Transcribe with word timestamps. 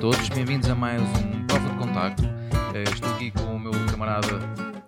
todos, 0.00 0.28
bem-vindos 0.28 0.68
a 0.68 0.76
mais 0.76 1.02
um 1.02 1.46
Prova 1.46 1.68
de 1.70 1.76
Contacto. 1.76 2.22
Eh, 2.72 2.84
estou 2.84 3.12
aqui 3.14 3.32
com 3.32 3.56
o 3.56 3.58
meu 3.58 3.72
camarada, 3.90 4.28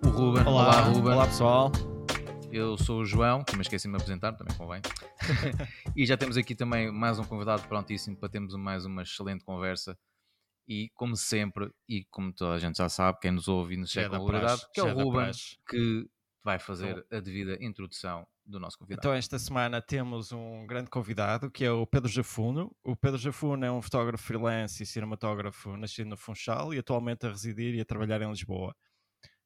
o 0.05 0.09
Ruben. 0.09 0.43
Olá, 0.45 0.63
Olá 0.63 0.81
Ruben. 0.83 1.13
Olá 1.13 1.27
pessoal. 1.27 1.71
Eu 2.49 2.77
sou 2.77 3.01
o 3.01 3.05
João, 3.05 3.43
que 3.43 3.53
me 3.57 3.61
esqueci 3.61 3.87
de 3.87 3.89
me 3.89 3.97
apresentar, 3.97 4.31
também 4.33 4.55
convém. 4.55 4.81
e 5.97 6.05
já 6.05 6.15
temos 6.15 6.37
aqui 6.37 6.55
também 6.55 6.89
mais 6.89 7.19
um 7.19 7.25
convidado 7.25 7.67
prontíssimo 7.67 8.15
para 8.15 8.29
termos 8.29 8.55
mais 8.55 8.85
uma 8.85 9.01
excelente 9.01 9.43
conversa. 9.43 9.99
E 10.65 10.89
como 10.95 11.17
sempre, 11.17 11.69
e 11.89 12.05
como 12.05 12.31
toda 12.31 12.53
a 12.53 12.59
gente 12.59 12.77
já 12.77 12.87
sabe, 12.87 13.19
quem 13.21 13.31
nos 13.31 13.49
ouve 13.49 13.73
e 13.73 13.77
nos 13.77 13.89
é 13.91 14.03
segue 14.03 14.11
com 14.11 14.15
regularidade, 14.15 14.61
que 14.73 14.79
é 14.79 14.83
o 14.83 14.93
Ruben, 14.93 15.31
que 15.67 16.07
vai 16.41 16.57
fazer 16.57 17.05
a 17.11 17.19
devida 17.19 17.57
introdução 17.59 18.25
do 18.51 18.59
nosso 18.59 18.77
convidado. 18.77 19.01
Então, 19.01 19.13
esta 19.13 19.39
semana 19.39 19.81
temos 19.81 20.31
um 20.31 20.65
grande 20.67 20.89
convidado 20.89 21.49
que 21.49 21.65
é 21.65 21.71
o 21.71 21.87
Pedro 21.87 22.09
Jafuno. 22.09 22.75
O 22.83 22.95
Pedro 22.95 23.17
Jafuno 23.17 23.65
é 23.65 23.71
um 23.71 23.81
fotógrafo 23.81 24.23
freelance 24.23 24.83
e 24.83 24.85
cinematógrafo 24.85 25.75
nascido 25.77 26.07
no 26.07 26.17
Funchal 26.17 26.73
e 26.73 26.79
atualmente 26.79 27.25
a 27.25 27.29
residir 27.29 27.73
e 27.75 27.81
a 27.81 27.85
trabalhar 27.85 28.21
em 28.21 28.29
Lisboa. 28.29 28.75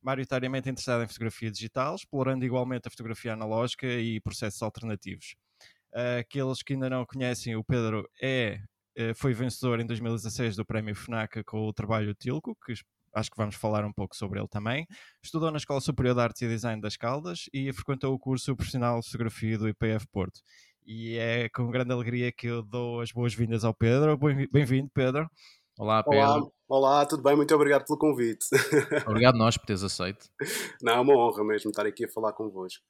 Maioritariamente 0.02 0.70
interessado 0.70 1.04
em 1.04 1.08
fotografia 1.08 1.50
digital, 1.50 1.96
explorando 1.96 2.46
igualmente 2.46 2.88
a 2.88 2.92
fotografia 2.92 3.34
analógica 3.34 3.88
e 3.88 4.20
processos 4.20 4.62
alternativos. 4.62 5.36
Aqueles 6.20 6.62
que 6.62 6.74
ainda 6.74 6.90
não 6.90 7.06
conhecem, 7.06 7.56
o 7.56 7.64
Pedro 7.64 8.08
é, 8.22 8.60
eh, 8.98 9.14
foi 9.14 9.34
vencedor 9.34 9.80
em 9.80 9.86
2016 9.86 10.56
do 10.56 10.66
Prémio 10.66 10.94
FNAC 10.94 11.44
com 11.44 11.66
o 11.66 11.74
trabalho 11.74 12.14
Tilco, 12.14 12.56
que 12.66 12.74
acho 13.16 13.30
que 13.32 13.38
vamos 13.38 13.56
falar 13.56 13.84
um 13.86 13.94
pouco 13.94 14.16
sobre 14.16 14.40
ele 14.40 14.48
também. 14.48 14.86
Estudou 15.24 15.50
na 15.52 15.58
Escola 15.58 15.82
Superior 15.82 16.14
de 16.16 16.22
Artes 16.22 16.42
e 16.42 16.48
Design 16.48 16.82
das 16.82 16.98
Caldas 16.98 17.46
e 17.54 17.72
frequentou 17.74 18.14
o 18.14 18.20
curso 18.20 18.56
profissional 18.56 19.00
de 19.00 19.06
fotografia 19.08 19.58
do 19.58 19.68
IPF 19.70 20.06
Porto. 20.12 20.40
E 20.86 21.18
é 21.18 21.50
com 21.50 21.72
grande 21.72 21.92
alegria 21.92 22.32
que 22.32 22.46
eu 22.48 22.62
dou 22.62 23.02
as 23.02 23.12
boas-vindas 23.12 23.64
ao 23.64 23.74
Pedro. 23.74 24.18
Bem- 24.18 24.48
Bem-vindo, 24.52 24.90
Pedro. 24.94 25.28
Olá, 25.78 26.04
Pedro. 26.04 26.20
Olá, 26.20 26.42
olá, 26.70 27.06
tudo 27.06 27.24
bem? 27.24 27.36
Muito 27.36 27.54
obrigado 27.56 27.86
pelo 27.86 27.98
convite. 28.00 28.46
Obrigado 29.08 29.38
nós 29.38 29.58
por 29.58 29.66
teres 29.66 29.84
aceito. 29.84 30.28
Não, 30.82 30.94
é 30.94 31.00
uma 31.00 31.18
honra 31.18 31.44
mesmo 31.44 31.70
estar 31.72 31.86
aqui 31.86 32.06
a 32.06 32.10
falar 32.10 32.34
convosco. 32.34 32.84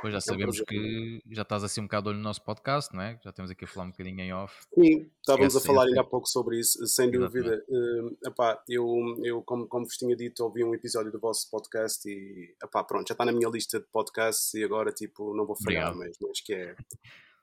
Pois 0.00 0.12
já 0.12 0.18
um 0.18 0.20
sabemos 0.20 0.60
que 0.60 1.22
já 1.30 1.42
estás 1.42 1.64
assim 1.64 1.80
um 1.80 1.84
bocado 1.84 2.08
olho 2.08 2.18
no 2.18 2.22
nosso 2.22 2.42
podcast, 2.42 2.94
não 2.94 3.02
é? 3.02 3.18
Já 3.22 3.32
temos 3.32 3.50
aqui 3.50 3.64
a 3.64 3.68
falar 3.68 3.86
um 3.86 3.90
bocadinho 3.90 4.20
em 4.20 4.32
off. 4.32 4.54
Sim, 4.72 5.10
estávamos 5.20 5.56
a 5.56 5.60
falar 5.60 5.84
ainda 5.86 6.00
há 6.00 6.04
pouco 6.04 6.28
sobre 6.28 6.60
isso, 6.60 6.86
sem 6.86 7.10
dúvida. 7.10 7.64
Eh, 7.68 8.28
epá, 8.28 8.62
eu, 8.68 8.86
eu 9.24 9.42
como, 9.42 9.66
como 9.66 9.84
vos 9.84 9.96
tinha 9.96 10.16
dito, 10.16 10.44
ouvi 10.44 10.64
um 10.64 10.74
episódio 10.74 11.10
do 11.10 11.18
vosso 11.18 11.50
podcast 11.50 12.08
e 12.08 12.54
epá, 12.62 12.84
pronto, 12.84 13.08
já 13.08 13.12
está 13.12 13.24
na 13.24 13.32
minha 13.32 13.48
lista 13.48 13.80
de 13.80 13.86
podcasts 13.86 14.54
e 14.54 14.62
agora 14.62 14.92
tipo, 14.92 15.34
não 15.34 15.46
vou 15.46 15.56
falhar 15.56 15.90
Obrigado. 15.90 16.08
mesmo. 16.08 16.30
Acho 16.30 16.44
que 16.44 16.54
é, 16.54 16.76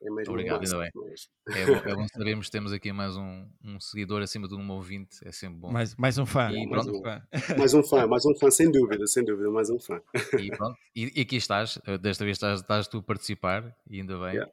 é 0.05 0.09
mesmo 0.11 0.33
Obrigado, 0.33 0.61
ainda 0.63 0.77
mas- 0.77 1.29
É 1.57 1.65
bom, 1.65 1.89
é 1.89 1.95
bom 1.95 2.07
sabermos 2.07 2.45
que 2.47 2.51
temos 2.51 2.71
aqui 2.71 2.91
mais 2.91 3.15
um, 3.15 3.47
um 3.63 3.79
seguidor 3.79 4.21
acima 4.21 4.47
de 4.47 4.55
um 4.55 4.71
ouvinte, 4.71 5.17
é 5.25 5.31
sempre 5.31 5.59
bom. 5.59 5.71
Mais, 5.71 5.95
mais 5.95 6.17
um 6.17 6.25
fã. 6.25 6.51
E 6.51 6.67
mais 6.67 6.83
pronto. 6.85 6.99
um 6.99 7.01
fã. 7.03 7.21
Mais 7.57 7.73
um 7.73 7.83
fã, 7.83 8.07
mais 8.07 8.25
um 8.25 8.35
fã, 8.35 8.51
sem 8.51 8.71
dúvida, 8.71 9.05
sem 9.07 9.23
dúvida, 9.23 9.49
mais 9.49 9.69
um 9.69 9.79
fã. 9.79 10.01
E, 10.39 10.49
pronto, 10.55 10.75
e, 10.95 11.11
e 11.19 11.21
aqui 11.21 11.35
estás, 11.37 11.79
eh, 11.87 11.97
desta 11.97 12.23
vez 12.25 12.35
estás, 12.35 12.59
estás 12.61 12.87
tu 12.87 12.97
a 12.99 13.03
participar, 13.03 13.75
e 13.89 13.99
ainda 13.99 14.17
bem. 14.19 14.33
Yeah. 14.35 14.51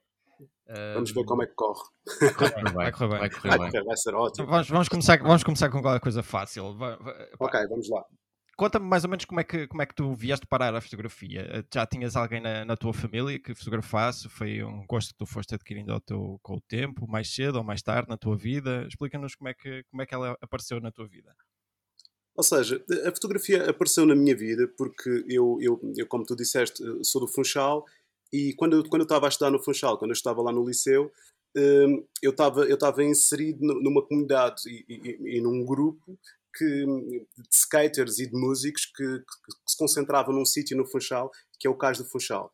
Eh, 0.68 0.94
Vamos 0.94 1.10
ver 1.10 1.24
como 1.24 1.42
é 1.42 1.46
que 1.46 1.54
corre. 1.54 1.82
vai 2.20 2.32
correr 2.32 2.52
bem. 2.64 2.72
Vai 2.74 2.92
correr 2.92 3.08
bem. 3.08 3.18
Vai 3.18 3.30
correr 3.30 3.58
Vai, 3.58 3.70
bem. 3.70 3.84
vai 3.84 3.96
ser 3.96 4.14
ótimo. 4.14 4.46
Vamos, 4.46 4.68
vamos 4.68 4.88
começar, 4.88 5.18
vamos 5.18 5.42
começar 5.42 5.68
com 5.68 5.82
qualquer 5.82 6.00
coisa 6.00 6.22
fácil. 6.22 6.74
Va- 6.76 6.96
va- 6.96 7.12
pá, 7.38 7.46
Ok, 7.46 7.66
vamos 7.68 7.88
lá. 7.90 8.04
Conta-me 8.60 8.84
mais 8.84 9.04
ou 9.04 9.08
menos 9.10 9.24
como 9.24 9.40
é, 9.40 9.44
que, 9.44 9.66
como 9.68 9.80
é 9.80 9.86
que 9.86 9.94
tu 9.94 10.14
vieste 10.14 10.46
parar 10.46 10.74
a 10.74 10.82
fotografia. 10.82 11.46
Eh, 11.50 11.64
Já 11.72 11.86
tinhas 11.86 12.14
alguém 12.14 12.42
na, 12.42 12.62
na 12.62 12.76
tua 12.76 12.92
família 12.92 13.38
que 13.38 13.54
fotografasse? 13.54 14.28
Foi 14.28 14.62
um 14.62 14.84
gosto 14.86 15.12
que 15.14 15.18
tu 15.18 15.24
foste 15.24 15.54
adquirindo 15.54 15.90
ao 15.90 15.98
teu, 15.98 16.38
com 16.42 16.56
o 16.56 16.60
tempo, 16.60 17.08
mais 17.08 17.34
cedo 17.34 17.56
ou 17.56 17.64
mais 17.64 17.80
tarde 17.80 18.10
na 18.10 18.18
tua 18.18 18.36
vida? 18.36 18.86
Explica-nos 18.86 19.34
como 19.34 19.48
é, 19.48 19.54
que, 19.54 19.82
como 19.84 20.02
é 20.02 20.04
que 20.04 20.14
ela 20.14 20.36
apareceu 20.42 20.78
na 20.78 20.92
tua 20.92 21.08
vida. 21.08 21.34
Ou 22.36 22.44
seja, 22.44 22.84
a 23.06 23.10
fotografia 23.12 23.70
apareceu 23.70 24.04
na 24.04 24.14
minha 24.14 24.36
vida 24.36 24.68
porque 24.76 25.24
eu, 25.26 25.56
eu, 25.62 25.80
eu 25.96 26.06
como 26.06 26.26
tu 26.26 26.36
disseste, 26.36 26.82
eh, 26.82 27.02
sou 27.02 27.22
do 27.22 27.28
Funchal 27.28 27.86
e 28.30 28.52
quando 28.58 28.86
quando 28.90 29.00
eu 29.00 29.04
estava 29.04 29.24
a 29.26 29.30
estudar 29.30 29.50
no 29.50 29.58
Funchal, 29.58 29.96
quando 29.96 30.10
eu 30.10 30.14
estava 30.20 30.42
lá 30.42 30.52
no 30.52 30.68
liceu, 30.68 31.10
eu 32.22 32.30
estava 32.30 32.64
eu 32.66 32.74
estava 32.74 33.02
inserido 33.02 33.58
nu- 33.64 33.82
numa 33.82 34.02
comunidade 34.06 34.62
e, 34.68 34.84
e- 34.86 35.38
e 35.38 35.40
num 35.40 35.64
grupo 35.64 36.18
que, 36.56 36.64
de 36.86 37.26
skaters 37.52 38.18
e 38.18 38.26
de 38.30 38.36
músicos 38.38 38.86
que, 38.86 39.04
que- 39.04 39.18
que 39.18 39.70
se 39.70 39.76
concentravam 39.76 40.34
num 40.34 40.44
sítio 40.44 40.76
no 40.76 40.86
Funchal, 40.86 41.30
que 41.58 41.66
é 41.66 41.70
o 41.70 41.76
Cais 41.76 41.98
do 41.98 42.04
Funchal. 42.04 42.52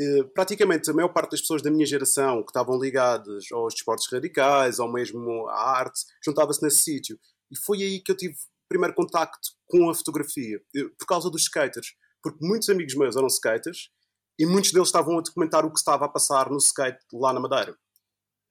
Eh, 0.00 0.24
Praticamente 0.34 0.90
a 0.90 0.94
maior 0.94 1.08
parte 1.12 1.30
das 1.32 1.40
pessoas 1.40 1.62
da 1.62 1.70
minha 1.70 1.86
geração 1.86 2.42
que 2.42 2.50
estavam 2.50 2.78
ligadas 2.78 3.44
aos 3.52 3.74
desportos 3.74 4.06
radicais, 4.12 4.78
ou 4.78 4.92
mesmo 4.92 5.46
à 5.48 5.78
arte, 5.78 6.00
juntava-se 6.24 6.62
nesse 6.62 6.78
sítio. 6.78 7.18
E 7.50 7.56
foi 7.58 7.82
aí 7.82 8.00
que 8.02 8.12
eu 8.12 8.16
tive 8.16 8.34
o 8.34 8.68
primeiro 8.68 8.94
contacto 8.94 9.48
com 9.66 9.88
a 9.88 9.94
fotografia, 9.94 10.60
eh, 10.76 10.84
por 10.98 11.06
causa 11.06 11.30
dos 11.30 11.42
skaters. 11.42 11.94
Porque 12.22 12.44
muitos 12.44 12.68
amigos 12.68 12.94
meus 12.94 13.16
eram 13.16 13.28
skaters 13.28 13.90
e 14.38 14.44
muitos 14.44 14.72
deles 14.72 14.88
estavam 14.88 15.18
a 15.18 15.22
documentar 15.22 15.64
o 15.64 15.72
que 15.72 15.78
estava 15.78 16.04
a 16.04 16.08
passar 16.08 16.50
no 16.50 16.58
skate 16.58 16.98
lá 17.12 17.32
na 17.32 17.40
Madeira. 17.40 17.76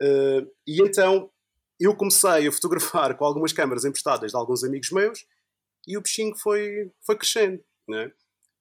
Eh, 0.01 0.41
e 0.67 0.81
então 0.81 1.29
eu 1.79 1.95
comecei 1.95 2.47
a 2.47 2.51
fotografar 2.51 3.15
com 3.17 3.25
algumas 3.25 3.51
câmaras 3.53 3.85
emprestadas 3.85 4.31
de 4.31 4.37
alguns 4.37 4.63
amigos 4.63 4.91
meus 4.91 5.25
e 5.87 5.97
o 5.97 6.01
bichinho 6.01 6.35
foi, 6.35 6.91
foi 7.05 7.17
crescendo. 7.17 7.63
Né? 7.87 8.11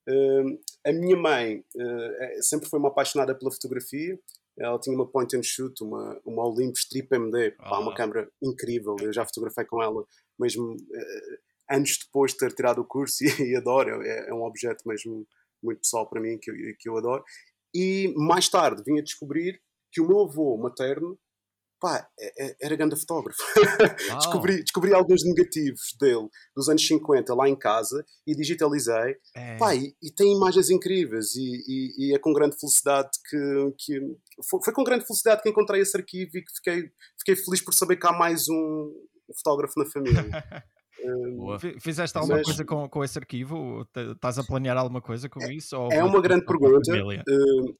Eh, 0.07 0.43
a 0.89 0.93
minha 0.93 1.17
mãe 1.17 1.63
eh, 1.75 2.37
sempre 2.41 2.69
foi 2.69 2.77
uma 2.79 2.89
apaixonada 2.89 3.33
pela 3.33 3.51
fotografia. 3.51 4.19
Ela 4.57 4.79
tinha 4.79 4.95
uma 4.95 5.07
point 5.07 5.35
and 5.35 5.43
shoot, 5.43 5.83
uma, 5.83 6.19
uma 6.23 6.47
Olympus 6.47 6.85
Trip 6.87 7.13
MD, 7.13 7.51
pá, 7.51 7.79
uma 7.79 7.91
Ah. 7.91 7.95
câmera 7.95 8.29
incrível. 8.41 8.95
Eu 9.01 9.11
já 9.11 9.25
fotografei 9.25 9.65
com 9.65 9.81
ela 9.81 10.05
mesmo 10.39 10.75
eh, 10.93 11.39
anos 11.75 11.97
depois 12.05 12.31
de 12.33 12.37
ter 12.37 12.53
tirado 12.53 12.79
o 12.81 12.85
curso 12.85 13.17
e, 13.43 13.51
e 13.51 13.55
adoro. 13.55 14.01
É, 14.03 14.29
é 14.29 14.33
um 14.33 14.43
objeto 14.43 14.87
mesmo 14.87 15.27
muito 15.63 15.79
pessoal 15.81 16.07
para 16.07 16.21
mim 16.21 16.37
que 16.37 16.51
eu, 16.51 16.55
que 16.77 16.87
eu 16.89 16.97
adoro. 16.97 17.23
E 17.73 18.13
mais 18.15 18.47
tarde 18.47 18.83
vim 18.85 18.99
a 18.99 19.03
descobrir 19.03 19.59
que 19.91 19.99
o 19.99 20.07
meu 20.07 20.21
avô 20.21 20.55
materno 20.57 21.17
pá, 21.85 22.07
é- 22.19 22.45
é- 22.47 22.55
era 22.61 22.75
grande 22.75 22.95
fotógrafo. 22.99 23.37
descobri, 24.19 24.63
descobri 24.63 24.91
alguns 24.93 25.23
negativos 25.23 25.95
dele 25.99 26.27
dos 26.55 26.67
anos 26.67 26.85
50 26.87 27.35
lá 27.35 27.47
em 27.47 27.55
casa 27.55 28.03
e 28.25 28.35
digitalizei. 28.35 29.15
É, 29.35 29.57
Pá, 29.57 29.75
e, 29.75 29.95
e 30.01 30.11
tem 30.11 30.35
imagens 30.35 30.69
incríveis 30.71 31.35
e, 31.35 31.41
e- 31.67 32.07
e 32.09 32.15
é 32.15 32.19
com 32.19 32.33
grande 32.33 32.57
felicidade 32.59 33.09
que, 33.29 33.73
que 33.77 33.99
foi, 34.49 34.59
foi 34.63 34.73
com 34.73 34.83
grande 34.83 35.05
felicidade 35.05 35.43
que 35.43 35.49
encontrei 35.49 35.81
esse 35.81 35.95
arquivo 35.95 36.31
e 36.37 36.41
que 36.43 36.51
fiquei, 36.55 36.89
fiquei 37.19 37.35
feliz 37.35 37.61
por 37.63 37.73
saber 37.73 37.97
que 37.97 38.07
há 38.07 38.11
mais 38.13 38.49
um 38.49 38.91
fotógrafo 39.43 39.73
na 39.79 39.85
família. 39.85 40.23
Hum, 41.03 41.35
Boa. 41.35 41.59
Fi- 41.59 41.77
Fizeste 41.81 42.17
alguma 42.17 42.37
Mas- 42.37 42.45
coisa 42.47 42.65
com, 42.65 42.89
com 42.89 43.03
esse 43.03 43.19
arquivo? 43.19 43.85
Estás 44.13 44.39
a 44.39 44.43
planear 44.43 44.75
alguma 44.77 45.01
coisa 45.01 45.27
com 45.29 45.39
isso? 45.51 45.77
Ou 45.77 45.91
é 45.91 46.01
uma 46.03 46.21
grande 46.21 46.45
pergunta. 46.45 46.89
Hum, 47.29 47.75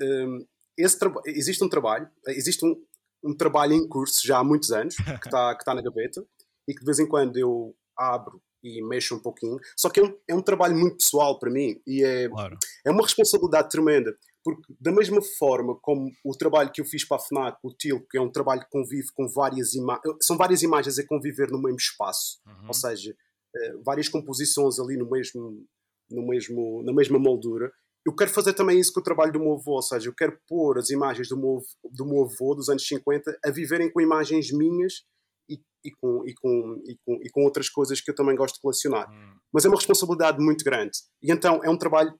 hum, 0.00 0.46
esse 0.78 0.96
existe 1.26 1.62
um 1.64 1.68
trabalho, 1.68 2.08
existe 2.28 2.64
um, 2.64 2.74
um 3.24 3.34
trabalho 3.36 3.72
em 3.72 3.88
curso 3.88 4.26
já 4.26 4.38
há 4.38 4.44
muitos 4.44 4.70
anos 4.70 4.94
que 5.22 5.28
está 5.28 5.54
que 5.56 5.64
tá 5.64 5.74
na 5.74 5.82
gaveta 5.82 6.24
e 6.68 6.74
que 6.74 6.80
de 6.80 6.86
vez 6.86 6.98
em 6.98 7.06
quando 7.08 7.36
eu 7.36 7.74
abro 7.96 8.40
e 8.62 8.82
mexo 8.82 9.14
um 9.14 9.20
pouquinho. 9.20 9.58
Só 9.76 9.90
que 9.90 10.00
é 10.00 10.02
um, 10.02 10.16
é 10.28 10.34
um 10.34 10.40
trabalho 10.42 10.74
muito 10.76 10.96
pessoal 10.96 11.38
para 11.38 11.50
mim 11.50 11.80
e 11.86 12.02
é, 12.02 12.28
Claro. 12.28 12.56
é 12.86 12.90
uma 12.90 13.02
responsabilidade 13.02 13.68
tremenda, 13.68 14.16
porque 14.42 14.62
da 14.80 14.90
mesma 14.90 15.20
forma 15.38 15.76
como 15.82 16.10
o 16.24 16.34
trabalho 16.36 16.72
que 16.72 16.80
eu 16.80 16.84
fiz 16.86 17.06
para 17.06 17.18
a 17.18 17.20
FNAC, 17.20 17.58
o 17.62 17.72
TIL, 17.74 18.00
que 18.10 18.16
é 18.16 18.20
um 18.20 18.30
trabalho 18.32 18.62
que 18.62 18.70
convive 18.70 19.08
com 19.14 19.28
várias 19.28 19.74
imagens, 19.74 20.16
são 20.22 20.36
várias 20.38 20.62
imagens 20.62 20.98
a 20.98 21.06
conviver 21.06 21.50
no 21.50 21.60
mesmo 21.60 21.76
espaço, 21.78 22.40
Uhum. 22.46 22.68
ou 22.68 22.74
seja, 22.74 23.14
eh, 23.54 23.74
várias 23.84 24.08
composições 24.08 24.78
ali 24.80 24.96
no 24.96 25.08
mesmo, 25.10 25.62
no 26.10 26.26
mesmo, 26.26 26.82
na 26.84 26.92
mesma 26.94 27.18
moldura. 27.18 27.70
Eu 28.06 28.14
quero 28.14 28.30
fazer 28.30 28.52
também 28.54 28.78
isso 28.78 28.92
com 28.92 29.00
o 29.00 29.02
trabalho 29.02 29.32
do 29.32 29.40
meu 29.40 29.54
avô, 29.54 29.72
ou 29.76 29.82
seja, 29.82 30.08
eu 30.08 30.14
quero 30.14 30.38
pôr 30.46 30.78
as 30.78 30.90
imagens 30.90 31.28
do 31.28 31.36
meu, 31.38 31.58
do 31.90 32.04
meu 32.04 32.24
avô 32.24 32.54
dos 32.54 32.68
anos 32.68 32.86
50 32.86 33.38
a 33.44 33.50
viverem 33.50 33.90
com 33.90 34.00
imagens 34.00 34.50
minhas 34.52 35.04
e, 35.48 35.58
e, 35.84 35.90
com, 36.00 36.22
e, 36.26 36.34
com, 36.34 36.82
e, 36.86 36.96
com, 37.04 37.14
e 37.22 37.30
com 37.30 37.42
outras 37.44 37.68
coisas 37.70 38.00
que 38.00 38.10
eu 38.10 38.14
também 38.14 38.36
gosto 38.36 38.56
de 38.56 38.60
colecionar 38.60 39.08
Hum. 39.10 39.36
mas 39.52 39.64
é 39.64 39.68
uma 39.68 39.76
responsabilidade 39.76 40.38
muito 40.38 40.62
grande. 40.64 40.98
E 41.22 41.32
então 41.32 41.60
é 41.64 41.70
um 41.70 41.78
trabalho 41.78 42.12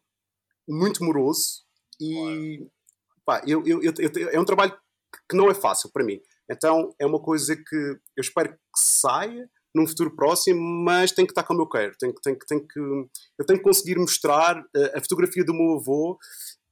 muito 0.69 1.05
moroso 1.05 1.65
e 2.01 2.67
pá, 3.25 3.43
eu, 3.47 3.63
eu, 3.67 3.81
eu- 3.83 4.29
é 4.31 4.41
um 4.41 4.45
trabalho 4.45 4.75
que 5.31 5.37
não 5.37 5.51
é 5.51 5.55
fácil 5.55 5.91
para 5.93 6.05
mim. 6.05 6.19
Então 6.51 6.95
é 6.99 7.07
uma 7.07 7.21
coisa 7.23 7.55
que 7.57 7.77
eu 7.77 8.21
espero 8.21 8.51
que 8.53 8.59
saia 8.77 9.49
num 9.75 9.87
futuro 9.87 10.15
próximo, 10.15 10.61
mas 10.61 11.11
tem 11.13 11.27
que 11.27 11.33
estar 11.33 11.43
como 11.43 11.63
eu 11.63 11.69
quero. 11.69 11.95
Tem 11.99 12.13
que, 12.15 12.21
tem 12.21 12.39
que, 12.39 12.47
tem 12.47 12.67
que, 12.67 12.79
eu 12.79 13.45
tenho 13.47 13.59
que 13.59 13.65
conseguir 13.65 13.97
mostrar 13.99 14.65
eh, 14.77 14.93
a 14.97 15.01
fotografia 15.01 15.45
do 15.45 15.53
meu 15.53 15.79
avô 15.79 16.17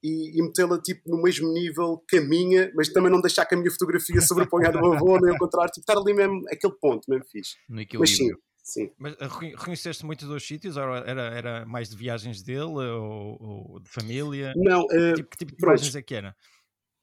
e, 0.02 0.38
e 0.38 0.42
metê-la 0.42 0.80
tipo, 0.80 1.02
no 1.10 1.20
mesmo 1.22 1.52
nível 1.52 2.02
que 2.08 2.18
a 2.18 2.20
minha, 2.20 2.70
mas 2.74 2.88
também 2.92 3.10
não 3.10 3.20
deixar 3.20 3.44
que 3.46 3.54
a 3.54 3.58
minha 3.58 3.70
fotografia 3.70 4.20
sobreponha 4.20 4.68
a 4.68 4.72
do 4.72 4.80
meu 4.80 4.92
avô, 4.94 5.18
nem 5.20 5.32
o 5.34 5.38
contrário, 5.38 5.70
tipo, 5.72 5.82
estar 5.82 6.00
ali 6.00 6.14
mesmo, 6.14 6.42
aquele 6.50 6.74
ponto 6.80 7.08
mesmo 7.08 7.24
fixe. 7.30 7.56
No 7.68 7.76
Mas 7.76 7.82
equilíbrio. 7.82 8.16
sim, 8.62 8.84
sim. 8.84 8.90
Mas 8.98 9.14
eh, 9.14 9.16
reconhe- 9.26 9.54
reconheceste 9.56 10.06
muito 10.06 10.26
dos 10.26 10.46
sítios? 10.46 10.76
Ou 10.76 10.82
era, 10.94 11.22
era 11.22 11.66
mais 11.66 11.88
de 11.88 11.96
viagens 11.96 12.42
dele 12.42 12.64
ou, 12.66 13.36
ou 13.40 13.80
de 13.80 13.88
família? 13.90 14.52
Não, 14.56 14.86
eh, 14.92 15.14
Tipo, 15.14 15.30
que 15.30 15.36
tipo 15.38 15.52
de 15.52 15.58
pronto. 15.58 15.74
imagens 15.76 15.96
é 15.96 16.02
que 16.02 16.14
era? 16.14 16.36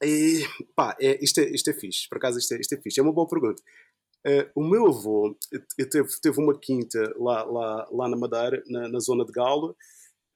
E, 0.01 0.45
pá, 0.75 0.95
é, 0.99 1.21
isto, 1.23 1.39
é, 1.41 1.49
isto 1.49 1.69
é 1.69 1.73
fixe, 1.73 2.07
por 2.07 2.17
acaso 2.17 2.39
isto 2.39 2.53
é, 2.53 2.59
isto 2.61 2.73
é 2.73 2.81
fixe, 2.81 2.99
é 3.01 3.03
uma 3.03 3.11
boa 3.13 3.27
pergunta. 3.27 3.61
Uh, 4.27 4.51
o 4.53 4.63
meu 4.63 4.87
avô 4.87 5.37
teve, 5.89 6.09
teve 6.21 6.41
uma 6.41 6.57
quinta 6.59 7.13
lá, 7.17 7.43
lá, 7.43 7.87
lá 7.89 8.09
na 8.09 8.17
Madeira, 8.17 8.61
na, 8.67 8.89
na 8.89 8.99
zona 8.99 9.23
de 9.25 9.31
Galo, 9.31 9.69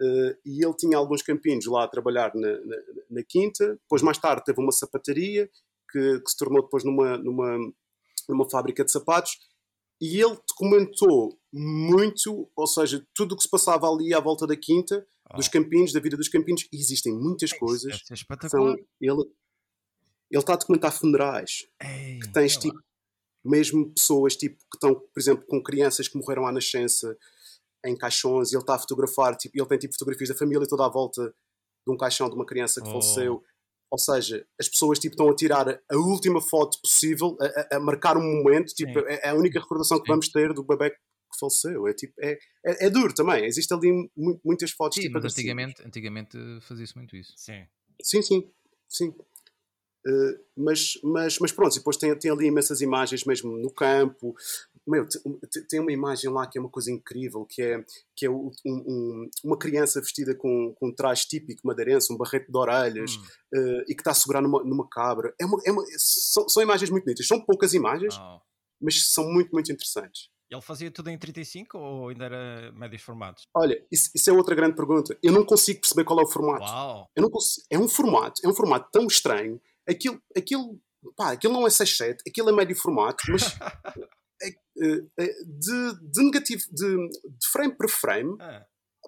uh, 0.02 0.38
e 0.46 0.64
ele 0.64 0.74
tinha 0.76 0.98
alguns 0.98 1.22
campinhos 1.22 1.66
lá 1.66 1.84
a 1.84 1.88
trabalhar 1.88 2.32
na, 2.34 2.52
na, 2.62 2.78
na, 3.10 3.24
quinta. 3.28 3.74
Depois, 3.82 4.02
mais 4.02 4.18
tarde, 4.18 4.44
teve 4.46 4.62
uma 4.62 4.72
sapataria 4.72 5.50
que, 5.92 6.20
que 6.22 6.32
se 6.32 6.38
tornou 6.38 6.64
depois 6.64 6.86
numa, 6.86 7.18
numa, 7.18 7.58
numa 8.30 8.50
fábrica 8.50 8.86
de 8.86 8.92
sapatos. 8.92 9.38
E 10.02 10.22
ele 10.22 10.38
documentou 10.48 11.38
muito, 11.52 12.50
ou 12.56 12.68
seja, 12.68 13.06
tudo 13.14 13.34
o 13.34 13.38
que 13.38 13.44
se 13.44 13.50
passava 13.50 13.88
ali 13.88 14.14
à 14.14 14.20
volta 14.20 14.48
da 14.48 14.56
quinta, 14.56 15.06
oh. 15.30 15.36
dos 15.36 15.50
campinhos, 15.50 15.92
da 15.92 16.00
vida 16.00 16.16
dos 16.16 16.30
campinhos. 16.30 16.68
E 16.72 16.78
existem 16.78 17.14
muitas 17.14 17.52
é, 17.52 17.58
coisas. 17.58 18.00
É 18.10 18.48
são, 18.48 18.76
ele, 19.02 19.24
ele 20.32 20.40
está 20.40 20.54
a 20.54 20.58
documentar 20.58 20.94
funerais. 20.94 21.68
Ei, 21.82 22.20
que 22.20 22.32
tens 22.32 22.56
tipo 22.56 22.80
mesmo 23.44 23.94
pessoas 23.94 24.36
tipo, 24.36 24.58
que 24.72 24.78
estão, 24.78 24.96
por 24.96 25.20
exemplo, 25.20 25.46
com 25.48 25.62
crianças 25.62 26.08
que 26.08 26.18
morreram 26.18 26.48
à 26.48 26.52
nascença 26.52 27.18
em 27.86 27.96
caixões 27.98 28.52
e 28.52 28.56
ele 28.56 28.64
está 28.64 28.76
a 28.76 28.80
fotografar, 28.80 29.36
tipo, 29.36 29.58
ele 29.58 29.68
tem 29.68 29.78
tipo 29.78 29.94
fotografias 29.94 30.30
da 30.30 30.36
família 30.36 30.68
toda 30.68 30.86
à 30.86 30.90
volta 30.90 31.34
de 31.86 31.94
um 31.94 31.98
caixão 31.98 32.30
de 32.30 32.36
uma 32.36 32.46
criança 32.46 32.82
que 32.82 32.88
oh. 32.88 32.92
faleceu. 32.92 33.44
Ou 33.92 34.00
seja, 34.00 34.44
as 34.60 34.68
pessoas 34.68 34.98
tipo, 34.98 35.14
estão 35.14 35.30
a 35.30 35.36
tirar 35.36 35.70
a 35.70 35.96
última 35.96 36.42
foto 36.42 36.80
possível, 36.82 37.38
a, 37.40 37.76
a, 37.76 37.78
a 37.78 37.80
marcar 37.80 38.18
um 38.18 38.24
momento, 38.24 38.74
tipo, 38.74 39.00
é, 39.00 39.20
é, 39.24 39.30
a 39.30 39.36
única 39.36 39.60
recordação 39.60 40.00
que 40.00 40.06
Sim. 40.06 40.14
vamos 40.14 40.30
ter 40.30 40.52
do 40.52 40.64
bebê 40.64 40.90
que 40.90 41.40
faleceu. 41.40 41.88
É, 41.88 41.94
tipo, 41.94 42.14
é, 42.20 42.32
é, 42.66 42.88
é 42.88 42.90
duro 42.90 43.14
também. 43.14 43.46
Existem 43.46 43.78
ali 43.78 44.12
muitas 44.44 44.72
fotos. 44.72 44.96
Sim, 44.96 45.04
tipo, 45.04 45.14
mas 45.14 45.26
antigamente, 45.26 45.86
antigamente 45.86 46.38
fazia-se 46.62 46.96
muito 46.96 47.16
isso. 47.16 47.34
Sim. 47.36 47.68
Sim, 48.02 48.22
sim. 48.24 48.52
sim. 48.90 49.14
Uh, 50.06 50.38
mas, 50.56 51.00
mas, 51.02 51.40
mas 51.40 51.52
pronto, 51.52 51.74
depois 51.74 51.96
tem, 51.96 52.14
tem 52.18 52.30
ali 52.30 52.48
imensas 52.48 52.82
imagens 52.82 53.24
mesmo 53.24 53.58
no 53.58 53.72
campo. 53.72 54.36
Meu, 54.86 55.08
tem 55.70 55.80
uma 55.80 55.94
imagem 55.94 56.30
lá 56.30 56.46
que 56.46 56.58
é 56.58 56.62
uma 56.62 56.70
coisa 56.70 56.92
incrível, 56.92 57.46
que 57.46 57.62
é, 57.62 57.86
que 58.16 58.26
é 58.26 58.30
um, 58.30 58.52
um, 58.66 59.30
uma 59.44 59.58
criança 59.58 60.02
vestida 60.02 60.36
com, 60.36 60.74
com 60.76 60.90
um 60.90 60.94
traje 60.94 61.26
típico 61.26 61.66
madeirense, 61.66 62.12
um 62.12 62.18
barrete 62.18 62.52
de 62.52 62.58
orelhas, 62.58 63.16
hum. 63.16 63.22
uh, 63.56 63.82
e 63.88 63.96
que 63.96 64.02
está 64.02 64.12
a 64.12 64.16
segurar 64.16 64.42
numa, 64.42 64.62
numa 64.64 64.88
cabra. 64.90 65.34
É 65.40 65.46
uma, 65.46 65.58
é 65.66 65.72
uma, 65.72 65.84
são, 65.98 66.50
são 66.50 66.62
imagens 66.62 66.90
muito 66.90 67.06
bonitas. 67.06 67.26
São 67.26 67.40
poucas 67.40 67.74
imagens, 67.74 68.18
oh. 68.18 68.42
mas 68.82 69.08
são 69.08 69.32
muito, 69.32 69.52
muito 69.52 69.72
interessantes. 69.72 70.34
Ele 70.54 70.62
fazia 70.62 70.92
tudo 70.92 71.10
em 71.10 71.18
35 71.18 71.78
ou 71.78 72.10
ainda 72.10 72.26
era 72.26 72.72
médios 72.74 73.02
formatos? 73.02 73.48
Olha, 73.56 73.84
isso, 73.92 74.12
isso, 74.14 74.30
é 74.30 74.34
outra 74.34 74.54
grande 74.54 74.76
pergunta. 74.76 75.18
Eu 75.24 75.32
não 75.32 75.44
consigo 75.44 75.80
perceber 75.80 76.04
qual 76.04 76.20
é 76.20 76.24
o 76.24 76.28
formato. 76.28 76.64
Uau. 76.64 77.10
Eu 77.16 77.24
não 77.24 77.30
consigo, 77.30 77.66
é 77.72 77.80
um 77.80 77.88
formato, 77.88 78.42
é 78.44 78.48
um 78.48 78.54
formato 78.54 78.90
tão 78.92 79.08
estranho 79.08 79.60
aquilo, 79.88 80.22
aquilo, 80.36 80.80
pá, 81.16 81.32
aquilo 81.32 81.54
não 81.54 81.68
é 81.68 81.70
6.7, 81.70 82.18
aquilo 82.28 82.50
é 82.50 82.54
médio 82.54 82.76
formato, 82.76 83.24
mas 83.30 83.44
é, 84.42 84.48
é, 84.48 85.04
é, 85.20 85.28
de, 85.46 86.12
de 86.12 86.24
negativo, 86.24 86.64
de, 86.72 87.10
de 87.10 87.48
frame 87.52 87.76
por 87.76 87.90
frame, 87.90 88.36
ah. 88.40 88.66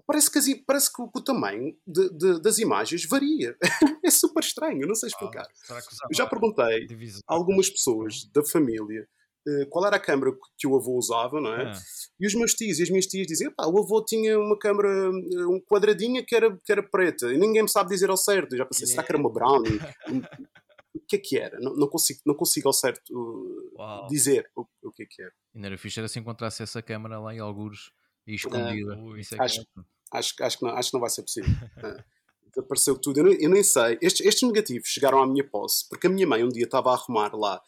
parece 0.07 0.31
que, 0.31 0.39
as, 0.39 0.45
parece 0.65 0.91
que 0.93 1.01
o, 1.01 1.09
o 1.13 1.21
tamanho 1.21 1.75
de, 1.85 2.09
de, 2.09 2.41
das 2.41 2.57
imagens 2.57 3.05
varia. 3.07 3.55
é 4.03 4.11
super 4.11 4.43
estranho, 4.43 4.87
não 4.87 4.95
sei 4.95 5.07
explicar. 5.07 5.47
Ah, 5.69 5.79
Eu 6.09 6.15
já 6.15 6.27
perguntei 6.27 6.87
a 7.27 7.33
algumas 7.33 7.69
pessoas 7.69 8.29
da 8.33 8.43
família 8.43 9.07
uh, 9.47 9.69
qual 9.69 9.85
era 9.85 9.95
a 9.95 9.99
câmera 9.99 10.31
que 10.57 10.67
o 10.67 10.75
avô 10.75 10.97
usava, 10.97 11.39
não 11.39 11.53
é? 11.53 11.71
Ah. 11.71 11.79
E 12.19 12.27
os 12.27 12.33
meus 12.35 12.53
tios 12.53 12.79
e 12.79 12.83
as 12.83 12.89
minhas 12.89 13.05
tias 13.05 13.27
diziam, 13.27 13.53
pá, 13.53 13.65
o 13.65 13.79
avô 13.79 14.03
tinha 14.03 14.39
uma 14.39 14.57
câmera, 14.57 15.09
um 15.09 15.61
quadradinha 15.65 16.23
que 16.25 16.35
era, 16.35 16.57
que 16.63 16.71
era 16.71 16.83
preta, 16.83 17.31
e 17.31 17.37
ninguém 17.37 17.63
me 17.63 17.69
sabe 17.69 17.89
dizer 17.89 18.09
ao 18.09 18.17
certo. 18.17 18.53
Eu 18.53 18.59
já 18.59 18.65
pensei, 18.65 18.87
será 18.87 19.03
que 19.03 19.11
era 19.11 19.19
uma 19.19 19.31
Brownie? 19.31 19.79
o 21.05 21.07
que 21.07 21.15
é 21.15 21.19
que 21.19 21.37
era? 21.37 21.59
Não, 21.59 21.75
não, 21.75 21.87
consigo, 21.87 22.19
não 22.25 22.33
consigo 22.33 22.67
ao 22.67 22.73
certo 22.73 23.13
uh, 23.13 24.07
dizer 24.07 24.49
o, 24.55 24.65
o 24.83 24.91
que 24.91 25.03
é 25.03 25.05
que 25.05 25.21
era. 25.21 25.31
Ainda 25.53 25.67
era 25.67 25.77
fixe 25.77 25.99
era 25.99 26.07
se 26.07 26.19
encontrasse 26.19 26.63
essa 26.63 26.81
câmera 26.81 27.19
lá 27.19 27.33
em 27.33 27.39
alguns 27.39 27.93
e 28.25 28.33
escondida. 28.33 28.97
Uh, 28.97 29.15
é 29.15 29.21
acho, 29.39 29.61
é 29.61 29.63
acho, 30.11 30.33
acho, 30.41 30.57
que 30.57 30.65
não, 30.65 30.71
acho 30.71 30.89
que 30.89 30.93
não 30.95 31.01
vai 31.01 31.09
ser 31.11 31.21
possível. 31.21 31.51
uh, 31.77 32.59
apareceu 32.59 32.97
tudo. 32.97 33.19
Eu, 33.19 33.33
eu 33.33 33.49
nem 33.49 33.61
sei. 33.61 33.99
Estes, 34.01 34.25
estes, 34.25 34.47
negativos 34.47 34.87
chegaram 34.87 35.21
à 35.21 35.27
minha 35.27 35.47
posse 35.47 35.87
porque 35.87 36.07
a 36.07 36.09
minha 36.09 36.25
mãe 36.25 36.43
um 36.43 36.49
dia 36.49 36.65
estava 36.65 36.89
a 36.89 36.93
arrumar 36.95 37.35
lá 37.35 37.61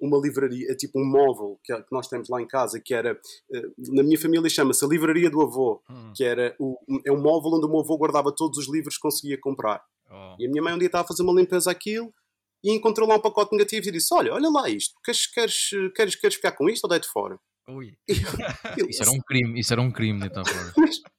uma 0.00 0.16
livraria, 0.16 0.74
tipo 0.74 0.98
um 0.98 1.04
móvel 1.04 1.60
que, 1.62 1.74
que, 1.74 1.92
nós 1.92 2.08
temos 2.08 2.30
lá 2.30 2.40
em 2.40 2.46
casa, 2.46 2.80
que 2.80 2.94
era, 2.94 3.12
uh, 3.12 3.94
na 3.94 4.02
minha 4.02 4.18
família 4.18 4.48
chama-se 4.48 4.82
a 4.82 4.88
livraria 4.88 5.28
do 5.28 5.42
avô, 5.42 5.82
hum. 5.90 6.12
que 6.14 6.24
era 6.24 6.56
o, 6.58 6.78
é 7.04 7.12
um 7.12 7.20
móvel 7.20 7.52
onde 7.52 7.66
o 7.66 7.68
meu 7.68 7.80
avô 7.80 7.98
guardava 7.98 8.32
todos 8.34 8.56
os 8.56 8.72
livros 8.72 8.96
que 8.96 9.02
conseguia 9.02 9.38
comprar. 9.38 9.82
Oh. 10.10 10.36
E 10.38 10.46
a 10.46 10.50
minha 10.50 10.62
mãe 10.62 10.72
um 10.72 10.78
dia 10.78 10.86
estava 10.86 11.04
a 11.04 11.06
fazer 11.06 11.22
uma 11.22 11.32
limpeza 11.34 11.70
aquilo 11.70 12.12
e 12.66 12.72
encontrou 12.72 13.08
lá 13.08 13.14
um 13.14 13.20
pacote 13.20 13.52
negativo 13.52 13.88
e 13.88 13.92
disse: 13.92 14.12
Olha, 14.12 14.34
olha 14.34 14.50
lá 14.50 14.68
isto, 14.68 14.94
queres, 15.04 15.26
queres, 15.28 15.70
queres, 15.94 16.16
queres 16.16 16.34
ficar 16.34 16.52
com 16.52 16.68
isto 16.68 16.84
ou 16.84 16.90
deito 16.90 17.08
fora? 17.12 17.38
Ui. 17.68 17.96
isso 18.88 19.02
era 19.02 19.10
um 19.12 19.20
crime, 19.20 19.60
isso 19.60 19.72
era 19.72 19.80
um 19.80 19.90
crime, 19.90 20.26
então. 20.26 20.42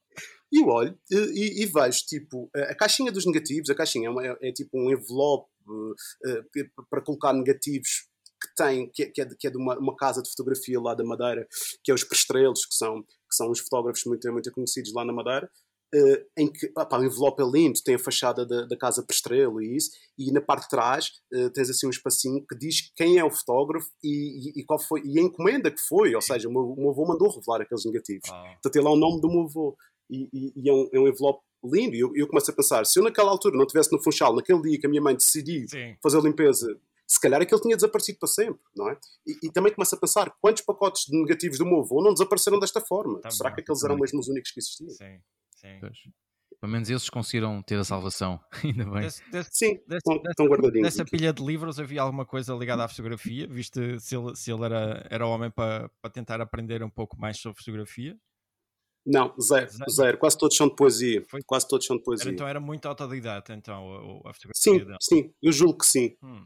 E 0.50 0.62
eu 0.62 0.68
olho 0.70 0.98
e, 1.12 1.62
e, 1.62 1.66
vejo, 1.66 2.06
tipo, 2.06 2.50
a 2.56 2.74
caixinha 2.74 3.12
dos 3.12 3.26
negativos, 3.26 3.70
a 3.70 3.76
caixinha 3.76 4.08
é, 4.08 4.10
uma, 4.10 4.26
é, 4.26 4.38
é 4.44 4.52
tipo 4.54 4.80
um 4.80 4.90
envelope 4.90 5.46
uh, 5.68 6.86
para 6.90 7.02
colocar 7.02 7.34
negativos 7.34 8.08
que 8.42 8.56
tem, 8.56 8.90
que, 8.90 9.04
é, 9.04 9.10
que 9.10 9.22
é 9.22 9.26
de, 9.26 9.36
que 9.36 9.48
é 9.48 9.50
de 9.50 9.58
uma, 9.58 9.78
uma, 9.78 9.94
casa 9.94 10.24
de 10.24 10.30
fotografia 10.30 10.80
lá 10.80 10.96
da 10.96 11.04
Madeira, 11.04 11.46
que 11.84 11.92
é 11.92 11.94
os 11.94 12.06
Prestrelos, 12.06 12.66
que 12.66 12.76
são, 12.76 13.04
que 13.04 13.36
são 13.36 13.52
uns 13.52 13.60
fotógrafos 13.60 14.06
muito, 14.06 14.32
muito 14.32 14.50
conhecidos 14.54 14.94
lá 14.94 15.04
na 15.04 15.12
Madeira, 15.12 15.52
Uh, 15.95 16.25
em 16.38 16.51
que 16.51 16.69
opa, 16.78 17.00
o 17.00 17.06
envelope 17.06 17.42
é 17.42 17.45
lindo, 17.45 17.81
tem 17.81 17.95
a 17.95 18.00
fachada 18.00 18.45
da, 18.45 18.66
da 18.66 18.75
casa 18.75 19.01
Prestrelo 19.01 19.62
e 19.62 19.78
isso, 19.78 19.92
e 20.18 20.34
na 20.34 20.42
parte 20.42 20.63
de 20.63 20.69
trás 20.69 21.12
uh, 21.34 21.50
tens 21.51 21.69
assim 21.69 21.88
um 21.88 21.89
espacinho 21.89 22.45
que 22.45 22.57
diz 22.57 22.92
quem 22.94 23.18
é 23.18 23.24
o 23.24 23.31
fotógrafo 23.31 23.88
e, 24.04 24.50
e, 24.50 24.60
e, 24.60 24.66
qual 24.66 24.80
foi, 24.80 25.01
e 25.06 25.18
a 25.18 25.22
encomenda 25.22 25.72
que 25.72 25.80
foi, 25.80 26.13
ou 26.13 26.22
seja, 26.22 26.50
o 26.50 26.51
meu, 26.51 26.62
o 26.62 26.75
meu 26.75 26.89
avô 26.89 27.07
mandou 27.07 27.30
revelar 27.30 27.62
aqueles 27.62 27.86
negativos. 27.86 28.30
Ah. 28.30 28.56
Então 28.60 28.69
tem 28.69 28.81
lá 28.81 28.92
o 28.92 28.98
nome 28.98 29.22
do 29.22 29.30
meu 29.30 29.44
avô 29.44 29.78
e, 30.10 30.51
e 30.56 30.69
é, 30.69 30.74
um, 30.74 30.89
é, 30.92 31.00
um, 31.00 31.07
envelope 31.07 31.42
lindo. 31.63 31.95
E 31.95 32.00
eu, 32.01 32.12
eu 32.16 32.28
começo 32.28 32.51
a 32.51 32.54
pensar: 32.54 32.86
se 32.86 33.00
eu 33.00 33.04
naquela 33.04 33.31
altura 33.31 33.56
não 33.56 33.63
estivesse 33.63 33.92
no 33.92 34.04
Funchal, 34.04 34.36
naquele 34.36 34.62
dia 34.62 34.80
que 34.80 34.88
a 34.88 34.90
minha 34.90 35.01
mãe 35.01 35.16
decidiu 35.16 35.68
Sim. 35.69 35.95
fazer 36.04 36.18
a 36.18 36.22
limpeza 36.22 36.78
se 37.07 37.22
calhar 37.22 37.42
aquele 37.42 37.62
tinha 37.62 37.75
desaparecido 37.75 38.19
para 38.19 38.28
sempre, 38.28 38.60
não 38.75 38.90
é? 38.90 38.98
E, 39.25 39.48
e, 39.48 39.51
também 39.51 39.74
começa 39.74 39.95
a 39.95 40.00
pensar 40.00 40.30
quantos 40.42 40.62
pacotes 40.63 41.06
de 41.06 41.18
negativos 41.18 41.57
do 41.57 41.66
meu 41.66 41.80
avô 41.80 42.04
não 42.04 42.12
desapareceram 42.12 42.60
desta 42.60 42.81
forma? 42.81 43.21
Tá 43.21 43.31
Será 43.31 43.50
bom, 43.50 43.56
que 43.56 43.62
aqueles 43.62 43.81
eram 43.81 43.97
mesmo 43.97 44.19
os 44.19 44.28
únicos 44.28 44.52
que 44.52 44.59
existiam? 44.59 44.90
Sim. 44.90 45.18
Sim. 45.57 45.78
Pois. 45.80 45.97
Pelo 46.59 46.71
menos 46.71 46.90
esses 46.90 47.09
conseguiram 47.09 47.61
ter 47.61 47.78
a 47.78 47.83
salvação, 47.83 48.40
ainda 48.64 48.85
bem. 48.85 49.02
Desse, 49.02 49.31
desse, 49.31 49.49
Sim, 49.52 49.80
estão, 49.92 50.21
estão 50.28 50.47
guardadinhos. 50.47 50.87
Dessa 50.87 51.06
pilha 51.06 51.31
de 51.31 51.44
livros 51.45 51.80
havia 51.80 52.02
alguma 52.02 52.26
coisa 52.26 52.54
ligada 52.56 52.83
à 52.83 52.87
fotografia? 52.87 53.47
Viste 53.47 53.99
se 53.99 54.16
ele, 54.16 54.35
se 54.35 54.52
ele 54.52 54.64
era, 54.66 55.06
era 55.09 55.28
homem 55.28 55.52
para, 55.52 55.90
para 56.02 56.09
tentar 56.09 56.42
aprender 56.42 56.81
um 56.81 56.90
pouco 56.90 57.19
mais 57.19 57.37
sobre 57.37 57.59
fotografia? 57.59 58.18
Não, 59.06 59.33
zero, 59.40 59.69
zero, 59.69 59.92
zero. 59.92 60.18
Quase 60.18 60.37
todos 60.37 60.57
são 60.57 60.68
de 60.68 60.76
poesia. 60.76 61.23
Foi? 61.30 61.42
Quase 61.44 61.68
todos 61.68 61.85
são 61.85 61.95
de 61.95 62.04
poesia. 62.04 62.26
Era, 62.26 62.33
então 62.33 62.47
era 62.47 62.59
muito 62.59 62.87
autodidata, 62.87 63.54
então, 63.54 64.23
a, 64.26 64.30
a 64.30 64.33
fotografia 64.33 64.52
Sim, 64.56 64.78
dele. 64.80 64.97
sim, 64.99 65.33
eu 65.42 65.52
julgo 65.52 65.78
que 65.78 65.85
sim. 65.85 66.18
Hum. 66.23 66.45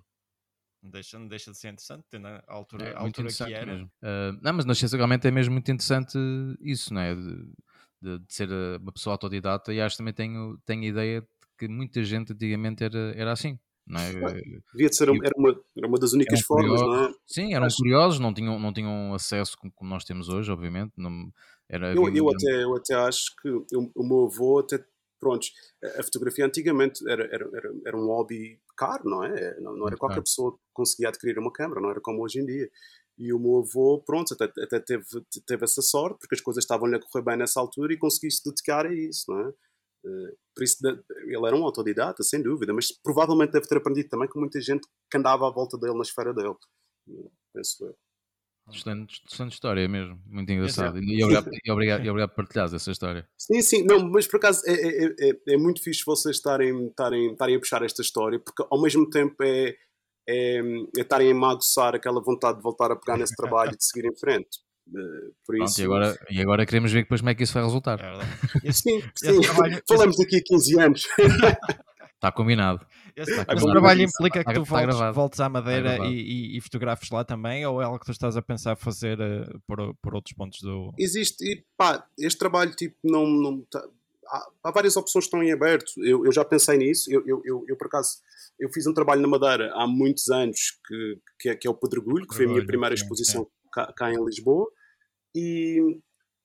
Deixa, 0.83 1.17
deixa 1.19 1.51
de 1.51 1.57
ser 1.57 1.69
interessante, 1.69 2.03
tendo 2.09 2.27
a 2.27 2.43
altura, 2.47 2.85
é, 2.85 2.95
a 2.95 2.99
altura 2.99 3.29
que 3.29 3.53
era. 3.53 3.83
Uh, 3.83 4.39
não, 4.41 4.53
mas 4.53 4.65
na 4.65 4.73
ciência 4.73 4.97
realmente 4.97 5.27
é 5.27 5.31
mesmo 5.31 5.53
muito 5.53 5.71
interessante 5.71 6.17
isso, 6.59 6.91
não 6.91 7.01
é? 7.01 7.13
De, 7.13 7.53
de, 8.01 8.19
de, 8.19 8.33
ser 8.33 8.49
eh, 8.49 8.77
uma 8.77 8.91
pessoa 8.91 9.13
autodidata 9.13 9.73
e 9.73 9.79
acho 9.79 9.95
que 9.95 9.99
também 9.99 10.13
tenho, 10.13 10.57
tenho 10.65 10.83
a 10.83 10.87
ideia 10.87 11.21
de 11.21 11.27
que 11.57 11.67
muita 11.67 12.03
gente 12.03 12.33
antigamente 12.33 12.83
era, 12.83 13.13
era 13.15 13.31
assim. 13.31 13.59
Não 13.85 13.99
é? 13.99 14.11
Devia 14.73 14.89
de 14.89 14.95
ser 14.95 15.09
era 15.09 15.33
uma, 15.37 15.61
era 15.75 15.87
uma 15.87 15.99
das 15.99 16.13
únicas 16.13 16.41
formas, 16.41 16.79
curiosos, 16.79 16.87
não 16.87 17.05
é? 17.05 17.13
Sim, 17.25 17.53
eram 17.53 17.65
acho... 17.65 17.77
curiosos, 17.77 18.19
não 18.19 18.33
tinham, 18.33 18.59
não 18.59 18.71
tinham 18.71 19.13
acesso 19.13 19.57
como, 19.57 19.71
como 19.73 19.89
nós 19.89 20.03
temos 20.03 20.29
hoje, 20.29 20.51
obviamente. 20.51 20.93
Não, 20.97 21.31
era, 21.67 21.93
eu, 21.93 22.07
eu, 22.13 22.29
até, 22.29 22.63
eu 22.63 22.75
até 22.75 22.95
acho 22.95 23.35
que 23.41 23.47
eu, 23.47 23.91
o 23.95 24.03
meu 24.03 24.25
avô 24.25 24.59
até 24.59 24.83
pronto, 25.21 25.45
a 25.99 26.03
fotografia 26.03 26.45
antigamente 26.45 27.07
era, 27.07 27.23
era, 27.25 27.47
era, 27.53 27.71
era 27.85 27.97
um 27.97 28.07
hobby 28.07 28.59
caro, 28.75 29.03
não 29.07 29.23
é? 29.23 29.59
Não, 29.59 29.77
não 29.77 29.87
era 29.87 29.95
qualquer 29.95 30.21
pessoa 30.21 30.53
que 30.53 30.59
conseguia 30.73 31.09
adquirir 31.09 31.37
uma 31.37 31.53
câmera, 31.53 31.79
não 31.79 31.91
era 31.91 32.01
como 32.01 32.23
hoje 32.23 32.39
em 32.39 32.45
dia. 32.45 32.69
E 33.21 33.31
o 33.31 33.37
meu 33.37 33.59
avô, 33.59 34.01
pronto, 34.03 34.33
até, 34.33 34.45
até 34.45 34.79
teve, 34.79 35.05
teve 35.45 35.63
essa 35.63 35.79
sorte, 35.79 36.17
porque 36.19 36.33
as 36.33 36.41
coisas 36.41 36.63
estavam-lhe 36.63 36.95
a 36.95 36.99
correr 36.99 37.23
bem 37.23 37.37
nessa 37.37 37.59
altura 37.59 37.93
e 37.93 37.97
conseguiu 37.97 38.31
se 38.31 38.43
dedicar 38.43 38.87
a 38.87 38.93
isso, 38.93 39.25
não 39.29 39.41
é? 39.41 39.47
Uh, 40.03 40.37
por 40.55 40.63
isso, 40.63 40.77
ele 40.87 41.45
era 41.47 41.55
um 41.55 41.63
autodidata, 41.63 42.23
sem 42.23 42.41
dúvida, 42.41 42.73
mas 42.73 42.91
provavelmente 42.91 43.51
deve 43.51 43.67
ter 43.67 43.77
aprendido 43.77 44.09
também 44.09 44.27
com 44.27 44.39
muita 44.39 44.59
gente 44.59 44.87
que 45.09 45.17
andava 45.19 45.47
à 45.47 45.51
volta 45.51 45.77
dele 45.77 45.93
na 45.93 46.01
esfera 46.01 46.33
dele. 46.33 46.55
Penso 47.53 47.85
eu. 47.85 47.95
Excelente, 48.73 49.21
excelente 49.29 49.53
história 49.53 49.87
mesmo, 49.87 50.19
muito 50.25 50.51
engraçado. 50.51 50.97
E 50.97 51.23
obrigado, 51.23 51.49
e, 51.63 51.71
obrigado, 51.71 52.05
e 52.05 52.09
obrigado 52.09 52.29
por 52.29 52.37
partilhares 52.37 52.73
essa 52.73 52.89
história. 52.89 53.27
Sim, 53.37 53.61
sim, 53.61 53.83
não, 53.83 54.09
mas 54.09 54.25
por 54.25 54.37
acaso 54.37 54.63
é, 54.65 54.73
é, 54.73 55.15
é, 55.19 55.53
é 55.53 55.57
muito 55.57 55.83
fixe 55.83 56.03
vocês 56.03 56.37
estarem, 56.37 56.87
estarem, 56.87 57.33
estarem 57.33 57.55
a 57.55 57.59
puxar 57.59 57.83
esta 57.83 58.01
história, 58.01 58.39
porque 58.39 58.65
ao 58.67 58.81
mesmo 58.81 59.07
tempo 59.09 59.35
é, 59.43 59.75
é, 60.31 60.59
é 60.97 61.01
estarem 61.01 61.31
a 61.31 61.35
magoçar 61.35 61.95
aquela 61.95 62.21
vontade 62.21 62.57
de 62.57 62.63
voltar 62.63 62.91
a 62.91 62.95
pegar 62.95 63.17
nesse 63.17 63.35
trabalho 63.35 63.73
e 63.73 63.77
de 63.77 63.85
seguir 63.85 64.07
em 64.07 64.15
frente. 64.15 64.59
Uh, 64.87 65.33
por 65.45 65.55
Pronto, 65.55 65.69
isso... 65.69 65.81
e, 65.81 65.85
agora, 65.85 66.15
e 66.29 66.41
agora 66.41 66.65
queremos 66.65 66.91
ver 66.91 67.03
depois 67.03 67.21
como 67.21 67.29
é 67.29 67.35
que 67.35 67.43
isso 67.43 67.53
vai 67.53 67.63
resultar. 67.63 67.99
É 68.63 68.71
sim, 68.71 69.01
sim. 69.15 69.41
Trabalho... 69.41 69.81
falamos 69.87 70.17
daqui 70.17 70.37
a 70.37 70.41
15 70.43 70.79
anos. 70.79 71.07
Está 72.15 72.31
combinado. 72.31 72.85
Esse, 73.15 73.33
combinado. 73.45 73.71
trabalho 73.71 74.01
implica 74.03 74.43
que 74.43 74.53
tu 74.53 74.61
está 74.61 74.85
voltes, 74.85 75.15
voltes 75.15 75.39
à 75.39 75.49
Madeira 75.49 75.93
gravado. 75.95 76.11
e, 76.11 76.53
e, 76.53 76.57
e 76.57 76.61
fotografes 76.61 77.09
lá 77.09 77.23
também, 77.23 77.65
ou 77.65 77.81
é 77.81 77.85
algo 77.85 77.99
que 77.99 78.05
tu 78.05 78.11
estás 78.11 78.37
a 78.37 78.41
pensar 78.41 78.75
fazer 78.75 79.19
eh, 79.19 79.49
por, 79.67 79.95
por 80.01 80.15
outros 80.15 80.35
pontos 80.35 80.61
do. 80.61 80.93
Existe, 80.97 81.43
e 81.43 81.63
pá, 81.75 82.05
este 82.17 82.37
trabalho 82.37 82.71
tipo 82.75 82.95
não. 83.03 83.25
não 83.27 83.61
tá- 83.69 83.87
há, 84.31 84.47
há 84.63 84.71
várias 84.71 84.95
opções 84.95 85.25
que 85.25 85.27
estão 85.27 85.43
em 85.43 85.51
aberto. 85.51 85.91
Eu, 85.97 86.25
eu 86.25 86.31
já 86.31 86.45
pensei 86.45 86.77
nisso. 86.77 87.11
Eu, 87.11 87.21
eu, 87.27 87.65
eu, 87.67 87.77
por 87.77 87.87
acaso, 87.87 88.17
eu 88.59 88.69
fiz 88.69 88.87
um 88.87 88.93
trabalho 88.93 89.21
na 89.21 89.27
Madeira 89.27 89.71
há 89.75 89.85
muitos 89.85 90.29
anos 90.29 90.79
que, 90.87 91.19
que, 91.39 91.49
é, 91.49 91.55
que 91.55 91.67
é 91.67 91.71
o 91.71 91.75
Pedregulho, 91.75 92.27
que 92.27 92.35
foi 92.35 92.45
a 92.45 92.49
minha 92.49 92.65
primeira 92.65 92.95
exposição 92.95 93.47
cá, 93.71 93.91
cá 93.95 94.11
em 94.11 94.23
Lisboa. 94.23 94.67
E 95.35 95.79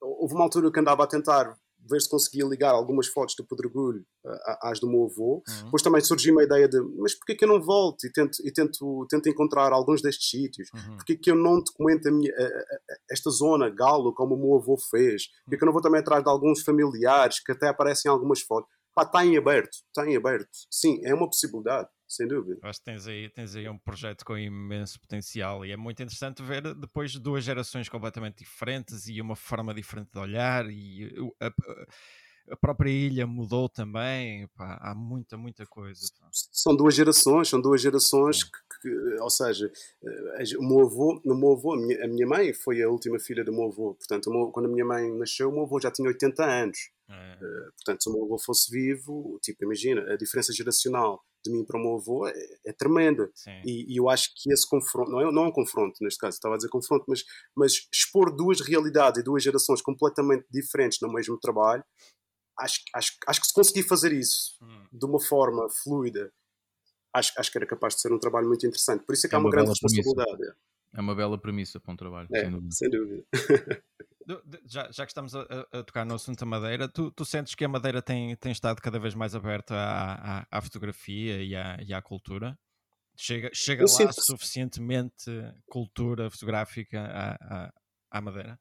houve 0.00 0.34
uma 0.34 0.44
altura 0.44 0.70
que 0.70 0.80
andava 0.80 1.04
a 1.04 1.06
tentar 1.06 1.56
ver 1.88 2.00
se 2.00 2.08
conseguia 2.08 2.44
ligar 2.44 2.70
algumas 2.72 3.06
fotos 3.08 3.34
do 3.36 3.44
Pedregulho 3.46 4.04
ah, 4.24 4.70
às 4.70 4.80
do 4.80 4.88
meu 4.88 5.04
avô. 5.04 5.42
Uhum. 5.48 5.64
Depois 5.64 5.82
também 5.82 6.00
surgiu 6.00 6.32
uma 6.34 6.42
ideia 6.44 6.68
de, 6.68 6.80
mas 6.98 7.14
porquê 7.14 7.34
que 7.34 7.44
eu 7.44 7.48
não 7.48 7.60
volto 7.62 8.06
e 8.06 8.12
tento, 8.12 8.36
e 8.44 8.52
tento, 8.52 9.06
tento 9.08 9.28
encontrar 9.28 9.72
alguns 9.72 10.02
destes 10.02 10.28
sítios? 10.30 10.68
Uhum. 10.74 10.96
Porquê 10.96 11.16
que 11.16 11.30
eu 11.30 11.36
não 11.36 11.58
documento 11.58 12.08
a 12.08 12.12
minha, 12.12 12.32
a- 12.36 12.42
a- 12.44 12.96
esta 13.10 13.30
zona, 13.30 13.70
Galo, 13.70 14.12
como 14.14 14.34
o 14.34 14.38
meu 14.38 14.56
avô 14.56 14.76
fez? 14.76 15.24
Porquê 15.44 15.56
que 15.58 15.64
eu 15.64 15.66
não 15.66 15.72
vou 15.72 15.82
também 15.82 16.00
atrás 16.00 16.22
de 16.22 16.28
alguns 16.30 16.62
familiares 16.62 17.40
que 17.42 17.52
até 17.52 17.68
aparecem 17.68 18.08
em 18.10 18.12
algumas 18.12 18.40
fotos? 18.40 18.68
Pá, 18.94 19.02
está 19.02 19.24
em 19.26 19.36
aberto, 19.36 19.76
está 19.88 20.08
em 20.08 20.16
aberto. 20.16 20.48
Sim, 20.70 21.00
é 21.04 21.12
uma 21.14 21.26
possibilidade, 21.28 21.86
sem 22.08 22.26
dúvida. 22.28 22.58
Acho 22.62 22.78
que 22.78 22.84
tens 22.84 23.06
aí, 23.06 23.28
tens 23.30 23.54
aí 23.56 23.68
um 23.68 23.78
projeto 23.78 24.24
com 24.24 24.36
imenso 24.36 25.00
potencial 25.00 25.64
e 25.64 25.72
é 25.72 25.76
muito 25.76 26.02
interessante 26.02 26.42
ver 26.42 26.74
depois 26.74 27.10
de 27.12 27.20
duas 27.20 27.44
gerações 27.44 27.88
completamente 27.88 28.38
diferentes 28.38 29.08
e 29.08 29.20
uma 29.20 29.36
forma 29.36 29.74
diferente 29.74 30.10
de 30.12 30.18
olhar 30.18 30.68
e 30.70 31.12
a, 31.40 31.52
a 32.50 32.56
própria 32.56 32.90
ilha 32.90 33.26
mudou 33.26 33.68
também. 33.68 34.46
pá, 34.56 34.78
há 34.80 34.94
muita, 34.94 35.36
muita 35.36 35.66
coisa. 35.66 36.06
pá. 36.20 36.28
São 36.32 36.76
duas 36.76 36.94
gerações, 36.94 37.48
são 37.48 37.60
duas 37.60 37.80
gerações 37.80 38.44
que, 38.44 38.50
que- 38.82 39.16
ou 39.20 39.30
seja, 39.30 39.70
eh, 40.04 40.56
o 40.58 40.62
meu 40.62 40.80
avô, 40.86 41.20
o 41.24 41.34
meu 41.34 41.52
avô 41.52 41.74
a, 41.74 41.76
minha, 41.76 42.04
a 42.04 42.08
minha 42.08 42.26
mãe 42.26 42.52
foi 42.52 42.82
a 42.82 42.88
última 42.88 43.18
filha 43.18 43.44
do 43.44 43.52
meu 43.52 43.64
avô. 43.64 43.94
Portanto, 43.94 44.30
meu- 44.30 44.50
quando 44.52 44.66
a 44.66 44.68
minha 44.68 44.84
mãe 44.84 45.10
nasceu, 45.18 45.48
o 45.48 45.52
meu 45.52 45.62
avô 45.64 45.80
já 45.80 45.90
tinha 45.90 46.08
80 46.08 46.44
anos. 46.44 46.78
É, 47.08 47.38
Portanto, 47.76 48.02
se 48.02 48.08
o 48.10 48.12
meu 48.12 48.24
avô 48.24 48.38
fosse 48.38 48.70
vivo, 48.70 49.38
tipo, 49.42 49.64
imagina, 49.64 50.02
a 50.12 50.16
diferença 50.16 50.52
geracional 50.52 51.22
de 51.50 51.56
mim 51.56 51.64
para 51.64 51.78
o 51.78 51.82
meu 51.82 51.94
avô 51.96 52.26
é, 52.28 52.32
é 52.66 52.72
tremenda. 52.72 53.30
E, 53.64 53.94
e 53.94 53.98
eu 54.00 54.08
acho 54.08 54.30
que 54.36 54.52
esse 54.52 54.68
confronto, 54.68 55.10
não 55.10 55.20
é, 55.20 55.32
não 55.32 55.44
é 55.44 55.48
um 55.48 55.52
confronto 55.52 55.96
neste 56.02 56.18
caso, 56.20 56.36
estava 56.36 56.54
a 56.54 56.58
dizer 56.58 56.68
confronto, 56.68 57.04
mas, 57.08 57.24
mas 57.56 57.88
expor 57.92 58.34
duas 58.34 58.60
realidades 58.60 59.20
e 59.20 59.24
duas 59.24 59.42
gerações 59.42 59.82
completamente 59.82 60.46
diferentes 60.50 60.98
no 61.00 61.12
mesmo 61.12 61.38
trabalho, 61.38 61.84
acho, 62.58 62.80
acho, 62.94 63.12
acho 63.28 63.40
que 63.40 63.46
se 63.48 63.54
conseguir 63.54 63.82
fazer 63.84 64.12
isso 64.12 64.58
Hum. 64.60 64.88
de 64.92 65.04
uma 65.06 65.20
forma 65.20 65.68
fluida, 65.70 66.32
acho, 67.14 67.32
acho 67.38 67.50
que 67.52 67.58
era 67.58 67.66
capaz 67.66 67.96
de 67.96 68.02
ser 68.02 68.12
um 68.12 68.18
trabalho 68.18 68.48
muito 68.48 68.66
interessante. 68.66 69.04
Por 69.04 69.14
isso 69.14 69.26
é 69.26 69.30
que 69.30 69.34
É 69.34 69.36
há 69.36 69.38
uma 69.38 69.48
uma 69.48 69.50
grande 69.50 69.70
bela 69.70 69.76
premissa. 69.80 70.16
É 70.96 71.00
uma 71.00 71.14
bela 71.14 71.38
premissa 71.38 71.78
para 71.78 71.92
um 71.92 71.96
trabalho, 71.96 72.28
É, 72.32 72.40
sem 72.40 72.50
dúvida. 72.50 72.72
sem 72.72 72.90
dúvida. 72.90 73.24
Já, 74.64 74.90
já 74.90 75.06
que 75.06 75.10
estamos 75.12 75.34
a, 75.36 75.42
a- 75.72 75.84
tocar 75.84 76.04
no 76.04 76.14
assunto 76.14 76.40
da 76.40 76.46
Madeira, 76.46 76.88
tu, 76.88 77.12
tu 77.12 77.24
sentes 77.24 77.54
que 77.54 77.64
a 77.64 77.68
Madeira 77.68 78.02
tem, 78.02 78.34
tem 78.36 78.50
estado 78.50 78.80
cada 78.82 78.98
vez 78.98 79.14
mais 79.14 79.36
aberta 79.36 79.74
à, 79.74 80.40
à, 80.40 80.46
à 80.50 80.60
fotografia 80.60 81.40
e 81.42 81.54
à, 81.54 81.78
e 81.80 81.94
à 81.94 82.02
cultura? 82.02 82.58
Chega, 83.16 83.50
chega 83.54 83.82
Eu 83.82 83.86
lá 83.86 83.92
sinto 84.12 84.20
suficientemente 84.20 85.30
cultura 85.66 86.28
fotográfica 86.28 87.00
à, 87.00 87.34
à, 87.66 87.72
à 88.10 88.20
Madeira? 88.20 88.58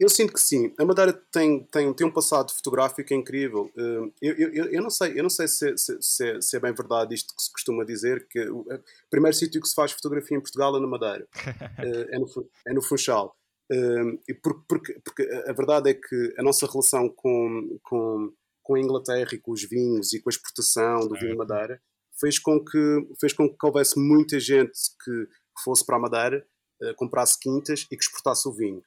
Eu 0.00 0.08
sinto 0.08 0.32
que 0.32 0.40
sim. 0.40 0.72
A 0.78 0.84
Madeira 0.84 1.12
tem, 1.30 1.62
tem, 1.66 1.92
tem 1.92 2.06
um 2.06 2.10
passado 2.10 2.50
fotográfico 2.52 3.12
incrível. 3.12 3.70
Eh, 3.76 4.10
Eu, 4.22 4.34
eu, 4.52 4.64
eu- 4.72 4.82
não 4.82 4.88
sei, 4.90 5.12
eu 5.18 5.22
não 5.22 5.28
sei 5.30 5.46
se, 5.46 5.76
se, 5.76 5.98
se 6.00 6.26
é- 6.26 6.40
se 6.40 6.56
é 6.56 6.60
bem 6.60 6.72
verdade 6.72 7.14
isto 7.14 7.34
que 7.36 7.42
se 7.42 7.52
costuma 7.52 7.84
dizer, 7.84 8.26
que 8.28 8.40
o 8.48 8.64
primeiro 9.10 9.36
sítio 9.36 9.60
que 9.60 9.68
se 9.68 9.74
faz 9.74 9.92
fotografia 9.92 10.36
em 10.36 10.40
Portugal 10.40 10.74
é 10.76 10.80
na 10.80 10.86
Madeira. 10.86 11.28
Eh, 11.86 12.06
é, 12.14 12.18
no, 12.18 12.26
é 12.68 12.72
no 12.72 12.82
Funchal. 12.82 13.36
Eh, 13.70 14.18
e 14.28 14.34
por- 14.34 14.64
porque, 14.66 14.98
porque 15.04 15.22
a 15.46 15.52
verdade 15.52 15.90
é 15.90 15.94
que 15.94 16.34
a 16.38 16.42
nossa 16.42 16.66
relação 16.66 17.08
com, 17.10 17.78
com, 17.82 18.32
com 18.62 18.74
a 18.74 18.80
Inglaterra 18.80 19.28
e 19.34 19.38
com 19.38 19.52
os 19.52 19.62
vinhos 19.62 20.12
e 20.14 20.20
com 20.20 20.30
a 20.30 20.32
exportação 20.32 21.06
do 21.06 21.14
vinho. 21.14 21.36
Madeira 21.36 21.80
fez 22.18 22.38
com 22.38 22.62
que, 22.64 22.78
fez 23.20 23.32
com 23.34 23.48
que 23.48 23.66
houvesse 23.66 23.98
muita 23.98 24.38
gente 24.40 24.72
que, 25.04 25.26
que 25.26 25.62
fosse 25.64 25.84
para 25.84 25.96
a 25.96 26.00
Madeira, 26.00 26.46
eh, 26.82 26.94
comprasse 26.94 27.38
quintas 27.38 27.86
e 27.90 27.96
que 27.96 28.02
exportasse 28.02 28.48
o 28.48 28.52
vinho. 28.52 28.82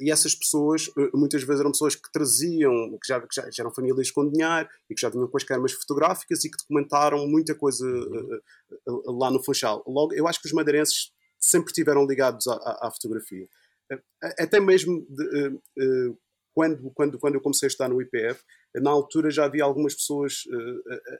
E 0.00 0.10
essas 0.10 0.34
pessoas, 0.34 0.90
eh, 0.98 1.10
muitas 1.14 1.42
vezes 1.42 1.60
eram 1.60 1.72
pessoas 1.72 1.94
que 1.94 2.12
traziam, 2.12 2.90
que 3.02 3.08
já, 3.08 3.20
que 3.20 3.34
já, 3.34 3.50
já 3.50 3.62
eram 3.62 3.74
famílias 3.74 4.10
com 4.10 4.28
dinheiro 4.30 4.68
e 4.90 4.94
que 4.94 5.00
já 5.00 5.08
vinham 5.08 5.26
com 5.26 5.36
as 5.36 5.44
câmaras 5.44 5.72
fotográficas 5.72 6.44
e 6.44 6.50
que 6.50 6.58
documentaram 6.58 7.26
muita 7.26 7.54
coisa 7.54 7.86
eh, 7.88 8.34
eh, 8.34 8.40
eh, 8.72 8.92
lá 9.06 9.30
no 9.30 9.42
Funchal. 9.42 9.82
Logo, 9.86 10.12
eu 10.12 10.28
acho 10.28 10.40
que 10.40 10.46
os 10.46 10.52
madeirenses 10.52 11.12
sempre 11.38 11.68
estiveram 11.70 12.06
ligados 12.06 12.46
à, 12.46 12.52
à- 12.54 12.88
à 12.88 12.90
fotografia. 12.90 13.48
Até 14.38 14.60
mesmo 14.60 15.04
de, 15.08 15.58
quando, 16.54 16.90
quando, 16.90 17.18
quando 17.18 17.34
eu 17.36 17.40
comecei 17.40 17.66
a 17.66 17.70
estudar 17.70 17.88
no 17.88 18.00
IPF, 18.02 18.40
na 18.76 18.90
altura 18.90 19.30
já 19.30 19.46
havia 19.46 19.64
algumas 19.64 19.94
pessoas 19.94 20.44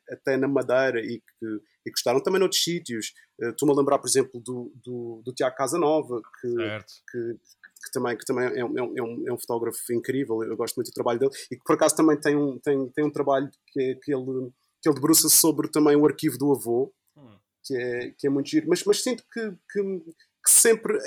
até 0.09 0.37
na 0.37 0.47
Madeira 0.47 1.01
e 1.01 1.19
que, 1.21 1.47
e 1.47 1.85
que 1.85 1.91
gostaram 1.93 2.21
também 2.23 2.39
noutros 2.39 2.63
sítios. 2.63 3.13
Estou-me 3.41 3.75
a 3.75 3.77
lembrar, 3.79 3.99
por 3.99 4.07
exemplo, 4.09 4.41
do, 4.41 4.73
do, 4.85 5.23
do 5.25 5.33
Tiago 5.33 5.57
Casanova, 5.57 6.21
que, 6.41 6.55
que, 7.11 7.37
que 7.83 7.91
também, 7.93 8.17
que 8.17 8.25
também 8.25 8.47
é, 8.59 8.65
um, 8.65 8.79
é 8.79 9.03
um- 9.03 9.29
é 9.29 9.33
um 9.33 9.39
fotógrafo 9.39 9.79
incrível, 9.93 10.43
eu 10.45 10.57
gosto 10.57 10.77
muito 10.77 10.91
do 10.91 10.95
trabalho 10.95 11.19
dele, 11.19 11.33
e 11.51 11.57
que 11.57 11.63
por 11.65 11.75
acaso 11.75 11.97
também 11.97 12.19
tem 12.21 12.37
um, 12.37 12.59
tem, 12.59 12.89
tem 12.91 13.05
um 13.05 13.11
trabalho 13.11 13.51
que, 13.73 13.81
é- 13.81 13.95
que, 13.95 14.15
ele, 14.15 14.51
que 14.83 14.89
ele 14.89 14.95
debruça 14.95 15.29
sobre 15.29 15.69
também 15.71 15.97
o 15.97 16.07
arquivo 16.07 16.37
do 16.39 16.53
avô, 16.53 16.93
Hum. 17.17 17.37
que 17.65 17.77
é, 17.77 18.11
que 18.19 18.27
é 18.27 18.31
muito 18.31 18.49
giro, 18.49 18.67
mas, 18.69 18.85
mas 18.85 19.03
sinto 19.03 19.23
que, 19.33 19.51
que, 19.73 19.83
que 19.83 20.51
sempre 20.51 20.99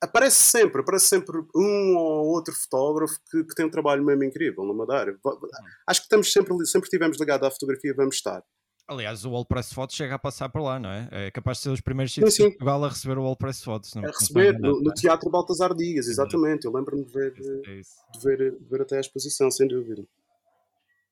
aparece 0.00 0.36
sempre, 0.36 0.80
aparece 0.82 1.06
sempre 1.06 1.38
um 1.54 1.96
ou 1.96 2.26
outro 2.26 2.52
fotógrafo 2.54 3.14
que, 3.30 3.44
que 3.44 3.54
tem 3.54 3.64
um 3.64 3.70
trabalho 3.70 4.04
mesmo 4.04 4.22
incrível 4.24 4.64
na 4.64 4.74
Madeira. 4.74 5.18
Va- 5.24 5.38
Acho 5.86 6.00
que 6.00 6.06
estamos 6.06 6.30
sempre, 6.32 6.54
sempre 6.66 6.86
estivemos 6.86 7.18
ligados 7.18 7.46
à 7.46 7.50
fotografia, 7.50 7.94
vamos 7.94 8.16
estar. 8.16 8.42
Aliás, 8.86 9.24
o 9.24 9.34
All 9.34 9.46
Press 9.46 9.72
Photos 9.72 9.96
chega 9.96 10.14
a 10.14 10.18
passar 10.18 10.48
por 10.50 10.60
lá, 10.60 10.78
não 10.78 10.90
é? 10.90 11.08
É 11.10 11.30
capaz 11.30 11.56
de 11.58 11.64
ser 11.64 11.70
os 11.70 11.80
primeiros 11.80 12.12
sítios 12.12 12.34
de 12.34 12.42
Portugal 12.42 12.84
a 12.84 12.88
receber 12.88 13.16
o 13.16 13.22
All 13.22 13.36
Press 13.36 13.62
Photos. 13.62 13.94
Não, 13.94 14.04
A 14.04 14.08
receber 14.08 14.50
enganado, 14.50 14.74
no, 14.74 14.82
no 14.82 14.92
Teatro 14.92 15.30
Baltasar 15.30 15.74
Dias, 15.74 16.06
exatamente. 16.06 16.66
Eu 16.66 16.72
lembro-me 16.72 17.04
de 17.04 17.10
ver, 17.10 17.32
é? 17.38 17.78
É 17.78 17.80
de 17.80 18.20
ver, 18.22 18.58
de 18.58 18.64
ver 18.68 18.82
até 18.82 18.98
a 18.98 19.00
exposição, 19.00 19.50
sem 19.50 19.66
dúvida. 19.66 20.04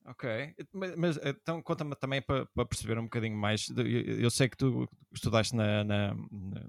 Ok, 0.05 0.29
mas, 0.73 0.97
mas, 0.97 1.21
então 1.25 1.63
conta-me 1.63 1.95
também 1.95 2.21
para, 2.21 2.45
para 2.47 2.67
perceber 2.67 2.99
um 2.99 3.05
bocadinho 3.05 3.37
mais. 3.37 3.69
Eu, 3.71 3.87
eu 3.87 4.31
sei 4.31 4.49
que 4.49 4.57
tu 4.57 4.89
estudaste 5.13 5.55
na, 5.55 5.85
na, 5.85 6.17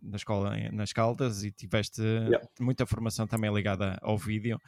na 0.03 0.15
escola 0.15 0.55
nas 0.72 0.93
Caldas 0.93 1.43
e 1.43 1.51
tiveste 1.51 2.01
Yeah. 2.01 2.48
muita 2.60 2.86
formação 2.86 3.25
também 3.25 3.53
ligada 3.53 3.98
ao 4.01 4.17
vídeo. 4.17 4.60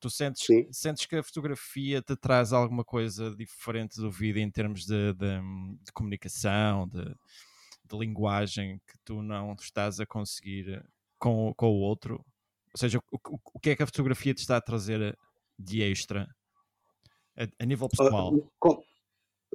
Tu 0.00 0.08
sentes, 0.10 0.44
Sim. 0.46 0.66
sentes 0.70 1.06
que 1.06 1.16
a 1.16 1.22
fotografia 1.22 2.00
te 2.00 2.14
traz 2.14 2.52
alguma 2.52 2.84
coisa 2.84 3.34
diferente 3.34 3.96
do 3.96 4.10
vídeo 4.10 4.40
em 4.40 4.50
termos 4.50 4.86
de, 4.86 5.12
de- 5.14 5.40
de 5.82 5.92
comunicação, 5.92 6.86
de, 6.86 7.02
de 7.04 7.98
linguagem 7.98 8.80
que 8.86 8.96
tu 9.04 9.22
não 9.22 9.54
estás 9.54 9.98
a 9.98 10.06
conseguir 10.06 10.84
com, 11.18 11.48
o- 11.48 11.54
com 11.54 11.66
o 11.66 11.80
outro? 11.80 12.24
Ou 12.72 12.78
seja, 12.78 12.98
o, 13.10 13.16
o, 13.16 13.40
o 13.54 13.58
que 13.58 13.70
é 13.70 13.76
que 13.76 13.82
a 13.82 13.86
fotografia 13.86 14.32
te 14.32 14.38
está 14.38 14.56
a 14.56 14.60
trazer 14.60 15.18
de 15.58 15.82
extra 15.82 16.28
a, 17.36 17.48
a 17.58 17.66
nível 17.66 17.88
pessoal? 17.88 18.34
Ah, 18.36 18.48
com- 18.60 18.82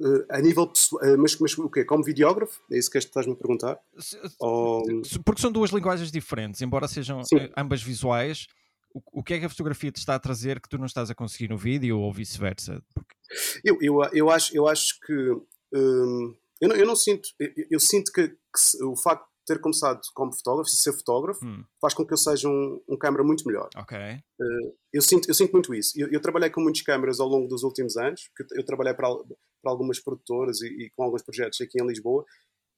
eh, 0.00 0.26
a 0.28 0.40
nível 0.42 0.66
pessoal, 0.66 1.02
eh, 1.04 1.16
mas, 1.16 1.38
mas 1.38 1.56
o 1.56 1.70
quê? 1.70 1.86
Como 1.86 2.04
videógrafo? 2.04 2.60
É 2.70 2.76
isso 2.76 2.90
que 2.90 2.98
estás-me 2.98 3.32
a 3.32 3.36
perguntar? 3.36 3.78
Se- 3.98 4.20
Ou... 4.40 4.82
Porque 5.24 5.40
são 5.40 5.50
duas 5.50 5.70
linguagens 5.70 6.12
diferentes, 6.12 6.60
embora 6.60 6.86
sejam 6.86 7.24
Sim. 7.24 7.36
eh, 7.36 7.52
ambas 7.56 7.82
visuais. 7.82 8.46
O, 8.94 9.20
o 9.20 9.22
que 9.24 9.34
é 9.34 9.38
que 9.40 9.44
a 9.44 9.48
fotografia 9.50 9.90
te 9.90 9.96
está 9.98 10.14
a 10.14 10.20
trazer 10.20 10.60
que 10.60 10.68
tu 10.68 10.78
não 10.78 10.86
estás 10.86 11.10
a 11.10 11.14
conseguir 11.14 11.48
no 11.50 11.58
vídeo 11.58 11.98
ou 11.98 12.12
vice-versa? 12.12 12.80
Porque- 12.94 13.14
Eu, 13.64 13.76
eu, 13.80 14.02
eu, 14.12 14.30
acho, 14.30 14.56
eu 14.56 14.68
acho 14.68 14.98
que 15.00 15.12
hum, 15.74 16.34
eu, 16.60 16.68
não, 16.68 16.76
eu 16.76 16.86
não 16.86 16.94
sinto, 16.96 17.28
eu, 17.38 17.50
eu 17.72 17.80
sinto 17.80 18.12
que, 18.12 18.28
que 18.28 18.84
o 18.84 18.94
facto 18.96 19.24
de 19.26 19.54
ter 19.54 19.60
começado 19.60 20.00
como 20.14 20.32
fotógrafo 20.32 20.70
e 20.70 20.72
ser 20.76 20.92
fotógrafo 20.92 21.44
Hum, 21.44 21.64
faz 21.80 21.92
com 21.92 22.06
que 22.06 22.12
eu 22.14 22.16
seja 22.16 22.48
um, 22.48 22.80
um 22.88 22.96
câmara 22.96 23.24
muito 23.24 23.46
melhor. 23.46 23.68
ok. 23.76 23.98
Eu 24.92 25.02
sinto, 25.02 25.28
eu 25.28 25.34
sinto 25.34 25.52
muito 25.52 25.74
isso. 25.74 25.92
Eu, 26.00 26.08
eu 26.10 26.20
trabalhei 26.20 26.48
com 26.50 26.60
muitas 26.60 26.82
câmaras 26.82 27.18
ao 27.20 27.28
longo 27.28 27.48
dos 27.48 27.62
últimos 27.64 27.96
anos, 27.96 28.30
que 28.36 28.44
eu, 28.58 28.64
trabalhei 28.64 28.94
para, 28.94 29.08
para 29.16 29.72
algumas 29.72 29.98
produtoras 30.00 30.60
e, 30.60 30.66
e 30.68 30.90
com 30.96 31.02
alguns 31.02 31.22
projetos 31.22 31.60
aqui 31.60 31.82
em 31.82 31.86
Lisboa, 31.86 32.24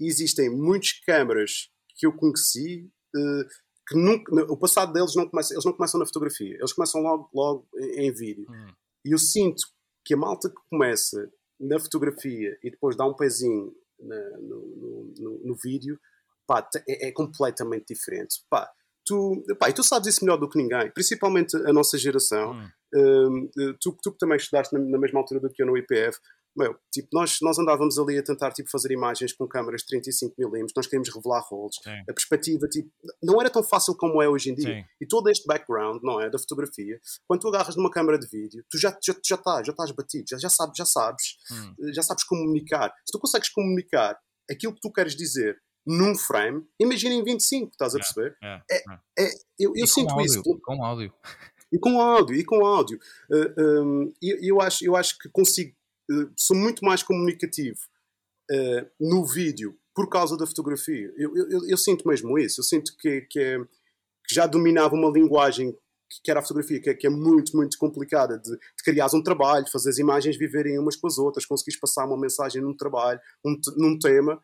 e 0.00 0.06
existem 0.06 0.48
muitas 0.50 0.92
câmaras 1.04 1.68
que 1.96 2.06
eu 2.06 2.12
conheci 2.12 2.90
eh, 3.14 3.46
que 3.88 3.96
nunca, 3.96 4.34
o 4.52 4.56
passado 4.56 4.92
deles 4.92 5.14
não 5.14 5.28
começa, 5.28 5.54
eles 5.54 5.64
não 5.64 5.72
começam 5.72 5.98
na 6.00 6.06
fotografia, 6.06 6.56
eles 6.56 6.72
começam 6.72 7.00
logo, 7.02 7.28
logo 7.34 7.68
em, 7.74 8.12
vídeo. 8.12 8.46
Hum, 8.50 8.72
E 9.04 9.12
eu 9.12 9.18
sinto 9.18 9.66
que 10.04 10.14
a 10.14 10.16
malta 10.16 10.48
que 10.48 10.56
começa 10.70 11.30
na 11.60 11.78
fotografia 11.78 12.58
e 12.62 12.70
depois 12.70 12.96
dá 12.96 13.06
um 13.06 13.14
pezinho 13.14 13.72
na- 14.00 14.30
no, 14.38 14.60
no, 14.60 15.14
no- 15.18 15.40
no 15.44 15.54
vídeo, 15.54 15.98
pá, 16.46 16.68
é, 16.88 17.08
é 17.08 17.12
completamente 17.12 17.86
diferente. 17.94 18.44
Pá, 18.50 18.68
tu, 19.04 19.44
pá, 19.58 19.70
e 19.70 19.72
tu 19.72 19.82
sabes 19.84 20.08
isso 20.08 20.24
melhor 20.24 20.36
do 20.38 20.48
que 20.48 20.58
ninguém, 20.58 20.90
principalmente 20.90 21.56
a 21.56 21.72
nossa 21.72 21.96
geração. 21.96 22.52
hum, 22.52 22.68
Hum, 22.94 23.50
tu, 23.80 23.96
tu 24.00 24.12
que 24.12 24.18
também 24.18 24.36
estudaste 24.36 24.72
na, 24.72 24.78
na 24.80 24.96
mesma 24.98 25.18
altura 25.20 25.40
do 25.40 25.50
que 25.50 25.60
eu 25.60 25.66
no 25.66 25.76
IPF, 25.76 26.18
meu, 26.56 26.76
tipo, 26.92 27.08
nós, 27.12 27.38
nós 27.42 27.58
andávamos 27.58 27.98
ali 27.98 28.18
a 28.18 28.22
tentar 28.22 28.50
tipo, 28.52 28.68
fazer 28.70 28.90
imagens 28.92 29.32
com 29.32 29.46
câmaras 29.46 29.82
de 29.82 29.96
35mm, 29.98 30.66
nós 30.76 30.86
queríamos 30.86 31.12
revelar 31.14 31.40
rolos. 31.48 31.76
Sim. 31.82 31.90
A 32.08 32.12
perspectiva, 32.12 32.66
tipo, 32.68 32.90
não 33.22 33.40
era 33.40 33.50
tão 33.50 33.62
fácil 33.62 33.94
como 33.96 34.22
é 34.22 34.28
hoje 34.28 34.50
em 34.50 34.54
dia. 34.54 34.74
Sim. 34.80 34.84
E 35.00 35.06
todo 35.06 35.28
este 35.28 35.46
background, 35.46 36.00
não 36.02 36.20
é, 36.20 36.30
da 36.30 36.38
fotografia, 36.38 37.00
quando 37.28 37.40
tu 37.42 37.48
agarras 37.48 37.76
numa 37.76 37.90
câmara 37.90 38.18
de 38.18 38.26
vídeo, 38.28 38.64
tu 38.70 38.78
já, 38.78 38.90
já, 39.02 39.14
já, 39.24 39.34
estás, 39.36 39.66
já 39.66 39.72
estás 39.72 39.90
batido, 39.92 40.24
já, 40.30 40.38
já 40.38 40.48
sabes, 40.48 40.76
já 40.76 40.84
sabes, 40.84 41.36
Hum. 41.50 41.74
já 41.92 42.02
sabes 42.02 42.24
comunicar. 42.24 42.90
Se 43.04 43.12
tu 43.12 43.18
consegues 43.18 43.48
comunicar 43.50 44.18
aquilo 44.50 44.74
que 44.74 44.80
tu 44.80 44.90
queres 44.92 45.14
dizer 45.14 45.56
num 45.86 46.16
frame, 46.16 46.64
imagina 46.80 47.14
em 47.14 47.22
25, 47.22 47.70
estás 47.70 47.94
a 47.94 47.98
Yeah. 47.98 48.14
perceber? 48.14 48.36
É, 48.42 48.62
É- 48.70 48.76
é. 48.78 49.24
É, 49.26 49.30
eu 49.58 49.72
eu 49.76 49.86
sinto 49.86 50.10
áudio, 50.10 50.24
isso. 50.26 50.42
Com 50.62 50.84
áudio. 50.84 51.12
E 51.72 51.78
com 51.78 52.00
áudio, 52.00 52.36
e 52.36 52.44
com 52.44 52.64
áudio. 52.64 52.98
Uh, 53.30 53.82
um, 53.82 54.12
eu, 54.22 54.38
eu 54.40 54.60
acho, 54.60 54.84
eu 54.84 54.94
acho 54.96 55.18
que 55.18 55.28
consigo, 55.30 55.75
sou 56.36 56.56
muito 56.56 56.84
mais 56.84 57.02
comunicativo 57.02 57.78
uh, 58.50 58.86
no 59.00 59.24
vídeo 59.24 59.76
por 59.94 60.08
causa 60.08 60.36
da 60.36 60.46
fotografia. 60.46 61.12
Eu, 61.16 61.34
eu, 61.36 61.68
eu- 61.68 61.76
sinto 61.76 62.06
mesmo 62.06 62.38
isso. 62.38 62.60
Eu 62.60 62.64
sinto 62.64 62.94
que, 62.98 63.22
que, 63.22 63.38
é- 63.40 63.58
que 64.28 64.34
já 64.34 64.46
dominava 64.46 64.94
uma 64.94 65.10
linguagem 65.10 65.74
que, 66.22 66.30
era 66.30 66.40
a 66.40 66.42
fotografia, 66.42 66.80
que, 66.80 66.90
é- 66.90 66.94
que 66.94 67.06
é 67.06 67.10
muito, 67.10 67.56
muito 67.56 67.78
complicada 67.78 68.38
de, 68.38 68.50
de 68.50 68.82
criares 68.84 69.14
um 69.14 69.22
trabalho, 69.22 69.66
fazer 69.70 69.90
as 69.90 69.98
imagens 69.98 70.36
viverem 70.36 70.78
umas 70.78 70.96
com 70.96 71.06
as 71.06 71.18
outras, 71.18 71.46
conseguires 71.46 71.80
passar 71.80 72.04
uma 72.06 72.18
mensagem 72.18 72.60
num 72.62 72.76
trabalho, 72.76 73.20
um 73.44 73.56
num 73.76 73.98
tema. 73.98 74.40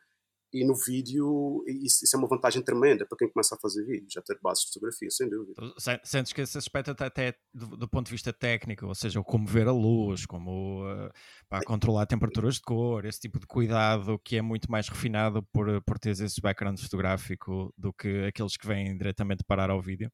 E 0.53 0.65
no 0.65 0.75
vídeo, 0.75 1.65
isso, 1.67 2.05
isso 2.05 2.15
é 2.15 2.19
uma 2.19 2.29
vantagem 2.29 2.63
tremenda 2.63 3.07
para 3.07 3.17
quem 3.17 3.29
começa 3.29 3.55
a 3.55 3.59
fazer 3.59 3.85
vídeo, 3.87 4.07
já 4.11 4.21
ter 4.21 4.39
bases 4.43 4.65
de 4.65 4.73
fotografia, 4.73 5.09
sem 5.11 5.29
dúvida. 5.29 5.55
Se- 5.79 6.01
Sentes 6.05 6.33
que 6.33 6.43
esse 6.43 6.59
aspecto 6.59 6.91
até, 6.91 7.35
do, 7.55 7.77
do 7.77 7.89
ponto 7.89 8.07
de 8.07 8.13
vista 8.13 8.33
técnico, 8.33 8.87
ou 8.87 8.95
seja, 8.95 9.23
como 9.23 9.47
ver 9.47 9.67
a 9.67 9.73
luz, 9.73 10.27
como 10.27 10.85
uh, 10.85 11.11
pá, 11.49 11.63
controlar 11.65 12.05
temperaturas 12.07 12.57
de 12.57 12.61
cor, 12.63 13.05
esse 13.07 13.21
tipo 13.21 13.39
de 13.41 13.47
cuidado 13.47 14.19
que 14.23 14.37
é 14.37 14.43
muito 14.43 14.71
mais 14.71 14.89
refinado 14.89 15.43
por, 15.53 15.83
por 15.85 15.99
teres 15.99 16.21
esse 16.21 16.41
background 16.41 16.79
fotográfico 16.79 17.73
do 17.79 17.93
que 17.93 18.27
aqueles 18.27 18.57
que 18.57 18.67
vêm 18.67 18.97
diretamente 18.97 19.45
parar 19.45 19.71
ao 19.71 19.81
vídeo. 19.81 20.11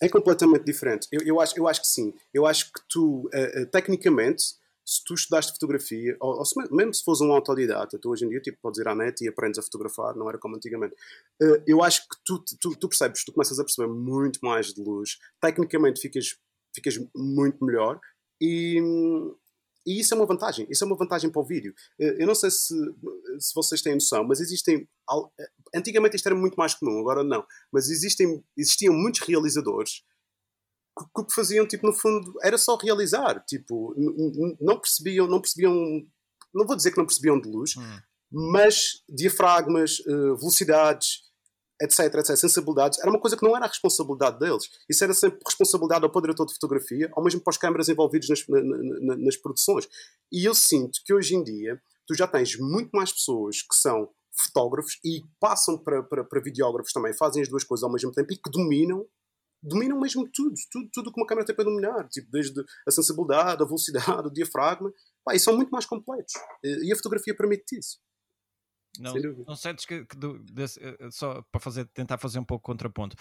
É 0.00 0.08
completamente 0.08 0.64
diferente. 0.64 1.08
Eu, 1.10 1.20
eu, 1.22 1.40
acho, 1.40 1.58
eu 1.58 1.66
acho 1.66 1.80
que 1.80 1.88
sim. 1.88 2.14
Eu 2.32 2.46
acho 2.46 2.66
que 2.72 2.80
tu, 2.88 3.28
eh, 3.32 3.62
eh, 3.62 3.64
tecnicamente, 3.66 4.44
se 4.88 5.04
tu 5.04 5.12
estudaste 5.12 5.52
fotografia, 5.52 6.16
ou, 6.18 6.38
ou 6.38 6.44
se, 6.46 6.54
mesmo 6.72 6.94
se 6.94 7.04
fores 7.04 7.20
um 7.20 7.30
autodidata, 7.30 7.98
tu 7.98 8.08
hoje 8.08 8.24
em 8.24 8.30
dia 8.30 8.40
tipo, 8.40 8.56
podes 8.62 8.80
ir 8.80 8.88
à 8.88 8.94
net 8.94 9.22
e 9.22 9.28
aprendes 9.28 9.58
a 9.58 9.62
fotografar, 9.62 10.16
não 10.16 10.28
era 10.30 10.38
como 10.38 10.56
antigamente. 10.56 10.94
Eh, 11.42 11.62
eu 11.66 11.82
acho 11.82 12.08
que 12.08 12.16
tu, 12.24 12.42
tu, 12.58 12.74
tu 12.74 12.88
percebes, 12.88 13.22
tu 13.22 13.30
começas 13.32 13.58
a 13.58 13.64
perceber 13.64 13.88
muito 13.92 14.38
mais 14.42 14.72
de 14.72 14.82
luz. 14.82 15.18
Tecnicamente 15.42 16.00
ficas, 16.00 16.38
ficas 16.74 16.98
muito 17.14 17.62
melhor 17.62 18.00
e, 18.40 18.80
e 19.86 20.00
isso 20.00 20.14
é 20.14 20.16
uma 20.16 20.24
vantagem. 20.26 20.66
Isso 20.70 20.84
é 20.84 20.86
uma 20.86 20.96
vantagem 20.96 21.30
para 21.30 21.42
o 21.42 21.44
vídeo. 21.44 21.74
Eh, 22.00 22.22
Eu 22.22 22.26
não 22.26 22.34
sei 22.34 22.50
se, 22.50 22.74
se 23.38 23.54
vocês 23.54 23.82
têm 23.82 23.92
noção, 23.92 24.24
mas 24.24 24.40
existem. 24.40 24.88
eh, 25.38 25.48
Antigamente 25.74 26.16
isto 26.16 26.26
era 26.26 26.34
muito 26.34 26.54
mais 26.54 26.74
comum, 26.74 26.98
agora 27.00 27.22
não. 27.22 27.44
Mas 27.70 27.90
existem, 27.90 28.42
existiam 28.56 28.94
muitos 28.94 29.20
realizadores 29.20 30.02
que 31.04 31.20
o 31.20 31.24
que 31.24 31.34
faziam, 31.34 31.66
tipo, 31.66 31.86
no 31.86 31.92
fundo, 31.92 32.32
era 32.42 32.56
só 32.58 32.76
realizar. 32.76 33.44
Tipo, 33.46 33.94
não 34.60 34.78
percebiam, 34.80 35.26
não 35.26 35.40
percebiam, 35.40 35.74
não 36.54 36.66
vou 36.66 36.76
dizer 36.76 36.90
que 36.92 36.98
não 36.98 37.06
percebiam 37.06 37.40
de 37.40 37.48
luz, 37.48 37.74
Hum. 37.76 37.98
mas 38.52 39.02
diafragmas, 39.08 40.00
eh, 40.06 40.12
velocidades, 40.38 41.22
etc, 41.80 42.12
etc, 42.16 42.36
sensibilidades, 42.36 42.98
era 42.98 43.08
uma 43.08 43.20
coisa 43.20 43.36
que 43.36 43.44
não 43.44 43.54
era 43.56 43.64
a 43.64 43.68
responsabilidade 43.68 44.38
deles. 44.40 44.68
Isso 44.90 45.04
era 45.04 45.14
sempre 45.14 45.38
responsabilidade 45.46 46.04
ao 46.04 46.20
diretor 46.20 46.44
de 46.46 46.54
fotografia, 46.54 47.10
ou 47.16 47.22
mesmo 47.22 47.40
para 47.40 47.52
os 47.52 47.56
câmaras 47.56 47.88
envolvidos 47.88 48.28
nas, 48.28 48.46
na- 48.48 48.62
na- 48.62 49.00
na- 49.00 49.16
nas 49.16 49.36
produções. 49.36 49.88
E 50.32 50.44
eu 50.44 50.54
sinto 50.54 51.00
que 51.04 51.14
hoje 51.14 51.34
em 51.36 51.44
dia 51.44 51.80
tu 52.06 52.14
já 52.14 52.26
tens 52.26 52.58
muito 52.58 52.90
mais 52.92 53.12
pessoas 53.12 53.62
que 53.62 53.76
são 53.76 54.08
fotógrafos 54.32 54.98
e 55.04 55.22
passam 55.40 55.76
para, 55.78 56.02
para, 56.02 56.24
para 56.24 56.40
videógrafos 56.40 56.92
também, 56.92 57.12
fazem 57.12 57.42
as 57.42 57.48
duas 57.48 57.64
coisas 57.64 57.84
ao 57.84 57.92
mesmo 57.92 58.10
tempo 58.12 58.32
e 58.32 58.36
que 58.36 58.50
dominam 58.50 59.06
dominam 59.62 59.98
mesmo 60.00 60.28
tudo, 60.32 60.54
tudo, 60.70 60.88
tudo 60.92 61.12
que 61.12 61.20
uma 61.20 61.26
câmera 61.26 61.46
tem 61.46 61.54
para 61.54 61.64
dominar, 61.64 62.08
tipo, 62.08 62.30
desde 62.30 62.60
a 62.86 62.90
sensibilidade, 62.90 63.62
a 63.62 63.66
velocidade, 63.66 64.28
o 64.28 64.30
diafragma, 64.32 64.92
pá, 65.24 65.34
e 65.34 65.40
são 65.40 65.56
muito 65.56 65.70
mais 65.70 65.84
completos. 65.86 66.32
E 66.62 66.92
a 66.92 66.96
fotografia 66.96 67.36
permite 67.36 67.78
isso. 67.78 67.98
Não, 68.98 69.14
não 69.46 69.54
sentes 69.54 69.84
que, 69.84 70.04
que 70.06 70.16
do- 70.16 70.38
desse- 70.40 70.80
eh, 70.82 70.96
eh, 70.98 71.10
só 71.10 71.42
para 71.52 71.60
fazer, 71.60 71.86
tentar 71.88 72.18
fazer 72.18 72.38
um 72.40 72.44
pouco 72.44 72.64
contraponto, 72.64 73.16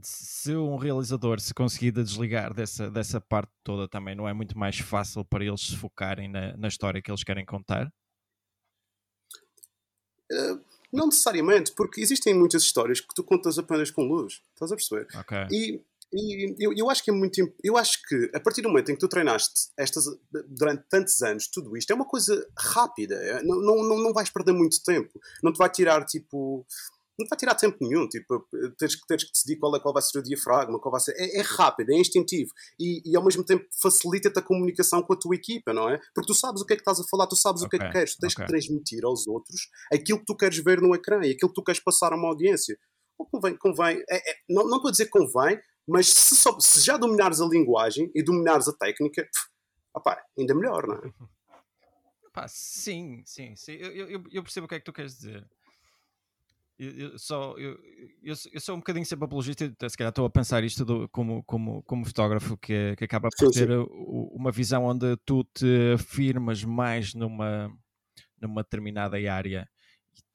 se 0.00 0.54
um 0.54 0.76
realizador 0.76 1.40
se 1.40 1.52
conseguir 1.52 1.90
desligar 1.90 2.54
dessa, 2.54 2.88
dessa 2.88 3.20
parte 3.20 3.50
toda 3.64 3.88
também, 3.88 4.14
não 4.14 4.28
é 4.28 4.32
muito 4.32 4.56
mais 4.56 4.78
fácil 4.78 5.24
para 5.24 5.44
eles 5.44 5.60
se 5.60 5.76
focarem 5.76 6.28
na, 6.28 6.56
na 6.56 6.68
história 6.68 7.02
que 7.02 7.10
eles 7.10 7.24
querem 7.24 7.44
contar? 7.44 7.92
Eh, 10.30 10.58
Não 10.92 11.06
necessariamente, 11.06 11.72
porque 11.72 12.00
existem 12.00 12.32
muitas 12.34 12.62
histórias 12.62 13.00
que 13.00 13.14
tu 13.14 13.22
contas 13.22 13.58
apenas 13.58 13.90
com 13.90 14.02
luz, 14.02 14.40
estás 14.54 14.72
a 14.72 14.76
perceber? 14.76 15.06
Ok. 15.14 15.36
E, 15.50 15.80
e 16.12 16.56
eu, 16.58 16.72
eu 16.74 16.88
acho 16.90 17.04
que 17.04 17.10
é 17.10 17.12
muito. 17.12 17.36
Eu 17.62 17.76
acho 17.76 17.98
que 18.08 18.30
a 18.34 18.40
partir 18.40 18.62
do 18.62 18.68
momento 18.68 18.90
em 18.90 18.94
que 18.94 19.00
tu 19.00 19.08
treinaste 19.08 19.68
estas, 19.76 20.06
durante 20.48 20.84
tantos 20.88 21.20
anos 21.22 21.46
tudo 21.48 21.76
isto, 21.76 21.90
é 21.90 21.94
uma 21.94 22.06
coisa 22.06 22.46
rápida. 22.56 23.14
é- 23.16 23.42
Não, 23.42 23.60
não, 23.60 23.76
não, 23.82 23.98
não 23.98 24.12
vais 24.14 24.30
perder 24.30 24.52
muito 24.52 24.82
tempo. 24.82 25.20
Não 25.42 25.52
te 25.52 25.58
vai 25.58 25.68
tirar 25.70 26.04
tipo. 26.06 26.64
Não 27.18 27.26
te 27.26 27.30
vai 27.30 27.38
tirar 27.38 27.54
tempo 27.56 27.76
nenhum. 27.80 28.08
Tipo, 28.08 28.46
teres, 28.78 28.94
que- 28.94 29.06
teres 29.06 29.24
que 29.24 29.32
decidir 29.32 29.56
qual, 29.58 29.74
é, 29.74 29.80
qual 29.80 29.92
vai 29.92 30.02
ser 30.02 30.18
o 30.18 30.22
diafragma, 30.22 30.78
qual 30.78 30.92
vai 30.92 31.00
ser. 31.00 31.12
É, 31.16 31.38
é 31.38 31.42
rápido, 31.42 31.90
é 31.90 31.96
instintivo. 31.96 32.50
E, 32.78 33.02
e 33.10 33.16
ao 33.16 33.24
mesmo 33.24 33.44
tempo 33.44 33.66
facilita-te 33.82 34.38
a 34.38 34.42
comunicação 34.42 35.02
com 35.02 35.12
a 35.12 35.16
tua 35.18 35.34
equipa, 35.34 35.72
não 35.72 35.88
é? 35.90 35.98
Porque 36.14 36.26
tu 36.28 36.34
sabes 36.34 36.62
o 36.62 36.64
que 36.66 36.74
é 36.74 36.76
que 36.76 36.82
estás 36.82 37.00
a 37.00 37.04
falar, 37.10 37.26
tu 37.26 37.34
sabes 37.36 37.62
o 37.62 37.68
que 37.68 37.76
é 37.76 37.78
que 37.80 37.90
queres. 37.92 38.14
Tu 38.14 38.20
tens 38.20 38.32
ok. 38.34 38.44
que 38.44 38.50
transmitir 38.52 39.04
aos 39.04 39.26
outros 39.26 39.68
aquilo 39.92 40.18
que 40.20 40.26
tu 40.26 40.36
queres 40.36 40.58
ver 40.58 40.80
no 40.80 40.94
ecrã 40.94 41.18
e 41.26 41.32
aquilo 41.32 41.48
que 41.50 41.54
tu 41.54 41.64
queres 41.64 41.80
passar 41.82 42.12
a 42.12 42.16
uma 42.16 42.28
audiência. 42.28 42.78
Ou 43.18 43.26
convém, 43.26 43.56
convém 43.56 44.02
é- 44.08 44.30
é- 44.30 44.36
não, 44.48 44.64
não 44.68 44.76
estou 44.76 44.88
a 44.88 44.92
dizer 44.92 45.06
convém, 45.06 45.60
mas 45.88 46.08
se, 46.08 46.36
só- 46.36 46.58
se 46.60 46.80
já 46.82 46.96
dominares 46.96 47.40
a 47.40 47.46
linguagem 47.46 48.10
e 48.14 48.22
dominares 48.22 48.68
a 48.68 48.72
técnica, 48.72 49.22
pff, 49.24 49.46
opá, 49.92 50.22
ainda 50.38 50.54
melhor, 50.54 50.86
não 50.86 50.94
é? 50.94 51.12
Pá, 52.32 52.46
sim, 52.46 53.22
sim, 53.26 53.56
sim. 53.56 53.72
Eu- 53.72 54.08
eu- 54.08 54.24
eu 54.30 54.42
percebo 54.44 54.66
o 54.66 54.68
que 54.68 54.76
é 54.76 54.78
que 54.78 54.84
tu 54.84 54.92
queres 54.92 55.16
dizer. 55.16 55.44
Eu, 56.78 56.90
eu 57.12 57.18
só, 57.18 57.56
eu, 57.58 57.76
eu, 58.22 58.36
sou- 58.36 58.52
eu 58.54 58.60
sou 58.60 58.74
um 58.76 58.78
bocadinho 58.78 59.04
sempre 59.04 59.24
apologista, 59.24 59.64
se 59.88 59.96
calhar 59.96 60.10
estou 60.10 60.24
a 60.26 60.30
pensar 60.30 60.62
isto 60.64 60.84
do- 60.84 61.08
como, 61.08 61.42
como, 61.44 61.82
como 61.82 62.04
fotógrafo 62.04 62.56
que, 62.56 62.94
que 62.96 63.04
acaba 63.04 63.30
por 63.32 63.48
Sim, 63.48 63.52
ter 63.52 63.68
sim. 63.68 63.70
uma 63.70 64.52
visão 64.52 64.84
onde 64.84 65.16
tu 65.26 65.42
te 65.44 65.92
afirmas 65.94 66.62
mais 66.64 67.14
numa, 67.14 67.68
numa 68.40 68.62
determinada 68.62 69.16
área 69.32 69.68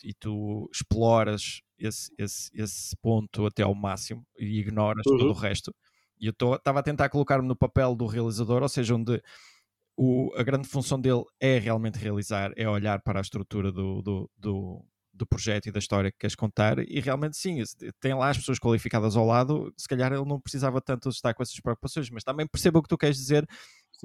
e, 0.04 0.10
e 0.12 0.14
tu 0.14 0.70
exploras 0.74 1.62
esse, 1.80 2.12
esse, 2.18 2.50
esse 2.54 2.96
ponto 3.02 3.46
até 3.46 3.64
ao 3.64 3.76
máximo 3.76 4.26
e 4.38 4.60
ignoras 4.60 5.06
Uhum. 5.06 5.18
todo 5.18 5.32
o 5.32 5.34
resto. 5.36 5.74
E 6.20 6.28
eu 6.28 6.34
estava 6.56 6.80
a 6.80 6.84
tentar 6.84 7.10
colocar-me 7.10 7.48
no 7.48 7.56
papel 7.56 7.96
do 7.96 8.06
realizador, 8.08 8.62
ou 8.64 8.70
seja, 8.70 8.96
onde 8.96 9.22
o, 9.98 10.32
a 10.36 10.44
grande 10.44 10.68
função 10.68 11.00
dele 11.00 11.24
é 11.40 11.58
realmente 11.60 11.98
realizar, 12.00 12.52
é 12.58 12.68
olhar 12.68 13.02
para 13.02 13.20
a 13.20 13.22
estrutura 13.22 13.72
do, 13.72 14.02
do, 14.02 14.32
do, 14.38 14.86
do 15.14 15.26
projeto 15.28 15.68
e 15.68 15.72
da 15.72 15.80
história 15.80 16.12
que 16.12 16.18
queres 16.18 16.36
contar. 16.36 16.80
E 16.80 17.00
realmente 17.00 17.38
sim, 17.38 17.62
tem 18.00 18.14
lá 18.14 18.30
as 18.30 18.38
pessoas 18.38 18.60
qualificadas 18.60 19.16
ao 19.16 19.26
lado, 19.26 19.74
se 19.78 19.88
calhar 19.88 20.12
ele 20.12 20.26
não 20.26 20.40
precisava 20.40 20.82
tanto 20.82 21.10
estar 21.10 21.34
com 21.34 21.44
essas 21.44 21.60
preocupações, 21.60 22.10
mas 22.10 22.24
também 22.24 22.48
percebo 22.48 22.80
o 22.80 22.82
que 22.84 22.90
tu 22.90 22.98
queres 22.98 23.18
dizer 23.18 23.48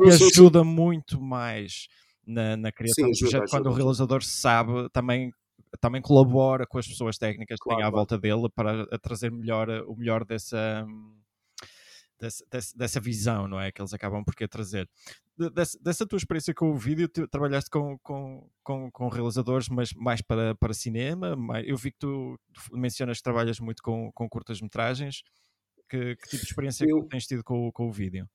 e 0.05 0.11
Sim, 0.12 0.18
sim, 0.18 0.25
ajuda 0.27 0.62
muito 0.62 1.21
mais 1.21 1.88
na, 2.27 2.57
na 2.57 2.71
criação 2.73 3.05
Sim, 3.05 3.11
do 3.11 3.16
ajuda, 3.16 3.31
projeto. 3.31 3.51
Quando 3.51 3.66
o 3.66 3.68
ajuda, 3.71 3.83
realizador 3.83 4.23
sabe 4.23 4.88
também 4.92 5.33
também 5.81 6.01
colabora 6.01 6.66
com 6.66 6.79
as 6.79 6.87
pessoas 6.87 7.18
técnicas 7.18 7.59
que 7.59 7.64
Claro, 7.64 7.79
têm 7.79 7.87
à 7.87 7.90
claro. 7.90 7.97
volta 7.97 8.18
dele 8.18 8.49
para 8.55 8.83
a 8.90 8.99
trazer 8.99 9.31
melhor, 9.31 9.68
o 9.87 9.94
melhor 9.97 10.25
dessa, 10.25 10.87
dessa, 12.19 12.45
dessa, 12.51 12.77
dessa 12.77 13.01
visão, 13.01 13.47
não 13.49 13.61
é? 13.61 13.71
Que 13.73 13.81
eles 13.81 13.93
acabam 13.95 14.25
por 14.25 14.35
querer 14.35 14.49
trazer. 14.49 14.89
De- 15.37 15.51
Dessa, 15.51 15.79
dessa 15.81 16.07
tua 16.07 16.17
experiência 16.17 16.53
com 16.53 16.71
o 16.73 16.77
vídeo, 16.77 17.09
tu 17.09 17.27
trabalhaste 17.29 17.71
com, 17.71 17.97
com, 18.01 18.51
com, 18.63 18.91
com 18.91 19.09
realizadores, 19.09 19.69
mas 19.69 19.93
mais 19.95 20.21
para, 20.21 20.55
para 20.57 20.75
cinema. 20.75 21.37
mais- 21.37 21.67
eu 21.67 21.77
vi 21.77 21.93
que 21.93 21.99
tu 21.99 22.39
mencionas 22.73 23.19
que 23.19 23.23
trabalhas 23.23 23.61
muito 23.61 23.83
com, 23.83 24.11
com 24.13 24.29
curtas-metragens. 24.29 25.23
Que, 25.89 26.17
que 26.17 26.29
tipo 26.29 26.43
de 26.45 26.51
experiência 26.51 26.85
é 26.85 26.91
Eu- 26.91 27.03
que 27.05 27.09
tens 27.09 27.27
tido 27.27 27.43
com, 27.45 27.69
o- 27.69 27.73
com 27.73 27.89
o 27.89 27.93
vídeo? 27.93 28.29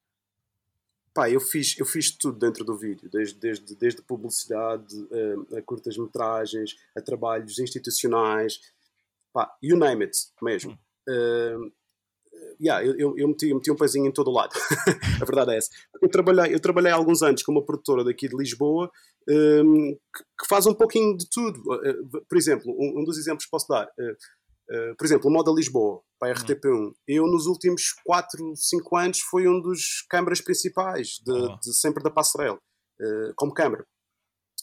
Pá, 1.13 1.29
eu 1.29 1.39
fiz, 1.39 1.77
eu 1.77 1.85
fiz 1.85 2.09
tudo 2.09 2.39
dentro 2.39 2.63
do 2.65 2.75
vídeo, 2.75 3.07
desde, 3.07 3.37
desde, 3.39 3.75
desde 3.75 4.01
publicidade, 4.01 4.95
eh, 5.11 5.57
a 5.59 5.61
curtas-metragens, 5.61 6.75
a 6.97 7.01
trabalhos 7.01 7.59
institucionais, 7.59 8.59
pá, 9.31 9.55
you 9.61 9.77
name 9.77 10.05
it 10.05 10.17
mesmo. 10.41 10.75
Eh, 11.07 11.55
yeah, 12.59 12.85
eu, 12.85 12.93
eu, 12.97 13.17
eu 13.17 13.27
meti, 13.27 13.49
eu 13.49 13.55
meti 13.55 13.71
um 13.71 13.75
pezinho 13.75 14.07
em 14.07 14.11
todo 14.11 14.29
o 14.29 14.33
lado. 14.33 14.53
a 15.21 15.25
verdade 15.25 15.51
é 15.51 15.57
essa. 15.57 15.69
Eu 16.01 16.09
trabalhei, 16.09 16.53
eu 16.53 16.59
trabalhei 16.59 16.91
há 16.91 16.95
alguns 16.95 17.21
anos 17.21 17.43
com 17.43 17.51
uma 17.51 17.65
produtora 17.65 18.03
daqui 18.03 18.27
de 18.27 18.35
Lisboa 18.35 18.89
ehm, 19.29 19.93
que, 20.15 20.23
que 20.39 20.47
faz 20.47 20.65
um 20.65 20.73
pouquinho 20.73 21.17
de 21.17 21.27
tudo. 21.29 21.61
Eh, 21.85 22.21
por 22.27 22.37
exemplo, 22.37 22.71
um, 22.71 23.01
um 23.01 23.03
dos 23.03 23.17
exemplos 23.17 23.45
que 23.45 23.51
posso 23.51 23.67
dar. 23.67 23.87
eh, 23.99 24.15
eh, 24.71 24.93
por 24.97 25.05
exemplo, 25.05 25.29
o 25.29 25.33
Moda 25.33 25.51
Lisboa, 25.51 26.01
para 26.19 26.31
a 26.31 26.35
RTP1. 26.35 26.93
Eu, 27.07 27.27
nos 27.27 27.47
últimos 27.47 27.93
4, 28.05 28.53
5 28.55 28.97
anos, 28.97 29.19
fui 29.19 29.47
um 29.47 29.61
dos 29.61 30.05
câmaras 30.09 30.41
principais, 30.41 31.19
de, 31.25 31.59
de 31.59 31.75
sempre 31.77 32.01
da 32.01 32.09
Passarela, 32.09 32.57
como 33.35 33.53
câmara. 33.53 33.85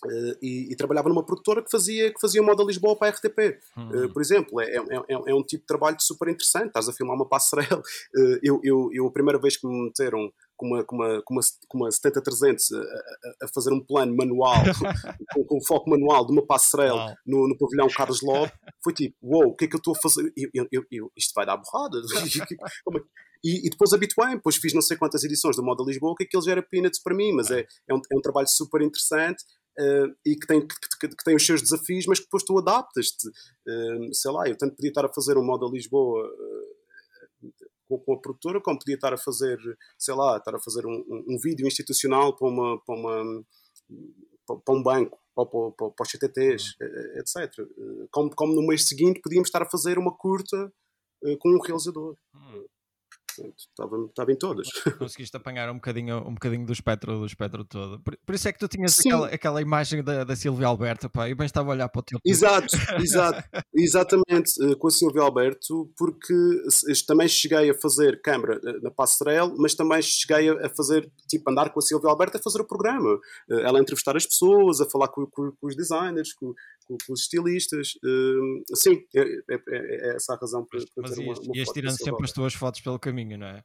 Uh, 0.05 0.37
e, 0.41 0.73
e, 0.73 0.77
trabalhava 0.77 1.11
numa 1.11 1.25
produtora 1.25 1.63
que 1.63 1.71
fazia, 1.71 2.13
que 2.13 2.21
fazia 2.21 2.43
moda 2.43 2.65
Lisboa 2.65 2.97
para 2.97 3.09
a 3.09 3.11
RTP, 3.11 3.61
uhum. 3.77 4.05
uh, 4.05 4.13
por 4.13 4.23
exemplo. 4.23 4.61
É, 4.61 4.65
é, 4.65 4.79
é, 4.79 5.21
é, 5.27 5.35
um 5.35 5.43
tipo 5.43 5.63
de 5.63 5.67
trabalho 5.67 5.97
super 6.01 6.29
interessante. 6.29 6.69
Estás 6.69 6.89
a 6.89 6.93
filmar 6.93 7.17
uma 7.17 7.29
passarela. 7.29 7.83
Uh, 8.17 8.39
eu, 8.43 8.61
eu, 8.65 8.91
eu, 8.93 9.07
a 9.07 9.13
primeira 9.13 9.39
vez 9.39 9.57
que 9.59 9.67
me 9.67 9.85
meteram 9.85 10.33
com 10.57 10.67
uma, 10.67 10.85
com 10.85 10.97
uma, 10.97 11.23
com 11.23 11.35
uma, 11.35 11.41
com 11.69 11.79
uma 11.79 11.89
70-300 11.89 12.77
a, 12.77 13.45
a, 13.45 13.49
fazer 13.49 13.73
um 13.73 13.81
plano 13.81 14.15
manual, 14.15 14.55
com, 15.35 15.45
com 15.45 15.65
foco 15.67 15.89
manual 15.89 16.27
de 16.27 16.33
uma 16.33 16.47
passarela 16.47 17.17
no, 17.27 17.49
no 17.49 17.57
pavilhão 17.57 17.89
Carlos 17.89 18.21
Lobo, 18.23 18.53
foi 18.83 18.93
tipo: 18.93 19.17
uou, 19.23 19.43
wow, 19.43 19.51
o 19.51 19.57
que 19.57 19.65
é 19.65 19.69
que 19.69 19.75
eu 19.75 19.79
estou 19.79 19.95
a 19.95 20.01
fazer? 20.01 20.33
Eu, 20.37 20.67
eu, 20.71 20.85
eu, 20.91 21.13
isto 21.17 21.33
vai 21.35 21.47
dar 21.47 21.57
borrada. 21.57 21.99
É 22.91 23.21
e, 23.43 23.67
e, 23.67 23.71
depois 23.71 23.93
habituei-me, 23.93 24.37
depois 24.37 24.57
fiz 24.57 24.75
não 24.75 24.83
sei 24.83 24.99
quantas 24.99 25.25
edições 25.25 25.57
do 25.57 25.63
Moda 25.63 25.83
Lisboa, 25.83 26.15
que 26.15 26.25
aquilo 26.25 26.43
já 26.43 26.53
era 26.53 26.63
peanuts 26.63 27.03
para 27.03 27.15
mim, 27.15 27.33
mas 27.33 27.51
é, 27.51 27.67
é, 27.89 27.95
um, 27.95 28.01
é 28.13 28.17
um 28.17 28.21
trabalho 28.21 28.49
super 28.49 28.83
interessante. 28.83 29.43
Uh, 29.81 30.15
e 30.27 30.37
que 30.37 30.47
tem, 30.47 30.61
que, 30.61 31.09
que, 31.09 31.25
tem 31.25 31.35
os 31.35 31.47
seus 31.47 31.63
desafios, 31.63 32.05
mas 32.07 32.19
que 32.19 32.27
depois 32.27 32.43
tu 32.43 32.59
adaptas-te. 32.59 33.29
Uh, 33.29 34.13
sei 34.13 34.31
lá, 34.31 34.47
eu 34.47 34.57
tanto 34.57 34.77
podia 34.77 34.91
estar 34.91 35.07
a 35.07 35.13
fazer 35.13 35.39
um 35.39 35.45
Moda 35.45 35.67
Lisboa 35.73 36.29
uh, 36.29 37.99
com, 38.05 38.13
a 38.13 38.21
produtora, 38.21 38.61
como 38.61 38.79
podia 38.79 38.97
estar 38.97 39.15
a 39.15 39.17
fazer, 39.17 39.59
sei 39.99 40.15
lá, 40.15 40.37
estar 40.37 40.55
a 40.55 40.61
fazer 40.61 40.85
um, 40.85 41.05
um, 41.09 41.35
um 41.35 41.39
vídeo 41.39 41.67
institucional 41.67 42.37
para, 42.37 42.49
uma, 42.49 42.79
para, 42.85 42.95
uma, 42.95 43.45
para 44.47 44.75
um 44.75 44.83
banco, 44.83 45.19
para, 45.35 45.47
para, 45.47 45.91
para 45.91 46.05
os 46.05 46.11
CTTs, 46.11 46.75
uhum. 46.79 47.19
etc. 47.19 47.67
Como, 48.11 48.31
como 48.35 48.55
no 48.55 48.67
mês 48.67 48.87
seguinte 48.87 49.21
podíamos 49.23 49.49
estar 49.49 49.63
a 49.63 49.71
fazer 49.71 49.99
uma 49.99 50.15
curta 50.15 50.71
com 51.39 51.51
um 51.51 51.61
realizador. 51.61 52.17
Estava, 53.39 54.07
estava 54.07 54.33
em 54.33 54.37
todas. 54.37 54.69
Conseguiste 54.99 55.37
apanhar 55.37 55.71
um 55.71 55.75
bocadinho, 55.75 56.19
um 56.27 56.35
bocadinho 56.35 56.67
do 56.67 56.73
espectro 56.73 57.19
do 57.19 57.27
espectro 57.27 57.65
todo. 57.65 58.01
Por, 58.01 58.17
por 58.25 58.35
isso 58.35 58.49
é 58.49 58.53
que 58.53 58.59
tu 58.59 58.69
tinhas 58.69 58.99
aquela, 58.99 59.29
aquela 59.29 59.63
imagem 59.63 60.03
da, 60.03 60.25
da 60.25 60.37
Silvia 60.37 60.67
Alberto, 60.67 61.09
pá, 61.09 61.29
e 61.29 61.35
bem 61.35 61.47
estava 61.47 61.71
a 61.71 61.73
olhar 61.73 61.89
para 61.89 62.01
o 62.01 62.03
teu. 62.03 62.19
Exato, 62.25 62.77
exato, 62.99 63.43
exatamente, 63.75 64.53
eh, 64.63 64.75
com 64.75 64.89
a 64.89 64.91
Silvia 64.91 65.23
Alberto, 65.23 65.91
porque 65.97 66.35
também 67.07 67.29
cheguei 67.29 67.71
a 67.71 67.75
fazer 67.75 68.21
câmara 68.23 68.61
eh, 68.65 68.81
na 68.83 68.91
Passarel, 68.91 69.55
mas 69.59 69.75
também 69.75 70.01
cheguei 70.03 70.51
a 70.51 70.69
fazer, 70.71 71.11
tipo, 71.29 71.51
andar 71.51 71.71
com 71.71 71.79
a 71.79 71.83
Silvia 71.83 72.11
Alberto 72.11 72.37
a 72.37 72.43
fazer 72.43 72.61
o 72.61 72.67
programa. 72.67 73.19
Eh, 73.51 73.63
ela 73.63 73.79
a 73.79 73.83
entrevistar 73.83 74.17
as 74.17 74.27
pessoas, 74.27 74.81
a 74.81 74.89
falar 74.89 75.09
com, 75.09 75.27
com, 75.27 75.53
com 75.53 75.67
os 75.67 75.77
designers, 75.77 76.33
com, 76.33 76.55
com 77.07 77.13
os 77.13 77.21
estilistas. 77.21 77.95
Uh, 78.05 78.63
sim, 78.75 79.03
é, 79.15 79.21
é, 79.21 79.55
é, 79.55 79.61
é, 79.69 80.17
essa 80.17 80.35
a 80.35 80.37
razão 80.37 80.65
para, 80.65 80.81
para 80.95 81.03
Mas 81.03 81.13
ter 81.13 81.23
ias, 81.23 81.39
uma, 81.39 81.47
uma 81.47 81.57
ias 81.57 81.69
tirando 81.69 81.97
sempre 81.97 82.25
as 82.25 82.33
tuas 82.33 82.55
fotos 82.55 82.81
pelo 82.81 82.99
caminho, 82.99 83.39
não 83.39 83.47
é? 83.47 83.65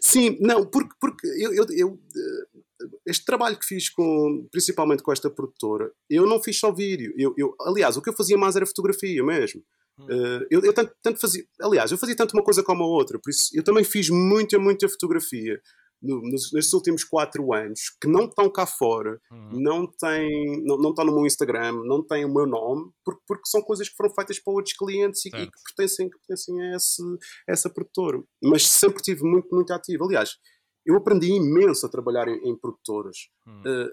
Sim, 0.00 0.38
não, 0.40 0.64
porque, 0.64 0.94
porque 1.00 1.26
eu, 1.26 1.52
eu, 1.52 1.66
eu, 1.70 2.00
eh, 2.16 2.88
este 3.06 3.24
trabalho 3.24 3.58
que 3.58 3.66
fiz 3.66 3.88
com, 3.88 4.46
principalmente 4.50 5.02
com 5.02 5.12
esta 5.12 5.28
produtora, 5.28 5.90
eu 6.08 6.26
não 6.26 6.42
fiz 6.42 6.58
só 6.58 6.72
vídeo. 6.72 7.12
Eu, 7.16 7.34
eu, 7.36 7.54
aliás, 7.60 7.96
o 7.96 8.02
que 8.02 8.08
eu 8.08 8.14
fazia 8.14 8.38
mais 8.38 8.54
era 8.56 8.66
fotografia 8.66 9.22
mesmo. 9.24 9.62
Uh, 9.98 10.44
eu, 10.50 10.60
eu 10.60 10.72
tanto, 10.72 10.92
tanto, 11.00 11.20
fazia, 11.20 11.44
aliás, 11.60 11.92
eu 11.92 11.98
fazia 11.98 12.16
tanto 12.16 12.34
uma 12.34 12.42
coisa 12.42 12.64
como 12.64 12.82
a 12.82 12.86
outra, 12.86 13.16
por 13.16 13.30
isso 13.30 13.50
eu 13.52 13.62
também 13.62 13.84
fiz 13.84 14.10
muita, 14.10 14.58
muita 14.58 14.88
fotografia 14.88 15.60
nos, 16.04 16.52
nestes 16.52 16.72
últimos 16.72 17.02
quatro 17.04 17.52
anos 17.52 17.80
que 18.00 18.06
não 18.06 18.26
estão 18.26 18.50
cá 18.50 18.66
fora, 18.66 19.18
uhum. 19.30 19.50
não, 19.52 19.86
têm, 19.86 20.62
não, 20.64 20.76
não 20.76 20.90
estão 20.90 21.04
no 21.04 21.14
meu 21.14 21.26
Instagram, 21.26 21.72
não 21.84 22.06
têm 22.06 22.24
o 22.24 22.32
meu 22.32 22.46
nome, 22.46 22.90
porque, 23.04 23.22
porque 23.26 23.48
são 23.48 23.62
coisas 23.62 23.88
que 23.88 23.96
foram 23.96 24.14
feitas 24.14 24.38
para 24.38 24.54
outros 24.54 24.76
clientes 24.76 25.24
e, 25.24 25.28
e 25.28 25.30
que, 25.30 25.58
pertencem, 25.66 26.10
que 26.10 26.18
pertencem 26.18 26.60
a, 26.60 26.76
esse, 26.76 27.02
a 27.48 27.52
essa 27.52 27.70
produtora. 27.70 28.22
Mas 28.42 28.66
sempre 28.68 29.02
tive 29.02 29.22
muito, 29.22 29.48
muito 29.50 29.72
ativo. 29.72 30.04
Aliás, 30.04 30.36
eu 30.84 30.96
aprendi 30.96 31.28
imenso 31.28 31.86
a 31.86 31.88
trabalhar 31.88 32.28
em, 32.28 32.36
em 32.48 32.58
produtoras. 32.58 33.16
Uhum. 33.46 33.62
Uh, 33.62 33.90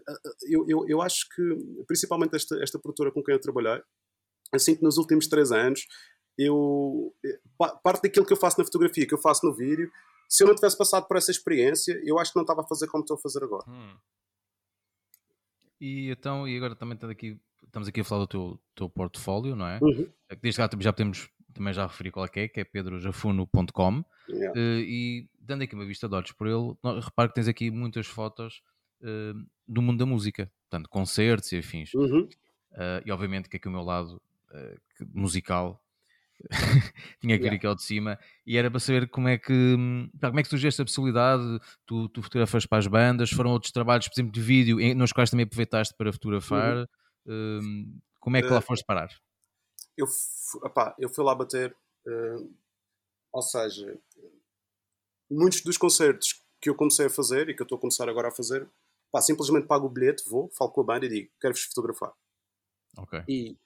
eu, 0.50 0.66
eu, 0.68 0.86
eu 0.88 1.02
acho 1.02 1.26
que, 1.34 1.42
principalmente 1.88 2.36
esta, 2.36 2.62
esta 2.62 2.80
produtora 2.80 3.12
com 3.12 3.24
quem 3.24 3.34
eu 3.34 3.42
trabalhei, 3.42 3.82
assim 4.54 4.76
que 4.76 4.84
nos 4.84 4.98
últimos 4.98 5.28
três 5.28 5.52
anos, 5.52 5.86
eu 6.38 7.14
parte 7.84 8.04
daquilo 8.04 8.26
que 8.26 8.34
eu 8.34 8.38
faço 8.38 8.58
na 8.58 8.66
fotografia, 8.66 9.08
que 9.08 9.14
eu 9.14 9.22
faço 9.22 9.46
no 9.46 9.56
vídeo, 9.56 9.90
se 10.32 10.44
eu 10.44 10.48
não 10.48 10.56
tivesse 10.56 10.78
passado 10.78 11.06
por 11.08 11.18
essa 11.18 11.30
experiência, 11.30 12.02
eu 12.06 12.18
acho 12.18 12.32
que 12.32 12.38
não 12.38 12.44
estava 12.44 12.62
a 12.62 12.64
fazer 12.66 12.88
como 12.88 13.04
estou 13.04 13.18
a 13.18 13.20
fazer 13.20 13.44
agora. 13.44 13.70
Hum. 13.70 13.98
E 15.80 16.10
então, 16.10 16.48
e 16.48 16.56
agora 16.56 16.74
também 16.74 16.96
estamos 16.96 17.12
aqui, 17.12 17.38
estamos 17.66 17.88
aqui 17.90 18.00
a 18.00 18.04
falar 18.06 18.22
do 18.22 18.28
teu, 18.28 18.60
teu 18.74 18.90
portfólio, 18.90 19.58
não 19.58 19.68
é? 19.68 19.78
Uhum. 19.82 20.10
Desde 20.42 20.58
cá 20.58 20.70
já 20.80 20.94
podemos 20.94 21.30
também 21.54 21.74
já 21.74 21.86
referir 21.86 22.12
qual 22.12 22.24
é 22.24 22.30
que 22.30 22.40
é, 22.40 22.48
que 22.48 22.62
é 22.62 22.64
pedrojafuno.com 22.64 24.06
yeah. 24.30 24.58
uh, 24.58 24.80
e 24.80 25.30
dando 25.38 25.64
aqui 25.64 25.76
uma 25.76 25.86
vista 25.86 26.08
de 26.08 26.16
olhos 26.16 26.32
por 26.32 26.48
ele, 26.48 26.78
repare 27.02 27.28
que 27.28 27.36
tens 27.36 27.50
aqui 27.50 27.70
muitas 27.70 28.08
fotos 28.08 28.62
uh, 29.02 29.46
do 29.68 29.82
mundo 29.82 30.00
da 30.00 30.06
música, 30.06 30.50
portanto, 30.70 30.88
concertos 30.88 31.52
e 31.52 31.58
afins. 31.58 31.94
Uhum. 31.94 32.22
Uh, 32.72 33.04
e 33.06 33.12
obviamente 33.12 33.50
que 33.50 33.58
aqui 33.58 33.68
o 33.68 33.72
meu 33.72 33.82
lado 33.82 34.22
musical 35.14 35.82
tinha 37.22 37.38
que 37.38 37.44
vir 37.44 37.46
yeah. 37.46 37.56
aqui 37.56 37.68
ao 37.68 37.76
de 37.76 37.84
cima 37.84 38.18
e 38.46 38.58
era 38.58 38.70
para 38.70 38.80
saber 38.80 39.10
como 39.10 39.28
é 39.28 39.38
que 39.38 39.76
como 40.20 40.40
é 40.40 40.44
que 40.44 40.50
surgiu 40.50 40.68
esta 40.68 40.84
possibilidade 40.84 41.44
tu, 41.86 42.10
tu 42.10 42.22
fotografas 42.22 42.66
para 42.66 42.80
as 42.80 42.88
bandas 42.88 43.30
foram 43.30 43.52
outros 43.52 43.72
trabalhos 43.72 44.08
por 44.08 44.14
exemplo 44.14 44.32
de 44.32 44.42
vídeo 44.42 44.96
nos 44.96 45.12
quais 45.12 45.30
também 45.30 45.46
aproveitaste 45.46 45.94
para 45.96 46.12
fotografar 46.12 46.78
uhum. 47.26 47.60
um, 47.62 48.00
como 48.20 48.38
é 48.38 48.42
que 48.42 48.48
uh, 48.48 48.52
lá 48.52 48.58
eh, 48.58 48.62
foste 48.62 48.86
parar? 48.86 49.10
eu, 49.98 50.06
opá, 50.64 50.96
eu 50.98 51.10
fui 51.10 51.24
lá 51.24 51.36
bater 51.36 51.76
uh, 52.08 52.54
ou 53.34 53.42
seja 53.42 53.98
muitos 55.30 55.62
dos 55.62 55.78
concertos 55.78 56.42
que 56.62 56.70
eu 56.70 56.76
comecei 56.76 57.08
a 57.08 57.10
fazer 57.10 57.50
e 57.50 57.56
que 57.56 57.62
eu 57.62 57.66
estou 57.66 57.78
a 57.78 57.82
começar 57.82 58.08
agora 58.08 58.30
a 58.30 58.32
fazer 58.32 58.70
pá, 59.12 59.22
simplesmente 59.22 59.68
pago 59.68 59.88
o 59.88 59.90
bilhete, 59.90 60.24
vou, 60.30 60.50
falo 60.58 60.72
com 60.72 60.82
a 60.82 60.86
banda 60.86 61.06
e 61.06 61.10
digo 61.10 61.32
quero-vos 61.40 61.64
fotografar 61.64 62.14
okay. 62.98 63.24
e 63.28 63.58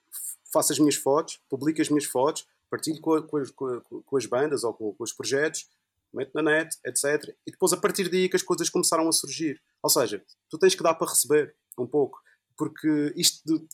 faço 0.51 0.71
as 0.71 0.79
minhas 0.79 0.95
fotos, 0.95 1.39
publico 1.49 1.81
as 1.81 1.89
minhas 1.89 2.05
fotos 2.05 2.47
partilho 2.69 2.99
com, 3.01 3.21
com, 3.23 3.43
com, 3.53 4.01
com 4.03 4.17
as 4.17 4.25
bandas 4.25 4.63
ou 4.63 4.73
com, 4.73 4.95
os 4.99 5.13
projetos, 5.13 5.67
meto 6.13 6.31
na 6.33 6.41
net, 6.41 6.77
etc. 6.85 7.35
E 7.45 7.51
depois 7.51 7.73
a 7.73 7.77
partir 7.77 8.09
daí 8.09 8.29
que 8.29 8.35
as 8.35 8.43
coisas 8.43 8.69
começaram 8.69 9.07
a 9.07 9.11
surgir. 9.11 9.61
Ou 9.83 9.89
seja, 9.89 10.23
tu 10.49 10.57
tens 10.57 10.75
que 10.75 10.83
dar 10.83 10.95
para 10.95 11.09
receber 11.09 11.55
um 11.77 11.85
pouco. 11.85 12.19
Porque 12.57 13.13
isto, 13.15 13.41
de, 13.45 13.67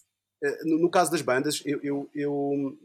eh, 0.44 0.64
no, 0.66 0.90
caso 0.90 1.12
das 1.12 1.22
bandas, 1.22 1.62
eu, 1.66 1.80
eu, 1.84 2.10
eu, 2.16 2.78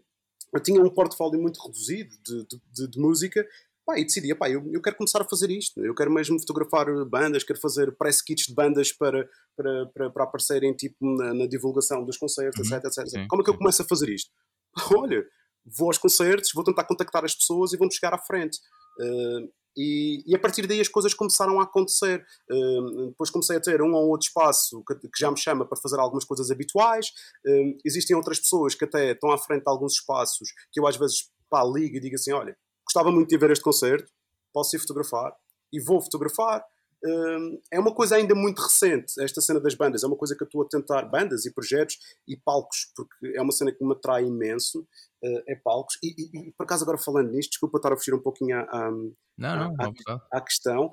eu, 0.52 0.60
tinha 0.60 0.80
um 0.80 0.90
portfólio 0.90 1.40
muito 1.40 1.58
reduzido 1.60 2.14
de, 2.22 2.46
de, 2.72 2.88
de 2.88 2.98
música 2.98 3.46
pá, 3.86 3.98
e 3.98 4.04
decidi, 4.04 4.34
pá, 4.34 4.50
eu, 4.50 4.62
eu 4.72 4.82
quero 4.82 4.96
começar 4.96 5.22
a 5.22 5.24
fazer 5.24 5.50
isto. 5.50 5.82
Eu 5.82 5.94
quero 5.94 6.12
mesmo 6.12 6.38
fotografar 6.38 6.86
bandas, 7.06 7.44
quero 7.44 7.60
fazer 7.60 7.96
press 7.96 8.20
kits 8.20 8.46
de 8.46 8.54
bandas 8.54 8.92
para, 8.92 9.28
para, 9.56 9.86
para, 9.86 10.10
para 10.10 10.24
aparecerem 10.24 10.74
tipo, 10.74 10.96
na, 11.00 11.32
na 11.32 11.46
divulgação 11.46 12.04
dos 12.04 12.18
concertos, 12.18 12.70
uhum. 12.70 12.76
etc, 12.76 12.86
etc. 12.86 13.08
Sim, 13.08 13.28
Como 13.28 13.40
é 13.40 13.44
que 13.44 13.50
eu 13.50 13.56
começo 13.56 13.80
a 13.80 13.86
fazer 13.86 14.10
isto? 14.10 14.30
Olha, 14.94 15.26
vou 15.76 15.88
aos 15.88 15.98
concertos, 15.98 16.52
vou 16.54 16.64
tentar 16.64 16.84
contactar 16.84 17.24
as 17.24 17.34
pessoas 17.34 17.72
e 17.72 17.76
vamos 17.76 17.94
chegar 17.94 18.14
à 18.14 18.18
frente. 18.18 18.58
Uh, 18.98 19.50
e, 19.76 20.22
e, 20.26 20.34
a 20.34 20.38
partir 20.38 20.66
daí 20.66 20.80
as 20.80 20.88
coisas 20.88 21.12
começaram 21.12 21.60
a 21.60 21.64
acontecer. 21.64 22.24
Uh, 22.50 23.08
depois 23.08 23.28
comecei 23.28 23.56
a 23.56 23.60
ter 23.60 23.82
um 23.82 23.92
ou 23.92 24.08
outro 24.08 24.26
espaço 24.26 24.82
que, 24.86 24.94
que 24.94 25.18
já 25.18 25.30
me 25.30 25.38
chama 25.38 25.66
para 25.66 25.78
fazer 25.78 25.98
algumas 25.98 26.24
coisas 26.24 26.50
habituais. 26.50 27.08
Uh, 27.46 27.76
existem 27.84 28.16
outras 28.16 28.38
pessoas 28.38 28.74
que 28.74 28.84
até 28.84 29.12
estão 29.12 29.30
à 29.30 29.38
frente 29.38 29.64
de 29.64 29.70
alguns 29.70 29.94
espaços 29.94 30.48
que 30.72 30.80
eu 30.80 30.86
às 30.86 30.96
vezes 30.96 31.30
pá, 31.50 31.62
ligo 31.62 31.96
e 31.96 32.00
digo 32.00 32.14
assim: 32.14 32.32
olha, 32.32 32.56
gostava 32.86 33.10
muito 33.10 33.28
de 33.28 33.36
ver 33.36 33.50
este 33.50 33.62
concerto, 33.62 34.10
posso 34.52 34.74
ir 34.74 34.78
fotografar 34.78 35.34
e 35.72 35.80
vou 35.80 36.00
fotografar. 36.00 36.64
Hum, 37.04 37.60
é 37.70 37.78
uma 37.78 37.94
coisa 37.94 38.16
ainda 38.16 38.34
muito 38.34 38.60
recente, 38.60 39.20
esta 39.20 39.40
cena 39.40 39.60
das 39.60 39.74
bandas. 39.74 40.02
É 40.02 40.06
uma 40.06 40.16
coisa 40.16 40.34
que 40.34 40.42
eu 40.42 40.46
estou 40.46 40.62
a 40.62 40.68
tentar, 40.68 41.02
bandas 41.02 41.44
e 41.44 41.52
projetos 41.52 41.98
e 42.26 42.36
palcos, 42.36 42.90
porque 42.94 43.36
é 43.36 43.42
uma 43.42 43.52
cena 43.52 43.72
que 43.72 43.84
me 43.84 43.92
atrai 43.92 44.24
imenso. 44.24 44.86
Uh, 45.22 45.42
é 45.48 45.56
palcos. 45.56 45.98
E, 46.02 46.08
e, 46.08 46.48
e, 46.48 46.52
por 46.52 46.64
acaso, 46.64 46.84
agora 46.84 46.98
falando 46.98 47.30
nisto, 47.30 47.50
desculpa 47.50 47.78
estar 47.78 47.92
a 47.92 47.96
fugir 47.96 48.14
um 48.14 48.22
pouquinho 48.22 48.56
à, 48.56 48.60
à, 48.62 48.90
não, 48.90 49.16
não, 49.38 49.74
à, 50.08 50.20
à 50.32 50.40
questão. 50.40 50.90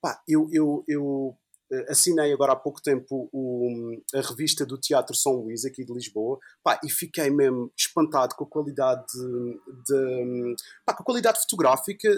Pá, 0.00 0.20
eu, 0.26 0.48
eu, 0.52 0.84
eu 0.88 1.36
eh, 1.72 1.86
assinei 1.88 2.32
agora 2.32 2.52
há 2.52 2.56
pouco 2.56 2.82
tempo 2.82 3.28
o, 3.32 3.96
a 4.12 4.20
revista 4.20 4.66
do 4.66 4.76
Teatro 4.76 5.14
São 5.14 5.34
Luís, 5.34 5.64
aqui 5.64 5.84
de 5.84 5.92
Lisboa, 5.92 6.38
pá, 6.64 6.80
e 6.84 6.90
fiquei 6.90 7.30
mesmo 7.30 7.72
espantado 7.76 8.34
com 8.34 8.44
a 8.44 8.48
qualidade 8.48 9.04
de, 9.12 9.60
de 9.86 10.56
pá, 10.84 10.94
com 10.94 11.02
a 11.02 11.06
qualidade 11.06 11.40
fotográfica 11.40 12.08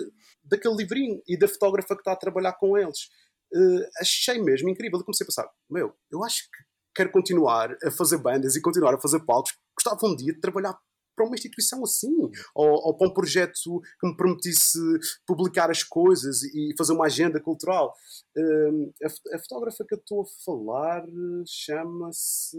daquele 0.42 0.77
livrinho 0.77 1.23
e 1.29 1.37
da 1.37 1.47
fotógrafa 1.47 1.95
que 1.95 2.01
está 2.01 2.12
a 2.12 2.16
trabalhar 2.16 2.55
com 2.55 2.79
eles. 2.79 3.11
Uh, 3.55 3.87
achei 4.01 4.41
mesmo 4.41 4.69
incrível. 4.69 4.99
Eu 4.99 5.05
comecei 5.05 5.25
a 5.25 5.29
pensar: 5.29 5.49
meu, 5.71 5.95
eu 6.11 6.25
acho 6.25 6.45
que 6.45 6.65
quero 6.95 7.11
continuar 7.11 7.77
a 7.85 7.91
fazer 7.91 8.19
bandas 8.19 8.57
e 8.57 8.62
continuar 8.62 8.95
a 8.95 9.01
fazer 9.01 9.21
palcos. 9.21 9.53
Gostava 9.77 10.07
um 10.07 10.17
dia 10.17 10.33
de 10.33 10.41
trabalhar 10.41 10.79
para 11.15 11.27
uma 11.27 11.35
instituição 11.35 11.83
assim, 11.83 12.15
ou, 12.55 12.71
ou, 12.87 12.97
para 12.97 13.09
um 13.09 13.12
projeto 13.12 13.81
que 14.01 14.09
me 14.09 14.17
permitisse 14.17 14.79
publicar 15.27 15.71
as 15.71 15.83
coisas 15.83 16.43
e 16.43 16.75
fazer 16.77 16.93
uma 16.93 17.07
agenda 17.07 17.41
cultural. 17.41 17.95
Uh, 18.37 18.93
a, 19.03 19.37
a, 19.37 19.38
fotógrafa 19.38 19.85
que 19.87 19.95
eu 19.95 19.99
estou 19.99 20.23
a 20.23 20.45
falar 20.45 21.05
chama-se. 21.47 22.59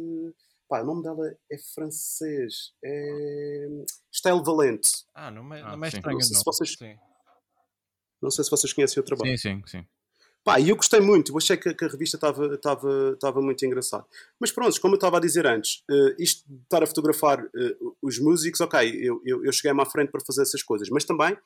Pá, 0.69 0.81
o 0.81 0.85
nome 0.85 1.03
dela 1.03 1.35
é 1.51 1.57
francês. 1.73 2.73
É. 2.83 3.67
Estelle 4.11 4.43
Valente. 4.43 4.89
Ah, 5.13 5.29
não 5.29 5.43
me, 5.43 5.61
não 5.61 5.77
me 5.77 5.87
é 5.87 5.89
estranho, 5.89 6.17
não. 6.17 6.21
Sei 6.21 6.37
se 6.37 6.43
vocês, 6.45 6.77
não 8.21 8.31
sei 8.31 8.43
se 8.43 8.51
vocês 8.51 8.73
conhecem 8.73 9.01
o 9.01 9.05
trabalho. 9.05 9.37
Sim, 9.37 9.61
sim, 9.61 9.67
sim. 9.67 9.87
Pá, 10.43 10.59
e 10.59 10.69
eu 10.69 10.75
gostei 10.75 10.99
muito, 10.99 11.31
eu 11.31 11.37
achei 11.37 11.55
que, 11.55 11.73
que 11.73 11.85
a 11.85 11.87
revista 11.87 12.17
estava 12.17 13.41
muito 13.41 13.65
engraçada. 13.65 14.05
Mas 14.37 14.51
pronto, 14.51 14.79
como 14.81 14.95
eu 14.95 14.97
estava 14.97 15.17
a 15.17 15.21
dizer 15.21 15.47
antes, 15.47 15.83
uh, 15.89 16.13
isto 16.19 16.43
de 16.45 16.61
estar 16.63 16.83
a 16.83 16.87
fotografar 16.87 17.41
uh, 17.41 17.95
os 18.01 18.19
músicos, 18.19 18.59
ok, 18.59 18.89
eu, 19.01 19.21
eu, 19.25 19.45
eu 19.45 19.53
cheguei-me 19.53 19.81
à 19.81 19.85
frente 19.85 20.11
para 20.11 20.19
fazer 20.25 20.41
essas 20.41 20.61
coisas, 20.61 20.89
mas 20.89 21.05
também 21.05 21.37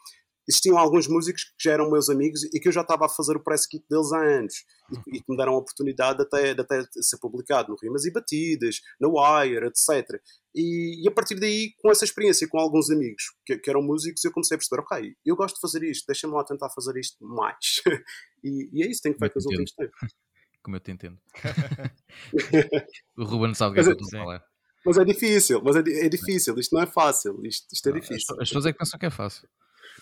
existiam 0.47 0.77
alguns 0.77 1.07
músicos 1.07 1.43
que 1.43 1.63
já 1.63 1.73
eram 1.73 1.91
meus 1.91 2.09
amigos 2.09 2.43
e 2.53 2.59
que 2.59 2.67
eu 2.67 2.71
já 2.71 2.81
estava 2.81 3.05
a 3.05 3.09
fazer 3.09 3.35
o 3.35 3.43
press 3.43 3.67
kit 3.67 3.83
deles 3.89 4.11
há 4.13 4.23
anos 4.23 4.53
e, 4.91 5.17
e 5.17 5.21
que 5.21 5.25
me 5.29 5.37
deram 5.37 5.53
a 5.53 5.57
oportunidade 5.57 6.17
de 6.17 6.23
até, 6.23 6.53
de 6.53 6.61
até 6.61 6.83
ser 7.01 7.17
publicado 7.19 7.69
no 7.69 7.77
Rimas 7.81 8.05
e 8.05 8.11
Batidas, 8.11 8.81
no 8.99 9.13
Wire, 9.19 9.67
etc. 9.67 10.21
E, 10.55 11.03
e, 11.03 11.07
a 11.07 11.11
partir 11.11 11.35
daí, 11.39 11.73
com 11.79 11.91
essa 11.91 12.05
experiência 12.05 12.47
com 12.47 12.57
alguns 12.57 12.89
amigos 12.89 13.23
que, 13.45 13.57
que, 13.57 13.69
eram 13.69 13.81
músicos, 13.81 14.23
eu 14.23 14.31
comecei 14.31 14.55
a 14.55 14.57
perceber: 14.57 14.81
ok, 14.81 15.15
eu 15.25 15.35
gosto 15.35 15.55
de 15.55 15.61
fazer 15.61 15.83
isto, 15.83 16.05
deixa-me 16.07 16.33
lá 16.33 16.43
tentar 16.43 16.69
fazer 16.69 16.97
isto 16.97 17.23
mais. 17.23 17.81
e, 18.43 18.69
e, 18.73 18.83
é 18.83 18.89
isso, 18.89 19.01
tenho 19.01 19.17
feito 19.17 19.35
nos 19.35 19.45
últimos 19.45 19.71
tempos. 19.73 19.99
Como 20.63 20.75
eu 20.75 20.81
te 20.81 20.91
entendo. 20.91 21.17
o 23.17 23.23
Ruben 23.23 23.53
sabe 23.53 23.71
o 23.71 23.73
que 23.75 23.79
é 23.79 23.83
que 23.83 23.89
eu 23.89 23.93
estou 23.93 24.19
a 24.19 24.23
falar. 24.23 24.43
Mas 24.85 24.97
é 24.97 25.05
difícil, 25.05 25.61
mas 25.61 25.75
é, 25.75 25.79
é, 25.79 26.09
difícil, 26.09 26.57
isto 26.57 26.73
não 26.73 26.81
é 26.81 26.85
fácil, 26.85 27.39
isto, 27.45 27.67
isto 27.73 27.89
é 27.89 27.91
difícil. 27.91 28.35
As 28.39 28.49
pessoas 28.49 28.65
é 28.65 28.71
que 28.71 28.77
pensam 28.77 28.99
que 28.99 29.05
é 29.05 29.09
fácil. 29.09 29.47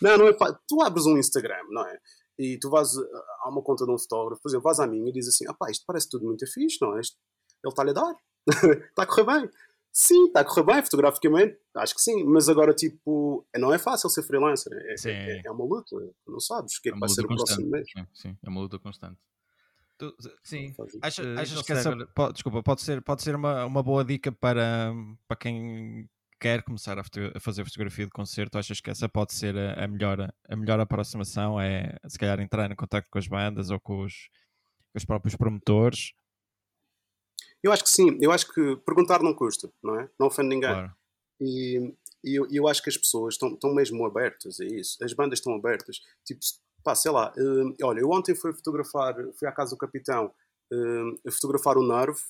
Não, 0.02 0.18
não 0.18 0.28
é 0.28 0.34
fácil. 0.34 0.58
Tu 0.68 0.82
abres 0.82 1.06
um 1.06 1.18
Instagram, 1.18 1.64
não 1.70 1.86
é? 1.86 2.00
E 2.38 2.58
tu 2.60 2.70
vais 2.70 2.90
a 3.44 3.50
uma 3.50 3.62
conta 3.62 3.86
de 3.86 3.92
um 3.92 3.98
fotógrafo, 3.98 4.42
por 4.42 4.50
exemplo, 4.50 4.64
vais 4.64 4.80
à 4.80 4.88
minha 4.88 5.10
e 5.10 5.14
dizes 5.14 5.34
assim: 5.34 5.46
ah 5.48 5.54
pá, 5.54 5.72
isto 5.72 5.86
parece 5.88 6.10
tudo 6.10 6.26
muito 6.26 6.46
fixe, 6.48 6.78
não 6.82 6.98
é? 6.98 7.02
Isto, 7.02 7.18
ele 7.64 7.72
está-lhe 7.72 7.92
a 7.92 7.94
dar. 7.94 8.16
está 8.90 9.04
a 9.04 9.06
correr 9.06 9.26
bem. 9.26 9.50
Sim, 9.98 10.26
está 10.26 10.42
a 10.42 10.44
correr 10.44 10.64
bem 10.64 10.84
fotograficamente, 10.84 11.58
acho 11.78 11.96
que 11.96 12.02
sim, 12.02 12.26
mas 12.26 12.50
agora, 12.50 12.74
tipo, 12.74 13.48
não 13.56 13.74
é 13.74 13.78
fácil 13.78 14.10
ser 14.10 14.24
freelancer, 14.24 14.74
é, 14.74 14.96
é, 15.10 15.42
é 15.46 15.52
uma 15.52 15.64
luta, 15.64 15.96
não 16.28 16.42
sabes 16.42 16.76
o 16.76 16.82
que 16.82 16.90
é, 16.90 16.92
que 16.92 17.00
vai 17.00 17.08
ser 17.08 17.24
o 17.24 17.28
próximo 17.30 17.70
mês. 17.70 17.88
Sim, 17.90 18.06
sim, 18.14 18.38
é 18.44 18.50
uma 18.50 18.60
luta 18.60 18.78
constante. 18.78 19.18
Tu, 19.98 20.14
sim, 20.44 20.76
achas, 21.02 21.26
eh, 21.26 21.40
achas 21.40 21.62
que 21.62 21.72
essa, 21.72 21.96
pode, 22.08 22.34
desculpa, 22.34 22.62
pode 22.62 22.82
ser, 22.82 23.02
pode 23.02 23.22
ser 23.22 23.36
uma, 23.36 23.64
uma 23.64 23.82
boa 23.82 24.04
dica 24.04 24.34
para, 24.34 24.94
para 25.30 25.38
quem 25.38 26.10
quer 26.46 26.62
começar 26.62 27.00
a, 27.00 27.02
a, 27.02 27.40
fazer 27.40 27.66
fotografia 27.66 28.06
de 28.06 28.12
concerto, 28.12 28.60
achas 28.60 28.80
que 28.80 28.92
essa 28.92 29.10
pode 29.10 29.34
ser 29.34 29.58
a, 29.58 29.84
a, 29.84 29.88
melhor, 29.88 30.32
a 30.48 30.56
melhor 30.56 30.80
aproximação? 30.80 31.60
É 31.60 31.98
se 32.08 32.20
calhar 32.20 32.40
entrar 32.40 32.72
em 32.72 32.76
contato 32.76 33.08
com 33.10 33.18
as 33.18 33.28
bandas 33.28 33.72
ou 33.72 33.80
com 33.80 34.04
os, 34.04 34.30
com 34.94 34.98
os 35.00 35.04
próprios 35.04 35.36
promotores? 35.36 36.14
Eu 37.64 37.72
acho 37.72 37.84
que 37.84 37.90
sim, 37.90 38.20
eu 38.22 38.32
acho 38.32 38.54
que 38.54 38.76
perguntar 38.86 39.24
não 39.24 39.34
custa, 39.34 39.72
não 39.82 40.00
é? 40.00 40.08
Não 40.20 40.28
ofende 40.28 40.50
ninguém. 40.50 40.70
Claro. 40.70 40.96
E, 41.42 41.96
e 42.24 42.36
eu, 42.36 42.48
eu, 42.52 42.68
acho 42.68 42.84
que 42.84 42.92
as 42.92 42.98
pessoas 42.98 43.34
estão, 43.34 43.56
estão 43.56 43.74
mesmo 43.74 44.06
abertas 44.06 44.60
a 44.60 44.66
isso, 44.66 45.04
as 45.04 45.14
bandas 45.14 45.40
estão 45.40 45.56
abertas. 45.56 46.00
Tipo, 46.24 46.42
pá, 46.84 46.94
sei 46.94 47.10
lá, 47.10 47.34
uh, 47.36 47.76
olha, 47.88 48.02
eu 48.02 48.12
ontem 48.12 48.36
fui 48.36 48.54
fotografar, 48.54 49.16
fui 49.34 49.48
à 49.48 49.52
casa 49.52 49.72
do 49.72 49.80
capitão 49.80 50.28
uh, 50.72 51.28
a 51.28 51.32
fotografar 51.32 51.76
o 51.76 51.88
Nerve 51.88 52.22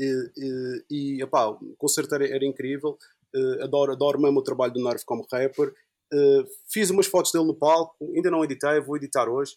e, 0.00 0.32
e, 0.38 0.84
e 0.90 1.22
epá, 1.22 1.48
o 1.48 1.76
concerto 1.76 2.14
era, 2.14 2.26
era 2.26 2.46
incrível 2.46 2.96
uh, 3.34 3.64
adoro, 3.64 3.92
adoro 3.92 4.20
mesmo 4.20 4.38
o 4.40 4.42
trabalho 4.42 4.72
do 4.72 4.82
Nerve 4.82 5.04
como 5.04 5.26
rapper. 5.30 5.72
Uh, 6.12 6.44
fiz 6.72 6.90
umas 6.90 7.06
fotos 7.06 7.32
dele 7.32 7.44
no 7.44 7.54
palco, 7.54 7.94
ainda 8.14 8.30
não 8.30 8.44
editei, 8.44 8.80
vou 8.80 8.96
editar 8.96 9.28
hoje. 9.28 9.56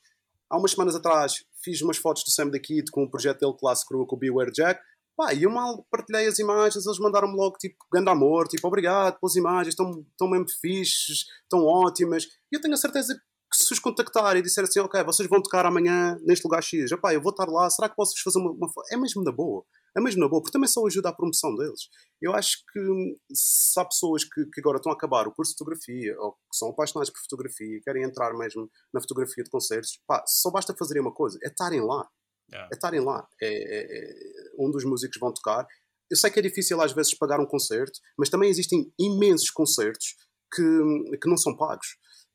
Há 0.49 0.57
umas 0.57 0.71
semanas 0.71 0.95
atrás 0.95 1.45
fiz 1.63 1.81
umas 1.81 1.97
fotos 1.97 2.23
do 2.23 2.31
Sam 2.31 2.49
da 2.49 2.59
Kid 2.59 2.91
com 2.91 3.03
o 3.03 3.09
projeto 3.09 3.39
dele 3.39 3.57
Classe 3.57 3.87
Crew 3.87 4.05
com 4.05 4.15
o 4.15 4.19
Beware 4.19 4.51
Jack. 4.51 4.81
Pá, 5.15 5.33
e 5.33 5.43
eu 5.43 5.49
mal 5.49 5.85
partilhei 5.89 6.25
as 6.25 6.39
imagens, 6.39 6.85
eles 6.85 6.99
mandaram-me 6.99 7.35
logo 7.35 7.57
tipo 7.57 7.75
grande 7.91 8.09
amor, 8.09 8.47
tipo 8.47 8.67
obrigado 8.67 9.19
pelas 9.19 9.35
imagens, 9.35 9.73
estão, 9.73 10.05
estão 10.09 10.27
mesmo 10.27 10.47
fixes, 10.59 11.25
estão 11.43 11.63
ótimas. 11.65 12.25
E 12.51 12.55
eu 12.55 12.61
tenho 12.61 12.73
a 12.73 12.77
certeza 12.77 13.15
que 13.15 13.57
se 13.57 13.71
os 13.73 13.79
contactar 13.79 14.37
e 14.37 14.41
disser 14.41 14.63
assim, 14.63 14.79
ok, 14.79 15.03
vocês 15.03 15.27
vão 15.29 15.41
tocar 15.41 15.65
amanhã 15.65 16.17
neste 16.23 16.45
lugar 16.45 16.63
X, 16.63 16.91
Epá, 16.91 17.13
eu 17.13 17.21
vou 17.21 17.31
estar 17.31 17.47
lá, 17.47 17.69
será 17.69 17.89
que 17.89 17.95
posso 17.95 18.13
fazer 18.23 18.39
uma, 18.39 18.51
uma 18.51 18.67
É 18.89 18.97
mesmo 18.97 19.23
na 19.23 19.31
boa 19.31 19.65
é 19.95 20.01
mesmo 20.01 20.21
na 20.21 20.27
boa, 20.27 20.41
porque 20.41 20.53
também 20.53 20.67
só 20.67 20.85
ajuda 20.85 21.09
à 21.09 21.13
promoção 21.13 21.55
deles. 21.55 21.89
Eu 22.21 22.33
acho 22.33 22.57
que 22.71 23.17
se 23.33 23.79
há 23.79 23.85
pessoas 23.85 24.23
que, 24.23 24.45
que, 24.45 24.61
agora 24.61 24.77
estão 24.77 24.91
a 24.91 24.95
acabar 24.95 25.27
o 25.27 25.33
curso 25.33 25.51
de 25.51 25.57
fotografia 25.57 26.15
ou 26.19 26.33
que 26.33 26.57
são 26.57 26.69
apaixonados 26.69 27.09
por 27.09 27.19
fotografia 27.21 27.77
e 27.77 27.81
querem 27.81 28.03
entrar 28.03 28.33
mesmo 28.33 28.69
na 28.93 29.01
fotografia 29.01 29.43
de 29.43 29.49
concertos, 29.49 29.99
pá, 30.07 30.23
só 30.27 30.49
basta 30.51 30.75
fazerem 30.77 31.01
uma 31.01 31.13
coisa: 31.13 31.37
é 31.43 31.47
estarem 31.47 31.81
lá. 31.81 32.07
Yeah. 32.51 32.69
É 32.71 32.75
estarem 32.75 33.01
lá. 33.01 33.27
É, 33.41 33.47
é, 33.47 33.99
é, 33.99 34.51
um 34.59 34.69
dos 34.69 34.83
músicos 34.83 35.17
vão 35.19 35.33
tocar. 35.33 35.65
Eu 36.09 36.17
sei 36.17 36.29
que 36.29 36.39
é 36.39 36.41
difícil 36.41 36.81
às 36.81 36.91
vezes 36.91 37.17
pagar 37.17 37.39
um 37.39 37.45
concerto, 37.45 37.99
mas 38.17 38.29
também 38.29 38.49
existem 38.49 38.91
imensos 38.99 39.49
concertos 39.49 40.15
que, 40.53 41.17
que 41.21 41.29
não 41.29 41.37
são 41.37 41.55
pagos. 41.55 41.87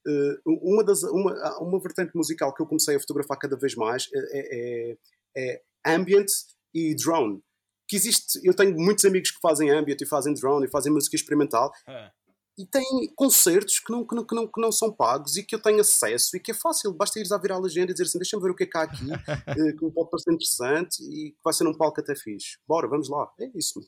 Uh, 0.07 0.73
uma, 0.73 0.85
das, 0.85 1.03
uma, 1.03 1.59
uma 1.59 1.81
vertente 1.81 2.13
musical 2.15 2.55
que 2.55 2.63
eu 2.63 2.67
comecei 2.67 2.97
a 2.97 3.01
fotografar 3.01 3.39
cada 3.39 3.57
vez 3.57 3.75
mais 3.75 4.07
é, 4.15 4.95
é, 4.95 4.97
é 5.37 5.63
ambient 5.85 6.29
e 6.73 6.95
drone 6.95 7.43
que 7.89 7.97
existe. 7.97 8.41
Eu 8.43 8.55
tenho 8.55 8.77
muitos 8.77 9.05
amigos 9.05 9.31
que 9.31 9.41
fazem 9.41 9.71
ambient 9.71 10.01
e 10.01 10.07
fazem 10.07 10.35
drone 10.35 10.67
e 10.67 10.71
fazem 10.71 10.93
música 10.93 11.17
experimental. 11.17 11.73
É. 11.89 12.11
E 12.59 12.65
têm 12.65 13.13
concertos 13.15 13.79
que 13.79 13.93
não, 13.93 14.07
que, 14.07 14.15
não, 14.15 14.25
que, 14.25 14.35
não, 14.35 14.47
que 14.47 14.61
não 14.61 14.73
são 14.73 14.91
pagos 14.91 15.37
e 15.37 15.43
que 15.43 15.55
eu 15.55 15.61
tenho 15.61 15.81
acesso 15.81 16.37
e 16.37 16.41
que 16.41 16.53
é 16.53 16.55
fácil, 16.55 16.95
basta 16.95 17.19
ires 17.19 17.31
à 17.31 17.37
virar 17.37 17.57
a 17.57 17.61
legenda 17.61 17.91
e 17.91 17.95
dizer 17.95 18.05
assim: 18.05 18.19
deixa-me 18.19 18.43
ver 18.43 18.51
o 18.51 18.55
que 18.55 18.65
é 18.65 18.67
que 18.67 18.79
há 18.79 18.83
aqui, 18.83 19.05
eh, 19.47 19.73
que 19.73 19.85
me 19.85 19.93
pode 19.93 20.11
parecer 20.11 20.33
interessante 20.33 21.03
e 21.03 21.33
que 21.33 21.39
vai 21.45 21.53
ser 21.53 21.67
um 21.67 21.77
palco 21.77 22.01
até 22.01 22.15
fixe. 22.17 22.57
Bora, 22.67 22.89
vamos 22.89 23.11
lá. 23.11 23.31
É 23.39 23.51
isso. 23.55 23.81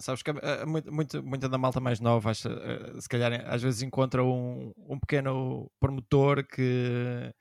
Sabes 0.00 0.22
que 0.22 0.30
uh, 0.30 0.66
muito, 0.66 0.92
muito, 0.92 1.22
muita 1.22 1.48
da 1.48 1.58
malta 1.58 1.80
mais 1.80 2.00
nova, 2.00 2.30
uh, 2.30 3.00
se 3.00 3.08
calhar 3.08 3.32
às 3.48 3.62
vezes 3.62 3.82
encontra 3.82 4.22
um, 4.22 4.72
um 4.76 4.98
pequeno 4.98 5.70
promotor 5.80 6.44
que 6.46 7.32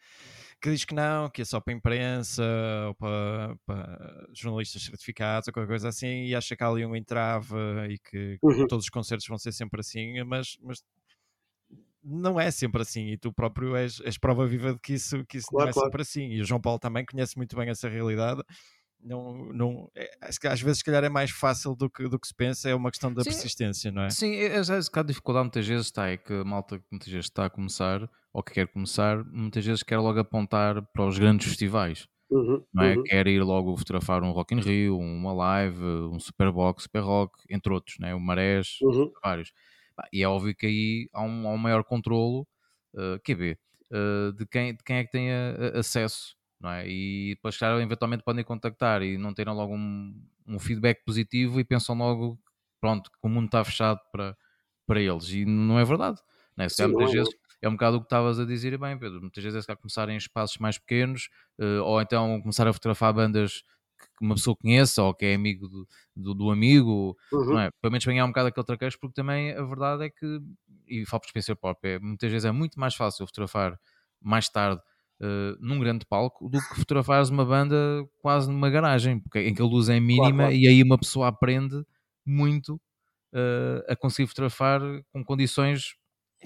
que 0.61 0.69
diz 0.69 0.85
que 0.85 0.93
não, 0.93 1.29
que 1.29 1.41
é 1.41 1.45
só 1.45 1.59
para 1.59 1.73
imprensa 1.73 2.43
ou 2.87 2.95
para, 2.95 3.55
para, 3.65 4.27
jornalistas 4.31 4.83
certificados 4.83 5.47
ou 5.47 5.53
qualquer 5.53 5.69
coisa 5.69 5.89
assim, 5.89 6.25
e 6.25 6.35
acha 6.35 6.55
que 6.55 6.63
há 6.63 6.67
ali 6.67 6.85
um 6.85 6.95
entrave 6.95 7.55
e 7.89 7.97
que, 7.97 8.37
uhum. 8.41 8.67
todos 8.67 8.85
os 8.85 8.89
concertos 8.89 9.27
vão 9.27 9.39
ser 9.39 9.51
sempre 9.51 9.79
assim, 9.81 10.23
mas, 10.23 10.57
mas 10.61 10.83
não 12.03 12.39
é 12.39 12.51
sempre 12.51 12.81
assim, 12.81 13.07
e 13.07 13.17
tu 13.17 13.33
próprio 13.33 13.75
és, 13.75 13.99
és 14.01 14.17
prova 14.17 14.45
viva 14.45 14.73
de 14.73 14.79
que 14.79 14.93
isso, 14.93 15.25
que 15.25 15.37
isso 15.37 15.47
claro, 15.47 15.65
não 15.65 15.69
é 15.69 15.73
claro. 15.73 15.87
sempre 15.87 16.01
assim, 16.03 16.27
e 16.27 16.41
o 16.41 16.45
João 16.45 16.61
Paulo 16.61 16.79
também 16.79 17.05
conhece 17.05 17.35
muito 17.37 17.55
bem 17.55 17.69
essa 17.69 17.89
realidade. 17.89 18.43
Não, 19.03 19.51
não, 19.53 19.91
é, 19.95 20.09
às 20.21 20.61
vezes, 20.61 20.79
se 20.79 20.83
calhar, 20.83 21.03
é 21.03 21.09
mais 21.09 21.31
fácil 21.31 21.75
do 21.75 21.89
que, 21.89 22.07
do 22.07 22.19
que 22.19 22.27
se 22.27 22.35
pensa, 22.35 22.69
é 22.69 22.75
uma 22.75 22.91
questão 22.91 23.13
da 23.13 23.23
sim, 23.23 23.31
persistência, 23.31 23.91
não 23.91 24.03
é? 24.03 24.09
Sim, 24.09 24.33
é, 24.35 24.45
é, 24.45 24.57
é, 24.57 24.99
a 24.99 25.03
dificuldade 25.03 25.45
muitas 25.45 25.67
vezes 25.67 25.87
está, 25.87 26.07
é 26.09 26.17
que 26.17 26.33
a 26.33 26.43
malta 26.43 26.81
muitas 26.91 27.07
vezes 27.07 27.25
está 27.25 27.45
a 27.45 27.49
começar 27.49 28.09
ou 28.33 28.43
que 28.43 28.53
quer 28.53 28.67
começar, 28.67 29.23
muitas 29.25 29.65
vezes 29.65 29.83
quer 29.83 29.97
logo 29.97 30.19
apontar 30.19 30.81
para 30.93 31.05
os 31.05 31.17
grandes 31.17 31.47
festivais. 31.47 32.07
Uhum, 32.29 32.63
não 32.73 32.83
é? 32.83 32.95
Uhum. 32.95 33.03
Quer 33.03 33.27
ir 33.27 33.43
logo 33.43 33.75
fotografar 33.75 34.23
um 34.23 34.31
Rock 34.31 34.55
in 34.55 34.61
Rio, 34.61 34.97
uma 34.97 35.33
live, 35.33 35.83
um 35.83 36.17
Superbox, 36.17 36.83
Super 36.83 37.01
Rock, 37.01 37.37
entre 37.49 37.73
outros, 37.73 37.97
né? 37.99 38.15
o 38.15 38.19
Marés, 38.19 38.77
uhum. 38.81 39.11
vários. 39.21 39.51
E 40.13 40.23
é 40.23 40.27
óbvio 40.27 40.55
que 40.55 40.65
aí 40.65 41.09
há 41.13 41.21
um, 41.21 41.47
há 41.47 41.51
um 41.51 41.57
maior 41.57 41.83
controlo, 41.83 42.47
uh, 42.95 43.19
QB, 43.25 43.57
uh, 43.91 44.31
de, 44.33 44.45
quem, 44.47 44.73
de 44.73 44.83
quem 44.83 44.97
é 44.97 45.03
que 45.03 45.11
tem 45.11 45.29
a, 45.29 45.75
a 45.75 45.79
acesso, 45.79 46.37
não 46.61 46.69
é? 46.69 46.87
E 46.87 47.35
depois, 47.35 47.57
claro, 47.57 47.81
eventualmente 47.81 48.23
podem 48.23 48.43
contactar 48.43 49.01
e 49.01 49.17
não 49.17 49.33
terem 49.33 49.53
logo 49.53 49.75
um, 49.75 50.13
um 50.47 50.59
feedback 50.59 51.03
positivo 51.03 51.59
e 51.59 51.63
pensam 51.63 51.97
logo, 51.97 52.39
pronto, 52.79 53.09
que 53.09 53.17
o 53.23 53.29
mundo 53.29 53.45
está 53.45 53.63
fechado 53.63 53.99
para, 54.11 54.37
para 54.85 55.01
eles. 55.01 55.29
E 55.29 55.43
não 55.43 55.79
é 55.79 55.83
verdade. 55.83 56.19
Não 56.55 56.65
é? 56.65 56.69
Se 56.69 56.75
Sim, 56.75 56.87
muitas 56.87 57.11
vezes 57.11 57.33
é 57.61 57.67
um 57.67 57.73
bocado 57.73 57.97
o 57.97 57.99
que 57.99 58.05
estavas 58.05 58.39
a 58.39 58.45
dizer, 58.45 58.77
bem, 58.77 58.97
Pedro, 58.97 59.21
muitas 59.21 59.43
vezes 59.43 59.67
é 59.67 59.75
começar 59.75 60.07
em 60.09 60.17
espaços 60.17 60.57
mais 60.59 60.77
pequenos, 60.77 61.29
uh, 61.59 61.83
ou 61.83 62.01
então 62.01 62.39
começar 62.41 62.67
a 62.67 62.73
fotografar 62.73 63.13
bandas 63.13 63.63
que 64.17 64.25
uma 64.25 64.35
pessoa 64.35 64.55
conheça, 64.55 65.01
ou 65.03 65.13
que 65.13 65.25
é 65.25 65.35
amigo 65.35 65.67
do, 65.67 65.87
do, 66.15 66.33
do 66.33 66.51
amigo, 66.51 67.17
uhum. 67.31 67.53
não 67.53 67.59
é? 67.59 67.71
Pelo 67.81 67.91
menos 67.91 68.05
ganhar 68.05 68.25
um 68.25 68.29
bocado 68.29 68.47
aquele 68.47 68.65
traquejo, 68.65 68.97
porque 68.99 69.13
também 69.13 69.51
a 69.51 69.63
verdade 69.63 70.05
é 70.05 70.09
que, 70.09 70.39
e 70.87 71.05
falo 71.05 71.21
por 71.21 71.27
experiência 71.27 71.55
própria, 71.55 71.95
é, 71.95 71.99
muitas 71.99 72.31
vezes 72.31 72.45
é 72.45 72.51
muito 72.51 72.79
mais 72.79 72.95
fácil 72.95 73.25
fotografar 73.27 73.79
mais 74.19 74.49
tarde 74.49 74.81
Uh, 75.23 75.55
num 75.59 75.79
grande 75.79 76.03
palco 76.03 76.49
do 76.49 76.57
que 76.57 76.75
fotografares 76.77 77.29
uma 77.29 77.45
banda 77.45 77.75
quase 78.23 78.49
numa 78.49 78.71
garagem, 78.71 79.19
porque, 79.19 79.39
em 79.39 79.53
que 79.53 79.61
a 79.61 79.65
luz 79.65 79.87
é 79.87 79.99
mínima 79.99 80.19
claro, 80.21 80.35
claro. 80.37 80.53
e 80.53 80.67
aí 80.67 80.81
uma 80.81 80.97
pessoa 80.97 81.27
aprende 81.27 81.85
muito 82.25 82.81
uh, 83.31 83.83
a 83.87 83.95
conseguir 83.95 84.27
fotografar 84.27 84.81
com 85.13 85.23
condições 85.23 85.93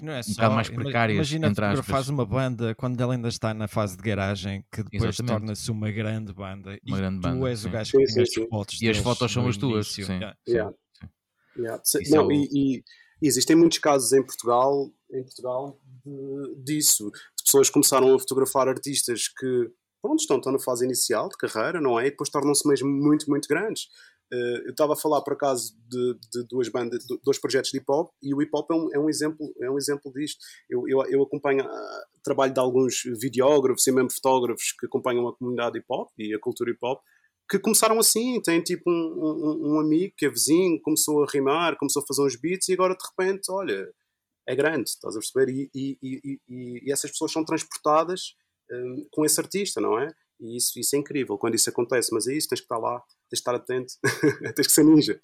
não 0.01 0.13
é 0.13 0.21
só, 0.21 0.31
um 0.31 0.33
bocado 0.33 0.55
mais 0.55 0.69
precárias. 0.69 1.31
Imagina 1.31 1.75
que 1.75 1.83
faz 1.83 2.09
uma 2.09 2.25
banda 2.25 2.75
quando 2.75 2.99
ela 2.99 3.13
ainda 3.13 3.29
está 3.29 3.53
na 3.53 3.67
fase 3.67 3.95
de 3.95 4.03
garagem, 4.03 4.65
que 4.71 4.83
depois 4.83 5.17
torna-se 5.17 5.71
uma 5.71 5.89
grande 5.89 6.33
banda. 6.33 6.77
Uma 6.85 6.97
e 6.97 6.99
grande 6.99 7.21
tu 7.21 7.21
banda, 7.21 7.49
és 7.49 7.59
sim. 7.59 7.67
o 7.67 7.71
gajo 7.71 7.91
que 7.91 8.05
tem 8.05 8.23
as 8.23 8.33
fotos. 8.49 8.81
E 8.81 8.89
as 8.89 8.97
fotos 8.97 9.31
são 9.31 9.47
as 9.47 9.57
tuas. 9.57 9.87
Sim. 9.87 10.01
Yeah. 10.01 10.37
Yeah. 10.47 10.73
Yeah. 11.57 11.83
Não, 12.09 12.23
é 12.23 12.25
o... 12.25 12.31
e, 12.31 12.83
e, 13.21 13.27
existem 13.27 13.55
muitos 13.55 13.77
casos 13.77 14.11
em 14.11 14.21
Portugal, 14.21 14.91
em 15.11 15.23
Portugal 15.23 15.79
de, 16.05 16.63
disso. 16.63 17.09
Pessoas 17.45 17.69
começaram 17.69 18.13
a 18.13 18.19
fotografar 18.19 18.67
artistas 18.67 19.27
que 19.27 19.69
pronto, 20.01 20.19
estão, 20.19 20.37
estão 20.37 20.51
na 20.51 20.59
fase 20.59 20.85
inicial 20.85 21.29
de 21.29 21.37
carreira, 21.37 21.79
não 21.79 21.99
é? 21.99 22.07
E 22.07 22.11
depois 22.11 22.29
tornam-se 22.29 22.67
mesmo 22.67 22.89
muito, 22.89 23.29
muito 23.29 23.47
grandes. 23.47 23.83
Uh, 24.33 24.65
eu 24.65 24.71
estava 24.71 24.93
a 24.93 24.95
falar 24.95 25.21
por 25.21 25.33
acaso 25.33 25.75
de, 25.87 26.17
de, 26.31 26.47
duas 26.49 26.67
bandas, 26.67 27.05
de 27.05 27.19
dois 27.23 27.39
projetos 27.39 27.69
de 27.69 27.77
hip 27.77 27.85
hop 27.87 28.09
e 28.23 28.33
o 28.33 28.41
hip 28.41 28.49
hop 28.53 28.71
é 28.71 28.73
um, 28.73 28.89
é 28.93 28.99
um 28.99 29.07
exemplo, 29.07 29.53
é 29.61 29.69
um 29.69 29.77
exemplo 29.77 30.11
disto. 30.11 30.39
Eu, 30.67 30.87
eu, 30.87 31.05
eu 31.05 31.23
acompanho 31.23 31.63
uh, 31.63 32.21
trabalho 32.23 32.53
de 32.53 32.59
alguns 32.59 33.03
videógrafos 33.21 33.85
e 33.85 33.91
mesmo 33.91 34.11
fotógrafos 34.11 34.73
que 34.79 34.87
acompanham 34.87 35.27
a 35.27 35.35
comunidade 35.35 35.77
hip 35.77 35.85
hop 35.89 36.09
e 36.17 36.33
a 36.33 36.39
cultura 36.39 36.71
hip 36.71 36.79
hop 36.83 36.99
que 37.49 37.59
começaram 37.59 37.99
assim, 37.99 38.41
tem 38.41 38.61
tipo 38.61 38.89
um, 38.89 38.91
um, 38.91 39.75
um, 39.75 39.79
amigo 39.79 40.13
que 40.17 40.25
é 40.25 40.29
vizinho, 40.29 40.81
começou 40.81 41.23
a 41.23 41.27
rimar, 41.31 41.77
começou 41.77 42.01
a 42.01 42.05
fazer 42.07 42.23
uns 42.23 42.35
beats 42.35 42.67
e 42.69 42.73
agora 42.73 42.95
de 42.95 43.05
repente, 43.07 43.51
olha, 43.51 43.87
é 44.47 44.55
grande, 44.55 44.89
estás 44.89 45.15
a 45.15 45.19
perceber? 45.19 45.51
E, 45.51 45.69
e, 45.73 45.97
e, 46.01 46.81
e 46.87 46.91
essas 46.91 47.11
pessoas 47.11 47.31
são 47.31 47.43
transportadas 47.43 48.35
um, 48.71 49.07
com 49.11 49.25
esse 49.25 49.39
artista, 49.39 49.81
não 49.81 49.99
é? 49.99 50.07
E 50.39 50.57
isso, 50.57 50.79
isso 50.79 50.95
é 50.95 50.99
incrível 50.99 51.37
quando 51.37 51.55
isso 51.55 51.69
acontece, 51.69 52.13
mas 52.13 52.27
é 52.27 52.33
isso, 52.33 52.49
tens 52.49 52.59
que 52.59 52.65
estar 52.65 52.77
lá, 52.77 52.99
tens 53.29 53.29
que 53.29 53.35
estar 53.35 53.55
atento, 53.55 53.93
tens 54.55 54.67
que 54.67 54.73
ser 54.73 54.83
ninja. 54.83 55.21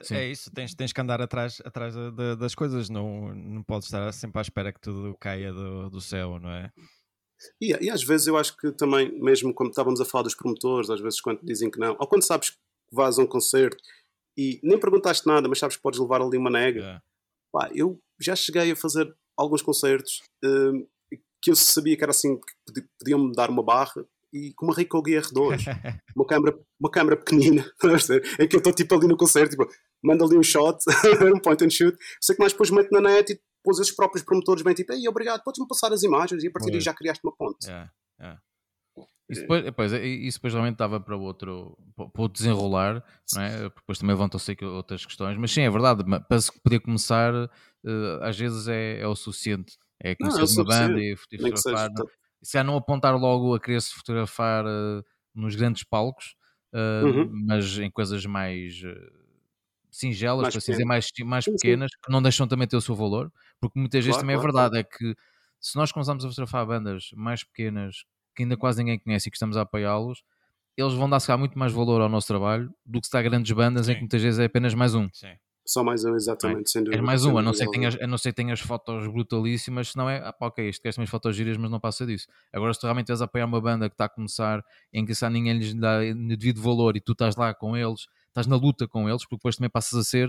Sim. 0.00 0.14
É 0.14 0.26
isso, 0.26 0.50
tens, 0.50 0.74
tens 0.74 0.92
que 0.92 1.00
andar 1.00 1.20
atrás, 1.20 1.60
atrás 1.64 1.94
de, 1.94 2.36
das 2.36 2.54
coisas, 2.54 2.88
não, 2.88 3.34
não 3.34 3.62
podes 3.62 3.86
estar 3.86 4.12
sempre 4.12 4.38
à 4.38 4.42
espera 4.42 4.72
que 4.72 4.80
tudo 4.80 5.14
caia 5.20 5.52
do, 5.52 5.90
do 5.90 6.00
céu, 6.00 6.38
não 6.38 6.50
é? 6.50 6.72
E, 7.60 7.72
e, 7.84 7.90
às 7.90 8.02
vezes 8.02 8.26
eu 8.26 8.36
acho 8.36 8.56
que 8.56 8.72
também, 8.72 9.12
mesmo 9.20 9.52
quando 9.52 9.70
estávamos 9.70 10.00
a 10.00 10.04
falar 10.04 10.22
dos 10.22 10.34
promotores, 10.34 10.88
às 10.88 11.00
vezes 11.00 11.20
quando 11.20 11.40
dizem 11.42 11.70
que 11.70 11.78
não, 11.78 11.96
ou 11.98 12.06
quando 12.06 12.22
sabes 12.22 12.50
que 12.50 12.56
vais 12.92 13.18
a 13.18 13.22
um 13.22 13.26
concerto 13.26 13.76
e 14.36 14.58
nem 14.62 14.78
perguntaste 14.78 15.26
nada, 15.26 15.48
mas 15.48 15.58
sabes 15.58 15.76
que 15.76 15.82
podes 15.82 16.00
levar 16.00 16.22
ali 16.22 16.38
uma 16.38 16.50
nega. 16.50 17.02
Pá, 17.54 17.70
eu 17.72 18.00
já 18.20 18.34
cheguei 18.34 18.72
a 18.72 18.76
fazer 18.76 19.08
alguns 19.36 19.62
concertos 19.62 20.20
um, 20.44 20.84
que 21.40 21.52
eu 21.52 21.54
sabia 21.54 21.96
que 21.96 22.02
era 22.02 22.10
assim, 22.10 22.36
que 22.36 22.82
podiam-me 22.98 23.32
dar 23.32 23.48
uma 23.48 23.62
barra 23.62 24.04
e 24.32 24.52
com 24.54 24.66
uma 24.66 24.74
Ricoh 24.74 25.00
GR2, 25.04 26.00
uma 26.16 26.26
câmera, 26.26 26.58
uma 26.80 26.90
câmera 26.90 27.16
pequenina, 27.16 27.62
em 28.40 28.48
que 28.48 28.56
eu 28.56 28.58
estou 28.58 28.72
tipo 28.72 28.92
ali 28.96 29.06
no 29.06 29.16
concerto, 29.16 29.50
tipo, 29.50 29.68
manda 30.02 30.24
ali 30.24 30.36
um 30.36 30.42
shot, 30.42 30.78
um 31.32 31.38
point 31.38 31.64
and 31.64 31.70
shoot, 31.70 31.96
sei 32.20 32.34
que 32.34 32.40
mais 32.40 32.52
depois 32.52 32.70
meto 32.70 32.90
na 32.90 33.00
net 33.00 33.32
e 33.32 33.40
depois 33.58 33.78
os 33.78 33.92
próprios 33.92 34.24
promotores 34.24 34.62
bem 34.62 34.74
tipo, 34.74 34.92
ei, 34.92 35.06
obrigado, 35.08 35.42
podes-me 35.44 35.68
passar 35.68 35.92
as 35.92 36.02
imagens? 36.02 36.42
E 36.42 36.48
a 36.48 36.50
partir 36.50 36.72
daí 36.72 36.80
já 36.80 36.92
criaste 36.92 37.24
uma 37.24 37.34
ponte. 37.36 37.66
Yeah, 37.66 37.90
yeah. 38.20 38.42
Isso 39.34 39.42
depois, 39.42 39.64
depois, 39.64 39.92
isso 39.92 40.38
depois 40.38 40.52
realmente 40.52 40.74
estava 40.74 41.00
para 41.00 41.16
outro, 41.16 41.76
para 41.94 42.22
outro 42.22 42.38
desenrolar, 42.38 43.02
não 43.34 43.42
é? 43.42 43.62
depois 43.62 43.98
também 43.98 44.14
levantam-se 44.14 44.56
outras 44.64 45.04
questões, 45.04 45.36
mas 45.36 45.52
sim, 45.52 45.62
é 45.62 45.70
verdade, 45.70 46.04
para 46.28 46.40
se 46.40 46.50
poder 46.60 46.80
começar, 46.80 47.34
uh, 47.34 48.22
às 48.22 48.38
vezes 48.38 48.68
é, 48.68 49.00
é 49.00 49.06
o 49.06 49.14
suficiente. 49.14 49.76
É 50.00 50.14
conhecer 50.14 50.38
não, 50.38 50.46
é 50.46 50.52
uma 50.52 50.64
banda 50.64 51.00
e 51.00 51.16
fotografar. 51.16 51.90
Se 52.42 52.58
é 52.58 52.62
não 52.62 52.76
apontar 52.76 53.16
logo 53.16 53.54
a 53.54 53.60
querer 53.60 53.80
se 53.80 53.94
fotografar 53.94 54.64
uh, 54.66 55.02
nos 55.34 55.54
grandes 55.54 55.84
palcos, 55.84 56.34
uh, 56.74 57.06
uhum. 57.06 57.30
mas 57.46 57.78
em 57.78 57.90
coisas 57.90 58.26
mais 58.26 58.82
singelas, 59.90 60.42
mais 60.42 60.54
para 60.54 60.58
assim 60.58 60.72
dizer, 60.72 60.84
mais, 60.84 61.08
mais 61.24 61.44
pequenas, 61.44 61.90
que 61.94 62.10
não 62.10 62.20
deixam 62.20 62.48
também 62.48 62.66
ter 62.66 62.76
o 62.76 62.80
seu 62.80 62.94
valor, 62.94 63.32
porque 63.60 63.78
muitas 63.78 64.04
vezes 64.04 64.20
também 64.20 64.34
é 64.34 64.38
claro, 64.38 64.50
é 64.50 64.52
verdade, 64.52 64.84
claro. 64.84 65.10
é 65.12 65.14
que 65.14 65.20
se 65.60 65.76
nós 65.76 65.90
começamos 65.92 66.24
a 66.24 66.28
fotografar 66.28 66.66
bandas 66.66 67.10
mais 67.14 67.42
pequenas 67.44 68.04
que 68.34 68.42
ainda 68.42 68.56
quase 68.56 68.78
ninguém 68.78 68.98
conhece 68.98 69.28
e 69.28 69.30
que 69.30 69.36
estamos 69.36 69.56
a 69.56 69.62
apoiá-los, 69.62 70.22
eles 70.76 70.92
vão 70.94 71.08
dar 71.08 71.20
se 71.20 71.26
calhar 71.26 71.38
muito 71.38 71.58
mais 71.58 71.72
valor 71.72 72.00
ao 72.00 72.08
nosso 72.08 72.26
trabalho 72.26 72.72
do 72.84 73.00
que 73.00 73.06
se 73.06 73.08
está 73.08 73.22
grandes 73.22 73.50
bandas 73.52 73.86
Sim. 73.86 73.92
em 73.92 73.94
que 73.94 74.00
muitas 74.00 74.22
vezes 74.22 74.40
é 74.40 74.44
apenas 74.44 74.74
mais 74.74 74.94
um. 74.94 75.08
Sim. 75.12 75.34
Só 75.66 75.82
mais 75.82 76.04
um, 76.04 76.14
exatamente, 76.14 76.68
é? 76.68 76.70
sem 76.72 76.84
dúvida. 76.84 77.02
É 77.02 77.04
mais 77.04 77.24
um, 77.24 77.38
a 77.38 77.42
não, 77.42 77.54
ser 77.54 77.64
que 77.64 77.72
tenhas, 77.72 77.96
a 77.98 78.06
não 78.06 78.18
ser 78.18 78.32
que 78.32 78.36
tenhas 78.36 78.60
fotos 78.60 79.06
brutalíssimas, 79.06 79.92
senão 79.92 80.10
é, 80.10 80.18
ah, 80.18 80.30
pá, 80.30 80.48
ok, 80.48 80.68
isto 80.68 80.82
queres 80.82 80.98
umas 80.98 81.08
fotos 81.08 81.34
giras, 81.34 81.56
mas 81.56 81.70
não 81.70 81.80
passa 81.80 82.04
disso. 82.04 82.26
Agora, 82.52 82.74
se 82.74 82.80
tu 82.80 82.84
realmente 82.84 83.06
estás 83.06 83.22
a 83.22 83.24
apoiar 83.24 83.46
uma 83.46 83.60
banda 83.62 83.88
que 83.88 83.94
está 83.94 84.04
a 84.04 84.08
começar, 84.10 84.62
em 84.92 85.06
que 85.06 85.14
se 85.14 85.26
ninguém 85.30 85.56
lhes 85.56 85.72
dá 85.72 86.00
devido 86.00 86.60
valor 86.60 86.96
e 86.96 87.00
tu 87.00 87.12
estás 87.12 87.34
lá 87.36 87.54
com 87.54 87.74
eles, 87.74 88.02
estás 88.28 88.46
na 88.46 88.56
luta 88.56 88.86
com 88.86 89.08
eles, 89.08 89.22
porque 89.22 89.36
depois 89.36 89.56
também 89.56 89.70
passas 89.70 89.98
a 89.98 90.04
ser 90.04 90.28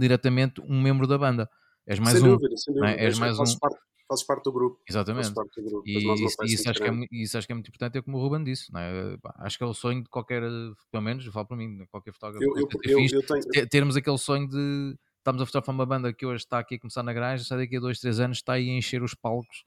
diretamente 0.00 0.60
um 0.62 0.82
membro 0.82 1.06
da 1.06 1.16
banda. 1.16 1.48
És 1.86 2.00
mais 2.00 2.18
sem 2.18 2.26
um. 2.26 2.32
Dúvida, 2.32 2.56
sem 2.56 2.74
dúvida. 2.74 2.92
É? 2.92 3.04
És 3.04 3.16
mais 3.16 3.38
um. 3.38 3.58
Parte, 3.60 3.78
fazes 4.08 4.24
parte 4.24 4.44
do 4.44 4.52
grupo. 4.52 4.80
Exatamente. 4.88 5.30
Do 5.30 5.44
grupo. 5.62 5.82
E, 5.86 6.24
isso, 6.24 6.44
isso, 6.44 6.70
acho 6.70 6.80
que 6.80 6.88
é, 6.88 7.22
isso 7.22 7.38
acho 7.38 7.46
que 7.46 7.52
é 7.52 7.54
muito 7.54 7.68
importante, 7.68 7.98
é 7.98 8.02
como 8.02 8.16
o 8.16 8.20
Ruben 8.20 8.42
disse. 8.42 8.72
É? 8.74 9.18
Acho 9.36 9.58
que 9.58 9.64
é 9.64 9.66
o 9.66 9.74
sonho 9.74 10.02
de 10.02 10.08
qualquer, 10.08 10.42
pelo 10.90 11.02
menos, 11.02 11.24
falo 11.26 11.46
para 11.46 11.56
mim, 11.56 11.86
qualquer 11.90 12.12
fotógrafo. 12.12 12.42
Eu, 12.42 12.56
eu, 12.56 13.06
eu, 13.12 13.22
tenho... 13.22 13.68
Termos 13.68 13.96
aquele 13.96 14.18
sonho 14.18 14.48
de 14.48 14.96
estamos 15.28 15.42
a 15.42 15.46
fotografar 15.46 15.74
uma 15.74 15.86
banda 15.86 16.12
que 16.12 16.24
hoje 16.24 16.44
está 16.44 16.58
aqui 16.58 16.76
a 16.76 16.80
começar 16.80 17.02
na 17.02 17.12
garagem, 17.12 17.44
sai 17.44 17.58
daqui 17.58 17.76
a 17.76 17.80
dois, 17.80 18.00
três 18.00 18.18
anos, 18.18 18.38
está 18.38 18.54
aí 18.54 18.70
a 18.70 18.72
encher 18.72 19.02
os 19.02 19.14
palcos, 19.14 19.64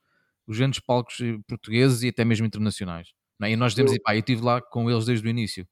os 0.48 0.58
grandes 0.58 0.80
palcos 0.80 1.20
eh, 1.22 1.38
portugueses 1.48 2.02
e 2.02 2.08
até 2.08 2.26
mesmo 2.26 2.46
internacionais. 2.46 3.14
É? 3.42 3.52
E 3.52 3.56
nós 3.56 3.74
dizemos, 3.74 3.94
eu, 3.94 4.02
pá, 4.02 4.16
eu 4.16 4.20
estive 4.20 4.42
lá 4.42 4.62
com 4.62 4.90
eles 4.90 5.06
desde 5.06 5.28
o 5.28 5.30
início. 5.30 5.68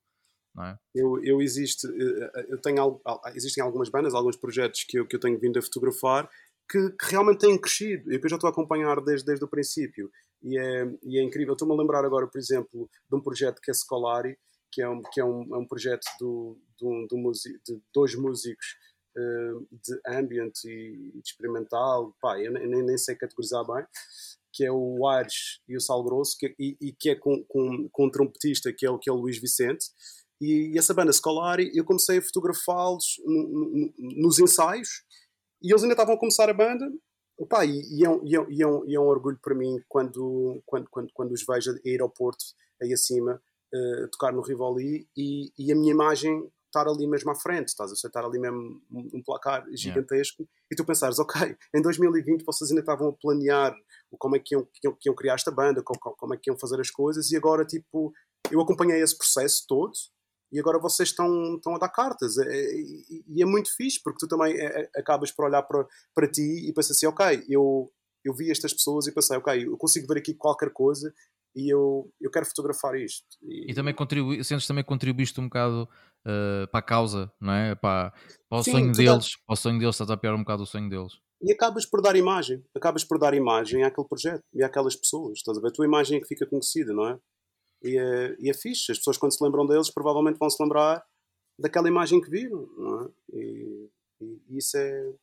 É? 0.59 0.77
Eu, 0.93 1.23
eu 1.23 1.41
existe, 1.41 1.87
eh, 1.87 2.31
eh, 2.35 2.45
eu 2.49 2.57
tenho, 2.59 3.01
existem 3.33 3.63
algumas 3.63 3.89
bandas, 3.89 4.13
alguns 4.13 4.35
projetos 4.35 4.83
que 4.83 4.99
eu, 4.99 5.07
que 5.07 5.15
eu 5.15 5.19
tenho 5.19 5.39
vindo 5.39 5.57
a 5.57 5.61
fotografar 5.61 6.29
que, 6.69 6.91
que 6.91 7.05
realmente 7.11 7.39
têm 7.39 7.59
crescido 7.59 8.11
e 8.11 8.19
que 8.19 8.25
eu 8.25 8.29
já 8.29 8.35
estou 8.35 8.47
a 8.47 8.51
acompanhar 8.51 9.01
desde, 9.01 9.25
desde 9.25 9.43
o 9.43 9.47
princípio. 9.47 10.11
E 10.41 10.57
é, 10.57 10.85
e 11.03 11.19
é 11.19 11.23
incrível. 11.23 11.53
Estou-me 11.53 11.73
a 11.73 11.77
lembrar 11.77 12.05
agora, 12.05 12.27
por 12.27 12.37
exemplo, 12.37 12.89
de 13.09 13.15
um 13.15 13.21
projeto 13.21 13.59
que 13.61 13.71
é 13.71 13.73
Scolari, 13.73 14.37
que 14.71 14.81
é 14.81 14.87
um, 14.87 15.01
que 15.01 15.19
é 15.19 15.25
um, 15.25 15.55
é 15.55 15.57
um 15.57 15.67
projeto 15.67 16.05
do, 16.19 16.57
do, 16.79 17.07
do 17.07 17.31
de 17.65 17.81
dois 17.93 18.15
músicos 18.15 18.77
uh, 19.17 19.67
de 19.71 19.99
ambient 20.07 20.63
e 20.65 21.11
de 21.15 21.21
experimental. 21.25 22.15
Pá, 22.21 22.39
eu 22.39 22.51
nem, 22.51 22.83
nem 22.83 22.97
sei 22.97 23.15
categorizar 23.15 23.65
bem 23.65 23.85
que 24.51 24.65
é 24.65 24.71
o 24.71 25.07
Aires 25.07 25.61
e 25.67 25.77
o 25.77 25.79
Sal 25.79 26.03
Grosso, 26.03 26.35
que, 26.37 26.55
e, 26.59 26.75
e, 26.81 26.91
que 26.91 27.11
é 27.11 27.15
com, 27.15 27.43
com, 27.47 27.87
com 27.91 28.07
um 28.07 28.09
trompetista 28.09 28.73
que 28.73 28.85
é 28.85 28.97
que 28.97 29.09
é 29.09 29.13
o 29.13 29.15
Luís 29.15 29.37
Vicente, 29.37 29.85
e, 30.41 30.73
e 30.73 30.77
essa 30.77 30.93
banda 30.93 31.11
Scolari, 31.11 31.69
eu 31.73 31.83
comecei 31.83 32.17
a 32.17 32.21
fotografá-los 32.21 33.21
nos 34.17 34.39
ensaios 34.39 35.03
e 35.61 35.71
eles 35.71 35.83
ainda 35.83 35.93
estavam 35.93 36.15
a 36.15 36.19
começar 36.19 36.49
a 36.49 36.53
banda. 36.53 36.89
Opa, 37.37 37.65
e, 37.65 37.81
e, 37.97 38.05
é 38.05 38.09
um, 38.09 38.21
e, 38.25 38.35
é, 38.35 38.63
é 38.63 38.67
um, 38.67 38.85
e 38.85 38.95
é 38.95 38.99
um 38.99 39.07
orgulho 39.07 39.39
para 39.41 39.55
mim 39.55 39.77
quando, 39.87 40.61
quando, 40.65 40.89
quando, 40.89 41.09
quando 41.13 41.31
os 41.31 41.45
vejo 41.45 41.71
a 41.71 41.89
ir 41.89 42.01
ao 42.01 42.09
Porto, 42.09 42.43
aí 42.81 42.91
acima, 42.91 43.41
uh, 43.73 44.07
tocar 44.09 44.33
no 44.33 44.41
Rivoli 44.41 45.07
e, 45.15 45.51
e 45.57 45.71
a 45.71 45.75
minha 45.75 45.91
imagem 45.91 46.49
estar 46.69 46.87
ali 46.87 47.07
mesmo 47.07 47.31
à 47.31 47.35
frente, 47.35 47.69
estás 47.69 47.91
a 47.91 47.93
estar 47.93 48.23
ali 48.23 48.39
mesmo 48.39 48.81
um 48.91 49.23
placar 49.23 49.65
gigantesco 49.71 50.43
yeah. 50.43 50.53
e 50.71 50.75
tu 50.75 50.85
pensares, 50.85 51.17
ok, 51.17 51.57
em 51.75 51.81
2020 51.81 52.43
vocês 52.43 52.69
ainda 52.69 52.81
estavam 52.81 53.09
a 53.09 53.13
planear 53.13 53.75
como 54.17 54.35
é 54.35 54.39
que 54.39 54.53
iam, 54.53 54.63
que 54.65 54.87
iam, 54.87 54.95
que 54.95 55.09
iam 55.09 55.15
criar 55.15 55.33
esta 55.33 55.51
banda, 55.51 55.81
como, 55.83 55.99
como, 55.99 56.33
é 56.33 56.37
que 56.37 56.49
iam 56.49 56.57
fazer 56.57 56.79
as 56.79 56.91
coisas 56.91 57.31
e 57.31 57.37
agora 57.37 57.65
tipo, 57.65 58.13
eu 58.51 58.61
acompanhei 58.61 59.01
esse 59.01 59.17
processo 59.17 59.65
todo 59.67 59.93
e 60.51 60.59
agora 60.59 60.79
vocês 60.79 61.09
estão, 61.09 61.55
estão 61.55 61.75
a 61.75 61.77
dar 61.77 61.89
cartas. 61.89 62.37
É, 62.37 62.43
é, 62.47 62.81
e 63.27 63.41
é 63.41 63.45
muito 63.45 63.75
fixe, 63.75 64.01
porque 64.01 64.19
tu 64.19 64.27
também 64.27 64.55
é, 64.57 64.89
acabas 64.95 65.31
por 65.31 65.45
olhar 65.45 65.63
para, 65.63 65.85
para 66.13 66.29
ti 66.29 66.67
e 66.67 66.73
pensas 66.73 66.97
assim, 66.97 67.07
ok, 67.07 67.45
eu, 67.47 67.91
eu 68.23 68.33
vi 68.33 68.51
estas 68.51 68.73
pessoas 68.73 69.07
e 69.07 69.13
pensei, 69.13 69.37
ok, 69.37 69.65
eu 69.65 69.77
consigo 69.77 70.07
ver 70.07 70.19
aqui 70.19 70.33
qualquer 70.33 70.71
coisa 70.71 71.13
e 71.55 71.73
eu, 71.73 72.11
eu 72.19 72.31
quero 72.31 72.45
fotografar 72.45 72.95
isto. 72.95 73.25
E, 73.41 73.71
e 73.71 73.73
também 73.73 73.93
contribui, 73.93 74.43
sentes 74.43 74.67
também 74.67 74.83
contribuíste 74.83 75.39
um 75.39 75.45
bocado 75.45 75.83
uh, 76.25 76.67
para 76.71 76.79
a 76.79 76.83
causa, 76.83 77.31
não 77.39 77.53
é? 77.53 77.75
Para, 77.75 78.11
para 78.49 78.59
o 78.59 78.63
Sim, 78.63 78.71
sonho 78.71 78.91
deles, 78.91 79.29
para 79.45 79.53
o 79.53 79.55
sonho 79.55 79.79
deles, 79.79 79.95
estás 79.95 80.09
a 80.09 80.17
pior 80.17 80.35
um 80.35 80.39
bocado 80.39 80.63
o 80.63 80.67
sonho 80.67 80.89
deles. 80.89 81.13
E 81.41 81.53
acabas 81.53 81.85
por 81.85 82.01
dar 82.01 82.15
imagem, 82.15 82.63
acabas 82.75 83.03
por 83.03 83.17
dar 83.17 83.33
imagem 83.33 83.83
àquele 83.83 84.07
projeto 84.07 84.43
e 84.53 84.61
àquelas 84.61 84.95
pessoas, 84.95 85.37
estás 85.37 85.57
a 85.57 85.61
ver? 85.61 85.69
A 85.69 85.71
tua 85.71 85.85
imagem 85.85 86.17
é 86.17 86.21
que 86.21 86.27
fica 86.27 86.45
conhecida, 86.45 86.93
não 86.93 87.07
é? 87.07 87.17
E 87.83 87.97
é, 87.97 88.35
e 88.39 88.49
é 88.49 88.53
fixe. 88.53 88.91
As 88.91 88.97
pessoas, 88.97 89.17
quando 89.17 89.33
se 89.33 89.43
lembram 89.43 89.65
deles, 89.65 89.91
provavelmente 89.91 90.37
vão 90.37 90.49
se 90.49 90.61
lembrar 90.61 91.03
daquela 91.57 91.87
imagem 91.87 92.21
que 92.21 92.29
viram. 92.29 92.67
Não 92.77 93.05
é? 93.05 93.09
e, 93.33 93.89
e, 94.21 94.57
isso 94.57 94.77
é, 94.77 95.13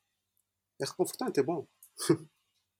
é 0.81 0.85
reconfortante, 0.85 1.41
é 1.41 1.43
bom. 1.43 1.67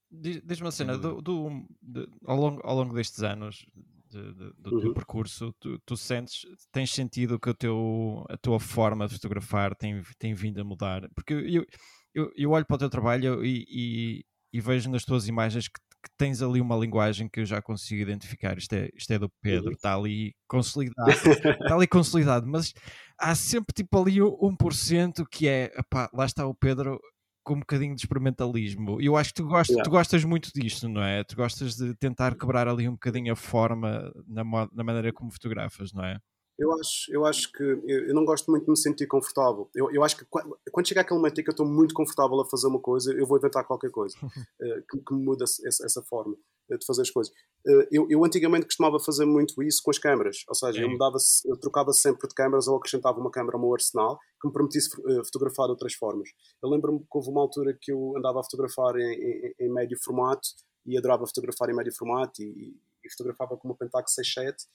Diz-me 0.09 0.67
uma 0.67 0.71
cena, 0.71 0.97
do, 0.97 1.21
do 1.21 1.65
de, 1.81 2.07
ao, 2.25 2.37
longo, 2.37 2.61
ao 2.63 2.75
longo 2.77 2.93
destes 2.95 3.21
anos 3.23 3.65
de, 4.09 4.33
de, 4.33 4.53
do 4.57 4.75
uhum. 4.75 4.79
teu 4.79 4.93
percurso, 4.93 5.53
tu, 5.59 5.77
tu, 5.85 5.97
sentes, 5.97 6.45
tens 6.71 6.91
sentido 6.91 7.37
que 7.37 7.49
o 7.49 7.53
teu, 7.53 8.25
a 8.29 8.37
tua 8.37 8.57
forma 8.57 9.05
de 9.05 9.15
fotografar 9.15 9.75
tem, 9.75 10.01
tem 10.17 10.33
vindo 10.33 10.61
a 10.61 10.63
mudar? 10.63 11.09
Porque 11.13 11.33
eu, 11.33 11.65
eu, 12.13 12.31
eu 12.35 12.51
olho 12.51 12.65
para 12.65 12.75
o 12.75 12.79
teu 12.79 12.89
trabalho 12.89 13.43
e, 13.43 13.65
e, 13.67 14.25
e 14.53 14.61
vejo 14.61 14.89
nas 14.89 15.03
tuas 15.03 15.27
imagens 15.27 15.67
que 15.67 15.79
que 16.07 16.15
tens 16.17 16.41
ali 16.41 16.61
uma 16.61 16.75
linguagem 16.75 17.29
que 17.29 17.41
eu 17.41 17.45
já 17.45 17.61
consigo 17.61 18.01
identificar. 18.01 18.57
Isto 18.57 18.73
é, 18.73 18.89
isto 18.95 19.11
é 19.11 19.19
do 19.19 19.29
Pedro, 19.41 19.71
está 19.73 19.97
uhum. 19.97 20.03
ali 20.03 20.35
consolidado, 20.47 21.09
está 21.11 21.75
ali 21.75 21.87
consolidado, 21.87 22.47
mas 22.47 22.73
há 23.19 23.35
sempre 23.35 23.73
tipo 23.73 24.01
ali 24.01 24.17
1% 24.17 25.25
que 25.29 25.47
é, 25.47 25.71
epá, 25.77 26.09
lá 26.13 26.25
está 26.25 26.45
o 26.45 26.55
Pedro 26.55 26.99
com 27.43 27.53
um 27.53 27.59
bocadinho 27.59 27.95
de 27.95 28.01
experimentalismo. 28.01 28.99
E 29.01 29.05
eu 29.05 29.15
acho 29.15 29.29
que 29.29 29.41
tu 29.41 29.47
gostas, 29.47 29.69
yeah. 29.69 29.83
tu 29.83 29.89
gostas 29.89 30.23
muito 30.25 30.51
disto, 30.53 30.89
não 30.89 31.01
é? 31.01 31.23
Tu 31.23 31.35
gostas 31.35 31.77
de 31.77 31.95
tentar 31.95 32.35
quebrar 32.35 32.67
ali 32.67 32.89
um 32.89 32.93
bocadinho 32.93 33.31
a 33.31 33.35
forma 33.37 34.11
na, 34.27 34.43
na 34.73 34.83
maneira 34.83 35.13
como 35.13 35.31
fotografas, 35.31 35.93
não 35.93 36.03
é? 36.03 36.19
Eu 36.57 36.73
acho, 36.73 37.13
eu 37.13 37.25
acho 37.25 37.51
que 37.51 37.61
eu, 37.61 38.07
eu, 38.07 38.15
não 38.15 38.25
gosto 38.25 38.49
muito 38.49 38.65
de 38.65 38.71
me 38.71 38.77
sentir 38.77 39.05
confortável. 39.05 39.69
Eu, 39.75 39.91
eu 39.91 40.03
acho 40.03 40.17
que 40.17 40.25
quando, 40.25 40.57
quando 40.71 40.87
chega 40.87 41.01
aquele 41.01 41.19
momento 41.19 41.39
em 41.39 41.43
que 41.43 41.49
eu 41.49 41.53
estou 41.53 41.65
muito 41.65 41.93
confortável 41.93 42.39
a 42.41 42.45
fazer 42.49 42.67
uma 42.67 42.79
coisa, 42.79 43.13
eu 43.13 43.27
vou 43.27 43.37
inventar 43.37 43.63
qualquer 43.63 43.91
coisa 43.91 44.17
uh, 44.17 44.27
que, 44.89 44.97
que, 44.97 45.13
me 45.13 45.23
muda 45.23 45.43
essa, 45.43 45.85
essa, 45.85 46.01
forma. 46.01 46.35
de 46.67 46.85
fazer 46.85 47.03
as 47.03 47.11
coisas. 47.11 47.31
Eh, 47.65 47.87
eu, 47.91 48.07
eu, 48.09 48.25
antigamente 48.25 48.65
costumava 48.65 48.99
fazer 48.99 49.25
muito 49.25 49.61
isso 49.61 49.81
com 49.83 49.91
as 49.91 49.99
câmaras, 49.99 50.43
ou 50.47 50.55
seja, 50.55 50.81
eu, 50.81 50.89
mudava, 50.89 51.17
eu 51.45 51.57
trocava 51.57 51.93
sempre 51.93 52.27
de 52.27 52.33
câmaras 52.33 52.67
ou 52.67 52.77
acrescentava 52.77 53.19
uma 53.19 53.29
câmera 53.29 53.55
ao 53.55 53.61
meu 53.61 53.73
arsenal 53.73 54.17
que 54.41 54.47
me 54.47 54.53
permitisse 54.53 54.89
eh, 54.99 55.23
fotografar 55.25 55.67
de 55.67 55.71
outras 55.71 55.93
formas. 55.93 56.29
Eu 56.63 56.69
lembro-me 56.69 56.99
que 56.99 57.05
houve 57.13 57.29
uma 57.29 57.41
altura 57.41 57.77
que 57.79 57.91
eu 57.91 58.17
andava 58.17 58.39
a 58.39 58.43
fotografar 58.43 58.95
em, 58.97 59.13
em, 59.13 59.55
em 59.59 59.69
médio 59.71 59.97
formato 60.03 60.49
e 60.87 60.97
adorava 60.97 61.27
fotografar 61.27 61.69
em 61.69 61.75
médio 61.75 61.93
formato 61.93 62.41
e, 62.41 62.75
e 63.05 63.11
fotografava 63.11 63.57
com 63.57 63.67
uma 63.67 63.75
Pentax 63.75 64.13
67 64.13 64.65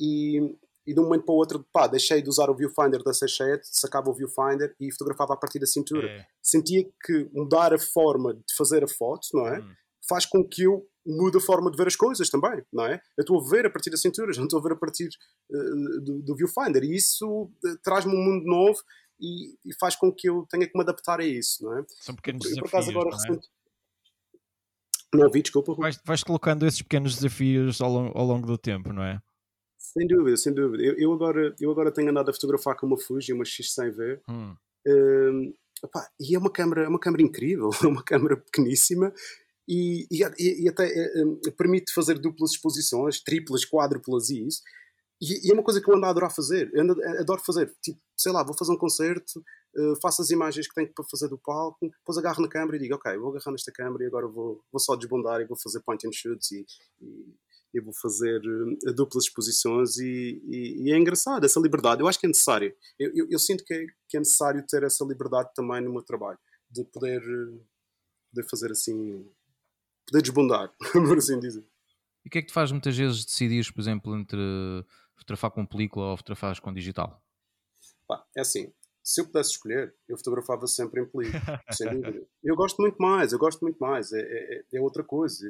e, 0.00 0.56
e 0.86 0.92
de 0.92 1.00
um 1.00 1.04
momento 1.04 1.24
para 1.24 1.34
o 1.34 1.38
outro, 1.38 1.66
pá, 1.72 1.86
deixei 1.86 2.20
de 2.20 2.28
usar 2.28 2.50
o 2.50 2.56
viewfinder 2.56 3.02
da 3.02 3.12
67, 3.12 3.62
sacava 3.64 4.10
o 4.10 4.14
viewfinder 4.14 4.74
e 4.80 4.90
fotografava 4.92 5.34
a 5.34 5.36
partir 5.36 5.58
da 5.58 5.66
cintura. 5.66 6.08
É. 6.08 6.26
Sentia 6.42 6.84
que 7.04 7.28
mudar 7.32 7.72
a 7.72 7.78
forma 7.78 8.34
de 8.34 8.54
fazer 8.56 8.82
a 8.82 8.88
foto, 8.88 9.28
não 9.32 9.46
é? 9.46 9.60
Hum. 9.60 9.74
Faz 10.08 10.26
com 10.26 10.46
que 10.46 10.62
eu 10.62 10.84
muda 11.06 11.38
a 11.38 11.40
forma 11.40 11.70
de 11.70 11.76
ver 11.76 11.86
as 11.86 11.96
coisas 11.96 12.28
também, 12.28 12.62
não 12.72 12.86
é? 12.86 13.00
Eu 13.16 13.22
estou 13.22 13.40
a 13.40 13.48
ver 13.48 13.66
a 13.66 13.70
partir 13.70 13.90
da 13.90 13.96
cintura, 13.96 14.32
já 14.32 14.40
não 14.42 14.46
estou 14.46 14.60
a 14.60 14.62
ver 14.62 14.72
a 14.72 14.76
partir 14.76 15.08
uh, 15.50 16.00
do, 16.00 16.22
do, 16.22 16.36
viewfinder 16.36 16.82
e 16.84 16.96
isso 16.96 17.28
uh, 17.44 17.78
traz-me 17.82 18.14
um 18.14 18.24
mundo 18.24 18.44
novo 18.44 18.78
e, 19.20 19.52
e, 19.64 19.74
faz 19.78 19.94
com 19.94 20.12
que 20.12 20.28
eu 20.28 20.46
tenha 20.50 20.66
que 20.66 20.76
me 20.76 20.82
adaptar 20.82 21.20
a 21.20 21.24
isso, 21.24 21.64
não 21.64 21.78
é? 21.78 21.84
São 22.00 22.14
pequenos 22.14 22.42
desafios, 22.42 22.88
agora 22.88 23.10
não, 23.10 23.16
é? 23.16 23.20
recente... 23.20 23.48
não 25.14 25.26
ouvi, 25.26 25.42
desculpa. 25.42 25.74
Vais, 25.74 26.00
vais, 26.04 26.24
colocando 26.24 26.66
esses 26.66 26.82
pequenos 26.82 27.14
desafios 27.14 27.80
ao 27.80 27.90
longo, 27.90 28.18
ao 28.18 28.24
longo 28.24 28.46
do 28.46 28.58
tempo, 28.58 28.92
não 28.92 29.02
é? 29.02 29.22
Sem 29.82 30.06
dúvida, 30.06 30.36
sem 30.36 30.54
dúvida. 30.54 30.84
Eu, 30.84 30.94
eu, 30.96 31.12
agora, 31.12 31.54
eu 31.60 31.70
agora 31.70 31.90
tenho 31.90 32.10
andado 32.10 32.30
a 32.30 32.32
fotografar 32.32 32.76
com 32.76 32.86
uma 32.86 32.96
Fuji, 32.96 33.32
uma 33.32 33.44
X100V. 33.44 34.20
Hum. 34.28 34.54
Uh, 34.86 35.52
e 36.20 36.36
é 36.36 36.38
uma 36.38 36.50
câmera, 36.50 36.84
é 36.84 36.88
uma 36.88 37.00
câmera 37.00 37.22
incrível, 37.22 37.70
é 37.82 37.86
uma 37.86 38.02
câmera 38.02 38.36
pequeníssima 38.36 39.12
e, 39.68 40.06
e, 40.10 40.64
e 40.64 40.68
até 40.68 40.86
uh, 40.86 41.52
permite 41.56 41.92
fazer 41.92 42.18
duplas 42.18 42.52
exposições, 42.52 43.20
triplas, 43.20 43.64
quádruplas 43.64 44.30
e 44.30 44.46
isso. 44.46 44.62
E, 45.20 45.48
e, 45.48 45.50
é 45.50 45.54
uma 45.54 45.64
coisa 45.64 45.80
que 45.80 45.90
eu 45.90 45.96
ando 45.96 46.06
a 46.06 46.10
adorar 46.10 46.32
fazer. 46.32 46.70
Eu 46.72 46.82
ando, 46.82 47.04
adoro 47.18 47.42
fazer. 47.44 47.74
Tipo, 47.82 48.00
sei 48.16 48.32
lá, 48.32 48.44
vou 48.44 48.56
fazer 48.56 48.72
um 48.72 48.78
concerto, 48.78 49.44
uh, 49.76 50.00
faço 50.00 50.22
as 50.22 50.30
imagens 50.30 50.68
que 50.68 50.74
tenho 50.74 50.92
para 50.94 51.04
fazer 51.10 51.28
do 51.28 51.38
palco, 51.38 51.78
depois 51.88 52.16
agarro 52.18 52.40
na 52.40 52.48
câmera 52.48 52.76
e 52.76 52.80
digo, 52.80 52.94
ok, 52.94 53.16
vou 53.18 53.30
agarrar 53.30 53.50
nesta 53.50 53.72
câmera 53.72 54.04
e 54.04 54.06
agora 54.06 54.28
vou, 54.28 54.62
vou 54.70 54.80
só 54.80 54.94
desbundar 54.94 55.40
e 55.40 55.44
vou 55.44 55.58
fazer 55.60 55.80
point 55.80 56.06
and 56.06 56.12
shoots 56.12 56.52
e, 56.52 56.64
e 57.00 57.34
eu 57.72 57.84
vou 57.84 57.94
fazer 57.94 58.40
uh, 58.40 58.92
duplas 58.94 59.24
exposições 59.24 59.96
e, 59.98 60.42
e, 60.44 60.82
e, 60.84 60.92
é 60.92 60.98
engraçado 60.98 61.44
essa 61.44 61.60
liberdade. 61.60 62.00
Eu 62.00 62.08
acho 62.08 62.18
que 62.18 62.26
é 62.26 62.28
necessário. 62.28 62.74
Eu, 62.98 63.10
eu, 63.14 63.26
eu 63.30 63.38
sinto 63.38 63.64
que 63.64 63.72
é, 63.72 63.86
que 64.08 64.16
é, 64.16 64.20
necessário 64.20 64.64
ter 64.68 64.82
essa 64.82 65.04
liberdade 65.04 65.50
também 65.54 65.80
no 65.80 65.92
meu 65.92 66.02
trabalho, 66.02 66.38
de 66.70 66.84
poder, 66.84 67.22
poder 68.30 68.48
fazer 68.48 68.70
assim 68.70 69.26
poder 70.06 70.22
desbundar, 70.22 70.72
por 70.92 71.18
assim 71.18 71.38
dizer. 71.38 71.64
E 72.24 72.28
o 72.28 72.30
que 72.30 72.38
é 72.38 72.42
que 72.42 72.48
te 72.48 72.54
faz 72.54 72.70
muitas 72.70 72.96
vezes 72.96 73.24
decidir, 73.24 73.72
por 73.72 73.80
exemplo, 73.80 74.16
entre 74.16 74.38
fotografar 75.16 75.50
com 75.50 75.66
película 75.66 76.10
ou 76.10 76.16
fotografar 76.16 76.60
com 76.60 76.72
digital? 76.72 77.22
Pá, 78.06 78.24
é 78.36 78.40
assim, 78.40 78.72
se 79.02 79.20
eu 79.20 79.26
pudesse 79.26 79.50
escolher, 79.50 79.94
eu 80.08 80.16
fotografava 80.16 80.66
sempre 80.66 81.00
em 81.00 81.06
película, 81.10 81.60
sem 81.70 81.88
dúvida. 81.88 82.26
Eu 82.42 82.54
gosto 82.54 82.80
muito 82.80 82.96
mais, 82.98 83.32
eu 83.32 83.38
gosto 83.38 83.60
muito 83.62 83.78
mais, 83.78 84.12
é, 84.12 84.20
é, 84.20 84.64
é 84.74 84.80
outra 84.80 85.02
coisa. 85.02 85.44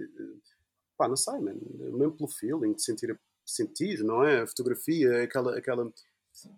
Pá, 1.03 1.09
não 1.09 1.17
sei, 1.17 1.37
man, 1.41 1.57
mesmo 1.99 2.17
pelo 2.17 2.29
feeling, 2.29 2.75
de 2.75 2.85
sentir, 2.85 3.21
sentir, 3.45 4.05
não 4.05 4.23
é? 4.23 4.43
A 4.43 4.47
fotografia, 4.47 5.25
aquela, 5.25 5.59
aquela. 5.59 5.93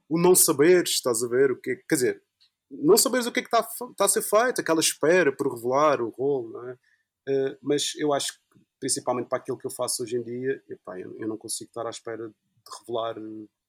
O 0.07 0.19
não 0.19 0.35
saberes, 0.35 0.91
estás 0.91 1.23
a 1.23 1.29
ver? 1.29 1.51
O 1.51 1.57
que 1.59 1.77
Quer 1.89 1.95
dizer, 1.95 2.23
não 2.71 2.99
saberes 2.99 3.27
o 3.27 3.33
que 3.33 3.41
é 3.41 3.43
que 3.43 3.49
está, 3.49 3.67
está 3.91 4.05
a 4.05 4.09
ser 4.09 4.21
feito, 4.21 4.61
aquela 4.61 4.81
espera 4.81 5.35
por 5.35 5.51
revelar 5.51 6.03
o 6.03 6.11
rolo, 6.11 6.51
não 6.51 6.69
é? 6.69 6.73
Uh, 7.27 7.59
mas 7.63 7.95
eu 7.97 8.13
acho 8.13 8.35
que, 8.35 8.61
principalmente 8.79 9.31
para 9.31 9.39
aquilo 9.39 9.57
que 9.57 9.67
eu 9.67 9.71
faço 9.71 10.03
hoje 10.03 10.19
em 10.19 10.23
dia, 10.23 10.63
epá, 10.69 11.01
eu, 11.01 11.19
eu, 11.19 11.27
não 11.27 11.39
consigo 11.39 11.71
estar 11.71 11.87
à 11.87 11.91
espera 11.91 12.29
de 12.29 12.35
revelar 12.79 13.17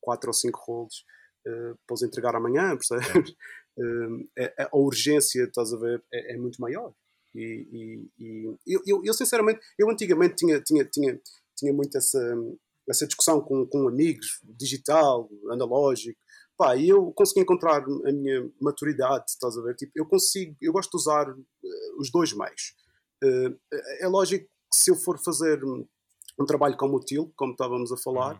quatro 0.01 0.29
ou 0.29 0.33
cinco 0.33 0.59
rolos 0.59 1.05
uh, 1.47 1.79
para 1.87 1.93
os 1.93 2.03
entregar 2.03 2.35
amanhã, 2.35 2.75
percebes? 2.75 3.29
Uh, 3.77 4.27
a 4.73 4.77
urgência, 4.77 5.45
estás 5.45 5.71
a 5.71 5.77
ver, 5.77 6.03
é, 6.11 6.33
é 6.33 6.37
muito 6.37 6.59
maior. 6.59 6.93
E, 7.35 7.67
e, 7.71 8.23
e 8.23 8.57
eu, 8.65 8.81
eu, 8.85 9.01
eu, 9.03 9.13
sinceramente, 9.13 9.59
eu 9.77 9.89
antigamente 9.89 10.35
tinha, 10.35 10.61
tinha, 10.61 10.85
tinha, 10.85 11.19
tinha 11.55 11.73
muito 11.73 11.97
essa, 11.97 12.19
essa 12.89 13.05
discussão 13.05 13.41
com, 13.41 13.65
com 13.65 13.87
amigos, 13.87 14.39
digital, 14.43 15.29
analógico, 15.51 16.19
pá, 16.57 16.75
e 16.75 16.89
eu 16.89 17.11
consegui 17.11 17.41
encontrar 17.41 17.83
a 17.83 18.11
minha 18.11 18.49
maturidade, 18.61 19.25
estás 19.27 19.57
a 19.57 19.61
ver? 19.61 19.75
Tipo, 19.75 19.91
eu 19.95 20.05
consigo, 20.05 20.55
eu 20.61 20.71
gosto 20.71 20.91
de 20.91 20.97
usar 20.97 21.29
uh, 21.29 21.99
os 21.99 22.09
dois 22.09 22.33
meios. 22.33 22.75
Uh, 23.23 23.57
é 23.99 24.07
lógico 24.07 24.45
que 24.45 24.77
se 24.77 24.91
eu 24.91 24.95
for 24.95 25.17
fazer 25.21 25.61
um 26.39 26.45
trabalho 26.45 26.77
como 26.77 26.97
o 26.97 26.99
TIL, 26.99 27.31
como 27.35 27.51
estávamos 27.51 27.91
a 27.91 27.97
falar, 27.97 28.39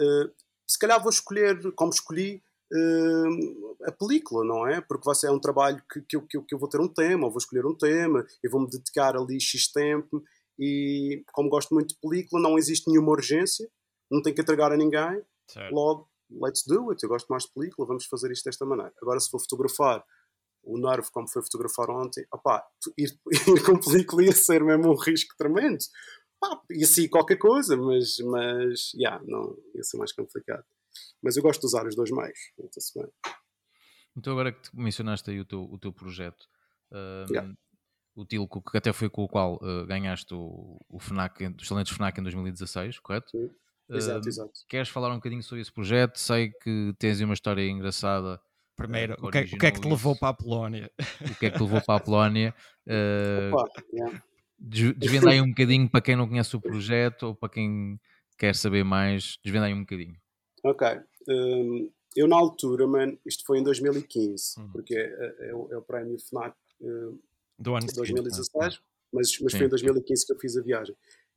uhum. 0.00 0.24
uh, 0.24 0.32
se 0.66 0.78
calhar 0.78 1.02
vou 1.02 1.10
escolher, 1.10 1.72
como 1.72 1.92
escolhi, 1.92 2.42
uh, 2.72 3.76
a 3.84 3.92
película, 3.92 4.44
não 4.44 4.66
é? 4.66 4.80
Porque 4.80 5.04
vai 5.04 5.14
ser 5.14 5.28
é 5.28 5.30
um 5.30 5.38
trabalho 5.38 5.82
que, 5.90 6.00
que, 6.02 6.16
eu, 6.16 6.22
que, 6.22 6.40
que 6.42 6.54
eu 6.54 6.58
vou 6.58 6.68
ter 6.68 6.80
um 6.80 6.88
tema, 6.88 7.28
vou 7.28 7.38
escolher 7.38 7.66
um 7.66 7.74
tema, 7.74 8.24
eu 8.42 8.50
vou-me 8.50 8.68
dedicar 8.68 9.16
ali 9.16 9.40
X 9.40 9.70
tempo 9.72 10.22
e 10.58 11.24
como 11.32 11.48
gosto 11.48 11.74
muito 11.74 11.94
de 11.94 12.00
película, 12.00 12.42
não 12.42 12.58
existe 12.58 12.88
nenhuma 12.88 13.12
urgência, 13.12 13.68
não 14.10 14.22
tenho 14.22 14.34
que 14.34 14.42
entregar 14.42 14.72
a 14.72 14.76
ninguém, 14.76 15.22
certo. 15.48 15.74
logo, 15.74 16.08
let's 16.30 16.64
do 16.66 16.90
it, 16.90 17.02
eu 17.02 17.08
gosto 17.08 17.28
mais 17.28 17.44
de 17.44 17.52
película, 17.52 17.86
vamos 17.88 18.04
fazer 18.06 18.30
isto 18.30 18.44
desta 18.44 18.66
maneira. 18.66 18.92
Agora, 19.00 19.18
se 19.18 19.30
for 19.30 19.40
fotografar 19.40 20.04
o 20.62 20.78
Nerve, 20.78 21.10
como 21.10 21.28
foi 21.28 21.42
fotografar 21.42 21.90
ontem, 21.90 22.26
opá, 22.32 22.66
ir, 22.98 23.18
ir 23.56 23.64
com 23.64 23.78
película 23.78 24.22
ia 24.22 24.32
ser 24.32 24.62
mesmo 24.62 24.92
um 24.92 24.96
risco 24.96 25.34
tremendo. 25.38 25.78
Pá, 26.38 26.60
ia 26.70 26.86
ser 26.86 27.08
qualquer 27.08 27.36
coisa, 27.36 27.76
mas, 27.76 28.18
mas 28.18 28.92
yeah, 28.94 29.22
não, 29.26 29.56
ia 29.74 29.82
ser 29.82 29.96
mais 29.96 30.12
complicado. 30.12 30.64
Mas 31.22 31.36
eu 31.36 31.42
gosto 31.42 31.60
de 31.60 31.66
usar 31.66 31.86
os 31.86 31.94
dois 31.94 32.10
meios, 32.10 32.38
então, 32.58 33.12
então 34.16 34.32
agora 34.32 34.52
que 34.52 34.74
mencionaste 34.74 35.30
aí 35.30 35.40
o 35.40 35.44
teu, 35.44 35.62
o 35.62 35.78
teu 35.78 35.92
projeto, 35.92 36.46
um, 36.92 37.32
yeah. 37.32 37.54
o 38.14 38.24
Tilco, 38.24 38.62
que 38.62 38.76
até 38.76 38.92
foi 38.92 39.08
com 39.08 39.24
o 39.24 39.28
qual 39.28 39.56
uh, 39.56 39.86
ganhaste 39.86 40.32
o, 40.34 40.78
o 40.88 40.98
FNAC, 40.98 41.54
os 41.60 41.68
talentos 41.68 41.92
FNAC 41.92 42.18
em 42.18 42.22
2016, 42.22 42.98
correto? 42.98 43.30
Sim. 43.30 43.50
Exato, 43.88 44.24
uh, 44.24 44.28
exato. 44.28 44.52
Queres 44.68 44.88
falar 44.88 45.10
um 45.10 45.16
bocadinho 45.16 45.42
sobre 45.42 45.62
esse 45.62 45.72
projeto? 45.72 46.16
Sei 46.16 46.50
que 46.50 46.94
tens 46.98 47.20
uma 47.20 47.34
história 47.34 47.68
engraçada 47.68 48.40
Primeiro, 48.80 49.14
o 49.20 49.30
que, 49.30 49.38
é, 49.38 49.42
o 49.42 49.58
que, 49.58 49.66
é 49.66 49.70
que 49.70 49.80
te 49.80 49.88
levou 49.88 50.16
para 50.16 50.28
a 50.30 50.34
Polónia? 50.34 50.90
O 51.20 51.38
que 51.38 51.46
é 51.46 51.50
que 51.50 51.58
te 51.58 51.62
levou 51.62 51.82
para 51.82 51.96
a 51.96 52.00
Polónia? 52.00 52.54
Uh, 52.86 53.54
Opa, 53.54 53.82
yeah. 53.92 54.22
Desvenda 54.58 55.30
aí 55.30 55.40
um 55.40 55.48
bocadinho 55.48 55.88
para 55.88 56.00
quem 56.00 56.16
não 56.16 56.26
conhece 56.26 56.56
o 56.56 56.60
projeto 56.60 57.24
ou 57.24 57.34
para 57.34 57.50
quem 57.50 58.00
quer 58.38 58.54
saber 58.54 58.82
mais, 58.82 59.38
desvenda 59.44 59.66
aí 59.66 59.74
um 59.74 59.80
bocadinho. 59.80 60.16
Ok. 60.62 60.86
Um, 61.28 61.90
eu 62.16 62.26
na 62.26 62.36
altura, 62.36 62.86
man, 62.86 63.16
isto 63.24 63.44
foi 63.44 63.58
em 63.58 63.62
2015, 63.62 64.58
uhum. 64.58 64.70
porque 64.72 64.96
é, 64.96 65.00
é, 65.00 65.50
é, 65.50 65.54
o, 65.54 65.68
é, 65.70 65.76
o 65.76 65.82
prémio 65.82 66.18
FNAC 66.18 66.56
uh, 66.80 67.18
do 67.58 67.74
ano 67.74 67.86
de 67.86 67.94
2016, 67.94 68.80
mas, 69.12 69.38
mas 69.40 69.52
foi 69.52 69.66
em 69.66 69.68
2015 69.68 70.26
que 70.26 70.32
eu 70.32 70.38
fiz 70.38 70.56
a 70.56 70.62
viagem. 70.62 70.96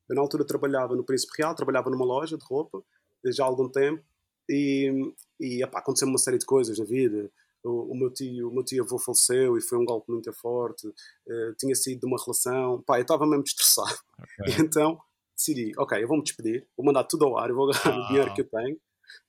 Eu 0.10 0.16
na 0.16 0.22
altura 0.22 0.46
trabalhava 0.46 0.96
no 0.96 1.04
Príncipe 1.04 1.34
Real, 1.38 1.56
trabalhava 1.56 1.90
numa 1.90 2.06
loja 2.06 2.38
de 2.38 2.46
roupa, 2.46 2.84
já 3.26 3.44
há 3.44 3.48
algum 3.48 3.70
tempo, 3.70 4.04
e, 4.50 5.14
e 5.40 5.64
aconteceu 5.64 6.08
uma 6.08 6.18
série 6.18 6.38
de 6.38 6.46
coisas 6.46 6.78
na 6.78 6.86
vida. 6.86 7.30
O, 7.64 7.94
o, 7.94 7.96
meu 7.96 8.12
tio, 8.12 8.50
o 8.50 8.54
meu 8.54 8.64
tio 8.64 8.84
avô 8.84 8.98
faleceu 9.00 9.58
e 9.58 9.62
foi 9.62 9.78
um 9.78 9.86
golpe 9.86 10.12
muito 10.12 10.32
forte. 10.34 10.88
Uh, 10.88 11.54
tinha 11.58 11.74
saído 11.76 12.02
de 12.02 12.08
uma 12.08 12.22
relação. 12.22 12.82
Pá, 12.82 12.98
eu 12.98 13.04
estava 13.04 13.26
mesmo 13.26 13.44
estressado. 13.44 13.98
Okay. 14.42 14.56
então 14.60 15.00
decidi: 15.36 15.72
ok, 15.78 16.02
eu 16.02 16.08
vou-me 16.08 16.24
despedir, 16.24 16.68
vou 16.76 16.86
mandar 16.86 17.04
tudo 17.06 17.26
ao 17.26 17.38
ar, 17.38 17.50
eu 17.50 17.56
vou 17.56 17.70
agarrar 17.70 17.96
ah. 17.96 18.04
o 18.04 18.08
dinheiro 18.08 18.34
que 18.34 18.42
eu 18.42 18.50
tenho, 18.50 18.78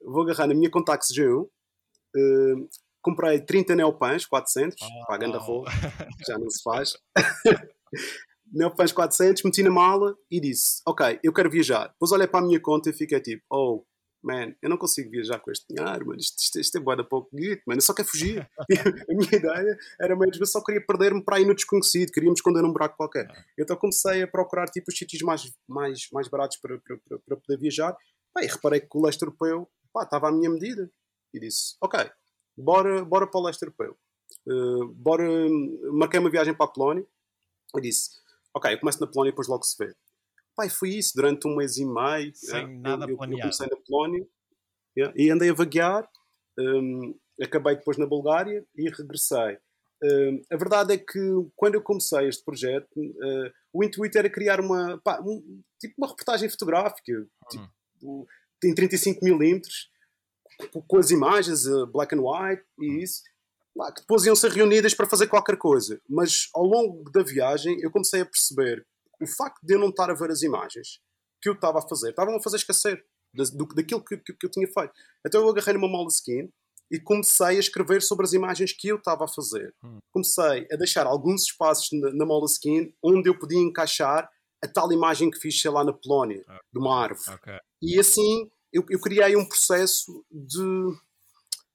vou 0.03 0.23
agarrar 0.23 0.47
na 0.47 0.55
minha 0.55 0.71
Contax 0.71 1.09
G1. 1.17 1.43
Uh, 2.17 2.69
comprei 3.03 3.41
30 3.41 3.77
neopans 3.77 4.25
400, 4.27 4.77
oh. 4.81 5.07
pagando 5.07 5.37
a 5.37 5.41
roupa, 5.41 5.71
já 6.27 6.39
não 6.39 6.49
se 6.49 6.63
faz. 6.63 6.95
neopans 8.53 8.93
400, 8.93 9.43
meti 9.43 9.63
na 9.63 9.71
mala 9.71 10.17
e 10.31 10.41
disse: 10.41 10.81
Ok, 10.87 11.19
eu 11.23 11.33
quero 11.33 11.51
viajar. 11.51 11.89
Depois 11.89 12.13
olhei 12.13 12.27
para 12.27 12.41
a 12.41 12.47
minha 12.47 12.61
conta 12.61 12.91
e 12.91 12.93
fiquei 12.93 13.21
tipo: 13.21 13.43
Oh, 13.51 13.85
man, 14.25 14.55
eu 14.63 14.71
não 14.71 14.79
consigo 14.79 15.11
viajar 15.11 15.39
com 15.39 15.51
este 15.51 15.67
dinheiro, 15.69 16.07
mano, 16.07 16.19
isto, 16.19 16.41
isto, 16.41 16.59
isto 16.59 16.79
é 16.79 16.81
boa 16.81 16.97
da 16.97 17.05
pouco 17.05 17.29
guito, 17.37 17.63
mano, 17.67 17.79
eu 17.79 17.83
só 17.83 17.93
quero 17.93 18.09
fugir. 18.09 18.49
a 19.11 19.15
minha 19.15 19.35
ideia 19.35 19.79
era 20.01 20.17
mesmo, 20.17 20.43
eu 20.43 20.47
só 20.47 20.63
queria 20.63 20.85
perder-me 20.85 21.23
para 21.23 21.41
ir 21.41 21.47
no 21.47 21.55
desconhecido, 21.55 22.11
queria 22.11 22.31
me 22.31 22.35
esconder 22.35 22.63
num 22.63 22.73
buraco 22.73 22.97
qualquer. 22.97 23.29
Ah. 23.31 23.45
Então 23.59 23.77
comecei 23.77 24.23
a 24.23 24.29
procurar 24.29 24.67
tipo 24.69 24.91
os 24.91 24.97
sítios 24.97 25.23
mais, 25.23 25.53
mais, 25.69 26.09
mais 26.13 26.29
baratos 26.29 26.57
para, 26.57 26.79
para, 26.79 26.97
para, 27.09 27.19
para 27.19 27.37
poder 27.37 27.59
viajar. 27.59 27.97
E 28.39 28.47
reparei 28.47 28.81
que 28.81 28.89
o 28.95 29.05
leste 29.05 29.23
europeu 29.23 29.69
pá, 29.93 30.03
estava 30.03 30.29
à 30.29 30.33
minha 30.33 30.51
medida. 30.51 30.91
E 31.33 31.39
disse, 31.39 31.77
ok, 31.81 32.11
bora, 32.57 33.05
bora 33.05 33.27
para 33.27 33.41
o 33.41 33.45
leste 33.45 33.63
europeu. 33.63 33.97
Uh, 34.47 34.89
bora, 34.95 35.25
marquei 35.93 36.19
uma 36.19 36.31
viagem 36.31 36.55
para 36.55 36.67
a 36.67 36.69
Polónia. 36.69 37.07
E 37.77 37.81
disse, 37.81 38.11
ok, 38.55 38.73
eu 38.73 38.81
começo 38.81 39.01
na 39.01 39.07
Polónia 39.07 39.31
e 39.31 39.33
depois 39.33 39.49
logo 39.49 39.65
se 39.65 39.77
vê. 39.79 39.95
Pai, 40.57 40.69
foi 40.69 40.91
isso 40.91 41.13
durante 41.15 41.47
um 41.49 41.57
mês 41.57 41.77
e 41.77 41.85
meio. 41.85 42.33
Sem 42.35 42.81
nada 42.81 43.07
eu, 43.11 43.17
planeado. 43.17 43.39
Eu 43.39 43.43
comecei 43.43 43.67
na 43.67 43.77
Polónia 43.85 44.27
yeah, 44.97 45.15
e 45.17 45.31
andei 45.31 45.51
a 45.51 45.55
vaguear. 45.55 46.09
Um, 46.59 47.19
acabei 47.43 47.77
depois 47.77 47.99
na 47.99 48.07
Bulgária 48.07 48.65
e 48.77 48.89
regressei. 48.89 49.59
Uh, 50.03 50.43
a 50.51 50.57
verdade 50.57 50.93
é 50.93 50.99
que 50.99 51.19
quando 51.57 51.75
eu 51.77 51.83
comecei 51.83 52.29
este 52.29 52.45
projeto, 52.45 52.89
uh, 52.97 53.51
o 53.73 53.83
intuito 53.83 54.19
era 54.19 54.29
criar 54.29 54.61
uma, 54.61 55.01
pá, 55.03 55.21
um, 55.21 55.63
tipo 55.81 55.95
uma 55.99 56.09
reportagem 56.09 56.49
fotográfica, 56.49 57.13
hum. 57.13 57.27
tipo, 57.51 58.27
em 58.65 58.75
35mm, 58.75 59.63
com 60.87 60.99
as 60.99 61.11
imagens, 61.11 61.67
uh, 61.67 61.87
black 61.87 62.15
and 62.15 62.21
white 62.21 62.63
e 62.79 62.91
hum. 62.91 62.99
isso, 62.99 63.23
lá, 63.75 63.93
que 63.93 64.01
depois 64.03 64.25
iam 64.25 64.37
ser 64.37 64.51
reunidas 64.51 64.95
para 64.95 65.09
fazer 65.09 65.27
qualquer 65.27 65.57
coisa. 65.57 66.01
Mas 66.09 66.49
ao 66.55 66.65
longo 66.65 67.11
da 67.11 67.23
viagem 67.23 67.79
eu 67.81 67.91
comecei 67.91 68.21
a 68.21 68.27
perceber 68.27 68.87
o 69.21 69.27
facto 69.27 69.61
de 69.63 69.75
eu 69.75 69.79
não 69.79 69.89
estar 69.89 70.11
a 70.11 70.15
ver 70.15 70.31
as 70.31 70.43
imagens 70.43 71.01
que 71.41 71.49
eu 71.49 71.55
estava 71.55 71.79
a 71.79 71.83
fazer, 71.83 72.11
estavam 72.11 72.37
a 72.37 72.43
fazer 72.43 72.57
esquecer 72.57 73.05
daquilo 73.75 74.03
que, 74.03 74.17
que, 74.17 74.33
que, 74.33 74.47
eu 74.47 74.51
tinha 74.51 74.67
feito. 74.67 74.93
Então 75.27 75.43
eu 75.43 75.49
agarrei 75.49 75.75
numa 75.75 75.89
Moleskine 75.89 76.49
e 76.91 77.01
comecei 77.01 77.57
a 77.57 77.61
escrever 77.61 78.03
sobre 78.03 78.25
as 78.25 78.33
imagens 78.33 78.73
que 78.73 78.89
eu 78.89 78.97
estava 78.97 79.25
a 79.25 79.29
fazer. 79.29 79.75
Hum. 79.85 79.99
Comecei 80.13 80.67
a 80.73 80.77
deixar 80.77 81.07
alguns 81.07 81.43
espaços 81.43 81.89
na, 81.93 82.13
na 82.13 82.25
Moleskine 82.25 82.95
onde 83.03 83.29
eu 83.29 83.39
podia 83.39 83.59
encaixar 83.59 84.31
a 84.63 84.69
tal 84.69 84.91
imagem 84.93 85.31
que 85.31 85.39
fiz, 85.39 85.61
sei 85.61 85.71
lá, 85.71 85.85
na 85.85 85.93
Polónia, 85.93 86.41
okay. 86.41 86.59
de 86.73 86.79
uma 86.79 87.03
árvore. 87.03 87.37
Okay. 87.37 87.59
E 87.83 87.99
assim 87.99 88.51
eu, 88.73 88.85
eu, 88.89 89.01
criei 89.01 89.37
um 89.37 89.47
processo 89.47 90.25
de, 90.31 90.59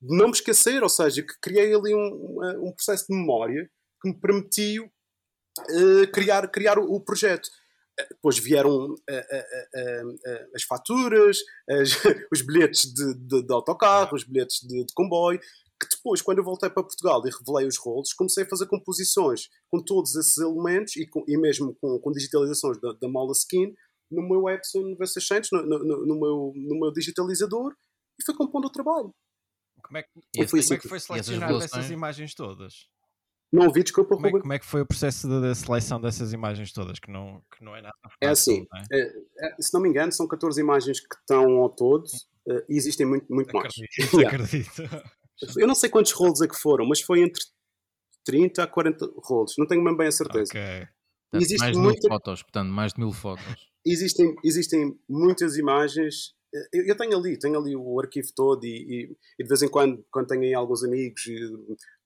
de, 0.02 0.16
não 0.16 0.26
me 0.26 0.34
esquecer, 0.34 0.84
ou 0.84 0.90
seja, 0.90 1.22
que 1.22 1.34
criei 1.40 1.74
ali 1.74 1.96
um, 1.96 2.68
um 2.68 2.74
processo 2.74 3.06
de 3.08 3.16
memória 3.16 3.70
que 4.02 4.10
me 4.10 4.20
permitiu 4.20 4.92
uh, 5.62 6.12
criar, 6.12 6.48
criar 6.50 6.78
o, 6.80 6.84
o 6.84 7.00
projeto 7.00 7.50
depois 8.10 8.38
vieram 8.38 8.72
uh, 8.72 8.94
uh, 8.94 8.96
uh, 8.96 10.52
as 10.56 10.64
faturas, 10.64 11.40
as, 11.70 11.92
os 12.32 12.42
bilhetes 12.42 12.94
de, 12.94 13.14
de, 13.16 13.44
de, 13.44 13.54
autocarro, 13.54 14.16
os 14.16 14.24
bilhetes 14.24 14.60
de, 14.62 14.86
de, 14.86 14.94
comboio, 14.94 15.40
que 15.40 15.88
depois, 15.96 16.22
quando 16.22 16.40
eu 16.40 16.44
voltei 16.44 16.70
para 16.70 16.84
Portugal 16.84 17.22
e 17.26 17.30
revelei 17.30 17.68
os 17.68 17.78
rolos, 17.78 18.14
comecei 18.14 18.44
a 18.44 18.48
fazer 18.48 18.68
composições 18.68 19.50
com 19.70 19.84
todos 19.84 20.16
esses 20.16 20.38
elementos 20.38 20.96
e, 20.98 21.08
com, 21.08 21.24
e 21.28 21.38
mesmo 21.38 21.76
com, 21.82 22.00
com 22.00 22.12
digitalizações 22.12 22.80
da, 22.82 22.94
da 22.94 23.08
Moleskine 23.08 23.74
no 24.12 24.28
meu 24.28 24.50
Epson 24.50 24.96
V600, 24.96 25.48
no, 25.52 25.64
no, 25.64 26.06
no, 26.06 26.20
meu, 26.20 26.54
no 26.56 26.80
meu 26.80 26.92
digitalizador, 26.92 27.76
e 28.20 28.26
fui 28.26 28.36
compondo 28.36 28.66
o 28.66 28.72
trabalho. 28.72 29.14
Como 29.82 29.98
é 29.98 30.04
que, 30.04 30.10
e 30.36 30.46
como 30.46 30.74
é 30.74 30.78
que 30.78 30.88
foi 30.88 31.00
selecionar 31.00 31.52
essas 31.52 31.90
imagens 31.90 32.34
todas? 32.34 32.90
Não 33.52 33.66
ouvi, 33.66 33.82
desculpa, 33.82 34.16
como 34.16 34.28
é, 34.28 34.32
como 34.32 34.54
é, 34.54 34.60
que 34.60 34.66
foi 34.66 34.82
o 34.82 34.86
processo 34.86 35.28
de, 35.28 35.56
seleção 35.56 36.00
dessas 36.00 36.34
imagens 36.34 36.72
todas? 36.72 37.00
Que 37.00 37.12
não, 37.12 37.42
que 37.56 37.64
não 37.64 37.76
é 37.76 37.82
nada 37.82 37.96
fácil, 38.04 38.18
É 38.22 38.28
assim, 38.28 38.68
não 38.72 38.80
é? 38.80 39.00
É, 39.40 39.62
se 39.62 39.74
não 39.74 39.82
me 39.82 39.90
engano, 39.90 40.12
são 40.12 40.28
14 40.28 40.62
imagens 40.62 41.00
que 41.00 41.16
estão 41.16 41.58
ao 41.58 41.70
todo 41.70 42.06
uh, 42.06 42.64
e 42.70 42.78
existem 42.78 43.08
muito, 43.08 43.26
muito 43.28 43.58
acredito, 43.58 43.88
mais. 43.98 44.14
yeah. 44.14 44.38
Acredito. 44.38 44.84
Eu 45.58 45.68
não 45.68 45.74
sei 45.74 45.90
quantos 45.90 46.12
rolos 46.12 46.42
é 46.42 46.48
que 46.48 46.56
foram, 46.56 46.86
mas 46.86 47.02
foi 47.02 47.22
entre 47.22 47.42
30 48.26 48.64
a 48.64 48.68
40 48.68 49.10
rolos, 49.24 49.56
não 49.58 49.66
tenho 49.66 49.84
mesmo 49.84 49.98
bem 49.98 50.08
a 50.08 50.12
certeza. 50.12 50.52
Okay. 50.52 50.88
Existe 51.34 51.60
mais 51.60 51.76
de 51.76 51.82
muita... 51.82 52.00
mil 52.02 52.10
fotos, 52.10 52.44
portanto, 52.44 52.70
mais 52.70 52.94
de 52.94 53.00
mil 53.00 53.12
fotos. 53.12 53.70
Existem, 53.86 54.36
existem 54.44 55.00
muitas 55.08 55.58
imagens. 55.58 56.34
Eu, 56.74 56.86
eu 56.86 56.98
tenho 56.98 57.18
ali, 57.18 57.38
tenho 57.38 57.58
ali 57.58 57.76
o 57.76 58.00
arquivo 58.00 58.28
todo 58.36 58.64
e, 58.66 58.70
e, 58.70 59.16
e, 59.40 59.44
de 59.44 59.48
vez 59.48 59.62
em 59.62 59.70
quando, 59.70 60.04
quando 60.12 60.28
tenho 60.28 60.42
aí 60.42 60.54
alguns 60.54 60.84
amigos, 60.84 61.24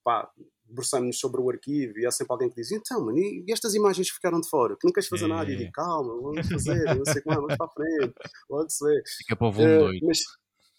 pá, 0.04 0.30
debruçamos 0.66 1.18
sobre 1.18 1.40
o 1.40 1.50
arquivo 1.50 1.98
e 1.98 2.06
há 2.06 2.10
sempre 2.10 2.32
alguém 2.32 2.48
que 2.48 2.56
diz 2.56 2.72
então, 2.72 3.04
mano, 3.04 3.18
e 3.18 3.44
estas 3.50 3.74
imagens 3.74 4.08
que 4.08 4.14
ficaram 4.14 4.40
de 4.40 4.48
fora? 4.48 4.76
Que 4.76 4.86
não 4.86 4.92
queres 4.92 5.08
fazer 5.08 5.26
é. 5.26 5.28
nada? 5.28 5.50
E 5.50 5.54
eu 5.54 5.58
digo, 5.58 5.72
calma, 5.72 6.14
vamos 6.20 6.46
fazer, 6.48 6.84
não 6.96 7.04
sei 7.04 7.22
como, 7.22 7.42
vamos 7.42 7.56
para 7.56 7.66
a 7.66 7.70
frente, 7.70 8.14
pode 8.48 8.74
ser. 8.74 9.02
Fica 9.18 9.36
para 9.36 9.48
o 9.48 9.52
volume 9.52 10.00
2. 10.00 10.02
Uh, 10.02 10.06
mas, 10.06 10.18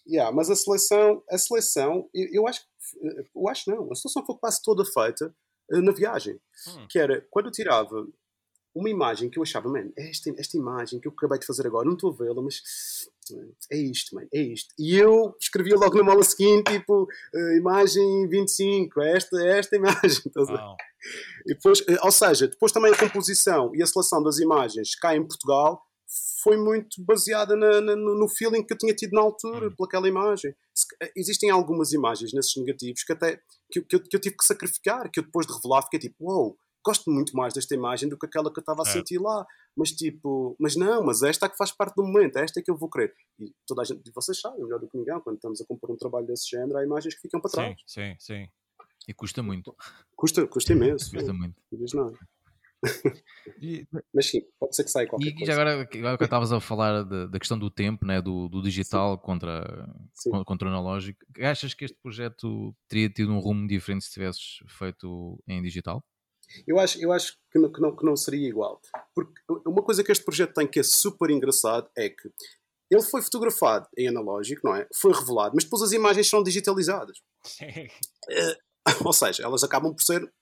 yeah, 0.06 0.34
mas 0.34 0.50
a 0.50 0.56
seleção, 0.56 1.22
a 1.30 1.38
seleção 1.38 2.08
eu, 2.12 2.28
eu, 2.32 2.46
acho 2.46 2.60
eu 3.34 3.48
acho 3.48 3.70
não, 3.70 3.90
a 3.90 3.94
seleção 3.94 4.24
foi 4.24 4.36
quase 4.36 4.60
toda 4.62 4.84
feita 4.84 5.34
uh, 5.72 5.82
na 5.82 5.92
viagem. 5.92 6.40
Hum. 6.68 6.86
Que 6.88 6.98
era, 6.98 7.26
quando 7.30 7.46
eu 7.46 7.52
tirava 7.52 8.06
uma 8.74 8.90
imagem 8.90 9.30
que 9.30 9.38
eu 9.38 9.42
achava, 9.42 9.70
mano, 9.70 9.90
esta, 9.96 10.30
esta 10.36 10.56
imagem 10.56 11.00
que 11.00 11.08
eu 11.08 11.12
acabei 11.12 11.38
de 11.38 11.46
fazer 11.46 11.66
agora, 11.66 11.86
não 11.86 11.94
estou 11.94 12.12
a 12.12 12.16
vê-la, 12.16 12.42
mas 12.42 12.60
é 13.70 13.76
isto, 13.76 14.14
mano, 14.14 14.28
é 14.32 14.40
isto. 14.40 14.74
E 14.78 14.96
eu 14.96 15.34
escrevia 15.40 15.76
logo 15.76 15.96
na 15.96 16.04
mola 16.04 16.22
seguinte, 16.22 16.72
tipo, 16.72 17.04
uh, 17.04 17.56
imagem 17.56 18.28
25, 18.28 19.00
é 19.00 19.16
esta, 19.16 19.42
esta 19.46 19.76
imagem. 19.76 20.22
E 21.46 21.54
depois, 21.54 21.80
uh, 21.82 21.98
ou 22.02 22.10
seja, 22.10 22.48
depois 22.48 22.72
também 22.72 22.92
a 22.92 22.98
composição 22.98 23.70
e 23.76 23.80
a 23.80 23.86
seleção 23.86 24.20
das 24.24 24.38
imagens 24.38 24.96
cá 24.96 25.14
em 25.14 25.24
Portugal 25.24 25.80
foi 26.42 26.56
muito 26.56 27.02
baseada 27.04 27.56
na, 27.56 27.80
na, 27.80 27.96
no 27.96 28.28
feeling 28.28 28.64
que 28.64 28.72
eu 28.72 28.78
tinha 28.78 28.94
tido 28.94 29.12
na 29.12 29.20
altura, 29.20 29.66
uhum. 29.66 29.74
pelaquela 29.74 30.08
imagem. 30.08 30.54
Eh, 31.02 31.12
existem 31.16 31.50
algumas 31.50 31.92
imagens 31.92 32.32
nesses 32.32 32.56
negativos 32.56 33.02
que 33.02 33.12
até 33.12 33.40
que, 33.70 33.82
que, 33.82 33.96
eu, 33.96 34.00
que 34.00 34.16
eu 34.16 34.20
tive 34.20 34.36
que 34.36 34.44
sacrificar, 34.44 35.10
que 35.10 35.20
eu 35.20 35.24
depois 35.24 35.46
de 35.46 35.52
revelar 35.52 35.82
fiquei 35.82 35.98
tipo, 35.98 36.16
uou, 36.20 36.44
wow, 36.44 36.58
gosto 36.86 37.10
muito 37.10 37.36
mais 37.36 37.52
desta 37.52 37.74
imagem 37.74 38.08
do 38.08 38.16
que 38.16 38.26
aquela 38.26 38.52
que 38.52 38.58
eu 38.58 38.62
estava 38.62 38.82
a 38.82 38.88
é. 38.88 38.92
sentir 38.92 39.18
lá. 39.18 39.44
Mas 39.76 39.90
tipo, 39.90 40.56
mas 40.58 40.76
não, 40.76 41.04
mas 41.04 41.22
esta 41.22 41.46
é 41.46 41.48
que 41.48 41.56
faz 41.56 41.72
parte 41.72 41.96
do 41.96 42.04
momento, 42.04 42.36
esta 42.38 42.60
é 42.60 42.62
que 42.62 42.70
eu 42.70 42.76
vou 42.76 42.88
querer. 42.88 43.12
E 43.38 43.52
toda 43.66 43.82
a 43.82 43.84
gente, 43.84 44.10
vocês 44.14 44.40
sabem, 44.40 44.62
melhor 44.62 44.78
do 44.78 44.88
que 44.88 44.96
ninguém, 44.96 45.20
quando 45.20 45.36
estamos 45.36 45.60
a 45.60 45.66
compor 45.66 45.90
um 45.90 45.96
trabalho 45.96 46.26
desse 46.26 46.48
género, 46.48 46.78
há 46.78 46.84
imagens 46.84 47.14
que 47.14 47.20
ficam 47.20 47.40
para 47.40 47.50
trás. 47.50 47.76
Sim, 47.86 48.14
sim, 48.16 48.16
sim. 48.18 48.48
E 49.08 49.14
custa 49.14 49.42
muito. 49.42 49.74
Custa, 50.16 50.46
custa 50.46 50.72
imenso. 50.72 51.10
custa 51.10 51.32
muito. 51.32 51.60
Não 51.70 51.78
diz 51.78 51.92
nada. 51.92 52.18
mas 54.14 54.26
sim, 54.26 54.42
pode 54.58 54.76
ser 54.76 54.84
que 54.84 54.90
saia 54.90 55.06
qualquer 55.06 55.28
e, 55.28 55.34
coisa. 55.34 55.50
E 55.50 55.54
agora, 55.54 55.72
agora 55.82 56.18
que 56.18 56.24
estavas 56.24 56.52
a 56.52 56.60
falar 56.60 57.04
de, 57.04 57.28
da 57.28 57.38
questão 57.38 57.58
do 57.58 57.70
tempo, 57.70 58.04
né, 58.04 58.20
do, 58.20 58.48
do 58.48 58.62
digital 58.62 59.18
contra, 59.18 59.88
contra 60.44 60.68
o 60.68 60.70
analógico, 60.70 61.18
achas 61.40 61.74
que 61.74 61.84
este 61.84 61.98
projeto 62.02 62.74
teria 62.88 63.08
tido 63.08 63.32
um 63.32 63.38
rumo 63.38 63.66
diferente 63.66 64.04
se 64.04 64.12
tivesses 64.12 64.58
feito 64.66 65.42
em 65.48 65.62
digital? 65.62 66.04
Eu 66.66 66.78
acho, 66.78 66.98
eu 67.00 67.12
acho 67.12 67.36
que, 67.50 67.58
não, 67.58 67.72
que, 67.72 67.80
não, 67.80 67.96
que 67.96 68.04
não 68.04 68.16
seria 68.16 68.48
igual. 68.48 68.80
Porque 69.14 69.32
uma 69.66 69.82
coisa 69.82 70.02
que 70.02 70.12
este 70.12 70.24
projeto 70.24 70.54
tem 70.54 70.66
que 70.66 70.80
é 70.80 70.82
super 70.82 71.30
engraçado 71.30 71.90
é 71.96 72.08
que 72.08 72.30
ele 72.90 73.02
foi 73.02 73.20
fotografado 73.20 73.88
em 73.96 74.08
analógico, 74.08 74.62
não 74.64 74.76
é? 74.76 74.86
Foi 74.94 75.12
revelado, 75.12 75.54
mas 75.54 75.64
depois 75.64 75.82
as 75.82 75.92
imagens 75.92 76.28
são 76.28 76.42
digitalizadas. 76.42 77.18
uh, 77.60 78.86
ou 79.04 79.12
seja, 79.12 79.42
elas 79.42 79.64
acabam 79.64 79.92
por 79.92 80.02
ser 80.02 80.32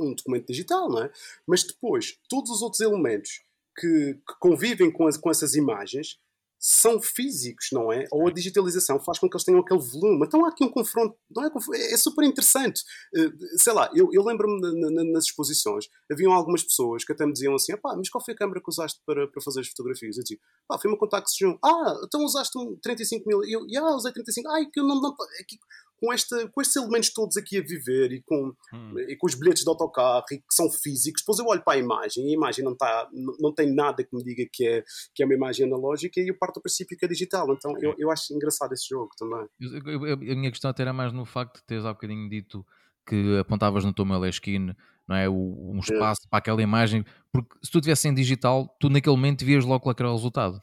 um 0.00 0.14
documento 0.14 0.46
digital, 0.48 0.88
não 0.88 1.04
é? 1.04 1.12
Mas 1.46 1.62
depois, 1.62 2.18
todos 2.28 2.50
os 2.50 2.62
outros 2.62 2.80
elementos 2.80 3.42
que, 3.78 4.14
que 4.14 4.34
convivem 4.40 4.90
com, 4.90 5.06
as, 5.06 5.16
com 5.16 5.30
essas 5.30 5.54
imagens 5.54 6.18
são 6.66 6.98
físicos, 6.98 7.68
não 7.72 7.92
é? 7.92 8.06
Ou 8.10 8.26
a 8.26 8.32
digitalização 8.32 8.98
faz 8.98 9.18
com 9.18 9.28
que 9.28 9.36
eles 9.36 9.44
tenham 9.44 9.60
aquele 9.60 9.80
volume. 9.80 10.24
Então 10.24 10.46
há 10.46 10.48
aqui 10.48 10.64
um 10.64 10.70
confronto, 10.70 11.14
não 11.30 11.44
é? 11.44 11.50
É 11.92 11.96
super 11.98 12.24
interessante. 12.24 12.82
Uh, 13.14 13.58
sei 13.58 13.74
lá, 13.74 13.90
eu, 13.94 14.08
eu 14.10 14.24
lembro-me 14.24 15.12
nas 15.12 15.24
exposições, 15.24 15.90
haviam 16.10 16.32
algumas 16.32 16.62
pessoas 16.62 17.04
que 17.04 17.12
até 17.12 17.26
me 17.26 17.34
diziam 17.34 17.54
assim: 17.54 17.76
pá, 17.76 17.94
mas 17.94 18.08
qual 18.08 18.24
foi 18.24 18.32
a 18.32 18.36
câmera 18.36 18.62
que 18.62 18.70
usaste 18.70 18.98
para, 19.04 19.28
para 19.28 19.42
fazer 19.42 19.60
as 19.60 19.68
fotografias? 19.68 20.16
Eu 20.16 20.22
dizia: 20.22 20.38
pá, 20.66 20.78
foi 20.78 20.90
uma 20.90 20.96
Contax 20.96 21.32
Zoom. 21.38 21.58
Ah, 21.62 22.00
então 22.02 22.24
usaste 22.24 22.56
um 22.56 22.78
35 22.82 23.28
mil. 23.28 23.44
Eu, 23.44 23.84
ah, 23.84 23.94
usei 23.94 24.10
35. 24.12 24.48
Ai, 24.48 24.64
que 24.72 24.80
eu 24.80 24.84
não. 24.84 25.02
não 25.02 25.14
aqui, 25.38 25.58
com, 26.04 26.12
esta, 26.12 26.48
com 26.48 26.60
estes 26.60 26.76
elementos 26.76 27.12
todos 27.12 27.36
aqui 27.36 27.58
a 27.58 27.62
viver 27.62 28.12
e 28.12 28.22
com, 28.22 28.52
hum. 28.72 28.98
e 29.08 29.16
com 29.16 29.26
os 29.26 29.34
bilhetes 29.34 29.62
de 29.62 29.68
autocarro 29.68 30.24
e 30.32 30.38
que 30.38 30.44
são 30.52 30.70
físicos, 30.70 31.22
depois 31.22 31.38
eu 31.38 31.46
olho 31.46 31.62
para 31.62 31.74
a 31.74 31.78
imagem 31.78 32.26
e 32.26 32.30
a 32.30 32.34
imagem 32.34 32.64
não, 32.64 32.76
tá, 32.76 33.08
não, 33.12 33.34
não 33.40 33.54
tem 33.54 33.74
nada 33.74 34.04
que 34.04 34.14
me 34.14 34.22
diga 34.22 34.44
que 34.52 34.66
é, 34.66 34.84
que 35.14 35.22
é 35.22 35.26
uma 35.26 35.34
imagem 35.34 35.66
analógica 35.66 36.20
e 36.20 36.28
eu 36.28 36.36
parto 36.38 36.60
do 36.60 36.62
princípio 36.62 36.96
que 36.96 37.04
é 37.04 37.08
digital. 37.08 37.50
Então 37.52 37.72
eu, 37.80 37.94
eu 37.98 38.10
acho 38.10 38.34
engraçado 38.34 38.72
esse 38.72 38.88
jogo 38.88 39.10
também. 39.18 39.46
Eu, 39.60 40.06
eu, 40.06 40.12
a 40.14 40.36
minha 40.36 40.50
questão 40.50 40.70
até 40.70 40.82
era 40.82 40.92
mais 40.92 41.12
no 41.12 41.24
facto 41.24 41.56
de 41.56 41.66
teres 41.66 41.84
há 41.84 41.92
bocadinho 41.92 42.28
dito 42.28 42.64
que 43.06 43.38
apontavas 43.38 43.84
no 43.84 43.92
teu 43.92 44.04
Moleskine 44.04 44.74
não 45.06 45.16
é? 45.16 45.28
Um 45.28 45.78
espaço 45.80 46.22
é. 46.24 46.28
para 46.30 46.38
aquela 46.38 46.62
imagem, 46.62 47.04
porque 47.30 47.54
se 47.62 47.70
tu 47.70 47.78
tivesse 47.78 48.08
em 48.08 48.14
digital, 48.14 48.74
tu 48.80 48.88
naquele 48.88 49.14
momento 49.14 49.44
vias 49.44 49.62
logo 49.62 49.80
qual 49.80 49.94
era 49.98 50.10
o 50.10 50.14
resultado. 50.14 50.58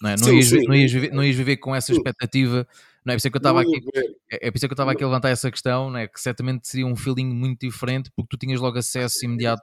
Não, 0.00 0.10
é? 0.10 0.16
não, 0.16 0.24
sim, 0.24 0.36
ias, 0.36 0.46
sim. 0.48 0.64
não, 0.66 0.74
ias 0.74 0.92
viver, 0.92 1.12
não 1.12 1.24
ias 1.24 1.36
viver 1.36 1.56
com 1.58 1.74
essa 1.74 1.92
expectativa 1.92 2.66
não 3.04 3.12
é 3.12 3.16
por 3.16 3.18
isso 3.18 3.30
que 3.30 3.36
eu 3.36 3.38
estava 3.38 3.60
aqui, 3.60 3.80
é, 4.30 4.48
é 4.48 4.50
por 4.50 4.56
isso 4.56 4.66
que 4.66 4.72
eu 4.72 4.74
estava 4.74 4.92
aqui 4.92 5.04
a 5.04 5.06
levantar 5.06 5.28
essa 5.28 5.50
questão, 5.50 5.90
não 5.90 5.98
é? 5.98 6.08
que 6.08 6.20
certamente 6.20 6.66
seria 6.66 6.86
um 6.86 6.96
feeling 6.96 7.26
muito 7.26 7.60
diferente 7.60 8.10
porque 8.16 8.36
tu 8.36 8.38
tinhas 8.38 8.60
logo 8.60 8.78
acesso 8.78 9.24
imediato 9.24 9.62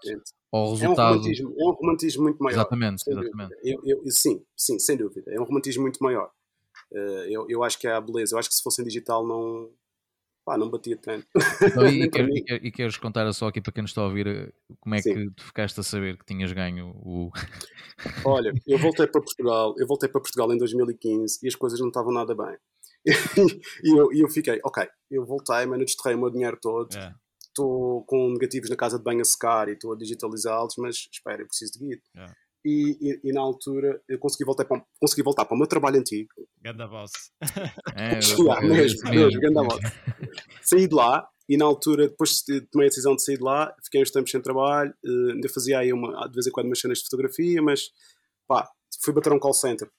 ao 0.51 0.71
resultado. 0.71 1.15
É 1.15 1.17
um 1.17 1.21
romantismo, 1.21 1.55
é 1.57 1.63
um 1.63 1.71
romantismo 1.71 2.23
muito 2.23 2.43
maior. 2.43 2.55
Exatamente, 2.55 3.03
exatamente. 3.07 3.55
Eu, 3.63 3.81
eu, 3.85 4.01
sim, 4.11 4.43
sim, 4.55 4.77
sem 4.77 4.97
dúvida. 4.97 5.31
É 5.31 5.39
um 5.39 5.45
romantismo 5.45 5.81
muito 5.81 6.03
maior. 6.03 6.29
Uh, 6.91 7.23
eu, 7.29 7.45
eu 7.49 7.63
acho 7.63 7.79
que 7.79 7.87
é 7.87 7.93
a 7.93 8.01
beleza. 8.01 8.35
Eu 8.35 8.39
acho 8.39 8.49
que 8.49 8.55
se 8.55 8.61
fosse 8.61 8.81
em 8.81 8.85
digital 8.85 9.25
não, 9.25 9.69
pá, 10.45 10.57
não 10.57 10.69
batia 10.69 10.97
tanto. 10.97 11.25
Então, 11.61 11.87
e, 11.87 12.03
e, 12.03 12.67
e, 12.67 12.71
queres 12.71 12.97
contar 12.97 13.31
só 13.33 13.47
aqui 13.47 13.61
para 13.61 13.71
quem 13.71 13.81
nos 13.81 13.91
está 13.91 14.01
a 14.01 14.05
ouvir 14.05 14.27
eh, 14.27 14.51
como 14.79 14.95
é 14.95 15.01
Sim. 15.01 15.13
que 15.13 15.31
tu 15.31 15.43
ficaste 15.45 15.79
a 15.79 15.83
saber 15.83 16.17
que 16.17 16.25
tinhas 16.25 16.51
ganho 16.51 16.89
o. 16.97 17.31
Olha, 18.25 18.51
eu 18.67 18.77
voltei 18.79 19.07
para 19.07 19.21
Portugal, 19.21 19.73
eu 19.77 19.87
voltei 19.87 20.09
para 20.09 20.19
Portugal 20.21 20.51
em 20.51 20.57
2015 20.57 21.39
e 21.41 21.47
as 21.47 21.55
coisas 21.55 21.79
não 21.79 21.87
estavam 21.87 22.11
nada 22.11 22.35
bem. 22.35 22.57
e, 23.83 23.97
eu, 23.97 24.13
e 24.13 24.21
eu 24.21 24.29
fiquei, 24.29 24.59
ok, 24.63 24.87
eu 25.09 25.25
voltei, 25.25 25.65
mas 25.65 25.79
desterrei 25.79 26.15
o 26.15 26.19
meu 26.19 26.29
dinheiro 26.29 26.57
todo. 26.61 26.89
Estou 26.89 27.95
yeah. 27.95 28.05
com 28.07 28.29
negativos 28.31 28.69
na 28.69 28.75
casa 28.75 28.97
de 28.97 29.03
banho 29.03 29.21
a 29.21 29.25
secar 29.25 29.67
e 29.69 29.73
estou 29.73 29.93
a 29.93 29.97
digitalizá-los, 29.97 30.75
mas 30.77 31.07
espera, 31.11 31.41
eu 31.41 31.47
preciso 31.47 31.73
de 31.73 31.79
guia. 31.79 32.01
Yeah. 32.15 32.35
E, 32.63 32.97
e, 33.01 33.29
e, 33.29 33.33
na 33.33 33.41
altura 33.41 33.99
eu 34.07 34.19
consegui 34.19 34.45
voltar 34.45 34.65
para, 34.65 34.85
consegui 34.99 35.23
voltar 35.23 35.45
para 35.45 35.55
o 35.55 35.57
meu 35.57 35.67
trabalho 35.67 35.99
antigo. 35.99 36.29
Ganda 36.61 36.87
boss. 36.87 37.11
É, 37.95 38.19
yeah, 38.39 38.61
mesmo, 38.61 39.09
mesmo, 39.09 39.25
mesmo, 39.25 39.41
ganda 39.41 39.63
boss. 39.63 39.81
Saí 40.61 40.87
de 40.87 40.93
lá 40.93 41.27
e 41.49 41.57
na 41.57 41.65
altura, 41.65 42.07
depois 42.07 42.43
tomei 42.71 42.87
a 42.87 42.89
decisão 42.89 43.15
de 43.15 43.23
sair 43.23 43.37
de 43.37 43.43
lá, 43.43 43.75
fiquei 43.83 44.01
uns 44.01 44.11
tempos 44.11 44.31
sem 44.31 44.41
trabalho, 44.41 44.93
uh, 45.03 45.31
ainda 45.31 45.49
fazia 45.49 45.79
aí 45.79 45.91
uma, 45.91 46.27
de 46.27 46.33
vez 46.33 46.47
em 46.47 46.51
quando 46.51 46.67
umas 46.67 46.79
cenas 46.79 46.99
de 46.99 47.03
fotografia, 47.03 47.61
mas 47.61 47.89
pá, 48.47 48.69
fui 49.03 49.13
bater 49.13 49.33
um 49.33 49.39
call 49.39 49.53
center. 49.53 49.89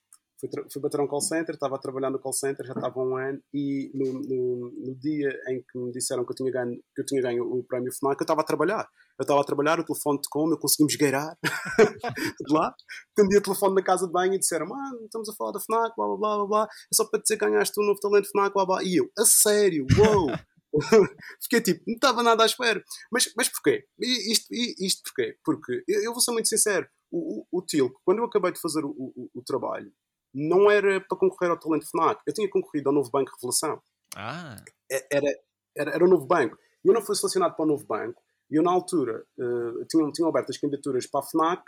Fui, 0.51 0.63
fui 0.71 0.81
bater 0.81 0.99
um 0.99 1.07
call 1.07 1.21
center, 1.21 1.55
estava 1.55 1.75
a 1.75 1.79
trabalhar 1.79 2.09
no 2.09 2.19
call 2.19 2.33
center, 2.33 2.65
já 2.65 2.73
estava 2.73 2.99
um 2.99 3.15
ano, 3.15 3.41
e 3.53 3.89
no, 3.93 4.13
no, 4.13 4.71
no, 4.71 4.95
dia 4.95 5.29
em 5.49 5.61
que 5.61 5.77
me 5.77 5.91
disseram 5.91 6.25
que 6.25 6.31
eu 6.31 6.35
tinha 6.35 6.51
ganho, 6.51 6.75
que 6.93 7.01
eu 7.01 7.05
tinha 7.05 7.21
ganho 7.21 7.43
o 7.43 7.63
prémio 7.63 7.91
FNAC, 7.93 8.19
eu 8.19 8.23
estava 8.23 8.41
a 8.41 8.43
trabalhar. 8.43 8.87
Eu 9.17 9.23
estava 9.23 9.39
a 9.39 9.43
trabalhar, 9.43 9.79
o 9.79 9.85
telefone 9.85 10.19
como, 10.29 10.53
eu 10.53 10.57
consegui 10.57 10.83
me 10.83 10.97
de 10.97 11.03
lá, 12.53 12.75
atendi 13.11 13.37
o 13.37 13.41
telefone 13.41 13.75
na 13.75 13.83
casa 13.83 14.07
de 14.07 14.11
banho 14.11 14.33
e 14.33 14.39
disseram: 14.39 14.67
Mano, 14.67 15.05
estamos 15.05 15.29
a 15.29 15.33
falar 15.33 15.51
da 15.51 15.59
FNAC, 15.59 15.95
blá 15.95 16.07
blá 16.07 16.17
blá 16.17 16.37
blá, 16.37 16.47
blá. 16.47 16.63
é 16.63 16.95
só 16.95 17.05
para 17.05 17.21
dizer 17.21 17.37
que 17.37 17.45
ganhaste 17.45 17.79
um 17.79 17.85
novo 17.85 17.99
talento 17.99 18.29
FNAC, 18.29 18.53
blá 18.53 18.65
blá. 18.65 18.83
E 18.83 18.97
eu, 18.97 19.09
a 19.17 19.25
sério, 19.25 19.85
uou! 19.97 20.27
Wow! 20.27 20.37
Fiquei 21.41 21.61
tipo, 21.61 21.83
não 21.87 21.95
estava 21.95 22.23
nada 22.23 22.43
à 22.43 22.45
espera. 22.45 22.83
Mas, 23.11 23.31
mas 23.37 23.47
porquê? 23.49 23.85
Isto, 23.99 24.47
isto 24.51 25.03
porquê? 25.03 25.37
Porque 25.43 25.83
eu, 25.87 26.03
eu 26.03 26.11
vou 26.11 26.21
ser 26.21 26.31
muito 26.31 26.49
sincero: 26.49 26.87
o, 27.11 27.45
o, 27.51 27.59
o 27.59 27.61
Tilco, 27.61 28.01
quando 28.03 28.19
eu 28.19 28.25
acabei 28.25 28.51
de 28.51 28.59
fazer 28.59 28.83
o, 28.83 28.89
o, 28.89 29.29
o, 29.35 29.43
trabalho, 29.43 29.91
não 30.33 30.69
era 30.69 30.99
para 31.01 31.17
concorrer 31.17 31.51
ao 31.51 31.59
talento 31.59 31.87
FNAC. 31.89 32.21
Eu 32.25 32.33
tinha 32.33 32.49
concorrido 32.49 32.89
ao 32.89 32.95
novo 32.95 33.09
Banco 33.11 33.31
Revelação. 33.35 33.81
Ah. 34.15 34.57
Era, 34.89 35.27
era, 35.75 35.91
era 35.95 36.05
o 36.05 36.07
novo 36.07 36.25
banco. 36.25 36.57
E 36.83 36.87
eu 36.87 36.93
não 36.93 37.01
fui 37.01 37.15
selecionado 37.15 37.55
para 37.55 37.65
o 37.65 37.67
novo 37.67 37.85
banco. 37.85 38.21
E 38.49 38.55
eu, 38.55 38.63
na 38.63 38.71
altura, 38.71 39.23
uh, 39.37 39.85
tinham, 39.89 40.11
tinham 40.11 40.29
aberto 40.29 40.49
as 40.49 40.57
candidaturas 40.57 41.07
para 41.07 41.21
a 41.21 41.23
FNAC 41.23 41.63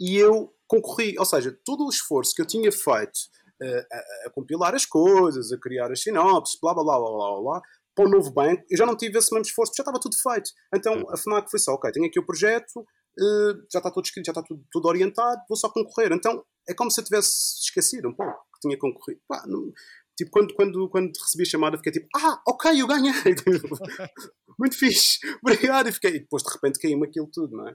e 0.00 0.16
eu 0.16 0.54
concorri. 0.66 1.18
Ou 1.18 1.24
seja, 1.24 1.56
todo 1.64 1.84
o 1.84 1.90
esforço 1.90 2.34
que 2.34 2.42
eu 2.42 2.46
tinha 2.46 2.70
feito 2.70 3.18
uh, 3.62 3.86
a, 3.92 4.26
a, 4.26 4.30
compilar 4.30 4.74
as 4.74 4.84
coisas, 4.84 5.52
a 5.52 5.58
criar 5.58 5.90
as 5.90 6.02
sinopses, 6.02 6.58
blá 6.60 6.74
blá 6.74 6.82
blá 6.82 6.98
blá 6.98 7.10
blá, 7.10 7.40
blá 7.40 7.62
para 7.94 8.06
o 8.06 8.10
novo 8.10 8.30
banco, 8.30 8.62
eu 8.70 8.78
já 8.78 8.86
não 8.86 8.96
tive 8.96 9.18
esse 9.18 9.34
mesmo 9.34 9.44
esforço, 9.44 9.72
já 9.76 9.82
estava 9.82 9.98
tudo 9.98 10.14
feito. 10.22 10.50
Então 10.72 11.04
a 11.10 11.16
FNAC 11.16 11.50
foi 11.50 11.58
só, 11.58 11.72
ok, 11.72 11.90
tenho 11.90 12.06
aqui 12.06 12.20
o 12.20 12.24
projeto, 12.24 12.78
uh, 12.78 13.66
já 13.72 13.80
está 13.80 13.90
tudo 13.90 14.04
escrito, 14.04 14.26
já 14.26 14.30
está 14.30 14.42
tudo, 14.42 14.64
tudo, 14.70 14.86
orientado, 14.86 15.40
vou 15.48 15.56
só 15.56 15.68
concorrer. 15.68 16.12
Então 16.12 16.44
é 16.68 16.74
como 16.74 16.90
se 16.90 17.00
eu 17.00 17.04
tivesse 17.04 17.62
esquecido 17.62 18.08
um 18.08 18.14
pouco 18.14 18.38
que 18.54 18.60
tinha 18.60 18.78
concorrido. 18.78 19.20
Pá, 19.26 19.44
não, 19.46 19.72
tipo, 20.16 20.30
quando, 20.30 20.54
quando, 20.54 20.88
quando 20.88 21.12
recebi 21.16 21.42
a 21.42 21.46
chamada, 21.46 21.76
fiquei 21.76 21.92
tipo, 21.92 22.08
ah, 22.16 22.40
ok, 22.46 22.80
eu 22.80 22.86
ganhei. 22.86 23.12
Muito 24.58 24.76
fixe, 24.76 25.18
obrigado. 25.42 25.88
E, 25.88 25.92
fiquei, 25.92 26.16
e 26.16 26.20
depois 26.20 26.42
de 26.42 26.52
repente 26.52 26.78
caiu-me 26.78 27.06
aquilo 27.06 27.28
tudo, 27.32 27.56
não 27.56 27.68
é? 27.68 27.74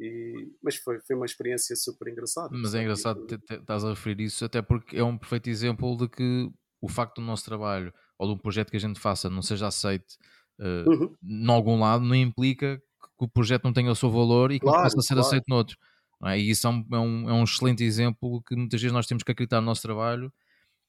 E, 0.00 0.50
mas 0.62 0.76
foi, 0.76 1.00
foi 1.06 1.14
uma 1.14 1.26
experiência 1.26 1.76
super 1.76 2.10
engraçada. 2.10 2.50
Mas 2.52 2.74
é 2.74 2.82
engraçado 2.82 3.24
estás 3.50 3.84
a 3.84 3.90
referir 3.90 4.24
isso, 4.24 4.44
até 4.44 4.60
porque 4.60 4.96
é 4.96 5.04
um 5.04 5.16
perfeito 5.16 5.48
exemplo 5.48 5.96
de 5.96 6.08
que 6.08 6.50
o 6.80 6.88
facto 6.88 7.20
do 7.20 7.26
nosso 7.26 7.44
trabalho 7.44 7.92
ou 8.18 8.26
de 8.26 8.34
um 8.34 8.38
projeto 8.38 8.70
que 8.70 8.76
a 8.76 8.80
gente 8.80 9.00
faça 9.00 9.30
não 9.30 9.40
seja 9.40 9.68
aceite 9.68 10.16
uh, 10.60 10.90
uhum. 10.90 11.14
em 11.22 11.50
algum 11.50 11.78
lado, 11.78 12.04
não 12.04 12.14
implica 12.14 12.82
que 13.18 13.24
o 13.24 13.28
projeto 13.28 13.64
não 13.64 13.72
tenha 13.72 13.90
o 13.90 13.96
seu 13.96 14.10
valor 14.10 14.50
e 14.50 14.58
que 14.58 14.66
claro, 14.66 14.82
possa 14.82 15.00
ser 15.00 15.14
claro. 15.14 15.28
aceito 15.28 15.44
noutro. 15.48 15.76
É? 16.24 16.38
E 16.38 16.50
isso 16.50 16.66
é 16.66 16.70
um, 16.70 16.86
é, 16.92 16.98
um, 16.98 17.30
é 17.30 17.32
um 17.32 17.44
excelente 17.44 17.84
exemplo 17.84 18.42
que 18.42 18.54
muitas 18.56 18.80
vezes 18.80 18.92
nós 18.92 19.06
temos 19.06 19.22
que 19.22 19.32
acreditar 19.32 19.60
no 19.60 19.66
nosso 19.66 19.82
trabalho 19.82 20.32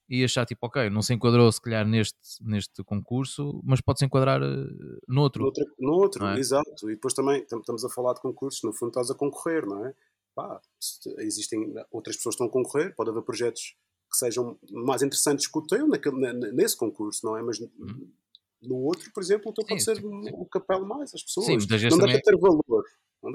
e 0.07 0.23
achar 0.23 0.45
tipo, 0.45 0.65
ok, 0.67 0.89
não 0.89 1.01
se 1.01 1.13
enquadrou 1.13 1.51
se 1.51 1.59
calhar 1.59 1.85
neste, 1.85 2.17
neste 2.41 2.83
concurso, 2.83 3.59
mas 3.63 3.81
pode-se 3.81 4.05
enquadrar 4.05 4.41
uh, 4.41 4.99
noutro. 5.07 5.43
Noutro, 5.43 5.65
noutro 5.79 6.25
é? 6.27 6.39
exato. 6.39 6.89
E 6.89 6.95
depois 6.95 7.13
também 7.13 7.41
estamos 7.41 7.83
a 7.83 7.89
falar 7.89 8.13
de 8.13 8.21
concursos, 8.21 8.61
no 8.63 8.71
fundo 8.71 8.89
estás 8.89 9.09
a 9.09 9.15
concorrer, 9.15 9.65
não 9.65 9.85
é? 9.85 9.93
Pá, 10.35 10.59
existem 11.19 11.73
outras 11.91 12.17
pessoas 12.17 12.35
que 12.35 12.43
estão 12.43 12.47
a 12.47 12.51
concorrer, 12.51 12.93
pode 12.95 13.09
haver 13.09 13.23
projetos 13.23 13.75
que 14.11 14.17
sejam 14.17 14.57
mais 14.71 15.01
interessantes 15.01 15.47
que 15.47 15.57
o 15.57 15.65
teu 15.65 15.87
naquele, 15.87 16.33
nesse 16.51 16.77
concurso, 16.77 17.25
não 17.25 17.37
é? 17.37 17.41
Mas 17.41 17.59
hum. 17.59 18.11
no 18.61 18.75
outro, 18.77 19.11
por 19.11 19.23
exemplo, 19.23 19.49
o 19.49 19.53
teu 19.53 19.65
pode 19.65 19.81
ser 19.81 19.95
sim. 19.95 20.03
o 20.33 20.45
capelo 20.45 20.85
mais, 20.85 21.13
as 21.15 21.23
pessoas. 21.23 21.47
Sim, 21.47 21.57
muitas 21.57 21.81
vezes 21.81 21.97
não 21.97 22.05
também... 22.05 22.21
deixa 22.21 22.31
ter 22.31 22.37
valor. 22.37 22.83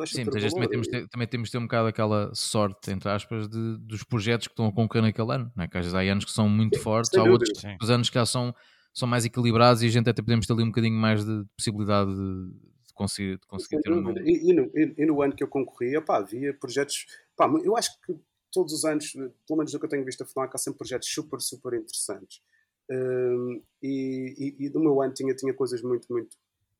Sim, 0.07 0.24
muitas 0.24 0.43
vezes 0.43 0.55
também 0.55 0.68
temos, 0.68 0.88
ter, 0.88 1.09
também 1.09 1.28
temos 1.28 1.49
de 1.49 1.53
ter 1.53 1.59
um 1.59 1.62
bocado 1.62 1.88
aquela 1.88 2.34
sorte, 2.34 2.91
entre 2.91 3.09
aspas, 3.09 3.49
de, 3.49 3.78
dos 3.78 4.05
projetos 4.05 4.47
que 4.47 4.53
estão 4.53 4.66
a 4.66 4.72
concorrer 4.72 5.03
naquele 5.03 5.32
ano. 5.32 5.53
Não 5.57 5.64
é? 5.64 5.68
Que 5.68 5.78
às 5.78 5.84
vezes 5.84 5.95
há 5.95 6.01
anos 6.01 6.24
que 6.24 6.30
são 6.30 6.49
muito 6.49 6.76
sim, 6.76 6.82
fortes, 6.82 7.12
há 7.14 7.22
outros 7.22 7.51
sim. 7.59 7.76
os 7.80 7.91
anos 7.91 8.09
que 8.09 8.14
já 8.14 8.26
são, 8.26 8.55
são 8.93 9.09
mais 9.09 9.24
equilibrados 9.24 9.82
e 9.82 9.86
a 9.86 9.91
gente 9.91 10.09
até 10.09 10.22
podemos 10.22 10.47
ter 10.47 10.53
ali 10.53 10.62
um 10.62 10.68
bocadinho 10.68 10.97
mais 10.97 11.24
de 11.24 11.45
possibilidade 11.57 12.11
de, 12.14 12.51
de 12.86 12.95
conseguir, 12.95 13.38
de 13.38 13.47
conseguir 13.47 13.80
ter 13.82 13.93
um. 13.93 14.11
E, 14.18 14.51
e, 14.51 14.53
no, 14.53 14.70
e, 14.74 14.95
e, 14.99 15.07
no, 15.07 15.22
ano 15.22 15.34
que 15.34 15.43
eu 15.43 15.49
concorri, 15.49 15.97
opá, 15.97 16.18
havia 16.18 16.55
projetos. 16.55 17.07
Pá, 17.36 17.51
eu 17.64 17.76
acho 17.76 17.91
que 18.03 18.14
todos 18.53 18.72
os 18.72 18.84
anos, 18.84 19.12
pelo 19.12 19.59
menos 19.59 19.72
do 19.72 19.78
que 19.78 19.84
eu 19.84 19.91
tenho 19.91 20.05
visto 20.05 20.22
a 20.22 20.26
FNAC, 20.26 20.55
há 20.55 20.59
sempre 20.59 20.78
projetos 20.78 21.09
super, 21.09 21.41
super 21.41 21.74
interessantes. 21.74 22.41
Um, 22.91 23.62
e, 23.82 24.34
e, 24.36 24.66
e, 24.66 24.68
do 24.68 24.80
meu 24.80 25.01
ano 25.01 25.14
tinha, 25.14 25.32
tinha 25.34 25.55
coisas 25.55 25.80
muito, 25.82 26.07
muito, 26.11 26.36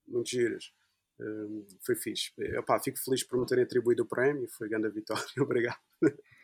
muito 0.09 0.29
giras. 0.29 0.73
Um, 1.21 1.67
foi 1.85 1.95
fixe. 1.95 2.33
Epá, 2.39 2.81
fico 2.81 2.99
feliz 2.99 3.23
por 3.23 3.39
me 3.39 3.47
terem 3.47 3.65
atribuído 3.65 4.03
o 4.03 4.07
prémio. 4.07 4.49
Foi 4.57 4.69
grande 4.69 4.87
a 4.87 4.91
vitória. 4.91 5.25
Obrigado. 5.39 5.79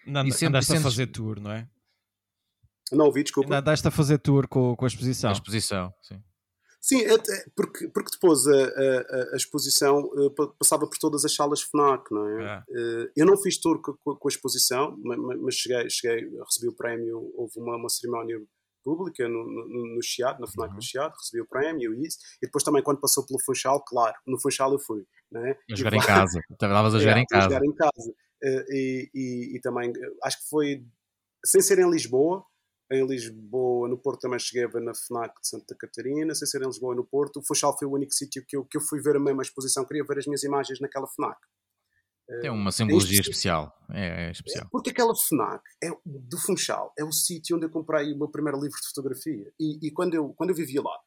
Não, 0.06 0.24
e 0.26 0.32
sempre, 0.32 0.48
andaste 0.48 0.76
a 0.76 0.80
fazer 0.80 1.06
tour, 1.08 1.40
não 1.40 1.50
é? 1.50 1.68
Não 2.92 3.06
ouvi, 3.06 3.22
desculpa. 3.22 3.56
Andaste 3.56 3.88
a 3.88 3.90
fazer 3.90 4.18
tour 4.18 4.46
com, 4.46 4.76
com 4.76 4.84
a 4.84 4.88
exposição. 4.88 5.30
A 5.30 5.32
exposição, 5.32 5.92
sim. 6.02 6.22
Sim, 6.80 7.02
porque, 7.56 7.88
porque 7.88 8.10
depois 8.12 8.46
a, 8.46 8.52
a, 8.52 9.32
a, 9.32 9.36
exposição 9.36 10.08
eh, 10.18 10.44
passava 10.56 10.86
por 10.86 10.96
todas 10.98 11.24
as 11.24 11.34
salas 11.34 11.60
FNAC, 11.62 12.12
não 12.12 12.28
é? 12.28 12.64
é. 12.70 13.10
Eu 13.16 13.26
não 13.26 13.36
fiz 13.36 13.58
tour 13.58 13.80
com, 13.82 13.94
com, 14.14 14.28
a 14.28 14.30
exposição, 14.30 14.96
mas 15.02 15.56
cheguei, 15.56 15.90
cheguei, 15.90 16.30
recebi 16.44 16.68
o 16.68 16.76
prémio, 16.76 17.32
houve 17.34 17.58
uma, 17.58 17.76
uma 17.76 17.88
cerimónia 17.88 18.40
pública 18.86 19.28
no, 19.28 19.42
no, 19.44 19.96
no 19.96 20.00
Chiado, 20.00 20.40
na 20.40 20.46
FNAC 20.46 20.70
uhum. 20.70 20.76
do 20.76 20.84
Chiado, 20.84 21.14
recebi 21.18 21.42
o 21.42 21.48
prémio 21.48 21.92
e 21.92 22.06
isso, 22.06 22.18
e 22.40 22.46
depois 22.46 22.62
também 22.62 22.84
quando 22.84 23.00
passou 23.00 23.26
pelo 23.26 23.40
Funchal, 23.44 23.84
claro, 23.84 24.14
no 24.24 24.40
Funchal 24.40 24.72
eu 24.72 24.78
fui, 24.78 25.04
não 25.32 25.44
é? 25.44 25.58
A 25.72 25.74
jogar 25.74 25.94
em 25.94 26.00
casa, 26.00 26.40
estavas 26.48 26.94
a 26.94 26.98
jogar 27.00 27.16
é, 27.16 27.20
em 27.20 27.26
casa. 27.26 27.46
A 27.46 27.50
jogar 27.50 27.64
em 27.64 27.74
casa. 27.74 28.14
Eh, 28.44 28.64
e, 28.70 29.10
e, 29.12 29.56
e 29.56 29.60
também, 29.60 29.92
acho 30.22 30.38
que 30.38 30.48
foi, 30.48 30.84
sem 31.44 31.60
ser 31.60 31.80
em 31.80 31.90
Lisboa, 31.90 32.44
em 32.92 33.04
Lisboa, 33.04 33.88
no 33.88 33.98
Porto 33.98 34.20
também 34.20 34.38
cheguei 34.38 34.64
a 34.64 34.68
ver 34.68 34.80
na 34.80 34.94
FNAC 34.94 35.40
de 35.40 35.48
Santa 35.48 35.74
Catarina, 35.76 36.32
sem 36.36 36.46
ser 36.46 36.62
em 36.62 36.66
Lisboa 36.66 36.94
e 36.94 36.96
no 36.96 37.04
Porto. 37.04 37.40
O 37.40 37.44
Funchal 37.44 37.76
foi 37.76 37.88
o 37.88 37.92
único 37.92 38.12
sítio 38.14 38.44
que 38.46 38.56
eu, 38.56 38.64
que 38.64 38.76
eu 38.76 38.80
fui 38.80 39.00
ver 39.00 39.16
a 39.16 39.20
mesma 39.20 39.42
exposição, 39.42 39.84
queria 39.84 40.04
ver 40.04 40.18
as 40.18 40.26
minhas 40.26 40.44
imagens 40.44 40.78
naquela 40.80 41.08
FNAC. 41.08 41.36
Tem 42.40 42.50
uma 42.50 42.72
simbologia 42.72 43.18
é 43.18 43.20
especial. 43.20 43.72
É, 43.90 44.26
é, 44.26 44.30
especial. 44.30 44.66
Porque 44.70 44.90
aquela 44.90 45.14
FNAC 45.14 45.62
é, 45.82 45.90
do 46.04 46.38
Funchal 46.38 46.92
é 46.98 47.04
o 47.04 47.12
sítio 47.12 47.56
onde 47.56 47.66
eu 47.66 47.70
comprei 47.70 48.12
o 48.12 48.18
meu 48.18 48.28
primeiro 48.28 48.60
livro 48.60 48.78
de 48.80 48.88
fotografia. 48.88 49.52
E, 49.60 49.86
e, 49.86 49.90
quando, 49.92 50.14
eu, 50.14 50.34
quando 50.34 50.50
eu 50.50 50.56
vivia 50.56 50.82
lá 50.82 50.98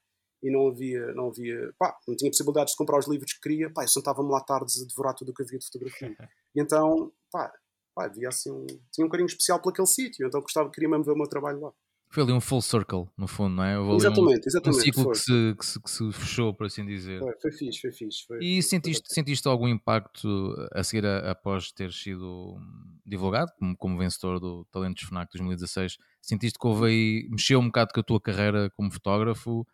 e 0.42 0.50
não 0.50 0.70
havia, 0.70 1.14
não 1.14 1.28
havia, 1.28 1.74
pá, 1.78 1.98
não 2.08 2.16
tinha 2.16 2.32
possibilidades 2.32 2.72
de 2.72 2.78
comprar 2.78 2.98
os 2.98 3.08
livros 3.08 3.34
que 3.34 3.42
queria, 3.42 3.70
pá, 3.72 3.84
eu 3.84 3.88
sentava-me 3.90 4.32
lá 4.32 4.42
tardes 4.42 4.82
a 4.82 4.86
devorar 4.86 5.14
tudo 5.14 5.32
o 5.32 5.34
que 5.34 5.44
havia 5.44 5.60
de 5.60 5.66
fotografia. 5.66 6.16
e 6.56 6.62
então, 6.62 7.12
pá, 7.30 7.52
pá, 7.94 8.06
havia 8.06 8.30
assim 8.30 8.50
um, 8.52 8.66
tinha 8.92 9.06
um 9.06 9.10
carinho 9.10 9.28
especial 9.28 9.62
por 9.62 9.72
aquele 9.72 9.88
sítio, 9.88 10.26
então 10.26 10.42
gostava, 10.42 10.72
queria 10.72 10.90
mesmo 10.90 11.04
ver 11.04 11.12
o 11.12 11.18
meu 11.18 11.28
trabalho 11.28 11.60
lá. 11.60 11.74
Foi 12.12 12.24
ali 12.24 12.34
um 12.34 12.42
full 12.42 12.62
circle, 12.62 13.08
no 13.16 13.28
fundo, 13.28 13.58
não 13.58 13.64
é? 13.64 13.76
Exatamente, 13.96 14.40
um, 14.40 14.48
exatamente. 14.48 14.80
Um 14.80 14.82
ciclo 14.82 15.12
que 15.12 15.18
se, 15.20 15.56
que, 15.56 15.66
se, 15.66 15.80
que 15.80 15.90
se, 15.92 16.12
fechou, 16.12 16.52
por 16.52 16.66
assim 16.66 16.84
dizer. 16.84 17.20
Foi, 17.20 17.34
foi 17.40 17.52
fixe, 17.52 17.82
foi 17.82 17.92
fixe. 17.92 18.26
Foi, 18.26 18.40
e 18.42 18.64
sentiste, 18.64 19.08
foi... 19.08 19.14
sentiste 19.14 19.48
algum 19.48 19.68
impacto 19.68 20.56
a 20.74 20.84
seguir 20.84 21.06
a, 21.06 21.30
após 21.30 21.72
ter 21.72 21.94
sido 21.94 22.58
divulgado 23.06 23.52
como, 23.60 23.78
como 23.78 24.00
vencedor 24.00 24.40
do 24.40 24.66
Talentos 24.72 25.04
FNAC 25.04 25.30
2016? 25.34 25.98
Sentiste 26.20 26.58
que 26.58 26.66
houve 26.66 26.88
aí, 26.88 27.28
mexeu 27.30 27.60
um 27.60 27.68
bocado 27.68 27.94
com 27.94 28.00
a 28.00 28.04
tua 28.04 28.20
carreira 28.20 28.72
como 28.72 28.92
fotógrafo? 28.92 29.68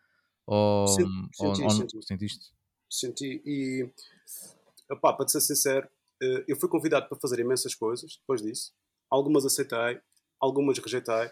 Ou, 0.45 0.88
senti, 0.88 1.09
ou, 1.39 1.55
senti, 1.55 1.63
ou 1.63 1.69
senti. 1.69 2.05
sentiste? 2.05 2.53
Senti, 2.89 3.41
e 3.45 3.89
opá, 4.91 5.13
para 5.13 5.25
ser 5.29 5.39
sincero, 5.39 5.88
eh, 6.21 6.43
eu 6.49 6.57
fui 6.57 6.67
convidado 6.67 7.07
para 7.07 7.17
fazer 7.17 7.39
imensas 7.39 7.73
coisas 7.73 8.17
depois 8.19 8.41
disso. 8.41 8.73
Algumas 9.09 9.45
aceitei, 9.45 10.01
algumas 10.38 10.77
rejeitei 10.77 11.31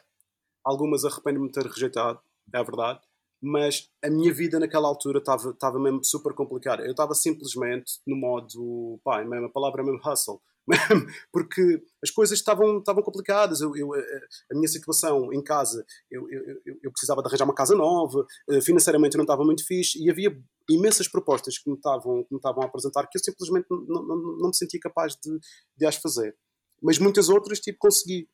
algumas 0.63 1.05
arrependo-me 1.05 1.47
de 1.47 1.53
ter 1.53 1.65
rejeitado, 1.65 2.19
é 2.53 2.63
verdade, 2.63 2.99
mas 3.41 3.89
a 4.03 4.09
minha 4.09 4.33
vida 4.33 4.59
naquela 4.59 4.87
altura 4.87 5.19
estava 5.19 5.79
mesmo 5.79 6.03
super 6.03 6.33
complicada. 6.33 6.83
Eu 6.83 6.91
estava 6.91 7.13
simplesmente 7.13 7.99
no 8.07 8.15
modo, 8.15 8.99
pá, 9.03 9.21
é 9.21 9.45
a 9.45 9.49
palavra 9.49 9.81
é 9.81 9.85
mesmo 9.85 9.99
hustle, 9.99 10.39
porque 11.31 11.83
as 12.01 12.09
coisas 12.09 12.39
estavam, 12.39 12.81
complicadas. 13.03 13.59
Eu, 13.59 13.75
eu, 13.75 13.93
a 13.93 14.55
minha 14.55 14.67
situação 14.67 15.33
em 15.33 15.43
casa, 15.43 15.85
eu, 16.09 16.25
eu, 16.29 16.91
precisava 16.91 17.21
de 17.21 17.27
arranjar 17.27 17.43
uma 17.43 17.53
casa 17.53 17.75
nova, 17.75 18.25
eh, 18.49 18.61
financeiramente 18.61 19.17
não 19.17 19.23
estava 19.23 19.43
muito 19.43 19.65
fixe 19.65 20.01
e 20.01 20.09
havia 20.09 20.33
imensas 20.69 21.09
propostas 21.09 21.57
que 21.57 21.69
me 21.69 21.75
estavam, 21.75 22.23
que 22.23 22.31
me 22.31 22.37
estavam 22.37 22.63
a 22.63 22.65
apresentar 22.67 23.07
que 23.07 23.17
eu 23.17 23.23
simplesmente 23.23 23.65
não, 23.69 24.03
não, 24.03 24.17
não 24.37 24.47
me 24.47 24.55
sentia 24.55 24.79
capaz 24.79 25.17
de, 25.21 25.37
de 25.75 25.85
as 25.85 25.97
fazer. 25.97 26.33
Mas 26.81 26.97
muitas 26.97 27.29
outras, 27.29 27.59
tipo, 27.59 27.77
consegui. 27.79 28.29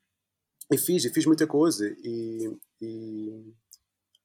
E 0.71 0.77
fiz, 0.77 1.03
e 1.05 1.09
fiz 1.09 1.25
muita 1.25 1.47
coisa. 1.47 1.85
E, 2.03 2.57
e, 2.81 3.53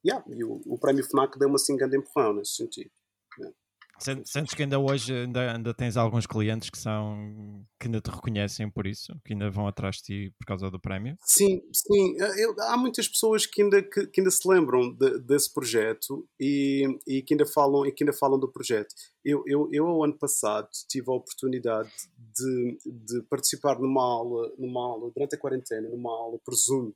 yeah, 0.05 0.25
e 0.29 0.45
o, 0.45 0.61
o 0.67 0.79
prémio 0.79 1.05
FNAC 1.05 1.39
deu-me 1.39 1.55
assim 1.55 1.77
grande 1.77 1.97
empurrão 1.97 2.35
nesse 2.35 2.57
sentido. 2.57 2.91
Yeah. 3.39 3.57
Sentes 3.99 4.55
que 4.55 4.63
ainda 4.63 4.79
hoje 4.79 5.13
ainda, 5.15 5.53
ainda 5.53 5.73
tens 5.73 5.97
alguns 5.97 6.27
clientes 6.27 6.69
que 6.69 6.79
são 6.79 7.65
que 7.79 7.87
ainda 7.87 8.01
te 8.01 8.11
reconhecem 8.11 8.69
por 8.71 8.87
isso, 8.87 9.13
que 9.25 9.33
ainda 9.33 9.51
vão 9.51 9.67
atrás 9.67 9.97
de 9.97 10.03
ti 10.03 10.35
por 10.39 10.47
causa 10.47 10.71
do 10.71 10.81
prémio? 10.81 11.17
Sim, 11.23 11.63
sim. 11.73 12.21
Eh, 12.21 12.45
eu, 12.45 12.55
há 12.63 12.77
muitas 12.77 13.07
pessoas 13.07 13.47
que 13.47 13.63
ainda, 13.63 13.83
que, 13.83 14.07
que 14.07 14.21
ainda 14.21 14.31
se 14.31 14.49
lembram 14.49 14.93
de, 14.93 15.21
desse 15.21 15.53
projeto 15.53 16.27
e, 16.41 16.85
e, 17.07 17.23
que 17.23 17.35
ainda 17.35 17.47
falam, 17.47 17.87
e 17.87 17.93
que 17.93 18.03
ainda 18.05 18.13
falam 18.13 18.39
do 18.39 18.51
projeto. 18.51 18.95
Eu, 19.25 19.43
eu, 19.47 19.69
eu, 19.73 19.87
ao 19.87 20.05
ano 20.05 20.19
passado, 20.19 20.69
tive 20.89 21.11
a 21.11 21.15
oportunidade 21.15 21.91
de, 22.19 22.79
de 22.85 23.23
participar 23.23 23.79
numa 23.79 24.03
aula, 24.03 24.53
numa 24.59 24.81
aula, 24.81 25.11
durante 25.15 25.37
a 25.37 25.39
quarentena, 25.39 25.89
numa 25.89 26.11
aula 26.11 26.39
Zoom, 26.55 26.93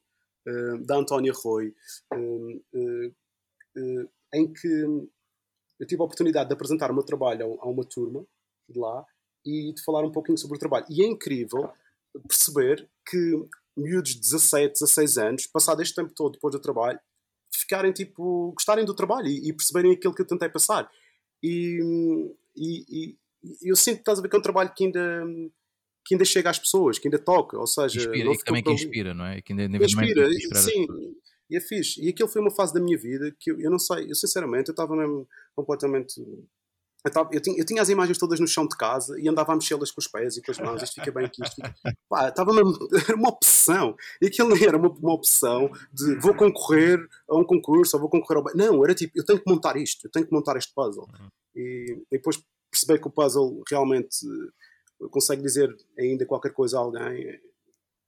uh, 0.46 0.78
da 0.84 0.96
Antónia 0.96 1.32
Roy, 1.32 1.74
uh, 2.14 2.62
uh, 2.74 4.09
em 4.34 4.53
que 4.53 5.09
eu 5.79 5.87
tive 5.87 6.03
a 6.03 6.05
oportunidade 6.05 6.49
de 6.49 6.55
apresentar 6.55 6.91
o 6.91 6.95
meu 6.95 7.03
trabalho 7.03 7.59
a 7.61 7.68
uma 7.68 7.85
turma 7.85 8.24
de 8.68 8.79
lá 8.79 9.05
e 9.45 9.72
de 9.72 9.83
falar 9.83 10.05
um 10.05 10.12
pouquinho 10.12 10.37
sobre 10.37 10.57
o 10.57 10.61
trabalho. 10.61 10.87
E 10.91 11.03
é 11.03 11.07
incrível 11.07 11.70
perceber 12.26 12.89
que 13.09 13.49
miúdos 13.76 14.12
de 14.14 14.20
17, 14.20 14.72
16 14.81 15.18
anos, 15.18 15.47
passado 15.47 15.81
este 15.81 15.95
tempo 15.95 16.12
todo 16.14 16.33
depois 16.33 16.53
do 16.53 16.61
trabalho, 16.61 16.99
ficarem 17.55 17.93
tipo, 17.93 18.53
gostarem 18.53 18.85
do 18.85 18.95
trabalho 18.95 19.29
e, 19.29 19.49
e 19.49 19.53
perceberem 19.53 19.93
aquilo 19.93 20.14
que 20.14 20.22
eu 20.22 20.26
tentei 20.26 20.49
passar. 20.49 20.91
E, 21.43 21.79
e, 22.57 22.85
e, 22.89 23.16
eu 23.62 23.76
sinto, 23.76 23.99
estás 23.99 24.18
a 24.18 24.22
ver, 24.22 24.29
que 24.29 24.37
é 24.37 24.39
um 24.39 24.43
trabalho 24.43 24.72
que 24.74 24.85
ainda, 24.85 25.24
que 26.05 26.14
ainda 26.14 26.24
chega 26.24 26.51
às 26.51 26.59
pessoas, 26.59 26.99
que 26.99 27.07
ainda 27.07 27.18
toca, 27.18 27.57
ou 27.57 27.66
seja... 27.66 28.01
Inspira, 28.01 28.33
e 28.33 28.39
também 28.39 28.62
que 28.62 28.72
inspira, 28.72 29.14
não 29.14 29.24
é? 29.24 29.41
Que 29.41 29.53
ainda, 29.53 29.64
inspira, 29.85 30.29
sim. 30.57 30.87
E 31.51 31.57
é 31.57 31.61
fixe. 31.61 32.05
E 32.05 32.09
aquilo 32.09 32.28
foi 32.28 32.42
uma 32.42 32.51
fase 32.51 32.74
da 32.74 32.80
minha 32.80 32.96
vida 32.99 33.34
que 33.38 33.51
eu, 33.51 33.61
eu 33.61 33.70
não 33.70 33.78
sei, 33.78 34.11
eu 34.11 34.14
sinceramente, 34.14 34.68
eu 34.68 34.72
estava 34.72 34.94
mesmo 34.94 35.26
completamente. 35.55 36.20
Eu, 37.05 37.12
tava, 37.12 37.30
eu, 37.32 37.40
tinha, 37.40 37.57
eu 37.57 37.64
tinha 37.64 37.80
as 37.80 37.88
imagens 37.88 38.18
todas 38.18 38.40
no 38.40 38.46
chão 38.46 38.66
de 38.66 38.76
casa 38.76 39.18
e 39.20 39.28
andava 39.28 39.53
a 39.53 39.55
mexê-las 39.55 39.90
com 39.90 40.01
os 40.01 40.09
pés 40.09 40.36
e 40.36 40.42
com 40.42 40.51
as 40.51 40.59
mãos. 40.59 40.82
Isto 40.82 40.94
fica 40.96 41.12
bem 41.12 41.26
aqui, 41.26 41.42
isto 41.42 41.55
fica. 41.55 41.74
Pá, 42.09 42.28
estava 42.28 42.53
mesmo. 42.53 42.76
Era 43.09 43.16
uma 43.16 43.30
opção. 43.30 43.96
E 44.20 44.26
aquilo 44.26 44.49
nem 44.51 44.64
era 44.64 44.76
uma, 44.76 44.88
uma 44.88 45.14
opção 45.14 45.70
de 45.92 46.16
vou 46.16 46.34
concorrer 46.34 46.99
a 47.28 47.36
um 47.36 47.44
concurso 47.44 47.96
ou 47.96 48.01
vou 48.01 48.11
concorrer 48.11 48.42
ao. 48.42 48.57
Não, 48.57 48.84
era 48.84 48.94
tipo, 48.94 49.12
eu 49.16 49.24
tenho 49.24 49.42
que 49.42 49.51
montar 49.51 49.76
isto, 49.76 50.07
eu 50.07 50.11
tenho 50.11 50.26
que 50.26 50.32
montar 50.32 50.57
este 50.57 50.72
puzzle. 50.74 51.07
Uhum. 51.20 51.28
E, 51.55 52.03
e 52.11 52.16
depois 52.16 52.42
perceber 52.70 52.99
que 53.01 53.09
o 53.09 53.11
puzzle 53.11 53.62
realmente 53.70 54.18
consegue 55.11 55.42
dizer 55.42 55.74
ainda 55.99 56.26
qualquer 56.26 56.53
coisa 56.53 56.76
a 56.76 56.80
alguém 56.80 57.40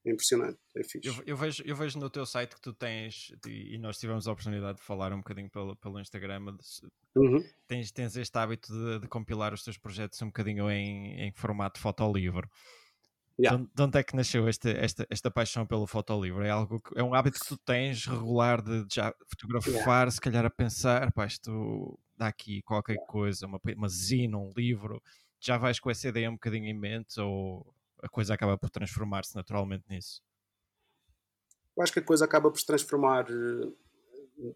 é 0.05 0.11
impressionante, 0.11 0.59
é 0.77 0.83
fixe. 0.83 1.09
Eu, 1.09 1.15
eu, 1.27 1.37
vejo, 1.37 1.63
eu 1.67 1.77
vejo 1.77 1.99
no 1.99 2.09
teu 2.09 2.25
site 2.25 2.55
que 2.55 2.61
tu 2.61 2.73
tens, 2.73 3.33
e 3.47 3.77
nós 3.79 3.99
tivemos 3.99 4.27
a 4.27 4.33
oportunidade 4.33 4.79
de 4.79 4.85
falar 4.85 5.13
um 5.13 5.19
bocadinho 5.19 5.51
pelo, 5.51 5.77
pelo 5.77 6.01
Instagram, 6.01 6.57
de, 6.57 7.21
uhum. 7.21 7.45
tens, 7.69 7.93
tens 7.93 8.17
este 8.17 8.39
hábito 8.39 8.73
de, 8.73 9.01
de, 9.01 9.09
compilar 9.09 9.53
os 9.53 9.63
teus 9.63 9.77
projetos 9.77 10.21
um 10.23 10.27
bocadinho 10.27 10.71
em, 10.71 11.21
em 11.21 11.33
formato 11.33 11.79
fotolivro. 11.79 12.49
Yeah. 13.39 13.63
De, 13.63 13.71
de 13.75 13.83
onde 13.83 13.99
é 13.99 14.03
que 14.03 14.17
nasceu 14.17 14.49
esta, 14.49 14.71
esta, 14.71 15.07
esta 15.11 15.31
paixão 15.31 15.67
pelo 15.67 15.87
fotolivro? 15.87 16.43
É 16.45 16.51
algo 16.51 16.81
que, 16.81 16.99
é 16.99 17.03
um 17.03 17.15
hábito 17.15 17.39
que 17.39 17.47
tu 17.47 17.59
tens 17.59 18.07
regular 18.07 18.63
de, 18.63 18.87
de 18.87 18.95
já 18.95 19.15
fotografar, 19.29 19.85
yeah. 19.85 20.11
se 20.11 20.21
calhar 20.21 20.45
a 20.47 20.51
pensar, 20.51 21.13
pá, 21.13 21.27
isto 21.27 21.99
dá 22.17 22.27
aqui 22.27 22.63
qualquer 22.63 22.97
coisa, 23.07 23.47
uma, 23.47 23.61
uma 23.77 23.89
zina, 23.89 24.39
um 24.39 24.51
livro, 24.57 25.03
já 25.39 25.59
vais 25.59 25.79
com 25.79 25.91
essa 25.91 26.09
ideia 26.09 26.31
um 26.31 26.35
bocadinho 26.35 26.67
em 26.67 26.79
mente 26.79 27.19
ou 27.21 27.75
a 28.03 28.09
coisa 28.09 28.35
acaba 28.35 28.57
por 28.59 28.71
transformar-se 28.71 29.35
naturalmente 29.35 29.85
nisso? 29.89 30.23
Eu 31.77 31.83
acho 31.83 31.93
que 31.93 32.01
a 32.01 32.05
coisa 32.05 32.25
acaba 32.25 32.51
por 32.51 32.59
se 32.59 32.67
transformar 32.67 33.27
eh, 33.31 33.73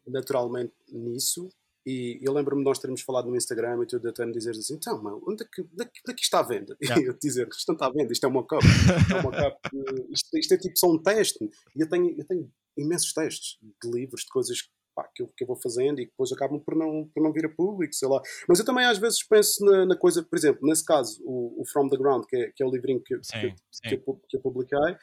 naturalmente 0.06 0.74
nisso. 0.88 1.48
E 1.86 2.18
eu 2.22 2.32
lembro-me 2.32 2.62
de 2.62 2.64
nós 2.64 2.78
termos 2.78 3.02
falado 3.02 3.28
no 3.28 3.36
Instagram 3.36 3.82
e 3.82 3.86
tu 3.86 3.96
até 4.08 4.24
me 4.24 4.32
dizeres 4.32 4.58
assim: 4.58 4.74
então, 4.74 5.02
mano, 5.02 5.22
onde 5.26 5.44
é 5.44 5.46
que, 5.46 5.60
onde 5.60 5.82
é 5.82 5.84
que, 5.84 6.00
onde 6.00 6.12
é 6.12 6.14
que 6.14 6.22
está 6.22 6.40
à 6.40 6.42
venda? 6.42 6.76
Yeah. 6.82 7.02
E 7.02 7.06
eu 7.06 7.14
te 7.14 7.26
dizer: 7.26 7.46
isto 7.48 7.68
não 7.68 7.74
está 7.74 7.86
à 7.86 7.92
venda, 7.92 8.12
isto 8.12 8.24
é 8.24 8.28
uma 8.28 8.42
cup. 8.42 8.62
é 8.62 9.20
uma 9.20 9.30
cup 9.30 9.58
isto, 10.10 10.38
isto, 10.38 10.54
é 10.54 10.56
tipo 10.56 10.78
só 10.78 10.90
um 10.90 11.02
teste. 11.02 11.44
E 11.76 11.80
eu 11.80 11.88
tenho, 11.88 12.18
eu 12.18 12.24
tenho 12.26 12.50
imensos 12.76 13.12
testes 13.12 13.58
de 13.62 13.90
livros, 13.90 14.22
de 14.22 14.28
coisas 14.28 14.62
pá, 14.94 15.08
que, 15.14 15.22
eu, 15.22 15.28
que 15.36 15.44
eu 15.44 15.48
vou 15.48 15.56
fazendo 15.56 16.00
e 16.00 16.04
que 16.04 16.10
depois 16.10 16.32
acabam 16.32 16.60
por 16.60 16.74
não, 16.74 17.08
por 17.12 17.22
não 17.22 17.32
vir 17.32 17.46
a 17.46 17.48
público, 17.48 17.94
sei 17.94 18.08
lá. 18.08 18.20
Mas 18.48 18.58
eu 18.58 18.64
também 18.64 18.84
às 18.84 18.98
vezes 18.98 19.22
penso 19.26 19.64
na, 19.64 19.86
na 19.86 19.96
coisa, 19.96 20.22
por 20.22 20.36
exemplo, 20.36 20.66
nesse 20.66 20.84
caso, 20.84 21.20
o, 21.24 21.62
o 21.62 21.64
From 21.66 21.88
the 21.88 21.96
Ground, 21.96 22.24
que 22.26 22.36
é, 22.36 22.52
que 22.54 22.62
é 22.62 22.66
o 22.66 22.70
livrinho 22.70 23.02
que, 23.02 23.16
sim, 23.22 23.40
que, 23.40 23.54
sim. 23.70 23.88
que, 23.88 23.94
eu, 23.94 24.20
que 24.28 24.36
eu 24.36 24.40
publiquei, 24.40 24.96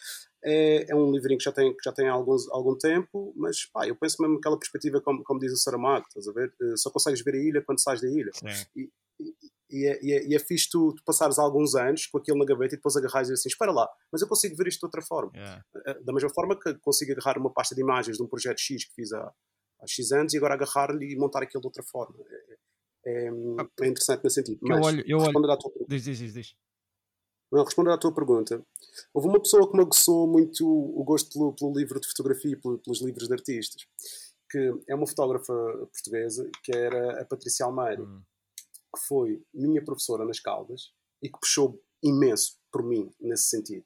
é, 0.43 0.91
é, 0.91 0.95
um 0.95 1.11
livrinho 1.11 1.37
que 1.37 1.43
já 1.43 1.51
tem, 1.51 1.71
que 1.71 1.83
já 1.83 1.91
tem 1.91 2.07
alguns, 2.07 2.49
algum 2.49 2.75
tempo, 2.75 3.33
mas 3.35 3.65
pá, 3.65 3.87
eu 3.87 3.95
penso 3.95 4.17
mesmo 4.19 4.35
naquela 4.35 4.57
perspectiva, 4.57 4.99
como, 5.01 5.23
como 5.23 5.39
diz 5.39 5.51
o 5.51 5.57
Saramago, 5.57 6.05
estás 6.07 6.27
a 6.27 6.31
ver? 6.31 6.53
Eh, 6.61 6.77
só 6.77 6.89
consegues 6.89 7.21
ver 7.21 7.35
a 7.35 7.37
ilha 7.37 7.61
quando 7.61 7.81
sais 7.81 8.01
da 8.01 8.07
ilha. 8.07 8.31
E, 8.75 8.89
e, 9.19 9.33
e, 9.69 9.85
é, 9.87 9.99
e, 10.03 10.13
é, 10.13 10.27
e 10.27 10.35
é 10.35 10.39
fixe 10.39 10.69
tu, 10.69 10.93
tu, 10.95 11.03
passares 11.05 11.39
alguns 11.39 11.75
anos 11.75 12.05
com 12.07 12.17
aquilo 12.17 12.37
na 12.37 12.45
gaveta 12.45 12.75
e 12.75 12.77
depois 12.77 12.95
agarrares 12.97 13.29
e 13.29 13.33
assim: 13.33 13.49
espera 13.49 13.71
lá, 13.71 13.87
mas 14.11 14.21
eu 14.21 14.27
consigo 14.27 14.55
ver 14.55 14.67
isto 14.67 14.79
de 14.79 14.85
outra 14.85 15.01
forma. 15.01 15.31
Yeah. 15.35 15.63
Eh, 15.85 15.99
da 16.03 16.11
mesma 16.11 16.29
forma 16.29 16.59
que 16.59 16.73
consigo 16.79 17.11
agarrar 17.11 17.37
uma 17.37 17.53
pasta 17.53 17.75
de 17.75 17.81
imagens 17.81 18.17
de 18.17 18.23
um 18.23 18.27
projeto 18.27 18.59
X 18.59 18.85
que 18.85 18.95
fiz 18.95 19.13
há, 19.13 19.31
há 19.81 19.87
X 19.87 20.11
anos 20.11 20.33
e 20.33 20.37
agora 20.37 20.53
agarrar-lhe 20.53 21.13
e 21.13 21.17
montar 21.17 21.43
aquilo 21.43 21.61
de 21.61 21.67
outra 21.67 21.83
forma. 21.83 22.15
É, 23.05 23.27
é, 23.27 23.27
é 23.27 23.87
interessante 23.87 24.23
nesse 24.23 24.35
sentido. 24.35 24.59
Mas, 24.61 24.77
eu 24.77 24.83
olho, 24.83 25.03
eu 25.07 25.17
olho... 25.17 25.51
à 25.51 25.57
tua 25.57 25.71
pergunta. 25.71 25.95
Diz, 25.95 26.03
diz, 26.03 26.33
diz. 26.33 26.55
Não, 27.51 27.65
responder 27.65 27.91
à 27.91 27.97
tua 27.97 28.13
pergunta. 28.13 28.65
Houve 29.13 29.27
uma 29.27 29.41
pessoa 29.41 29.69
que 29.69 29.75
me 29.75 29.83
aguçou 29.83 30.25
muito 30.25 30.65
o 30.65 31.03
gosto 31.03 31.31
pelo, 31.33 31.53
pelo 31.53 31.73
livro 31.77 31.99
de 31.99 32.07
fotografia, 32.07 32.57
pelo, 32.57 32.77
pelos 32.79 33.01
livros 33.01 33.27
de 33.27 33.33
artistas, 33.33 33.85
que 34.49 34.73
é 34.87 34.95
uma 34.95 35.07
fotógrafa 35.07 35.53
portuguesa, 35.91 36.49
que 36.63 36.71
era 36.71 37.21
a 37.21 37.25
Patrícia 37.25 37.65
Almeida, 37.65 38.03
hum. 38.03 38.21
que 38.95 39.01
foi 39.05 39.43
minha 39.53 39.83
professora 39.83 40.23
nas 40.23 40.39
Caldas 40.39 40.93
e 41.21 41.29
que 41.29 41.39
puxou 41.39 41.81
imenso 42.01 42.57
por 42.71 42.83
mim 42.83 43.11
nesse 43.19 43.49
sentido. 43.49 43.85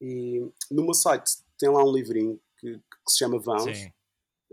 E 0.00 0.40
no 0.70 0.84
meu 0.84 0.94
site 0.94 1.42
tem 1.58 1.68
lá 1.68 1.84
um 1.84 1.92
livrinho 1.92 2.40
que, 2.58 2.78
que 2.78 3.10
se 3.10 3.18
chama 3.18 3.38
Vãos, 3.38 3.76
Sim. 3.76 3.92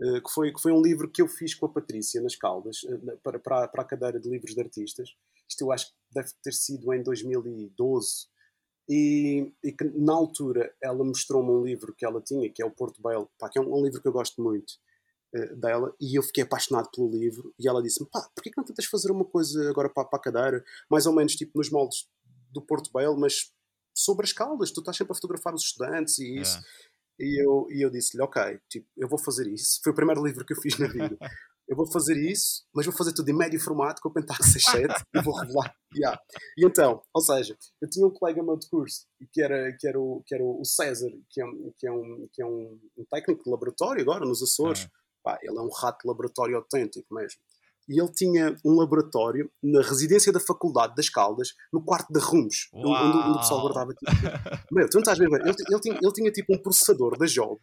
Eh, 0.02 0.20
que, 0.20 0.30
foi, 0.30 0.52
que 0.52 0.60
foi 0.60 0.72
um 0.72 0.80
livro 0.80 1.10
que 1.10 1.20
eu 1.20 1.28
fiz 1.28 1.54
com 1.54 1.66
a 1.66 1.68
Patrícia 1.68 2.22
nas 2.22 2.34
Caldas, 2.34 2.80
eh, 2.88 3.16
para, 3.22 3.38
para, 3.38 3.68
para 3.68 3.82
a 3.82 3.84
cadeira 3.84 4.18
de 4.18 4.30
livros 4.30 4.54
de 4.54 4.60
artistas. 4.60 5.10
Isto 5.48 5.62
eu 5.62 5.72
acho 5.72 5.88
que 5.88 5.92
deve 6.10 6.30
ter 6.42 6.52
sido 6.54 6.92
em 6.94 7.02
2012. 7.02 8.28
E, 8.88 9.52
e 9.62 9.70
que 9.70 9.84
na 9.84 10.12
altura 10.12 10.74
ela 10.82 11.04
mostrou-me 11.04 11.50
um 11.50 11.62
livro 11.62 11.94
que 11.94 12.04
ela 12.04 12.20
tinha, 12.20 12.50
que 12.50 12.60
é 12.60 12.66
o 12.66 12.72
Porto 12.72 13.00
Belo, 13.00 13.30
que 13.52 13.58
é 13.58 13.62
um, 13.62 13.72
um, 13.72 13.84
livro 13.84 14.02
que 14.02 14.08
eu 14.08 14.12
gosto 14.12 14.42
muito 14.42 14.72
uh, 15.32 15.54
dela, 15.54 15.94
e 16.00 16.18
eu 16.18 16.22
fiquei 16.24 16.42
apaixonado 16.42 16.90
pelo 16.90 17.08
livro. 17.08 17.54
E 17.56 17.68
ela 17.68 17.80
disse-me: 17.80 18.08
pá, 18.10 18.28
porquê 18.34 18.50
que 18.50 18.56
não 18.56 18.64
tentas 18.64 18.86
fazer 18.86 19.12
uma 19.12 19.24
coisa 19.24 19.70
agora 19.70 19.88
para, 19.88 20.08
para 20.08 20.18
a 20.18 20.22
cadeira, 20.22 20.64
mais 20.90 21.06
ou 21.06 21.12
menos 21.12 21.36
tipo 21.36 21.56
nos 21.56 21.70
moldes 21.70 22.08
do 22.50 22.60
Porto 22.60 22.90
Belo, 22.92 23.16
mas 23.16 23.52
sobre 23.94 24.24
as 24.24 24.32
caldas? 24.32 24.72
Tu 24.72 24.80
estás 24.80 24.96
sempre 24.96 25.12
a 25.12 25.14
fotografar 25.14 25.54
os 25.54 25.62
estudantes 25.62 26.18
e 26.18 26.40
isso. 26.40 26.56
Yeah. 26.56 26.68
E 27.20 27.44
eu, 27.44 27.66
e 27.70 27.84
eu 27.84 27.90
disse-lhe, 27.90 28.22
ok, 28.22 28.58
tipo, 28.70 28.86
eu 28.96 29.06
vou 29.06 29.18
fazer 29.18 29.46
isso. 29.46 29.78
Foi 29.84 29.92
o 29.92 29.94
primeiro 29.94 30.24
livro 30.24 30.44
que 30.44 30.54
eu 30.54 30.60
fiz 30.60 30.78
na 30.78 30.88
vida. 30.88 31.18
Eu 31.68 31.76
vou 31.76 31.86
fazer 31.86 32.16
isso, 32.16 32.64
mas 32.74 32.84
vou 32.84 32.94
fazer 32.94 33.12
tudo 33.12 33.28
em 33.28 33.36
médio 33.36 33.60
formato 33.60 34.00
com 34.02 34.08
o 34.08 34.12
Pentax 34.12 34.44
67 34.52 35.04
e 35.14 35.22
vou 35.22 35.34
revelar. 35.38 35.72
Yeah. 35.94 36.20
E 36.58 36.66
então, 36.66 37.00
ou 37.14 37.22
seja, 37.22 37.56
eu 37.80 37.88
tinha 37.88 38.06
um 38.06 38.10
colega 38.10 38.42
meu 38.42 38.56
de 38.56 38.68
curso 38.68 39.06
que 39.32 39.40
era, 39.40 39.72
que 39.78 39.86
era, 39.86 40.00
o, 40.00 40.20
que 40.26 40.34
era 40.34 40.42
o 40.42 40.64
César, 40.64 41.10
que 41.28 41.40
é, 41.40 41.44
um, 41.44 41.72
que 41.78 41.86
é, 41.86 41.92
um, 41.92 42.28
que 42.32 42.42
é 42.42 42.46
um, 42.46 42.80
um 42.96 43.04
técnico 43.08 43.44
de 43.44 43.50
laboratório 43.50 44.02
agora 44.02 44.24
nos 44.24 44.42
Açores. 44.42 44.82
Uhum. 44.82 44.90
Pá, 45.22 45.38
ele 45.42 45.58
é 45.58 45.60
um 45.60 45.70
rato 45.70 45.98
de 46.02 46.08
laboratório 46.08 46.56
autêntico 46.56 47.14
mesmo 47.14 47.40
e 47.90 48.00
ele 48.00 48.12
tinha 48.12 48.56
um 48.64 48.76
laboratório 48.76 49.50
na 49.60 49.82
residência 49.82 50.32
da 50.32 50.38
Faculdade 50.38 50.94
das 50.94 51.08
Caldas, 51.08 51.54
no 51.72 51.82
quarto 51.82 52.12
de 52.12 52.20
Rumos, 52.20 52.70
onde, 52.72 52.86
onde, 52.88 53.30
o 53.30 53.38
pessoal 53.40 53.62
guardava 53.62 53.92
tipo. 53.92 54.12
Meu, 54.70 54.88
tu 54.88 54.94
não 54.94 55.00
estás 55.00 55.18
bem, 55.18 55.26
ele, 55.28 55.42
ele, 55.48 55.80
tinha, 55.80 55.98
ele 56.00 56.12
tinha 56.12 56.30
tipo 56.30 56.54
um 56.54 56.62
processador 56.62 57.18
da 57.18 57.26
Job 57.26 57.60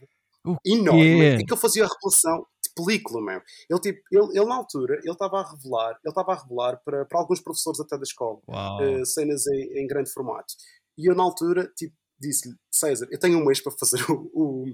enorme 0.65 1.39
e 1.41 1.45
que 1.45 1.53
ele 1.53 1.61
fazia 1.61 1.85
a 1.85 1.87
revelação 1.87 2.45
de 2.61 2.73
película, 2.75 3.21
meu. 3.21 3.41
Ele, 3.69 3.79
tipo, 3.79 4.01
ele, 4.11 4.37
ele 4.37 4.45
na 4.45 4.55
altura, 4.55 4.95
ele 4.95 5.11
estava 5.11 5.39
a 5.39 5.49
revelar, 5.49 5.91
ele 6.03 6.11
estava 6.11 6.33
a 6.33 6.41
revelar 6.41 6.81
para, 6.83 7.05
para 7.05 7.19
alguns 7.19 7.39
professores 7.39 7.79
até 7.79 7.95
da 7.95 8.03
escola 8.03 8.39
uh, 8.49 9.05
cenas 9.05 9.47
em, 9.47 9.79
em, 9.79 9.87
grande 9.87 10.11
formato. 10.11 10.53
E 10.97 11.09
eu 11.09 11.15
na 11.15 11.23
altura, 11.23 11.71
tipo, 11.77 11.95
disse-lhe, 12.19 12.55
César, 12.69 13.07
eu 13.11 13.19
tenho 13.19 13.39
um 13.39 13.45
mês 13.45 13.61
para 13.61 13.71
fazer 13.71 14.03
o, 14.11 14.29
o, 14.33 14.65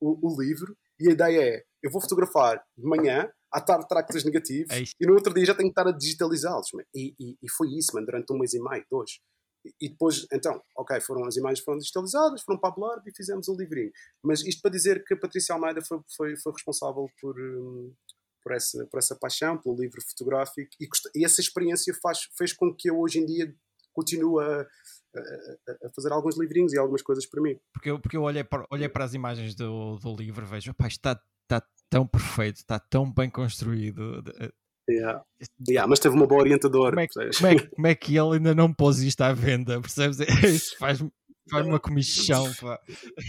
o, 0.00 0.32
o 0.32 0.42
livro 0.42 0.74
e 0.98 1.08
a 1.08 1.12
ideia 1.12 1.42
é, 1.42 1.64
eu 1.84 1.90
vou 1.90 2.00
fotografar 2.00 2.64
de 2.76 2.88
manhã 2.88 3.30
à 3.52 3.60
tarde 3.60 3.86
trago 3.86 4.08
três 4.08 4.24
negativos 4.24 4.72
é 4.72 4.82
e 4.98 5.06
no 5.06 5.12
outro 5.12 5.34
dia 5.34 5.44
já 5.44 5.54
tenho 5.54 5.68
que 5.68 5.78
estar 5.78 5.86
a 5.88 5.96
digitalizá-los. 5.96 6.68
E, 6.94 7.14
e, 7.20 7.36
e, 7.42 7.50
foi 7.50 7.68
isso, 7.76 7.94
mano, 7.94 8.06
durante 8.06 8.32
um 8.32 8.38
mês 8.38 8.54
e 8.54 8.58
meio, 8.60 8.84
dois. 8.90 9.20
E, 9.64 9.72
e, 9.82 9.88
depois, 9.90 10.26
então, 10.32 10.60
ok, 10.76 10.98
foram, 11.02 11.26
as 11.26 11.36
imagens 11.36 11.62
foram 11.62 11.78
digitalizadas, 11.78 12.42
foram 12.42 12.58
para 12.58 12.70
a 12.70 12.74
Blur 12.74 13.02
e 13.06 13.14
fizemos 13.14 13.46
o 13.48 13.54
livrinho. 13.54 13.92
Mas 14.24 14.40
isto 14.40 14.62
para 14.62 14.70
dizer 14.70 15.04
que 15.04 15.12
a 15.12 15.20
Patrícia 15.20 15.54
Almeida 15.54 15.82
foi, 15.82 16.00
foi, 16.16 16.36
foi 16.38 16.52
responsável 16.52 17.06
por, 17.20 17.38
um, 17.38 17.94
por, 18.42 18.52
essa, 18.54 18.86
por 18.86 18.98
essa 18.98 19.14
paixão, 19.14 19.58
pelo 19.58 19.76
livro 19.76 20.00
fotográfico 20.00 20.70
e, 20.80 20.88
e 21.14 21.24
essa 21.24 21.40
experiência 21.42 21.94
faz, 22.02 22.20
fez 22.36 22.54
com 22.54 22.74
que 22.74 22.90
eu 22.90 22.98
hoje 22.98 23.18
em 23.18 23.26
dia 23.26 23.54
continue 23.92 24.42
a, 24.42 24.66
a, 25.84 25.90
fazer 25.94 26.12
alguns 26.12 26.38
livrinhos 26.38 26.72
e 26.72 26.78
algumas 26.78 27.02
coisas 27.02 27.26
para 27.26 27.42
mim. 27.42 27.58
Porque 27.72 27.90
eu, 27.90 28.00
porque 28.00 28.16
eu 28.16 28.22
olhei, 28.22 28.42
para, 28.42 28.66
olhei 28.70 28.88
para 28.88 29.04
as 29.04 29.14
imagens 29.14 29.54
do, 29.54 29.96
do 29.98 30.16
livro 30.16 30.44
vejo, 30.46 30.74
pá, 30.74 30.88
está 30.88 31.20
tão 31.94 32.04
perfeito, 32.04 32.56
está 32.56 32.76
tão 32.76 33.08
bem 33.08 33.30
construído. 33.30 34.24
Yeah. 34.90 35.22
Yeah, 35.68 35.88
mas 35.88 36.00
teve 36.00 36.16
uma 36.16 36.26
boa 36.26 36.40
orientadora. 36.40 36.90
Como 36.90 37.00
é, 37.00 37.06
que, 37.06 37.36
como, 37.38 37.46
é, 37.46 37.54
como 37.70 37.86
é, 37.86 37.94
que 37.94 38.18
ele 38.18 38.36
ainda 38.36 38.52
não 38.52 38.72
pôs 38.72 38.98
isto 38.98 39.20
à 39.20 39.32
venda? 39.32 39.80
Percebes? 39.80 40.18
Isso 40.42 40.76
faz, 40.76 40.98
faz 41.48 41.64
uma 41.64 41.78
comissão. 41.78 42.52
Pá. 42.54 42.80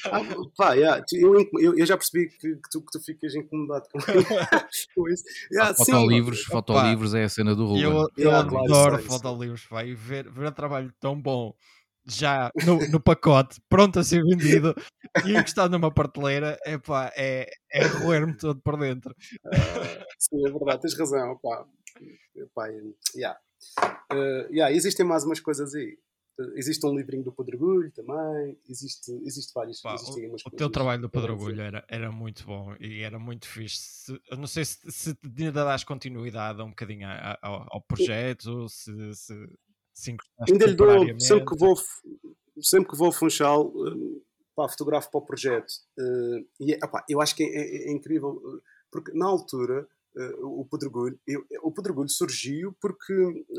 Ah, 0.05 0.21
pá 0.57 0.73
yeah. 0.73 1.05
eu, 1.13 1.47
eu, 1.59 1.77
eu, 1.77 1.85
já 1.85 1.95
percebi 1.95 2.27
que, 2.27 2.55
que, 2.55 2.69
tu, 2.71 2.81
que 2.81 2.91
tu 2.91 2.99
ficas 3.05 3.35
incomodado 3.35 3.85
com, 3.91 3.99
isso. 5.09 5.23
Yeah, 5.51 5.75
fotolivros, 5.75 6.39
sim, 6.39 6.45
fotolivros 6.45 7.13
é 7.13 7.23
a 7.23 7.29
cena 7.29 7.53
do 7.53 7.67
Ruben. 7.67 7.83
Eu, 7.83 7.91
eu 7.91 8.09
yeah, 8.17 8.39
adoro 8.39 8.65
claro, 8.65 9.03
fotolivros. 9.03 9.67
Pá, 9.67 9.85
e 9.85 9.93
ver, 9.93 10.27
ver 10.31 10.47
um 10.47 10.51
trabalho 10.51 10.91
tão 10.99 11.21
bom 11.21 11.53
já 12.07 12.51
no, 12.65 12.87
no 12.89 12.99
pacote, 12.99 13.59
pronto 13.67 13.99
a 13.99 14.03
ser 14.03 14.23
vendido 14.23 14.75
e 15.25 15.35
encostado 15.35 15.71
numa 15.71 15.91
prateleira, 15.91 16.57
epá, 16.65 17.11
é, 17.15 17.49
é 17.71 17.85
roer-me 17.85 18.37
todo 18.37 18.61
por 18.61 18.77
dentro. 18.77 19.15
Uh, 19.45 20.05
sim, 20.19 20.45
é 20.45 20.51
verdade, 20.51 20.81
tens 20.81 20.97
razão. 20.97 21.37
Pá. 21.41 21.65
Epá, 22.35 22.67
yeah. 23.15 23.39
Uh, 24.11 24.51
yeah, 24.51 24.71
existem 24.71 25.05
mais 25.05 25.23
umas 25.23 25.39
coisas 25.39 25.73
aí. 25.73 25.97
Existe 26.55 26.85
um 26.85 26.93
livrinho 26.93 27.23
do 27.23 27.31
Pedregulho 27.31 27.89
também, 27.93 28.59
existe, 28.67 29.09
existe 29.23 29.53
vários. 29.53 29.79
Pá, 29.81 29.95
o, 29.95 30.47
o 30.47 30.51
teu 30.51 30.69
trabalho 30.69 31.01
do 31.01 31.09
Pedregulho 31.09 31.61
era, 31.61 31.85
era 31.87 32.11
muito 32.11 32.45
bom 32.45 32.75
e 32.77 33.03
era 33.03 33.17
muito 33.17 33.47
fixe. 33.47 33.77
Se, 33.79 34.21
eu 34.29 34.35
não 34.35 34.45
sei 34.45 34.65
se, 34.65 34.91
se 34.91 35.17
ainda 35.23 35.63
dás 35.63 35.85
continuidade 35.85 36.61
um 36.61 36.71
bocadinho 36.71 37.07
ao, 37.41 37.65
ao 37.75 37.81
projeto, 37.81 38.67
se, 38.67 39.15
se 39.15 39.33
Sim, 39.95 40.17
Ainda 40.47 40.65
lhe 40.65 40.75
dou, 40.75 41.19
sempre 41.19 41.45
que 41.45 41.57
vou, 41.57 41.75
sempre 42.61 42.89
que 42.89 42.97
vou 42.97 43.07
ao 43.07 43.13
Funchal, 43.13 43.67
uh, 43.67 44.21
pá, 44.53 44.67
fotografo 44.67 45.09
para 45.09 45.19
o 45.19 45.25
projeto. 45.25 45.71
Uh, 45.97 46.45
e 46.59 46.73
é, 46.73 46.77
opá, 46.83 47.05
eu 47.09 47.21
acho 47.21 47.33
que 47.33 47.43
é, 47.43 47.47
é, 47.47 47.89
é 47.89 47.91
incrível, 47.91 48.31
uh, 48.31 48.61
porque 48.91 49.11
na 49.13 49.25
altura 49.25 49.87
o 50.41 50.65
Pedregulho, 50.71 51.19
eu, 51.27 51.43
o 51.61 51.73
Pedregulho 51.73 52.07
surgiu 52.07 52.73
porque 52.79 53.11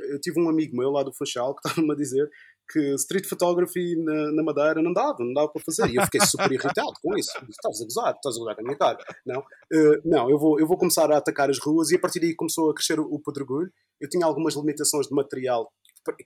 eu 0.08 0.18
tive 0.22 0.40
um 0.40 0.48
amigo 0.48 0.74
meu 0.74 0.90
lá 0.90 1.02
do 1.02 1.12
Funchal 1.12 1.54
que 1.54 1.60
estava-me 1.68 1.92
a 1.92 1.94
dizer 1.94 2.30
que 2.66 2.94
street 2.94 3.26
photography 3.26 3.94
na, 3.96 4.32
na, 4.32 4.42
Madeira 4.42 4.82
não 4.82 4.92
dava, 4.92 5.18
não 5.20 5.32
dava 5.32 5.48
para 5.48 5.62
fazer. 5.62 5.88
E 5.90 5.96
eu 5.96 6.02
fiquei 6.04 6.20
super 6.22 6.50
irritado 6.50 6.92
com 7.02 7.16
isso. 7.16 7.30
Estás 7.48 7.80
a 7.80 7.84
gozar, 7.84 8.14
estás 8.14 8.36
a 8.36 8.38
gozar 8.38 8.54
com 8.54 8.62
a 8.62 8.64
minha 8.64 8.76
cara. 8.76 8.98
Não, 9.24 9.40
uh, 9.40 10.00
não 10.02 10.30
eu, 10.30 10.38
vou, 10.38 10.58
eu 10.58 10.66
vou 10.66 10.76
começar 10.76 11.10
a 11.12 11.18
atacar 11.18 11.50
as 11.50 11.58
ruas 11.58 11.90
e 11.90 11.96
a 11.96 11.98
partir 11.98 12.20
daí 12.20 12.34
começou 12.34 12.70
a 12.70 12.74
crescer 12.74 12.98
o, 12.98 13.04
o 13.04 13.20
Pedregulho. 13.20 13.70
Eu 14.00 14.08
tinha 14.08 14.26
algumas 14.26 14.54
limitações 14.54 15.06
de 15.06 15.14
material 15.14 15.70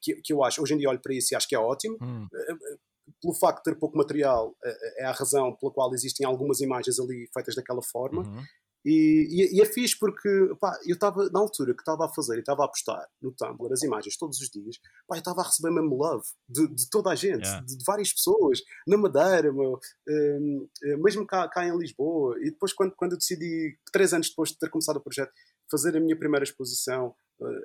que, 0.00 0.14
que 0.22 0.32
eu 0.32 0.42
acho, 0.44 0.62
hoje 0.62 0.74
em 0.74 0.78
dia 0.78 0.88
olho 0.88 1.00
para 1.00 1.14
isso 1.14 1.32
e 1.32 1.36
acho 1.36 1.48
que 1.48 1.54
é 1.54 1.58
ótimo. 1.58 1.96
Hum. 2.00 2.26
Eh, 2.32 2.52
eh, 2.52 2.76
pelo 3.20 3.34
facto 3.34 3.58
de 3.58 3.64
ter 3.64 3.78
pouco 3.78 3.96
material, 3.96 4.54
eh, 4.64 5.02
é 5.02 5.04
a 5.06 5.12
razão 5.12 5.54
pela 5.56 5.72
qual 5.72 5.92
existem 5.94 6.26
algumas 6.26 6.60
imagens 6.60 6.98
ali 6.98 7.28
feitas 7.32 7.54
daquela 7.54 7.82
forma. 7.82 8.22
Uhum. 8.22 8.44
E, 8.84 9.28
e, 9.30 9.58
e, 9.58 9.60
é 9.60 9.66
fixe 9.66 9.98
porque 9.98 10.28
pá, 10.58 10.78
eu 10.86 10.94
estava, 10.94 11.28
na 11.30 11.38
altura 11.38 11.74
que 11.74 11.82
estava 11.82 12.06
a 12.06 12.08
fazer 12.08 12.36
e 12.36 12.40
estava 12.40 12.64
a 12.64 12.68
postar 12.68 13.06
no 13.20 13.30
Tumblr 13.30 13.70
as 13.72 13.82
imagens 13.82 14.16
todos 14.16 14.40
os 14.40 14.48
dias, 14.48 14.78
pá, 15.06 15.16
eu 15.16 15.18
estava 15.18 15.42
a 15.42 15.44
receber 15.44 15.70
mesmo 15.70 15.94
love 15.96 16.24
de, 16.48 16.66
de 16.66 16.88
toda 16.88 17.10
a 17.10 17.14
gente, 17.14 17.44
yeah. 17.44 17.60
de, 17.60 17.76
de, 17.76 17.84
várias 17.84 18.10
pessoas, 18.10 18.60
na 18.86 18.96
Madeira, 18.96 19.52
meu, 19.52 19.78
um, 20.08 20.68
mesmo 21.02 21.26
cá, 21.26 21.46
cá, 21.46 21.66
em 21.66 21.76
Lisboa. 21.76 22.36
E 22.40 22.50
depois, 22.50 22.72
quando, 22.72 22.94
quando 22.96 23.12
eu 23.12 23.18
decidi, 23.18 23.78
três 23.92 24.14
anos 24.14 24.30
depois 24.30 24.48
de 24.48 24.58
ter 24.58 24.70
começado 24.70 24.96
o 24.96 25.02
projeto, 25.02 25.30
fazer 25.70 25.94
a 25.96 26.00
minha 26.00 26.18
primeira 26.18 26.44
exposição 26.44 27.14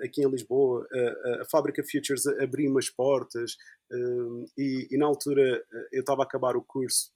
aqui 0.02 0.22
em 0.22 0.30
Lisboa, 0.30 0.88
uh, 0.92 1.42
a 1.42 1.46
fábrica 1.46 1.84
Futures 1.84 2.26
abriu 2.28 2.70
umas 2.70 2.90
portas 2.90 3.58
uh, 3.92 4.46
e, 4.58 4.88
e, 4.92 4.98
na 4.98 5.06
altura 5.06 5.64
eu 5.92 6.02
estava 6.02 6.24
a 6.24 6.26
acabar 6.26 6.56
o 6.56 6.62
curso 6.62 7.12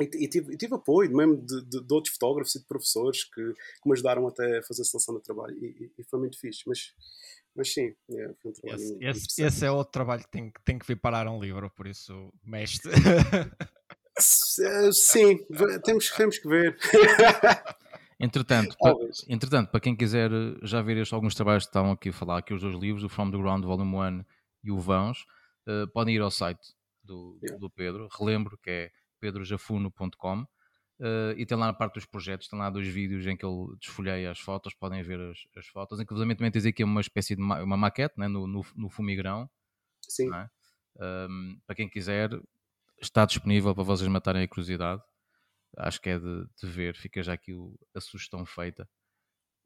e, 0.00 0.24
e, 0.24 0.28
tive, 0.28 0.52
e 0.52 0.56
tive, 0.56 0.74
apoio 0.74 1.14
mesmo 1.14 1.36
de, 1.36 1.62
de, 1.62 1.86
de, 1.86 1.94
outros 1.94 2.14
fotógrafos 2.14 2.54
e 2.54 2.58
de 2.58 2.66
professores 2.66 3.24
que, 3.24 3.52
que 3.52 3.86
me 3.86 3.92
ajudaram 3.92 4.26
até 4.26 4.58
a 4.58 4.62
fazer 4.62 4.82
a 4.82 4.84
seleção 4.84 5.14
do 5.14 5.20
trabalho 5.20 5.56
e, 5.56 5.90
foi 6.10 6.18
muito 6.18 6.38
fixe, 6.38 6.62
mas, 6.66 6.92
mas 7.54 7.72
sim, 7.72 7.94
é, 8.10 8.34
foi 8.42 8.50
um 8.50 8.54
trabalho 8.54 8.82
esse, 8.82 8.98
esse, 9.00 9.42
esse, 9.42 9.64
é 9.64 9.70
outro 9.70 9.92
trabalho 9.92 10.22
que 10.22 10.30
tem, 10.30 10.52
tem 10.64 10.78
que 10.78 10.86
vir 10.86 10.96
parar 10.96 11.28
um 11.28 11.40
livro, 11.40 11.70
por 11.70 11.86
isso, 11.86 12.32
mestre. 12.44 12.90
Sim, 14.18 15.38
temos, 15.84 16.10
temos 16.10 16.38
que 16.38 16.48
ver. 16.48 16.76
Entretanto, 18.18 18.76
para, 18.78 18.94
entretanto, 19.28 19.70
para 19.70 19.80
quem 19.80 19.96
quiser 19.96 20.30
eh, 20.32 20.56
já 20.62 20.80
ver 20.80 20.96
estes, 20.98 21.12
alguns 21.12 21.34
trabalhos 21.34 21.64
que 21.64 21.70
estavam 21.70 21.92
aqui 21.92 22.10
a 22.10 22.12
falar, 22.12 22.38
aqui 22.38 22.54
os 22.54 22.60
dois 22.60 22.76
livros, 22.76 23.02
o 23.02 23.08
From 23.08 23.30
the 23.30 23.36
Ground 23.36 23.64
Volume 23.64 23.96
1 23.96 24.24
e 24.64 24.70
o 24.70 24.78
Vãos, 24.78 25.26
uh, 25.66 25.88
podem 25.92 26.14
ir 26.14 26.20
ao 26.20 26.30
site 26.30 26.74
do, 27.02 27.38
do 27.58 27.68
Pedro, 27.68 28.08
relembro 28.18 28.56
que 28.58 28.70
é 28.70 28.90
pedrojafuno.com 29.20 30.42
uh, 30.42 30.46
e 31.36 31.44
tem 31.44 31.58
lá 31.58 31.66
na 31.66 31.72
parte 31.72 31.94
dos 31.94 32.06
projetos, 32.06 32.48
tem 32.48 32.58
lá 32.58 32.70
dois 32.70 32.86
vídeos 32.86 33.26
em 33.26 33.36
que 33.36 33.44
ele 33.44 33.76
desfolheia 33.80 34.30
as 34.30 34.38
fotos, 34.38 34.74
podem 34.74 35.02
ver 35.02 35.20
as, 35.20 35.38
as 35.56 35.66
fotos, 35.66 36.00
inclusive 36.00 36.34
também 36.34 36.50
tens 36.50 36.66
aqui 36.66 36.84
uma 36.84 37.00
espécie 37.00 37.34
de 37.34 37.42
ma 37.42 37.62
uma 37.62 37.76
maquete 37.76 38.14
né, 38.16 38.28
no, 38.28 38.46
no, 38.46 38.64
no 38.76 38.88
fumigrão. 38.88 39.50
Sim. 40.02 40.32
É? 40.32 40.48
Um, 41.28 41.58
para 41.66 41.74
quem 41.74 41.88
quiser, 41.88 42.30
está 43.00 43.24
disponível 43.24 43.74
para 43.74 43.82
vocês 43.82 44.08
matarem 44.08 44.44
a 44.44 44.48
curiosidade 44.48 45.02
acho 45.78 46.00
que 46.00 46.10
é 46.10 46.18
de, 46.18 46.46
de 46.62 46.66
ver, 46.68 46.96
fica 46.96 47.22
já 47.22 47.32
aqui 47.32 47.52
o, 47.52 47.74
a 47.94 48.00
sugestão 48.00 48.44
feita. 48.44 48.88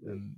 Um, 0.00 0.34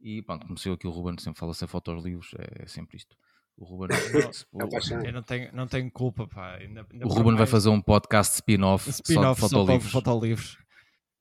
e 0.00 0.22
pronto, 0.22 0.46
começou 0.46 0.72
aqui 0.72 0.86
o 0.86 0.90
Ruben, 0.90 1.18
sempre 1.18 1.38
fala 1.38 1.54
sem 1.54 1.68
fotos 1.68 2.02
livros, 2.02 2.30
é, 2.38 2.64
é 2.64 2.66
sempre 2.66 2.96
isto. 2.96 3.16
O 3.56 3.64
Ruben 3.64 3.88
não, 4.52 5.04
eu 5.04 5.12
não 5.12 5.22
tenho, 5.22 5.54
não 5.54 5.66
tenho 5.66 5.90
culpa, 5.90 6.26
pá. 6.26 6.56
Ainda, 6.56 6.86
ainda 6.90 7.06
o 7.06 7.08
Ruben 7.08 7.32
mais... 7.32 7.38
vai 7.38 7.46
fazer 7.46 7.68
um 7.68 7.80
podcast 7.80 8.34
spin-off 8.36 8.88
spin 8.88 9.14
só 9.14 9.34
de 9.34 9.40
fotolivros. 9.40 9.92
fotolivros. 9.92 10.58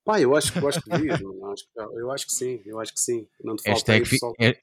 Pá, 0.05 0.21
eu 0.21 0.35
acho, 0.35 0.57
eu 0.57 0.67
acho 0.67 0.81
que 0.81 0.89
eu 0.89 1.51
acho, 1.51 1.65
eu 1.77 2.11
acho 2.11 2.25
que 2.25 2.33
sim, 2.33 2.61
eu 2.65 2.79
acho 2.79 2.93
que 2.93 2.99
sim. 2.99 3.27
Não 3.43 3.55
te 3.55 3.69
hashtag, 3.69 4.05
fi, 4.05 4.17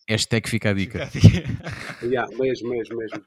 hashtag 0.08 0.48
fica 0.48 0.70
a 0.70 0.72
dica. 0.72 1.06
Fica 1.06 1.26
a 1.26 1.30
dica. 1.30 1.66
yeah, 2.02 2.36
mesmo, 2.36 2.70
mesmo, 2.70 2.96
mesmo. 2.96 3.22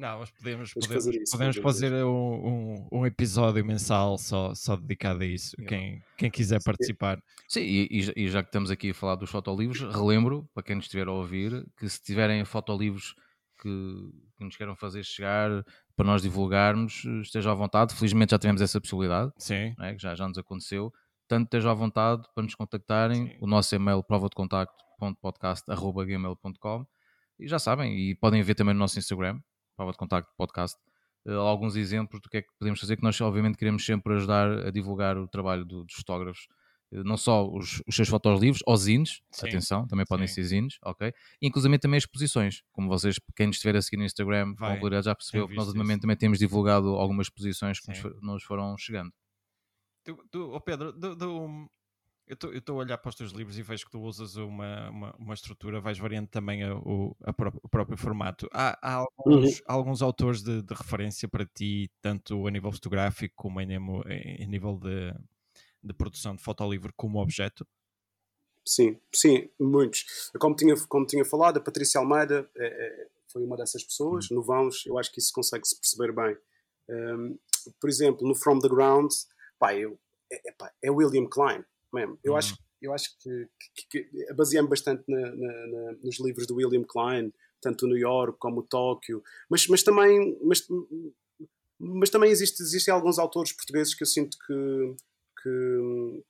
Não, 0.00 0.20
mas 0.20 0.30
podemos, 0.30 0.72
podemos 0.72 1.04
fazer, 1.04 1.20
isso, 1.20 1.32
podemos 1.32 1.56
fazer 1.58 1.92
um, 2.04 2.08
um, 2.08 2.88
um, 2.90 3.04
episódio 3.04 3.62
mensal 3.62 4.16
só, 4.16 4.54
só 4.54 4.74
dedicado 4.74 5.22
a 5.22 5.26
isso, 5.26 5.54
quem, 5.68 6.02
quem 6.16 6.30
quiser 6.30 6.58
participar. 6.64 7.22
Sim, 7.46 7.60
e, 7.60 8.10
e, 8.16 8.30
já 8.30 8.42
que 8.42 8.48
estamos 8.48 8.70
aqui 8.70 8.92
a 8.92 8.94
falar 8.94 9.16
dos 9.16 9.28
fotolivros, 9.28 9.80
relembro, 9.94 10.48
para 10.54 10.62
quem 10.62 10.76
nos 10.76 10.86
estiver 10.86 11.06
a 11.06 11.12
ouvir, 11.12 11.66
que 11.76 11.86
se 11.86 12.02
tiverem 12.02 12.42
fotolivros 12.46 13.14
que, 13.60 13.68
que 14.38 14.44
nos 14.44 14.56
queiram 14.56 14.74
fazer 14.74 15.04
chegar 15.04 15.62
para 15.94 16.06
nós 16.06 16.22
divulgarmos, 16.22 17.04
esteja 17.20 17.52
à 17.52 17.54
vontade. 17.54 17.94
Felizmente 17.94 18.30
já 18.30 18.38
tivemos 18.38 18.62
essa 18.62 18.80
possibilidade, 18.80 19.30
Sim. 19.36 19.74
É? 19.78 19.94
que 19.94 20.00
já, 20.00 20.14
já 20.14 20.26
nos 20.26 20.38
aconteceu. 20.38 20.90
Tanto 21.28 21.44
esteja 21.44 21.72
à 21.72 21.74
vontade 21.74 22.22
para 22.34 22.42
nos 22.42 22.54
contactarem. 22.54 23.28
Sim. 23.28 23.36
O 23.38 23.46
nosso 23.46 23.74
e-mail 23.74 24.02
prova 24.02 24.30
de 24.30 24.34
contacto.podcast.gmail.com 24.34 26.86
e 27.40 27.48
já 27.48 27.58
sabem, 27.58 27.98
e 27.98 28.14
podem 28.14 28.42
ver 28.42 28.54
também 28.54 28.74
no 28.74 28.80
nosso 28.80 28.98
Instagram, 28.98 29.40
prova 29.80 29.92
de 29.92 29.98
contacto 29.98 30.30
podcast, 30.36 30.78
uh, 31.26 31.32
alguns 31.32 31.74
exemplos 31.74 32.20
do 32.20 32.28
que 32.28 32.36
é 32.36 32.42
que 32.42 32.52
podemos 32.58 32.78
fazer, 32.78 32.96
que 32.96 33.02
nós 33.02 33.18
obviamente 33.22 33.56
queremos 33.56 33.84
sempre 33.84 34.14
ajudar 34.14 34.66
a 34.66 34.70
divulgar 34.70 35.16
o 35.16 35.26
trabalho 35.26 35.64
do, 35.64 35.84
dos 35.84 35.94
fotógrafos, 35.94 36.48
uh, 36.92 37.02
não 37.02 37.16
só 37.16 37.48
os, 37.48 37.82
os 37.86 37.96
seus 37.96 38.06
fotos 38.06 38.38
livres, 38.38 38.62
ou 38.66 38.76
zines, 38.76 39.22
sim, 39.30 39.48
atenção, 39.48 39.86
também 39.86 40.04
podem 40.04 40.26
sim. 40.26 40.34
ser 40.34 40.42
zines, 40.44 40.78
ok? 40.84 41.14
Inclusive 41.40 41.78
também 41.78 41.96
exposições, 41.96 42.62
como 42.72 42.88
vocês, 42.88 43.18
quem 43.34 43.46
nos 43.46 43.56
estiver 43.56 43.76
a 43.76 43.80
seguir 43.80 43.96
no 43.96 44.04
Instagram, 44.04 44.54
Vai, 44.54 44.78
com 44.78 45.02
já 45.02 45.14
percebeu 45.14 45.48
que 45.48 45.54
nós 45.54 45.68
ultimamente 45.68 46.02
também 46.02 46.16
temos 46.16 46.38
divulgado 46.38 46.88
algumas 46.96 47.26
exposições 47.26 47.80
que 47.80 47.88
nos, 47.88 48.20
nos, 48.20 48.42
foram 48.42 48.76
chegando. 48.76 49.10
Tu, 50.04 50.14
tu 50.30 50.52
oh 50.52 50.60
Pedro, 50.60 50.92
do, 50.92 51.16
do, 51.16 51.70
eu 52.30 52.58
estou 52.58 52.76
a 52.76 52.84
olhar 52.84 52.96
para 52.96 53.08
os 53.08 53.16
teus 53.16 53.32
livros 53.32 53.58
e 53.58 53.62
vejo 53.62 53.84
que 53.84 53.90
tu 53.90 54.00
usas 54.00 54.36
uma, 54.36 54.88
uma, 54.90 55.16
uma 55.18 55.34
estrutura, 55.34 55.80
vais 55.80 55.98
variando 55.98 56.28
também 56.28 56.62
a, 56.62 56.76
o, 56.76 57.16
a 57.24 57.32
pró 57.32 57.52
o 57.62 57.68
próprio 57.68 57.98
formato. 57.98 58.48
Há, 58.52 58.78
há 58.80 58.94
alguns, 58.94 59.58
uhum. 59.58 59.64
alguns, 59.66 60.02
autores 60.02 60.42
de, 60.42 60.62
de, 60.62 60.74
referência 60.74 61.28
para 61.28 61.44
ti, 61.44 61.90
tanto 62.00 62.46
a 62.46 62.50
nível 62.50 62.70
fotográfico 62.70 63.34
como 63.34 63.58
a 63.58 63.64
nível, 63.64 64.02
em 64.08 64.46
nível 64.46 64.78
de, 64.78 65.12
de 65.82 65.92
produção 65.92 66.36
de 66.36 66.42
fotolivro 66.42 66.92
como 66.96 67.20
objeto? 67.20 67.66
Sim, 68.64 68.96
sim, 69.12 69.50
muitos. 69.58 70.30
Como 70.38 70.54
tinha, 70.54 70.74
como 70.88 71.06
tinha 71.06 71.24
falado, 71.24 71.56
a 71.56 71.60
Patrícia 71.60 71.98
Almeida 71.98 72.48
é, 72.56 72.66
é, 72.66 73.06
foi 73.32 73.42
uma 73.42 73.56
dessas 73.56 73.82
pessoas. 73.82 74.30
Uhum. 74.30 74.36
No 74.36 74.42
Vãos, 74.44 74.86
eu 74.86 74.96
acho 74.98 75.10
que 75.10 75.18
isso 75.18 75.32
consegue-se 75.34 75.74
perceber 75.80 76.12
bem. 76.12 76.36
Um, 76.88 77.38
por 77.80 77.90
exemplo, 77.90 78.26
no 78.26 78.36
From 78.36 78.60
the 78.60 78.68
Ground, 78.68 79.10
pá, 79.58 79.74
eu, 79.74 79.98
é, 80.30 80.40
é 80.84 80.90
William 80.90 81.26
Klein 81.28 81.64
mesmo. 81.94 82.18
Eu, 82.22 82.32
uhum. 82.32 82.38
acho, 82.38 82.58
eu 82.80 82.92
acho 82.92 83.16
que, 83.18 83.48
que, 83.88 84.02
que 84.02 84.34
baseei-me 84.34 84.68
bastante 84.68 85.04
na, 85.08 85.20
na, 85.20 85.66
na, 85.66 85.92
nos 86.02 86.20
livros 86.20 86.46
do 86.46 86.56
William 86.56 86.84
Klein, 86.84 87.32
tanto 87.60 87.84
o 87.84 87.88
New 87.88 87.98
York 87.98 88.38
como 88.38 88.60
o 88.60 88.62
Tóquio, 88.62 89.22
mas, 89.48 89.66
mas 89.66 89.82
também. 89.82 90.38
Mas, 90.42 90.66
mas 91.78 92.10
também 92.10 92.30
existe, 92.30 92.62
existem 92.62 92.92
alguns 92.92 93.18
autores 93.18 93.52
portugueses 93.52 93.94
que 93.94 94.02
eu 94.02 94.06
sinto 94.06 94.36
que, 94.46 94.96
que, 95.42 96.24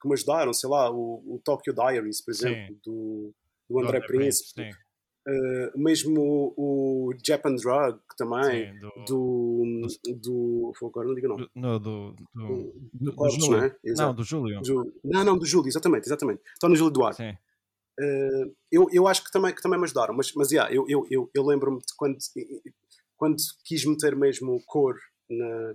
que 0.00 0.08
me 0.08 0.14
ajudaram, 0.14 0.52
sei 0.54 0.68
lá, 0.70 0.90
o, 0.90 1.22
o 1.26 1.40
Tokyo 1.44 1.74
Diaries, 1.74 2.22
por 2.22 2.30
exemplo, 2.30 2.74
do, 2.82 3.34
do 3.68 3.78
André, 3.80 3.98
André 3.98 4.06
Príncipe. 4.06 4.54
Príncipe 4.54 4.83
Uh, 5.26 5.78
mesmo 5.78 6.20
o, 6.20 7.08
o 7.08 7.14
Japan 7.26 7.54
Drug 7.54 7.98
também, 8.14 8.74
Sim, 8.74 8.78
do, 8.78 9.04
do, 9.06 9.86
do, 10.20 10.72
Agora 10.86 11.08
não 11.08 11.14
digo 11.14 11.28
não. 11.28 11.36
Do, 11.36 11.78
do, 11.78 12.16
do, 12.34 12.74
do, 12.92 13.12
Cortes, 13.14 13.48
não 13.48 13.64
é? 13.64 13.74
Não, 13.96 14.14
do 14.14 14.22
Júlio. 14.22 14.60
Não, 15.02 15.24
não, 15.24 15.38
do 15.38 15.46
Júlio, 15.46 15.68
exatamente, 15.68 16.06
exatamente. 16.06 16.42
Estou 16.52 16.68
no 16.68 16.76
Júlio 16.76 16.92
Duarte. 16.92 17.16
Sim. 17.16 17.30
uh, 17.30 18.54
eu, 18.70 18.86
eu 18.92 19.08
acho 19.08 19.24
que 19.24 19.32
também, 19.32 19.54
que 19.54 19.62
também 19.62 19.78
me 19.78 19.84
ajudaram, 19.84 20.14
mas, 20.14 20.30
mas 20.34 20.50
yeah, 20.50 20.70
eu, 20.74 20.84
eu, 20.90 21.06
eu, 21.10 21.30
eu 21.34 21.42
lembro-me 21.42 21.78
de 21.78 21.94
quando, 21.96 22.18
quando 23.16 23.36
quis 23.64 23.86
meter 23.86 24.14
mesmo 24.14 24.62
cor 24.66 24.94
na, 25.30 25.74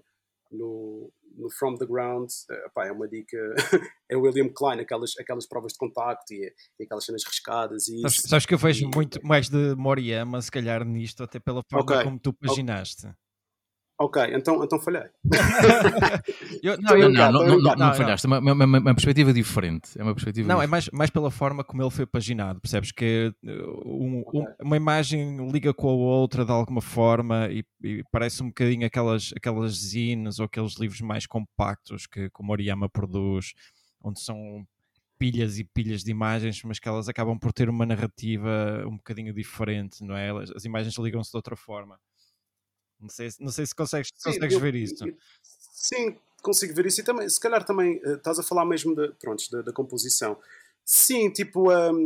no, 0.51 1.11
no 1.39 1.49
From 1.49 1.75
the 1.77 1.85
Ground, 1.85 2.29
pá, 2.73 2.87
é 2.87 2.91
uma 2.91 3.07
dica, 3.07 3.37
é 4.09 4.17
o 4.17 4.21
William 4.21 4.49
Klein, 4.49 4.79
aquelas, 4.79 5.17
aquelas 5.17 5.47
provas 5.47 5.73
de 5.73 5.79
contacto 5.79 6.33
e, 6.33 6.53
e 6.79 6.83
aquelas 6.83 7.05
cenas 7.05 7.23
riscadas. 7.25 7.87
E 7.87 8.01
sabes, 8.01 8.17
sabes 8.27 8.45
que 8.45 8.53
eu 8.53 8.57
vejo 8.57 8.85
e... 8.85 8.95
muito 8.95 9.19
mais 9.25 9.49
de 9.49 9.75
Moriyama, 9.75 10.41
se 10.41 10.51
calhar, 10.51 10.85
nisto, 10.85 11.23
até 11.23 11.39
pela 11.39 11.63
forma 11.69 11.83
okay. 11.83 12.03
como 12.03 12.19
tu 12.19 12.33
paginaste. 12.33 13.07
Okay. 13.07 13.28
Ok, 14.01 14.21
então, 14.33 14.63
então 14.63 14.79
falhei. 14.79 15.03
eu, 16.63 16.81
não, 16.81 16.97
eu, 16.97 17.09
não, 17.09 17.31
não, 17.33 17.59
não, 17.59 17.75
não, 17.75 17.93
falhaste, 17.93 18.25
é 18.25 18.29
uma, 18.29 18.39
uma, 18.39 18.53
uma, 18.53 18.79
uma, 18.79 18.95
perspectiva 18.95 19.33
diferente. 19.33 19.99
É 19.99 20.01
uma 20.01 20.13
perspectiva 20.13 20.47
não, 20.47 20.55
diferente. 20.55 20.69
é 20.69 20.71
mais, 20.71 20.89
mais 20.91 21.09
pela 21.09 21.29
forma 21.29 21.65
como 21.65 21.83
ele 21.83 21.91
foi 21.91 22.05
paginado. 22.05 22.61
Percebes 22.61 22.93
que 22.93 23.33
uh, 23.43 23.49
um, 23.85 24.21
okay. 24.21 24.39
um, 24.39 24.45
uma 24.63 24.77
imagem 24.77 25.51
liga 25.51 25.73
com 25.73 25.89
a 25.89 25.91
outra 25.91 26.45
de 26.45 26.51
alguma 26.51 26.79
forma 26.79 27.49
e, 27.51 27.65
e, 27.83 28.01
parece 28.09 28.41
um 28.41 28.47
bocadinho 28.47 28.87
aquelas, 28.87 29.33
aquelas 29.35 29.73
zines 29.73 30.39
ou 30.39 30.45
aqueles 30.45 30.79
livros 30.79 31.01
mais 31.01 31.25
compactos 31.25 32.07
que, 32.07 32.29
que 32.29 32.41
o 32.41 32.43
Moriyama 32.45 32.87
produz, 32.87 33.53
onde 34.01 34.21
são 34.21 34.65
pilhas 35.17 35.59
e 35.59 35.65
pilhas 35.65 36.05
de 36.05 36.11
imagens, 36.11 36.63
mas 36.63 36.79
que 36.79 36.87
elas 36.87 37.09
acabam 37.09 37.37
por 37.37 37.51
ter 37.51 37.69
uma 37.69 37.85
narrativa 37.85 38.81
um 38.87 38.95
bocadinho 38.95 39.33
diferente, 39.33 40.01
não 40.05 40.15
é? 40.15 40.29
As 40.55 40.63
imagens 40.63 40.97
ligam-se 40.97 41.31
de 41.31 41.35
outra 41.35 41.57
forma. 41.57 41.99
Não 42.99 43.09
sei, 43.09 43.29
não 43.39 43.51
sei 43.51 43.65
se 43.65 43.73
consegues, 43.73 44.09
sim, 44.15 44.31
consegues 44.31 44.53
eu, 44.53 44.59
ver 44.59 44.75
isto. 44.75 45.05
sim, 45.41 46.17
consigo 46.41 46.73
ver 46.73 46.85
isso 46.85 47.01
e 47.01 47.03
também, 47.03 47.29
se 47.29 47.39
calhar 47.39 47.63
também 47.63 47.97
uh, 48.03 48.15
estás 48.15 48.39
a 48.39 48.43
falar 48.43 48.65
mesmo 48.65 48.95
de, 48.95 49.11
pronto, 49.13 49.43
da, 49.51 49.61
da 49.61 49.73
composição. 49.73 50.37
Sim, 50.83 51.29
tipo, 51.31 51.71
um, 51.71 52.05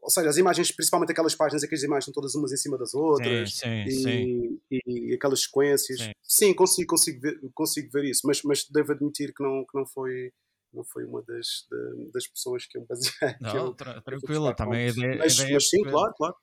ou 0.00 0.10
seja, 0.10 0.30
as 0.30 0.36
imagens, 0.36 0.72
principalmente 0.72 1.12
aquelas 1.12 1.34
páginas, 1.34 1.62
aquelas 1.62 1.82
imagens 1.82 2.08
estão 2.08 2.14
todas 2.14 2.34
umas 2.34 2.52
em 2.52 2.56
cima 2.56 2.78
das 2.78 2.94
outras 2.94 3.54
sim, 3.54 3.84
sim, 3.88 4.60
e, 4.70 4.80
sim. 4.80 4.82
E, 4.86 5.14
aquelas 5.14 5.42
sequências. 5.42 6.10
Sim, 6.22 6.54
consigo, 6.54 6.88
consigo, 6.88 7.20
ver, 7.20 7.40
consigo 7.52 7.90
ver 7.92 8.04
isso, 8.04 8.26
mas, 8.26 8.42
mas 8.42 8.64
devo 8.70 8.92
admitir 8.92 9.34
que 9.34 9.42
não, 9.42 9.64
que 9.64 9.76
não 9.76 9.84
foi 9.84 10.32
não 10.72 10.84
foi 10.84 11.04
uma 11.04 11.20
das, 11.22 11.66
das 12.14 12.28
pessoas 12.28 12.64
que 12.64 12.78
eu 12.78 12.86
baseei. 12.86 13.10
Não, 13.40 13.56
eu, 13.56 13.74
tranquilo, 13.74 14.54
também 14.54 14.88
ideia, 14.88 15.16
mas, 15.18 15.34
ideia 15.34 15.54
mas 15.54 15.68
sim, 15.68 15.82
claro, 15.82 16.14
claro. 16.16 16.36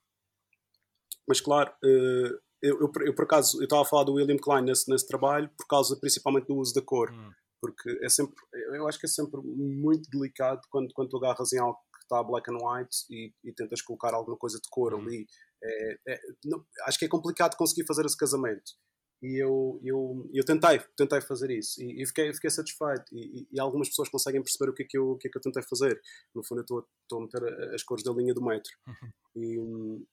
Mas 1.25 1.39
claro, 1.39 1.71
uh, 1.83 2.39
eu, 2.61 2.79
eu, 2.79 2.91
eu, 3.05 3.15
por 3.15 3.25
acaso, 3.25 3.59
eu 3.59 3.63
estava 3.63 3.81
a 3.81 3.85
falar 3.85 4.03
do 4.03 4.13
William 4.13 4.37
Klein 4.37 4.63
nesse, 4.63 4.89
nesse 4.89 5.07
trabalho 5.07 5.49
por 5.57 5.67
causa 5.67 5.97
principalmente 5.99 6.47
do 6.47 6.55
uso 6.55 6.73
da 6.73 6.81
cor. 6.81 7.11
Hum. 7.11 7.31
Porque 7.61 7.89
é 8.03 8.09
sempre, 8.09 8.35
eu 8.75 8.87
acho 8.87 8.99
que 8.99 9.07
é 9.07 9.09
sempre 9.09 9.41
muito 9.41 10.09
delicado 10.11 10.61
quando, 10.69 10.93
quando 10.93 11.09
tu 11.09 11.17
agarras 11.17 11.51
em 11.53 11.59
algo 11.59 11.77
que 11.91 12.03
está 12.03 12.21
black 12.23 12.51
and 12.51 12.57
white 12.57 12.97
e, 13.09 13.33
e 13.43 13.51
tentas 13.51 13.81
colocar 13.81 14.13
alguma 14.13 14.37
coisa 14.37 14.59
de 14.61 14.69
cor 14.69 14.93
hum. 14.93 14.99
ali. 14.99 15.25
É, 15.63 15.97
é, 16.07 16.19
não, 16.45 16.63
acho 16.85 16.99
que 16.99 17.05
é 17.05 17.09
complicado 17.09 17.55
conseguir 17.55 17.85
fazer 17.87 18.05
esse 18.05 18.17
casamento. 18.17 18.73
E 19.21 19.41
eu, 19.41 19.79
eu, 19.83 20.29
eu 20.31 20.45
tentei, 20.45 20.79
tentei 20.95 21.19
fazer 21.21 21.49
isso 21.49 21.81
e, 21.81 22.03
e 22.03 22.05
fiquei, 22.05 22.31
fiquei 22.33 22.51
satisfeito. 22.51 23.05
E, 23.11 23.47
e, 23.51 23.59
algumas 23.59 23.89
pessoas 23.89 24.09
conseguem 24.09 24.43
perceber 24.43 24.69
o 24.69 24.73
que 24.75 24.83
é 24.83 24.85
que 24.87 24.97
eu, 24.97 25.11
o 25.11 25.17
que 25.17 25.27
é 25.27 25.31
que 25.31 25.37
eu 25.37 25.41
tentei 25.41 25.63
fazer. 25.63 25.99
No 26.35 26.43
fundo, 26.43 26.59
eu 26.59 26.63
estou, 26.63 26.87
estou 27.01 27.19
a 27.19 27.21
meter 27.23 27.73
as 27.73 27.81
cores 27.81 28.03
da 28.03 28.11
linha 28.11 28.33
do 28.33 28.43
metro. 28.43 28.71
Uhum. 28.87 29.11
E, 29.35 30.05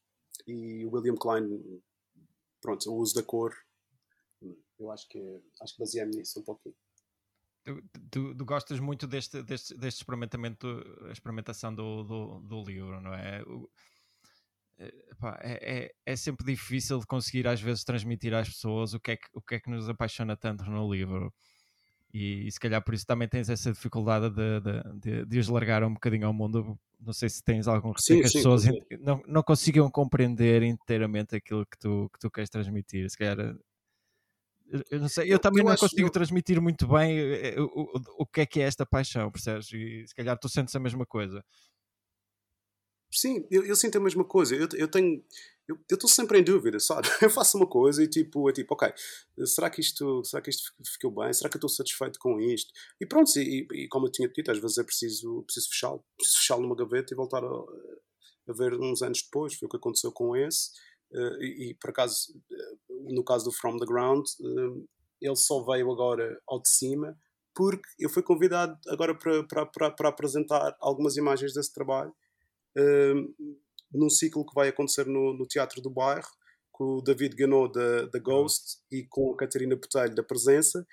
e 0.46 0.86
o 0.86 0.90
William 0.94 1.16
Klein 1.16 1.82
pronto, 2.64 2.90
o 2.90 2.96
uso 2.96 3.14
da 3.14 3.22
cor, 3.22 3.54
eu 4.78 4.90
acho 4.90 5.06
que, 5.06 5.20
acho 5.60 5.74
que 5.74 5.80
baseei-me 5.80 6.16
nisso 6.16 6.40
um 6.40 6.42
pouquinho. 6.42 6.74
Tu, 7.62 7.82
tu, 8.10 8.34
tu, 8.34 8.44
gostas 8.44 8.80
muito 8.80 9.06
deste, 9.06 9.42
deste, 9.42 9.76
deste 9.76 9.98
experimentamento, 9.98 10.66
experimentação 11.10 11.74
do, 11.74 12.02
do, 12.02 12.40
do 12.40 12.64
livro, 12.64 13.00
não 13.02 13.12
é? 13.12 13.42
O, 13.42 13.70
é, 14.78 15.84
é, 15.86 15.94
é, 16.04 16.16
sempre 16.16 16.44
difícil 16.44 16.98
de 16.98 17.06
conseguir 17.06 17.46
às 17.46 17.60
vezes 17.60 17.84
transmitir 17.84 18.34
às 18.34 18.48
pessoas 18.48 18.92
o 18.94 19.00
que 19.00 19.12
é 19.12 19.16
que, 19.16 19.28
o 19.32 19.40
que, 19.40 19.54
é 19.54 19.60
que 19.60 19.70
nos 19.70 19.88
apaixona 19.88 20.36
tanto 20.36 20.64
no 20.64 20.92
livro. 20.92 21.32
E, 22.12 22.46
e 22.46 22.50
se 22.50 22.58
calhar 22.58 22.82
por 22.82 22.94
isso 22.94 23.06
também 23.06 23.28
tens 23.28 23.50
essa 23.50 23.72
dificuldade 23.72 24.30
de, 24.30 24.60
de, 24.60 25.00
de, 25.00 25.26
de 25.26 25.38
os 25.38 25.48
largar 25.48 25.84
um 25.84 25.92
bocadinho 25.92 26.26
ao 26.26 26.32
mundo. 26.32 26.78
Não 27.04 27.12
sei 27.12 27.28
se 27.28 27.42
tens 27.42 27.68
algum 27.68 27.90
receio 27.90 28.20
que 28.20 28.26
as 28.26 28.32
pessoas 28.32 28.64
não, 29.00 29.22
não 29.26 29.42
consigam 29.42 29.90
compreender 29.90 30.62
inteiramente 30.62 31.36
aquilo 31.36 31.66
que 31.66 31.78
tu, 31.78 32.08
que 32.12 32.18
tu 32.18 32.30
queres 32.30 32.50
transmitir. 32.50 33.08
Se 33.10 33.18
calhar 33.18 33.54
eu 34.90 34.98
não 34.98 35.08
sei, 35.08 35.32
eu 35.32 35.38
também 35.38 35.62
eu 35.62 35.68
não 35.68 35.76
consigo 35.76 36.08
eu... 36.08 36.10
transmitir 36.10 36.60
muito 36.60 36.88
bem 36.88 37.18
eh, 37.18 37.60
o, 37.60 37.64
o, 37.64 38.00
o 38.20 38.26
que 38.26 38.40
é 38.40 38.46
que 38.46 38.60
é 38.60 38.64
esta 38.64 38.86
paixão, 38.86 39.30
percebes? 39.30 39.70
E 39.72 40.04
se 40.06 40.14
calhar 40.14 40.36
tu 40.38 40.48
sentes 40.48 40.74
a 40.74 40.80
mesma 40.80 41.06
coisa. 41.06 41.44
Sim, 43.14 43.46
eu, 43.50 43.64
eu 43.64 43.76
sinto 43.76 43.96
a 43.96 44.00
mesma 44.00 44.24
coisa. 44.24 44.56
Eu, 44.56 44.68
eu 44.74 44.88
tenho, 44.88 45.22
eu 45.68 45.76
estou 45.90 46.08
sempre 46.10 46.38
em 46.40 46.44
dúvida, 46.44 46.80
sabe? 46.80 47.08
Eu 47.22 47.30
faço 47.30 47.56
uma 47.56 47.66
coisa 47.66 48.02
e 48.02 48.08
tipo, 48.08 48.50
é 48.50 48.52
tipo, 48.52 48.74
ok, 48.74 48.92
será 49.46 49.70
que 49.70 49.80
isto, 49.80 50.22
será 50.24 50.42
que 50.42 50.50
isto 50.50 50.72
ficou 50.92 51.10
bem? 51.10 51.32
Será 51.32 51.48
que 51.48 51.56
eu 51.56 51.58
estou 51.58 51.70
satisfeito 51.70 52.18
com 52.18 52.40
isto? 52.40 52.72
E 53.00 53.06
pronto, 53.06 53.30
e, 53.38 53.66
e, 53.72 53.88
como 53.88 54.06
eu 54.06 54.12
tinha 54.12 54.28
dito, 54.28 54.50
às 54.50 54.58
vezes 54.58 54.78
é 54.78 54.84
preciso, 54.84 55.42
preciso 55.44 55.68
fechá-lo, 55.70 56.04
preciso 56.16 56.38
fechá-lo 56.38 56.62
numa 56.62 56.76
gaveta 56.76 57.14
e 57.14 57.16
voltar 57.16 57.42
a, 57.44 57.48
a, 57.48 58.52
ver 58.52 58.74
uns 58.74 59.00
anos 59.00 59.22
depois. 59.22 59.54
Foi 59.54 59.66
o 59.66 59.70
que 59.70 59.76
aconteceu 59.76 60.12
com 60.12 60.36
esse. 60.36 60.70
Uh, 61.12 61.42
e, 61.42 61.70
e, 61.70 61.74
por 61.74 61.90
acaso, 61.90 62.32
uh, 62.32 63.14
no 63.14 63.24
caso 63.24 63.44
do 63.46 63.52
From 63.52 63.78
the 63.78 63.86
Ground, 63.86 64.26
uh, 64.40 64.88
ele 65.20 65.36
só 65.36 65.62
veio 65.64 65.90
agora 65.90 66.38
ao 66.46 66.60
de 66.60 66.68
cima 66.68 67.16
porque 67.54 67.88
eu 68.00 68.10
fui 68.10 68.22
convidado 68.22 68.76
agora 68.88 69.14
para, 69.14 69.44
para, 69.44 69.90
para 69.92 70.08
apresentar 70.08 70.76
algumas 70.80 71.16
imagens 71.16 71.54
desse 71.54 71.72
trabalho 71.72 72.12
num 73.92 74.10
ciclo 74.10 74.44
que 74.44 74.54
vai 74.54 74.68
acontecer 74.68 75.06
no, 75.06 75.34
no 75.34 75.46
Teatro 75.46 75.80
do 75.80 75.90
Bairro, 75.90 76.28
com 76.72 76.96
o 76.96 77.02
David 77.02 77.36
Ganot 77.36 77.72
da, 77.72 78.06
da 78.06 78.18
Ghost 78.18 78.78
e 78.90 79.04
com 79.08 79.32
a 79.32 79.36
Catarina 79.36 79.76
Botelho 79.76 80.14
da 80.14 80.22
Presença, 80.22 80.84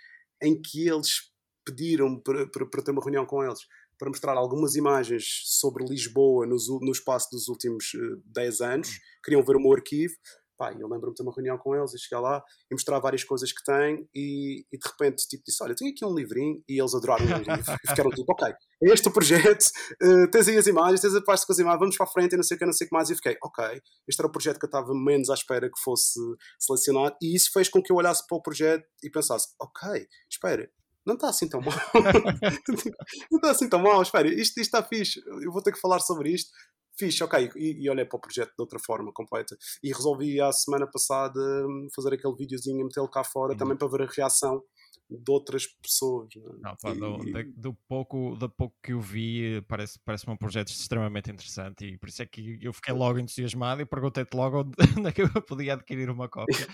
em 0.41 0.61
que 0.61 0.88
eles 0.88 1.32
pediram 1.65 2.19
para, 2.19 2.47
para, 2.47 2.65
para, 2.65 2.84
ter 2.84 2.91
uma 2.91 3.03
reunião 3.03 3.25
com 3.25 3.43
eles 3.43 3.59
para 3.97 4.09
mostrar 4.09 4.34
algumas 4.34 4.75
imagens 4.75 5.41
sobre 5.45 5.86
Lisboa 5.86 6.45
no, 6.47 6.57
no 6.82 6.91
espaço 6.91 7.29
dos 7.32 7.47
últimos 7.47 7.93
uh, 7.93 8.15
eh, 8.15 8.21
10 8.25 8.61
anos. 8.61 8.99
Queriam 9.23 9.43
ver 9.43 9.55
o 9.55 9.59
meu 9.59 9.73
arquivo 9.73 10.15
Pá, 10.62 10.72
eu 10.74 10.88
lembro-me 10.88 11.16
de 11.16 11.24
uma 11.24 11.34
reunião 11.34 11.57
com 11.57 11.76
eles 11.76 11.91
e 11.95 11.97
chegar 11.97 12.22
lá 12.22 12.43
e 12.70 12.76
mostrar 12.76 12.99
várias 12.99 13.24
coisas 13.24 13.51
que 13.51 13.64
têm 13.64 14.07
e, 14.14 14.64
e 14.72 14.78
de 14.78 14.88
repente 14.88 15.28
tipo, 15.28 15.41
disse, 15.43 15.64
olha, 15.64 15.74
tenho 15.74 15.89
aqui 15.89 16.05
um 16.05 16.14
livrinho. 16.14 16.64
E 16.70 16.80
eles 16.80 16.93
adoraram 16.93 17.26
o 17.26 17.28
livro 17.28 17.51
e 17.84 17.89
ficaram 17.89 18.12
tipo, 18.12 18.32
ok, 18.32 18.47
é 18.49 18.93
este 18.93 19.07
o 19.07 19.12
projeto, 19.12 19.66
uh, 20.03 20.30
tens 20.30 20.47
aí 20.47 20.57
as 20.57 20.68
imagens, 20.68 21.01
tens 21.01 21.16
a 21.16 21.22
parte 21.24 21.47
com 21.47 21.51
as 21.51 21.57
imagens, 21.57 21.80
vamos 21.80 21.97
para 21.97 22.05
a 22.05 22.09
frente 22.09 22.34
e 22.34 22.36
não 22.36 22.43
sei 22.43 22.57
o 22.57 22.59
que, 22.59 22.66
não 22.68 22.74
sei 22.74 22.86
o 22.86 22.89
que 22.91 22.95
mais. 22.95 23.09
E 23.09 23.16
fiquei, 23.16 23.36
ok, 23.43 23.82
este 24.07 24.22
era 24.22 24.28
o 24.28 24.32
projeto 24.32 24.59
que 24.59 24.66
eu 24.66 24.68
estava 24.68 24.93
menos 24.93 25.32
à 25.32 25.34
espera 25.34 25.68
que 25.68 25.82
fosse 25.84 26.20
selecionado. 26.59 27.16
E 27.20 27.36
isso 27.36 27.49
fez 27.51 27.68
com 27.68 27.82
que 27.82 27.91
eu 27.91 27.95
olhasse 27.95 28.24
para 28.28 28.38
o 28.38 28.41
projeto 28.43 28.86
e 29.01 29.09
pensasse, 29.09 29.47
ok, 29.59 30.05
espera, 30.30 30.70
não 31.03 31.16
está 31.16 31.30
assim 31.30 31.49
tão 31.49 31.59
mal. 31.66 31.74
não 33.32 33.38
está 33.38 33.49
assim 33.49 33.68
tão 33.68 33.80
mal, 33.80 33.99
espera, 34.01 34.28
isto, 34.28 34.59
isto 34.59 34.59
está 34.59 34.84
fixe, 34.84 35.24
eu 35.43 35.51
vou 35.51 35.64
ter 35.64 35.72
que 35.72 35.80
falar 35.80 35.99
sobre 35.99 36.30
isto 36.30 36.51
fixe, 36.97 37.23
ok, 37.23 37.49
e, 37.55 37.83
e 37.83 37.89
olhei 37.89 38.05
para 38.05 38.17
o 38.17 38.21
projeto 38.21 38.49
de 38.49 38.61
outra 38.61 38.79
forma 38.79 39.11
completa. 39.13 39.55
E 39.83 39.91
resolvi 39.91 40.39
a 40.39 40.51
semana 40.51 40.87
passada 40.89 41.39
hum, 41.67 41.87
fazer 41.95 42.13
aquele 42.13 42.35
videozinho 42.35 42.81
e 42.81 42.83
metê-lo 42.83 43.09
cá 43.09 43.23
fora 43.23 43.53
uhum. 43.53 43.57
também 43.57 43.77
para 43.77 43.87
ver 43.87 44.03
a 44.03 44.11
reação 44.11 44.61
de 45.09 45.31
outras 45.31 45.67
pessoas. 45.67 46.29
Não, 46.61 46.75
pá, 46.81 46.93
do, 46.93 47.17
do, 47.55 47.73
pouco, 47.87 48.35
do 48.35 48.49
pouco 48.49 48.75
que 48.81 48.93
eu 48.93 49.01
vi, 49.01 49.61
parece, 49.67 49.99
parece 50.05 50.29
um 50.29 50.37
projeto 50.37 50.69
extremamente 50.69 51.29
interessante 51.29 51.85
e 51.85 51.97
por 51.97 52.07
isso 52.07 52.21
é 52.21 52.25
que 52.25 52.57
eu 52.61 52.71
fiquei 52.71 52.93
logo 52.93 53.19
entusiasmado 53.19 53.81
e 53.81 53.85
perguntei-te 53.85 54.33
logo 54.35 54.59
onde 54.59 54.73
é 55.07 55.11
que 55.11 55.21
eu 55.21 55.29
podia 55.41 55.73
adquirir 55.73 56.09
uma 56.09 56.29
cópia. 56.29 56.67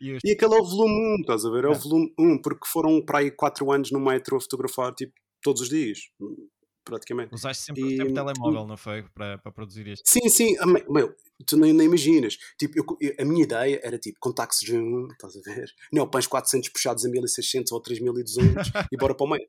E, 0.00 0.10
eu... 0.10 0.18
e 0.24 0.32
aquele 0.32 0.54
é 0.54 0.58
o 0.58 0.64
volume 0.64 1.16
1, 1.18 1.20
estás 1.20 1.44
a 1.44 1.50
ver? 1.50 1.64
É 1.64 1.68
o 1.68 1.72
é. 1.72 1.78
volume 1.78 2.14
1, 2.18 2.42
porque 2.42 2.66
foram 2.66 3.04
para 3.04 3.18
aí 3.18 3.30
4 3.30 3.70
anos 3.70 3.90
no 3.90 4.00
metro 4.00 4.36
a 4.36 4.40
fotografar 4.40 4.94
tipo 4.94 5.12
todos 5.42 5.60
os 5.62 5.68
dias 5.68 5.98
praticamente. 6.84 7.34
Usaste 7.34 7.64
sempre, 7.64 7.82
e, 7.82 7.96
sempre 7.96 8.14
telemóvel, 8.14 8.66
não 8.66 8.76
foi? 8.76 9.02
Para, 9.14 9.38
para 9.38 9.52
produzir 9.52 9.86
isto? 9.88 10.08
Sim, 10.08 10.28
sim, 10.28 10.56
meu, 10.88 11.14
tu 11.46 11.56
nem, 11.56 11.72
nem 11.72 11.86
imaginas. 11.86 12.36
Tipo, 12.58 12.78
eu, 13.00 13.14
a 13.18 13.24
minha 13.24 13.44
ideia 13.44 13.80
era 13.82 13.98
tipo, 13.98 14.18
contactos 14.20 14.60
de 14.60 14.76
um, 14.76 15.08
estás 15.12 15.36
a 15.36 15.40
ver? 15.40 15.70
Neopans 15.92 16.26
400 16.26 16.68
puxados 16.70 17.04
a 17.04 17.08
1600 17.08 17.72
ou 17.72 17.80
3200 17.80 18.70
e 18.92 18.96
bora 18.96 19.14
para 19.14 19.26
o 19.26 19.30
meio. 19.30 19.48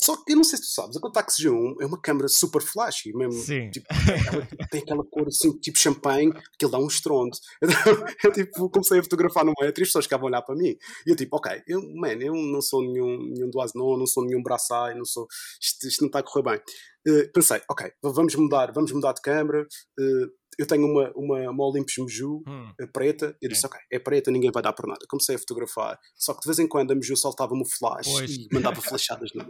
Só 0.00 0.16
que 0.16 0.32
eu 0.32 0.36
não 0.36 0.44
sei 0.44 0.58
se 0.58 0.64
tu 0.64 0.70
sabes, 0.70 0.96
a 0.96 1.00
Contax 1.00 1.36
G1 1.40 1.74
é 1.80 1.86
uma 1.86 2.00
câmera 2.00 2.28
super 2.28 2.62
flashy, 2.62 3.12
mesmo. 3.12 3.42
Sim. 3.42 3.68
Tipo, 3.70 3.86
ela 4.32 4.46
tem 4.70 4.80
aquela 4.80 5.04
cor 5.04 5.26
assim, 5.26 5.58
tipo 5.58 5.78
champanhe, 5.78 6.32
que 6.56 6.64
ele 6.64 6.72
dá 6.72 6.78
um 6.78 6.86
estrondo. 6.86 7.36
Eu, 8.24 8.32
tipo, 8.32 8.70
comecei 8.70 9.00
a 9.00 9.02
fotografar 9.02 9.44
no 9.44 9.52
metro 9.60 9.80
e 9.80 9.82
as 9.82 9.88
pessoas 9.88 10.04
ficavam 10.04 10.26
a 10.26 10.30
olhar 10.30 10.42
para 10.42 10.54
mim. 10.54 10.76
E 11.06 11.10
eu 11.10 11.16
tipo, 11.16 11.36
ok, 11.36 11.62
eu, 11.66 11.80
man, 11.96 12.14
eu 12.20 12.34
não 12.34 12.60
sou 12.60 12.82
nenhum, 12.82 13.18
nenhum 13.18 13.50
do 13.50 13.60
Asnon, 13.60 13.96
não 13.96 14.06
sou 14.06 14.24
nenhum 14.24 14.42
braçai, 14.42 14.94
não 14.94 15.04
sou. 15.04 15.26
Isto, 15.60 15.88
isto 15.88 16.00
não 16.02 16.06
está 16.08 16.20
a 16.20 16.22
correr 16.22 16.42
bem. 16.42 16.60
Uh, 17.08 17.32
pensei, 17.32 17.60
ok, 17.70 17.90
vamos 18.02 18.34
mudar, 18.34 18.72
vamos 18.72 18.92
mudar 18.92 19.12
de 19.12 19.22
câmera. 19.22 19.66
Uh, 19.98 20.28
eu 20.58 20.66
tenho 20.66 20.86
uma, 20.86 21.12
uma, 21.14 21.50
uma 21.50 21.64
Olympus 21.64 21.94
Meju 21.98 22.42
hum. 22.46 22.72
Eh, 22.80 22.86
preta, 22.86 23.36
eu 23.40 23.48
disse, 23.48 23.64
é. 23.64 23.68
ok, 23.68 23.80
é 23.92 23.98
preta, 23.98 24.30
ninguém 24.30 24.50
vai 24.50 24.62
dar 24.62 24.72
por 24.72 24.88
nada. 24.88 25.06
Comecei 25.08 25.36
a 25.36 25.38
fotografar, 25.38 25.98
só 26.16 26.34
que 26.34 26.40
de 26.40 26.46
vez 26.46 26.58
em 26.58 26.66
quando 26.66 26.90
a 26.90 26.94
Meju 26.96 27.16
saltava-me 27.16 27.62
o 27.62 27.64
flash 27.64 28.08
pois. 28.08 28.30
e 28.30 28.48
mandava 28.52 28.80
flechadas 28.80 29.30
no. 29.34 29.48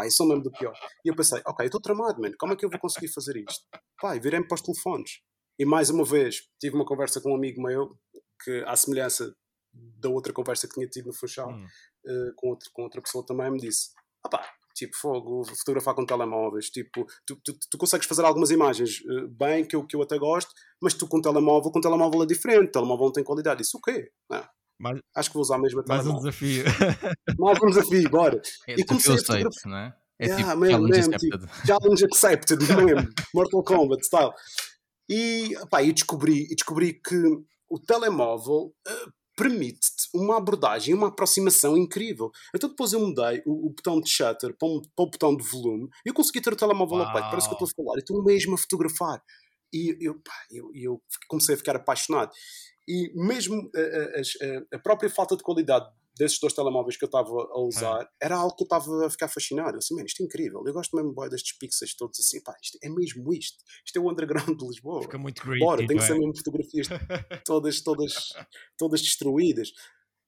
Pá, 0.00 0.06
isso 0.06 0.22
é 0.22 0.26
mesmo 0.26 0.42
do 0.42 0.50
pior. 0.50 0.72
E 1.04 1.08
eu 1.10 1.14
pensei, 1.14 1.42
ok, 1.46 1.64
eu 1.64 1.66
estou 1.66 1.80
tramado, 1.80 2.20
mano, 2.20 2.34
como 2.38 2.54
é 2.54 2.56
que 2.56 2.64
eu 2.64 2.70
vou 2.70 2.80
conseguir 2.80 3.08
fazer 3.08 3.36
isto? 3.36 3.64
pá, 4.00 4.16
e 4.16 4.20
virei-me 4.20 4.48
para 4.48 4.54
os 4.54 4.62
telefones. 4.62 5.20
E 5.58 5.64
mais 5.66 5.90
uma 5.90 6.04
vez, 6.04 6.48
tive 6.58 6.74
uma 6.74 6.86
conversa 6.86 7.20
com 7.20 7.32
um 7.32 7.36
amigo 7.36 7.62
meu, 7.62 7.94
que 8.42 8.64
à 8.66 8.74
semelhança 8.74 9.34
da 9.72 10.08
outra 10.08 10.32
conversa 10.32 10.66
que 10.66 10.72
tinha 10.72 10.86
tido 10.86 11.08
no 11.08 11.12
Funchal, 11.12 11.50
Hum. 11.50 11.66
uh, 12.06 12.32
com, 12.34 12.48
outro, 12.48 12.70
com 12.72 12.82
outra 12.82 13.02
pessoa 13.02 13.24
também, 13.26 13.50
me 13.50 13.58
disse: 13.58 13.90
ah 14.24 14.28
pá, 14.30 14.50
tipo, 14.74 14.96
fogo, 14.96 15.44
fotografar 15.44 15.94
com 15.94 16.06
telemóveis, 16.06 16.70
tipo, 16.70 17.04
tu, 17.26 17.38
tu, 17.44 17.54
tu 17.70 17.76
consegues 17.76 18.06
fazer 18.06 18.24
algumas 18.24 18.50
imagens 18.50 19.00
uh, 19.02 19.28
bem, 19.28 19.66
que 19.66 19.76
eu, 19.76 19.86
que 19.86 19.94
eu 19.94 20.00
até 20.00 20.16
gosto, 20.18 20.50
mas 20.80 20.94
tu 20.94 21.06
com 21.06 21.20
telemóvel, 21.20 21.70
com 21.70 21.80
telemóvel 21.80 22.22
é 22.22 22.26
diferente, 22.26 22.68
o 22.68 22.72
telemóvel 22.72 23.06
não 23.06 23.12
tem 23.12 23.24
qualidade. 23.24 23.60
Isso 23.60 23.76
o 23.76 23.82
quê? 23.82 24.10
Não. 24.30 24.48
Mais, 24.80 24.98
Acho 25.14 25.28
que 25.28 25.34
vou 25.34 25.42
usar 25.42 25.58
mesmo 25.58 25.80
a 25.80 25.84
mais 25.86 26.06
um 26.06 26.16
desafio. 26.16 26.64
Mais 27.38 27.62
um 27.62 27.66
desafio, 27.66 28.10
bora. 28.10 28.40
É 28.66 28.72
E 28.72 28.76
tipo 28.76 28.88
comecei 28.88 29.12
a 29.12 29.14
eu 29.14 29.18
fotografar- 29.20 29.70
não 29.70 29.76
é? 29.78 29.94
É 30.18 30.24
Yeah, 30.26 30.44
tipo 30.44 30.60
mesmo, 30.60 30.76
challenge 30.76 30.98
mesmo, 30.98 31.14
accepted. 31.14 31.66
Challenge 31.66 32.04
accepted, 32.04 32.60
mesmo. 32.62 33.08
Mortal 33.34 33.62
Kombat 33.64 34.04
style. 34.04 34.32
E, 35.08 35.54
pá, 35.70 35.82
eu 35.84 35.92
descobri, 35.92 36.42
eu 36.50 36.56
descobri 36.56 36.94
que 36.94 37.16
o 37.68 37.78
telemóvel 37.78 38.74
eh, 38.86 39.06
permite-te 39.36 40.08
uma 40.14 40.36
abordagem, 40.36 40.94
uma 40.94 41.08
aproximação 41.08 41.76
incrível. 41.76 42.30
Então 42.54 42.68
depois 42.70 42.92
eu 42.92 43.00
mudei 43.00 43.42
o, 43.46 43.66
o 43.68 43.70
botão 43.70 44.00
de 44.00 44.08
shutter 44.10 44.54
para, 44.58 44.68
um- 44.68 44.82
para 44.94 45.02
o 45.04 45.10
botão 45.10 45.36
de 45.36 45.42
volume 45.44 45.88
e 46.04 46.10
eu 46.10 46.14
consegui 46.14 46.40
ter 46.40 46.52
o 46.52 46.56
telemóvel 46.56 46.98
ao 47.02 47.12
pé. 47.12 47.20
Parece 47.22 47.48
que 47.48 47.54
eu 47.54 47.64
estou 47.64 47.68
a 47.68 47.84
falar. 47.84 47.96
E 47.96 48.00
estou 48.00 48.22
mesmo 48.22 48.54
a 48.54 48.58
fotografar. 48.58 49.22
E 49.72 49.96
eu, 50.00 50.14
pá, 50.22 50.34
eu, 50.50 50.70
eu 50.74 51.02
comecei 51.28 51.54
a 51.54 51.58
ficar 51.58 51.76
apaixonado. 51.76 52.30
E 52.90 53.12
mesmo 53.14 53.70
eh, 53.74 53.80
eh, 54.16 54.20
as- 54.20 54.34
eh, 54.40 54.62
a 54.74 54.78
própria 54.80 55.08
falta 55.08 55.36
de 55.36 55.44
qualidade 55.44 55.86
desses 56.16 56.40
dois 56.40 56.52
telemóveis 56.52 56.96
que 56.96 57.04
eu 57.04 57.06
estava 57.06 57.30
a 57.30 57.60
usar 57.60 58.10
era 58.20 58.36
algo 58.36 58.56
que 58.56 58.64
eu 58.64 58.66
estava 58.66 59.06
a 59.06 59.10
ficar 59.10 59.28
fascinado. 59.28 59.76
Eu 59.76 59.78
assim, 59.78 59.94
mano, 59.94 60.06
isto 60.06 60.20
é 60.22 60.26
incrível. 60.26 60.60
Eu 60.66 60.72
gosto 60.72 60.96
mesmo 60.96 61.12
bué 61.12 61.28
destes 61.28 61.56
pixels 61.56 61.94
todos 61.94 62.18
assim. 62.18 62.42
Pá, 62.42 62.54
isto 62.60 62.78
é 62.82 62.88
mesmo 62.88 63.32
isto. 63.32 63.62
Isto 63.86 63.96
é 63.98 64.02
o 64.02 64.10
underground 64.10 64.58
de 64.58 64.66
Lisboa. 64.66 65.02
Fica 65.02 65.18
muito 65.18 65.40
greedy, 65.40 65.64
Bora, 65.64 65.86
tem 65.86 65.96
que 65.96 66.02
ser 66.04 66.14
é? 66.14 66.18
mesmo 66.18 66.36
fotografias 66.36 66.88
todas, 67.46 67.80
todas, 67.80 68.12
todas 68.76 69.00
destruídas. 69.00 69.72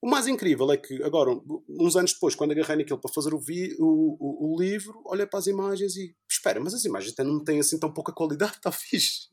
O 0.01 0.09
mais 0.09 0.27
incrível 0.27 0.69
é 0.71 0.77
que 0.77 1.01
agora, 1.03 1.31
uns 1.69 1.95
anos 1.95 2.13
depois, 2.13 2.35
quando 2.35 2.51
agarrei 2.51 2.77
naquilo 2.77 2.99
para 2.99 3.13
fazer 3.13 3.33
o, 3.33 3.39
vi, 3.39 3.75
o, 3.79 4.17
o, 4.19 4.53
o 4.53 4.59
livro, 4.61 5.01
olhei 5.05 5.25
para 5.25 5.39
as 5.39 5.47
imagens 5.47 5.95
e 5.95 6.13
espera, 6.29 6.59
mas 6.59 6.73
as 6.73 6.83
imagens 6.83 7.13
até 7.13 7.23
não 7.23 7.41
têm 7.41 7.59
assim 7.59 7.79
tão 7.79 7.93
pouca 7.93 8.11
qualidade, 8.11 8.53
está 8.57 8.71
fixe. 8.71 9.29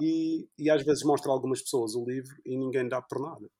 E, 0.00 0.48
e 0.58 0.70
às 0.70 0.82
vezes 0.84 1.02
mostra 1.02 1.30
a 1.30 1.34
algumas 1.34 1.60
pessoas 1.62 1.94
o 1.94 2.04
livro 2.04 2.34
e 2.44 2.56
ninguém 2.56 2.88
dá 2.88 3.00
por 3.02 3.20
nada. 3.20 3.50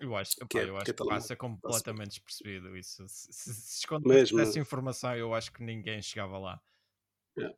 Eu 0.00 0.14
acho, 0.14 0.36
Que 0.36 0.44
epá, 0.44 0.60
é- 0.60 0.68
eu 0.68 0.76
acho 0.76 0.84
que 0.84 0.90
é 0.90 0.94
que 0.94 1.04
passa 1.04 1.36
completamente 1.36 2.10
despercebido 2.10 2.76
isso. 2.76 3.06
Se, 3.08 3.32
se, 3.32 3.54
se 3.54 3.78
escondesse 3.80 4.38
essa 4.40 4.58
informação, 4.58 5.14
eu 5.16 5.34
acho 5.34 5.52
que 5.52 5.62
ninguém 5.62 6.00
chegava 6.00 6.38
lá. 6.38 6.60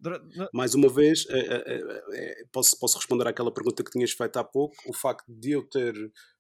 Na- 0.01 0.49
Mais 0.53 0.74
uma 0.74 0.89
vez, 0.89 1.26
é, 1.31 1.39
é, 1.39 1.62
é, 1.66 2.41
é, 2.43 2.45
posso, 2.53 2.78
posso 2.78 2.99
responder 2.99 3.26
àquela 3.26 3.53
pergunta 3.53 3.83
que 3.83 3.91
tinhas 3.91 4.12
feito 4.12 4.37
há 4.39 4.45
pouco. 4.45 4.74
O 4.87 4.93
facto 4.93 5.24
de 5.33 5.53
eu 5.53 5.66
ter 5.66 5.95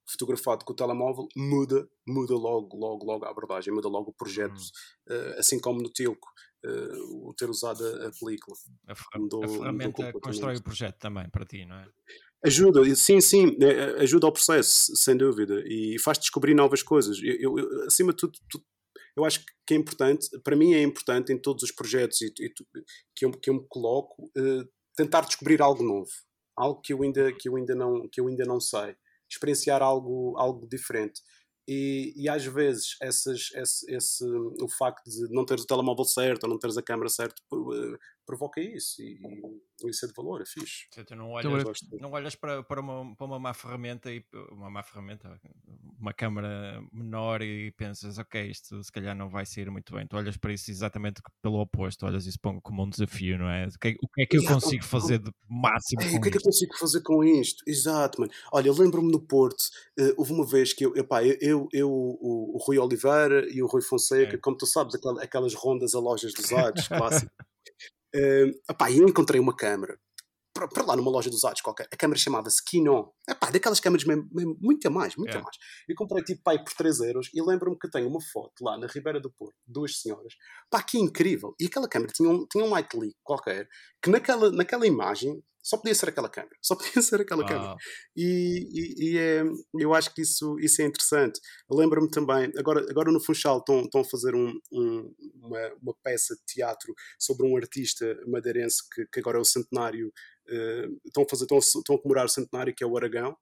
fotografado 0.06 0.64
com 0.64 0.72
o 0.72 0.76
telemóvel 0.76 1.26
muda, 1.36 1.88
muda 2.06 2.34
logo, 2.34 2.76
logo, 2.76 3.06
logo 3.06 3.24
a 3.24 3.30
abordagem, 3.30 3.72
muda 3.72 3.88
logo 3.88 4.10
o 4.10 4.14
projeto, 4.14 4.58
Hum. 4.58 5.14
eh, 5.14 5.36
assim 5.38 5.58
como 5.60 5.80
no 5.80 5.88
Tilco, 5.88 6.28
o 7.10 7.34
ter 7.36 7.48
usado 7.48 7.84
a, 7.84 8.08
a 8.08 8.10
película. 8.12 8.56
a, 8.86 8.94
ferra- 8.94 9.08
mudou- 9.18 9.44
a 9.44 9.48
ferramenta 9.48 10.12
constrói 10.20 10.56
o 10.56 10.62
projeto 10.62 10.98
também 10.98 11.28
para 11.30 11.44
ti, 11.44 11.64
não 11.64 11.76
é? 11.76 11.86
Ajuda, 12.44 12.82
sim, 12.96 13.20
sim, 13.20 13.56
eh, 13.60 14.02
ajuda 14.02 14.26
ao 14.26 14.32
processo, 14.32 14.96
sem 14.96 15.14
dúvida, 15.16 15.62
e 15.66 15.98
faz 15.98 16.18
descobrir 16.18 16.54
novas 16.54 16.82
coisas. 16.82 17.18
Eu, 17.22 17.58
eu- 17.58 17.84
acima 17.86 18.12
de 18.12 18.18
tudo, 18.18 18.38
tu- 18.48 18.64
eu 19.16 19.24
acho 19.24 19.44
que 19.66 19.74
é 19.74 19.76
importante, 19.76 20.26
para 20.42 20.56
mim 20.56 20.72
é 20.72 20.82
importante 20.82 21.32
em 21.32 21.38
todos 21.38 21.62
os 21.62 21.70
projetos 21.72 22.20
e, 22.22 22.26
e 22.40 22.50
que, 23.14 23.24
eu, 23.26 23.30
que 23.32 23.50
eu 23.50 23.54
me 23.54 23.66
coloco, 23.68 24.30
eh, 24.36 24.64
tentar 24.96 25.20
descobrir 25.22 25.60
algo 25.60 25.82
novo, 25.82 26.10
algo 26.56 26.80
que 26.80 26.92
eu 26.94 27.02
ainda, 27.02 27.30
que 27.32 27.48
eu 27.48 27.56
ainda, 27.56 27.74
não, 27.74 28.08
que 28.08 28.20
eu 28.20 28.28
ainda 28.28 28.44
não 28.46 28.58
sei, 28.60 28.94
experienciar 29.30 29.82
algo, 29.82 30.34
algo 30.38 30.66
diferente. 30.66 31.20
E, 31.72 32.12
e 32.16 32.28
às 32.28 32.44
vezes 32.44 32.96
essas, 33.00 33.52
esse, 33.54 33.94
esse, 33.94 34.24
o 34.24 34.68
facto 34.68 35.08
de 35.08 35.32
não 35.32 35.44
teres 35.44 35.62
o 35.62 35.66
telemóvel 35.68 36.04
certo 36.04 36.42
ou 36.42 36.50
não 36.50 36.58
teres 36.58 36.76
a 36.76 36.82
câmera 36.82 37.08
certa 37.08 37.40
eh, 37.52 37.98
provoca 38.30 38.60
isso 38.60 39.02
e, 39.02 39.20
e 39.84 39.90
isso 39.90 40.04
é 40.04 40.08
de 40.08 40.14
valor, 40.14 40.40
é 40.40 40.46
fixe. 40.46 40.86
Tu 40.90 41.16
não 41.16 41.36
Então, 41.38 41.50
olhas, 41.52 41.64
gosto. 41.64 41.86
não 42.00 42.10
olhas 42.12 42.34
para, 42.36 42.62
para, 42.62 42.80
uma, 42.80 43.16
para 43.16 43.26
uma 43.26 43.38
má 43.40 43.52
ferramenta 43.52 44.12
e 44.12 44.24
uma 44.52 44.70
má 44.70 44.82
ferramenta, 44.84 45.40
uma 45.98 46.12
câmara 46.12 46.80
menor 46.92 47.42
e 47.42 47.72
pensas, 47.72 48.18
ok, 48.18 48.50
isto 48.50 48.82
se 48.84 48.92
calhar 48.92 49.16
não 49.16 49.28
vai 49.28 49.44
sair 49.44 49.68
muito 49.70 49.92
bem. 49.94 50.06
Tu 50.06 50.16
olhas 50.16 50.36
para 50.36 50.52
isso 50.52 50.70
exatamente 50.70 51.20
pelo 51.42 51.60
oposto, 51.60 52.06
olhas 52.06 52.24
isso 52.26 52.38
como 52.40 52.60
como 52.62 52.84
um 52.84 52.88
desafio, 52.90 53.36
não 53.38 53.48
é? 53.50 53.66
O 53.66 53.78
que, 53.78 53.88
é- 53.88 53.96
o 54.02 54.08
que 54.08 54.22
é 54.22 54.26
que 54.26 54.36
eu 54.38 54.44
consigo 54.44 54.84
fazer 54.84 55.18
de 55.18 55.32
máximo 55.48 56.02
o 56.16 56.20
que 56.20 56.28
é 56.28 56.30
que 56.30 56.38
eu 56.38 56.42
consigo 56.42 56.76
fazer 56.78 57.02
com 57.02 57.24
isto? 57.24 57.64
Exato, 57.66 58.20
mano. 58.20 58.32
Olha, 58.52 58.68
eu 58.68 58.74
lembro-me 58.74 59.10
no 59.10 59.20
Porto, 59.20 59.64
eh, 59.98 60.14
houve 60.16 60.32
uma 60.32 60.46
vez 60.46 60.72
que 60.72 60.84
eu, 60.86 60.94
epá, 60.96 61.24
eu, 61.24 61.36
eu, 61.40 61.68
eu, 61.72 61.90
o, 61.90 62.54
o 62.54 62.58
Rui 62.58 62.78
Oliveira 62.78 63.46
e 63.50 63.62
o 63.62 63.66
Rui 63.66 63.82
Fonseca, 63.82 64.34
É. 64.36 64.38
como 64.38 64.56
tu 64.56 64.66
sabes, 64.66 64.94
aquela- 64.94 65.22
aquelas 65.22 65.54
rondas 65.54 65.94
a 65.94 65.98
lojas 66.00 66.32
dos 66.34 66.44
usados, 66.44 66.86
clássico. 67.26 67.32
Epá, 68.68 68.90
eu 68.90 69.08
encontrei 69.08 69.40
uma 69.40 69.54
câmara, 69.54 69.98
para, 70.68 70.84
lá 70.84 70.96
numa 70.96 71.10
loja 71.10 71.30
dos 71.30 71.38
usados 71.38 71.60
qualquer, 71.60 71.86
a 71.92 71.96
câmara 71.96 72.18
chamava-se 72.18 72.62
Kinon. 72.64 73.08
Epá, 73.28 73.50
daquelas 73.50 73.80
câmaras 73.80 74.04
mesmo, 74.04 74.28
mesmo, 74.32 74.56
muito 74.60 74.86
a 74.86 74.90
mais, 74.90 75.16
muito 75.16 75.34
É. 75.34 75.38
a 75.38 75.42
mais. 75.42 75.56
Eu 75.88 75.94
comprei 75.94 76.22
tipo 76.22 76.42
pai 76.42 76.62
por 76.62 76.72
3 76.74 77.00
euros 77.00 77.30
e 77.32 77.40
lembro-me 77.42 77.78
que 77.78 77.88
tenho 77.88 78.08
uma 78.08 78.20
foto 78.32 78.62
lá 78.62 78.76
na 78.76 78.86
Ribeira 78.86 79.20
do 79.20 79.30
Porto, 79.30 79.54
duas 79.66 80.00
senhoras. 80.00 80.34
Pá, 80.68 80.82
que 80.82 80.98
incrível! 80.98 81.54
E 81.58 81.66
aquela 81.66 81.88
câmara 81.88 82.12
tinha 82.12 82.28
um, 82.28 82.46
tinha 82.46 82.64
um 82.64 82.70
light 82.70 82.92
leak 82.96 83.14
qualquer, 83.22 83.68
que 84.02 84.10
naquela, 84.10 84.50
naquela 84.50 84.86
imagem 84.86 85.42
só 85.62 85.76
podia 85.76 85.94
ser 85.94 86.08
aquela 86.08 86.28
câmera. 86.28 86.56
Só 86.62 86.74
podia 86.76 87.02
ser 87.02 87.20
aquela 87.20 87.44
câmera. 87.44 87.68
Uau. 87.70 87.76
E, 88.16 88.68
e, 88.72 89.10
e 89.14 89.18
é, 89.18 89.42
eu 89.78 89.94
acho 89.94 90.14
que 90.14 90.22
isso, 90.22 90.58
isso 90.58 90.80
é 90.82 90.86
interessante. 90.86 91.40
Lembro-me 91.70 92.10
também, 92.10 92.50
agora, 92.56 92.84
agora 92.90 93.12
no 93.12 93.20
Funchal 93.20 93.58
estão, 93.58 93.82
estão 93.82 94.00
a 94.00 94.04
fazer 94.04 94.34
um, 94.34 94.58
um- 94.72 95.14
uma, 95.42 95.72
uma 95.82 95.94
peça 96.02 96.34
de 96.34 96.42
teatro 96.46 96.94
sobre 97.18 97.46
um 97.46 97.56
artista 97.56 98.18
madeirense 98.26 98.82
que, 98.94 99.06
que 99.06 99.20
agora 99.20 99.38
é 99.38 99.40
o 99.40 99.44
centenário, 99.44 100.12
eh, 100.48 100.88
estão, 101.06 101.22
a 101.24 101.28
fazer, 101.28 101.44
estão, 101.44 101.58
estão 101.58 101.96
a 101.96 101.98
comemorar 102.00 102.26
o 102.26 102.28
centenário, 102.28 102.74
que 102.74 102.82
é 102.84 102.86
o 102.86 102.96
Aragão. 102.96 103.36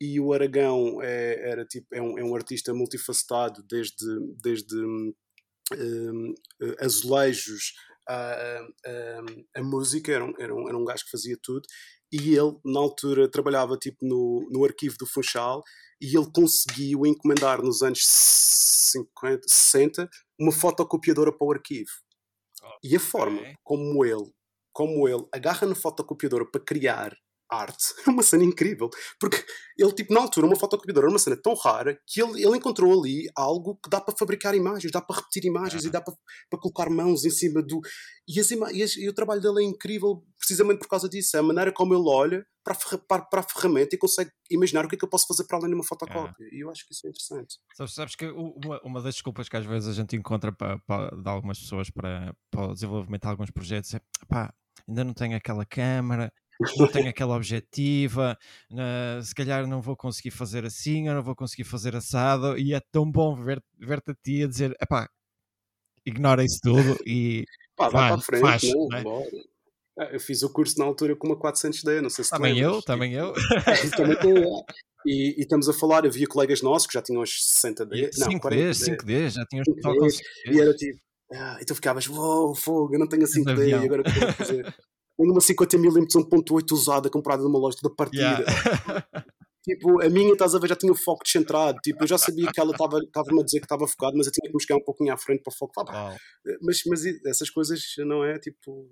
E 0.00 0.20
o 0.20 0.32
Aragão 0.32 1.02
é, 1.02 1.50
era 1.50 1.64
tipo, 1.64 1.86
é, 1.92 2.00
um, 2.00 2.18
é 2.18 2.22
um 2.24 2.34
artista 2.34 2.72
multifacetado, 2.72 3.62
desde, 3.68 4.06
desde 4.42 4.76
hum, 4.76 5.12
hum, 5.76 6.34
eh, 6.62 6.76
azulejos 6.84 7.72
a, 8.08 8.60
a, 8.86 9.60
a 9.60 9.62
música, 9.62 10.12
era 10.12 10.24
um, 10.24 10.32
era, 10.38 10.54
um, 10.54 10.68
era 10.68 10.78
um 10.78 10.84
gajo 10.84 11.04
que 11.04 11.10
fazia 11.10 11.36
tudo 11.42 11.66
e 12.10 12.34
ele, 12.34 12.58
na 12.64 12.80
altura, 12.80 13.30
trabalhava 13.30 13.76
tipo 13.76 13.98
no, 14.04 14.48
no 14.50 14.64
arquivo 14.64 14.96
do 14.98 15.06
Funchal 15.06 15.62
e 16.00 16.16
ele 16.16 16.30
conseguiu 16.32 17.04
encomendar 17.04 17.62
nos 17.62 17.82
anos 17.82 18.00
50, 18.02 19.42
60 19.46 20.08
uma 20.38 20.52
fotocopiadora 20.52 21.32
para 21.32 21.46
o 21.46 21.52
arquivo. 21.52 21.90
E 22.82 22.96
a 22.96 23.00
forma 23.00 23.40
como 23.62 24.04
ele, 24.04 24.32
como 24.72 25.08
ele 25.08 25.26
agarra 25.32 25.66
na 25.66 25.74
fotocopiadora 25.74 26.46
para 26.50 26.64
criar 26.64 27.14
arte 27.50 27.84
é 28.06 28.10
uma 28.10 28.22
cena 28.22 28.44
incrível. 28.44 28.88
Porque 29.20 29.44
ele, 29.76 29.92
tipo, 29.92 30.12
na 30.12 30.20
altura, 30.20 30.46
uma 30.46 30.56
fotocopiadora 30.56 31.06
era 31.06 31.12
uma 31.12 31.18
cena 31.18 31.36
tão 31.36 31.54
rara 31.54 31.98
que 32.06 32.20
ele, 32.22 32.42
ele 32.44 32.56
encontrou 32.56 32.98
ali 33.00 33.26
algo 33.36 33.76
que 33.82 33.88
dá 33.88 34.00
para 34.00 34.14
fabricar 34.16 34.54
imagens, 34.54 34.90
dá 34.92 35.00
para 35.00 35.16
repetir 35.16 35.44
imagens 35.44 35.84
e 35.84 35.90
dá 35.90 36.00
para, 36.00 36.14
para 36.50 36.58
colocar 36.60 36.90
mãos 36.90 37.24
em 37.24 37.30
cima 37.30 37.62
do. 37.62 37.80
E, 38.28 38.38
as 38.40 38.50
e 38.50 38.82
as- 38.82 38.96
e 38.96 39.08
o 39.08 39.14
trabalho 39.14 39.40
dele 39.40 39.60
é 39.64 39.66
incrível 39.68 40.22
precisamente 40.38 40.78
por 40.80 40.88
causa 40.88 41.08
disso. 41.08 41.36
É 41.36 41.40
a 41.40 41.42
maneira 41.42 41.72
como 41.72 41.94
ele 41.94 42.04
olha 42.08 42.46
para 42.64 42.74
a, 42.74 42.98
para, 42.98 43.22
para 43.22 43.40
a 43.40 43.42
ferramenta 43.42 43.94
e 43.94 43.98
consegue 43.98 44.30
imaginar 44.50 44.84
o 44.84 44.88
que 44.88 44.96
é 44.96 44.98
que 44.98 45.04
eu 45.04 45.08
posso 45.08 45.26
fazer 45.26 45.44
para 45.44 45.56
além 45.58 45.70
de 45.70 45.74
uma 45.74 45.84
fotocópia. 45.84 46.46
E 46.52 46.62
eu 46.62 46.70
acho 46.70 46.86
que 46.86 46.92
isso 46.92 47.06
é 47.06 47.10
interessante. 47.10 47.56
Sabes, 47.74 47.94
sabes 47.94 48.14
que 48.16 48.26
uma, 48.26 48.80
uma 48.84 49.00
das 49.02 49.14
desculpas 49.14 49.48
que 49.48 49.56
às 49.56 49.64
vezes 49.64 49.88
a 49.88 49.92
gente 49.92 50.14
encontra 50.16 50.52
para, 50.52 50.78
para- 50.80 51.16
de 51.16 51.28
algumas 51.28 51.58
pessoas 51.58 51.88
para, 51.90 52.34
para 52.50 52.66
o 52.70 52.74
desenvolvimento 52.74 53.22
de 53.22 53.28
alguns 53.28 53.50
projetos 53.50 53.94
é 53.94 54.00
pá, 54.28 54.52
ainda 54.86 55.04
não 55.04 55.14
tenho 55.14 55.36
aquela 55.36 55.64
câmara, 55.64 56.30
não 56.76 56.90
tenho 56.90 57.08
aquela 57.08 57.36
objetiva, 57.36 58.36
na- 58.70 59.20
se 59.22 59.34
calhar 59.34 59.66
não 59.66 59.80
vou 59.80 59.96
conseguir 59.96 60.30
fazer 60.30 60.64
assim, 60.64 61.08
ou 61.08 61.14
não 61.14 61.22
vou 61.22 61.36
conseguir 61.36 61.64
fazer 61.64 61.94
assado, 61.96 62.58
e 62.58 62.74
é 62.74 62.80
tão 62.92 63.10
bom 63.10 63.34
ver- 63.36 63.62
ver-te 63.78 64.10
a 64.10 64.14
ti 64.14 64.42
a 64.42 64.46
dizer, 64.48 64.76
epá, 64.80 65.08
ignora 66.04 66.44
isso 66.44 66.58
tudo 66.62 66.96
e 67.06 67.44
Pá, 67.76 67.88
vai 67.88 67.92
Vai, 67.92 68.08
para 68.10 68.16
a 68.16 68.20
frente, 68.20 68.40
faz, 68.42 68.62
não, 68.74 68.88
né? 68.88 69.02
bora. 69.02 69.26
Ah, 70.00 70.04
Eu 70.12 70.18
fiz 70.20 70.42
o 70.42 70.52
curso 70.52 70.78
na 70.78 70.84
altura 70.84 71.14
com 71.14 71.28
uma 71.28 71.36
400D, 71.38 72.00
não 72.00 72.10
sei 72.10 72.24
se 72.24 72.30
também 72.30 72.58
eu, 72.58 72.82
também 72.82 73.12
eu, 73.14 73.34
Também 73.96 74.16
tô, 74.18 74.28
é. 74.28 74.64
e, 75.06 75.34
e 75.38 75.40
estamos 75.42 75.68
a 75.68 75.72
falar, 75.72 76.04
havia 76.04 76.26
colegas 76.26 76.60
nossos 76.60 76.88
que 76.88 76.94
já 76.94 77.02
tinham 77.02 77.22
os 77.22 77.30
60D, 77.30 78.10
não, 78.18 78.26
5D, 78.28 78.40
40D, 78.40 78.74
5D, 78.74 79.30
já 79.30 79.44
tinhas 79.46 79.66
5D, 79.68 79.82
só 79.82 79.94
com 79.94 80.06
e 80.06 80.10
5D. 80.10 80.60
era 80.60 80.74
tipo, 80.74 81.00
ah, 81.32 81.58
e 81.60 81.64
tu 81.64 81.74
ficavas, 81.76 82.08
uou, 82.08 82.54
fogo, 82.54 82.94
eu 82.94 82.98
não 82.98 83.08
tenho 83.08 83.22
a 83.22 83.26
5D, 83.26 83.50
avião. 83.50 83.82
e 83.82 83.86
agora 83.86 84.00
o 84.02 84.04
que 84.04 84.10
eu 84.10 84.22
vou 84.22 84.32
fazer? 84.32 84.66
Tenho 85.18 85.32
uma 85.32 85.40
50mm 85.40 86.06
1.8 86.30 86.72
usada, 86.72 87.10
comprada 87.10 87.42
numa 87.42 87.58
loja 87.58 87.76
toda 87.80 87.94
partida. 87.94 88.22
Yeah. 88.22 89.06
Tipo, 89.68 90.02
a 90.02 90.08
minha, 90.08 90.32
estás 90.32 90.54
a 90.54 90.58
ver, 90.58 90.68
já 90.68 90.76
tinha 90.76 90.90
o 90.90 90.96
foco 90.96 91.22
descentrado. 91.22 91.78
Tipo, 91.82 92.02
eu 92.02 92.06
já 92.06 92.16
sabia 92.16 92.50
que 92.50 92.58
ela 92.58 92.70
estava-me 92.70 93.40
a 93.40 93.44
dizer 93.44 93.58
que 93.58 93.66
estava 93.66 93.86
focado, 93.86 94.16
mas 94.16 94.26
eu 94.26 94.32
tinha 94.32 94.48
que 94.48 94.56
me 94.56 94.62
chegar 94.62 94.76
um 94.76 94.84
pouquinho 94.84 95.12
à 95.12 95.16
frente 95.18 95.42
para 95.42 95.52
o 95.52 95.54
foco. 95.54 95.74
Pá. 95.74 95.92
Uau. 95.92 96.16
Mas, 96.62 96.82
mas 96.86 97.04
essas 97.26 97.50
coisas 97.50 97.82
não 97.98 98.24
é 98.24 98.38
tipo. 98.38 98.90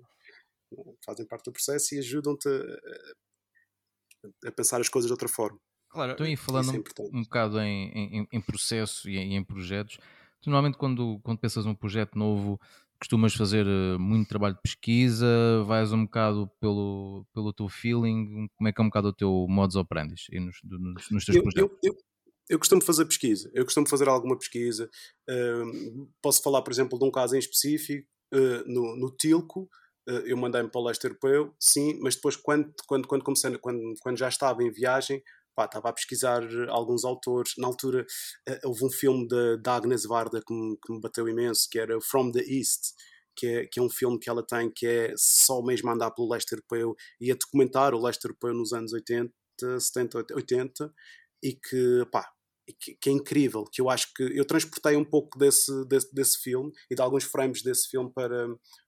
fazem 1.03 1.25
parte 1.25 1.45
do 1.45 1.51
processo 1.51 1.95
e 1.95 1.99
ajudam-te 1.99 2.47
a, 2.47 4.49
a, 4.49 4.51
pensar 4.51 4.79
as 4.79 4.87
coisas 4.87 5.07
de 5.07 5.13
outra 5.13 5.27
forma. 5.27 5.57
Claro, 5.89 6.11
estou 6.11 6.27
aí 6.27 6.35
falando 6.35 6.69
é 6.69 6.77
um, 6.77 7.19
um, 7.19 7.23
bocado 7.23 7.59
em, 7.59 8.19
em, 8.19 8.27
em 8.31 8.41
processo 8.41 9.09
e 9.09 9.17
em, 9.17 9.35
em, 9.35 9.43
projetos. 9.43 9.97
Tu, 10.41 10.51
normalmente, 10.51 10.77
quando, 10.77 11.19
quando 11.23 11.39
pensas 11.39 11.65
num 11.65 11.73
projeto 11.73 12.19
novo, 12.19 12.61
costumas 12.99 13.33
fazer 13.33 13.65
eh, 13.65 13.97
muito 13.97 14.27
trabalho 14.27 14.55
de 14.55 14.61
pesquisa, 14.61 15.27
vais 15.65 15.91
um 15.91 16.05
bocado 16.05 16.49
pelo, 16.59 17.25
pelo 17.33 17.53
teu 17.53 17.69
feeling, 17.69 18.47
como 18.55 18.67
é 18.67 18.73
que 18.73 18.81
é 18.81 18.83
um 18.83 18.87
bocado 18.87 19.09
o 19.09 19.13
teu 19.13 19.45
modus 19.49 19.75
operandi 19.75 20.15
nos, 20.33 20.57
nos, 20.63 21.11
nos 21.11 21.25
teus 21.25 21.35
eu, 21.37 21.43
projetos? 21.43 21.77
Eu, 21.83 21.91
eu, 21.91 21.97
eu 22.49 22.59
costumo 22.59 22.81
fazer 22.81 23.05
pesquisa, 23.05 23.49
eu 23.53 23.65
costumo 23.65 23.87
fazer 23.87 24.07
alguma 24.07 24.37
pesquisa. 24.37 24.89
Uh, 25.29 26.09
posso 26.21 26.41
falar, 26.41 26.61
por 26.61 26.71
exemplo, 26.71 26.97
de 26.97 27.05
um 27.05 27.11
caso 27.11 27.35
em 27.35 27.39
específico, 27.39 28.07
uh, 28.33 28.63
no, 28.65 28.95
no 28.95 29.11
Tilco, 29.11 29.69
uh, 30.07 30.23
eu 30.25 30.37
mandei-me 30.37 30.69
para 30.69 30.79
o 30.81 30.85
leste 30.85 31.03
europeu, 31.03 31.53
sim, 31.59 31.99
mas 32.01 32.15
depois, 32.15 32.35
quando, 32.35 32.73
quando, 32.87 33.07
quando 33.07 33.23
comecei, 33.23 33.57
quando, 33.57 33.81
quando 34.01 34.17
já 34.17 34.29
estava 34.29 34.63
em 34.63 34.71
viagem, 34.71 35.21
pá, 35.57 35.65
estava 35.65 35.89
a 35.89 35.93
pesquisar 35.93 36.43
alguns 36.69 37.03
autores. 37.03 37.53
Na 37.57 37.67
altura, 37.67 38.05
houve 38.63 38.85
um 38.85 38.91
filme 38.91 39.27
da 39.59 39.75
Agnes 39.75 40.05
Varda 40.05 40.39
que 40.45 40.53
me, 40.53 40.77
que 40.77 40.93
me 40.93 41.01
bateu 41.01 41.27
imenso, 41.27 41.67
que 41.69 41.79
era 41.79 41.99
From 41.99 42.31
the 42.31 42.41
East. 42.41 42.93
Que 43.39 43.47
é, 43.47 43.65
que 43.67 43.79
é, 43.79 43.83
um 43.83 43.89
filme 43.89 44.17
que 44.17 44.27
ela 44.27 44.43
tem 44.43 44.71
que 44.71 44.87
é 44.87 45.13
só 45.15 45.61
mesmo 45.61 45.91
andar 45.91 46.09
pelo 46.09 46.27
leste 46.27 46.53
europeu 46.53 46.95
e 47.21 47.31
a 47.31 47.35
documentar 47.35 47.93
o 47.93 48.01
leste 48.01 48.25
europeu 48.25 48.51
nos 48.51 48.73
anos 48.73 48.93
80, 48.93 49.31
70, 49.79 50.25
80 50.33 50.91
e 51.43 51.53
que, 51.53 52.03
pá, 52.11 52.27
que, 52.79 52.95
que, 52.95 53.09
é 53.11 53.13
incrível, 53.13 53.63
que 53.71 53.79
eu 53.79 53.91
acho 53.91 54.11
que 54.15 54.23
eu 54.23 54.43
transportei 54.43 54.95
um 54.95 55.05
pouco 55.05 55.37
desse, 55.37 55.71
desse, 55.87 56.11
desse 56.15 56.39
filme 56.39 56.71
e 56.89 56.95
de 56.95 57.01
alguns 57.03 57.25
frames 57.25 57.61
desse 57.61 57.87
filme 57.87 58.11
para, 58.11 58.47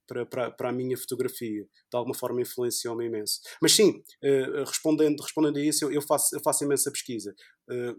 para, 0.09 0.25
para, 0.25 0.51
para 0.51 0.69
a 0.69 0.73
minha 0.73 0.97
fotografia. 0.97 1.63
De 1.63 1.97
alguma 1.97 2.15
forma 2.15 2.41
influenciou-me 2.41 3.05
imenso. 3.05 3.39
Mas 3.61 3.73
sim, 3.73 4.01
uh, 4.23 4.63
respondendo, 4.65 5.21
respondendo 5.21 5.57
a 5.57 5.61
isso, 5.61 5.89
eu, 5.91 6.01
faço, 6.01 6.35
eu 6.35 6.41
faço 6.41 6.63
imensa 6.63 6.91
pesquisa. 6.91 7.35
Uh, 7.69 7.95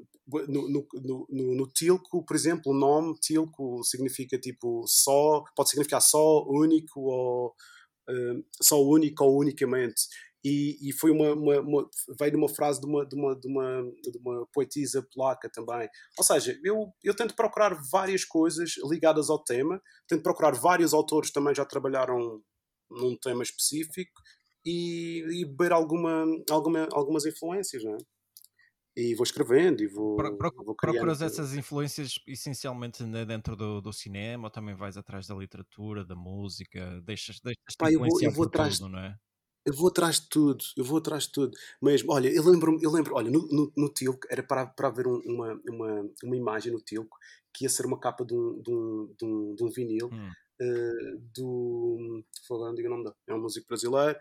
no, 0.48 0.68
no, 0.68 0.88
no, 1.30 1.54
no, 1.54 1.66
Tilco, 1.68 2.24
por 2.24 2.34
exemplo, 2.34 2.72
o 2.72 2.76
nome 2.76 3.14
Tilco 3.20 3.82
significa 3.84 4.36
tipo 4.36 4.84
só, 4.86 5.44
pode 5.54 5.70
significar 5.70 6.02
só, 6.02 6.44
único 6.48 7.00
ou 7.00 7.54
uh, 8.08 8.44
só 8.60 8.82
único 8.82 9.24
ou 9.24 9.40
unicamente 9.40 10.02
e, 10.44 10.88
e 10.88 10.92
foi 10.92 11.10
uma, 11.10 11.32
uma, 11.32 11.60
uma, 11.60 11.90
veio 12.18 12.30
de 12.30 12.36
uma 12.36 12.48
frase 12.48 12.80
de 12.80 12.86
uma, 12.86 13.06
de, 13.06 13.14
uma, 13.14 13.38
de, 13.38 13.46
uma, 13.46 13.82
de 13.82 14.18
uma 14.18 14.46
poetisa 14.52 15.06
polaca 15.12 15.50
também. 15.52 15.88
Ou 16.16 16.24
seja, 16.24 16.58
eu, 16.64 16.92
eu 17.04 17.14
tento 17.14 17.34
procurar 17.34 17.78
várias 17.90 18.24
coisas 18.24 18.74
ligadas 18.88 19.28
ao 19.28 19.42
tema, 19.42 19.80
tento 20.08 20.22
procurar 20.22 20.52
vários 20.52 20.94
autores 20.94 21.28
que 21.28 21.34
também 21.34 21.54
já 21.54 21.64
trabalharam 21.64 22.42
num 22.90 23.16
tema 23.16 23.42
específico 23.42 24.20
e, 24.64 25.24
e 25.30 25.44
beber 25.44 25.72
alguma, 25.72 26.24
alguma, 26.50 26.88
algumas 26.92 27.26
influências, 27.26 27.84
não 27.84 27.94
é? 27.94 27.98
E 28.96 29.14
vou 29.14 29.22
escrevendo 29.22 29.82
e 29.82 29.86
vou. 29.86 30.16
Pro, 30.16 30.36
pro, 30.36 30.52
vou 30.64 30.74
procuras 30.74 31.22
essas 31.22 31.54
influências 31.54 32.14
essencialmente 32.26 33.04
dentro 33.24 33.54
do, 33.54 33.80
do 33.80 33.92
cinema 33.92 34.48
ou 34.48 34.50
também 34.50 34.74
vais 34.74 34.96
atrás 34.96 35.26
da 35.28 35.34
literatura, 35.34 36.04
da 36.04 36.16
música? 36.16 37.00
Deixas, 37.02 37.40
deixas 37.40 37.76
Pá, 37.78 37.90
eu 37.90 38.00
vou, 38.00 38.08
eu 38.20 38.32
vou 38.32 38.46
atrás, 38.46 38.78
tudo, 38.78 38.90
não 38.90 38.98
é? 38.98 39.16
Eu 39.64 39.74
vou 39.74 39.88
atrás 39.88 40.20
de 40.20 40.28
tudo, 40.28 40.64
eu 40.76 40.84
vou 40.84 40.98
atrás 40.98 41.24
de 41.24 41.32
tudo. 41.32 41.52
Mesmo, 41.82 42.12
olha, 42.12 42.28
eu 42.28 42.42
lembro 42.44 42.78
eu 42.80 42.90
lembro, 42.90 43.14
olha, 43.14 43.30
no, 43.30 43.46
no, 43.48 43.72
no 43.76 43.88
Tilco, 43.90 44.26
era 44.30 44.42
para, 44.42 44.66
para 44.66 44.88
haver 44.88 45.06
um, 45.06 45.20
uma, 45.24 45.60
uma, 45.68 46.10
uma 46.24 46.36
imagem 46.36 46.72
no 46.72 46.80
Tilco 46.80 47.18
que 47.52 47.64
ia 47.64 47.68
ser 47.68 47.84
uma 47.84 47.98
capa 47.98 48.24
de 48.24 48.34
um, 48.34 48.62
de 48.62 48.70
um, 48.72 49.14
de 49.18 49.24
um, 49.24 49.54
de 49.54 49.64
um 49.64 49.68
vinil 49.68 50.08
hum. 50.12 50.30
uh, 50.62 51.20
do. 51.34 52.24
Não 52.50 52.74
digo 52.74 52.88
o 52.88 52.90
nome 52.90 53.12
é 53.26 53.34
um 53.34 53.40
músico 53.40 53.66
brasileiro, 53.68 54.18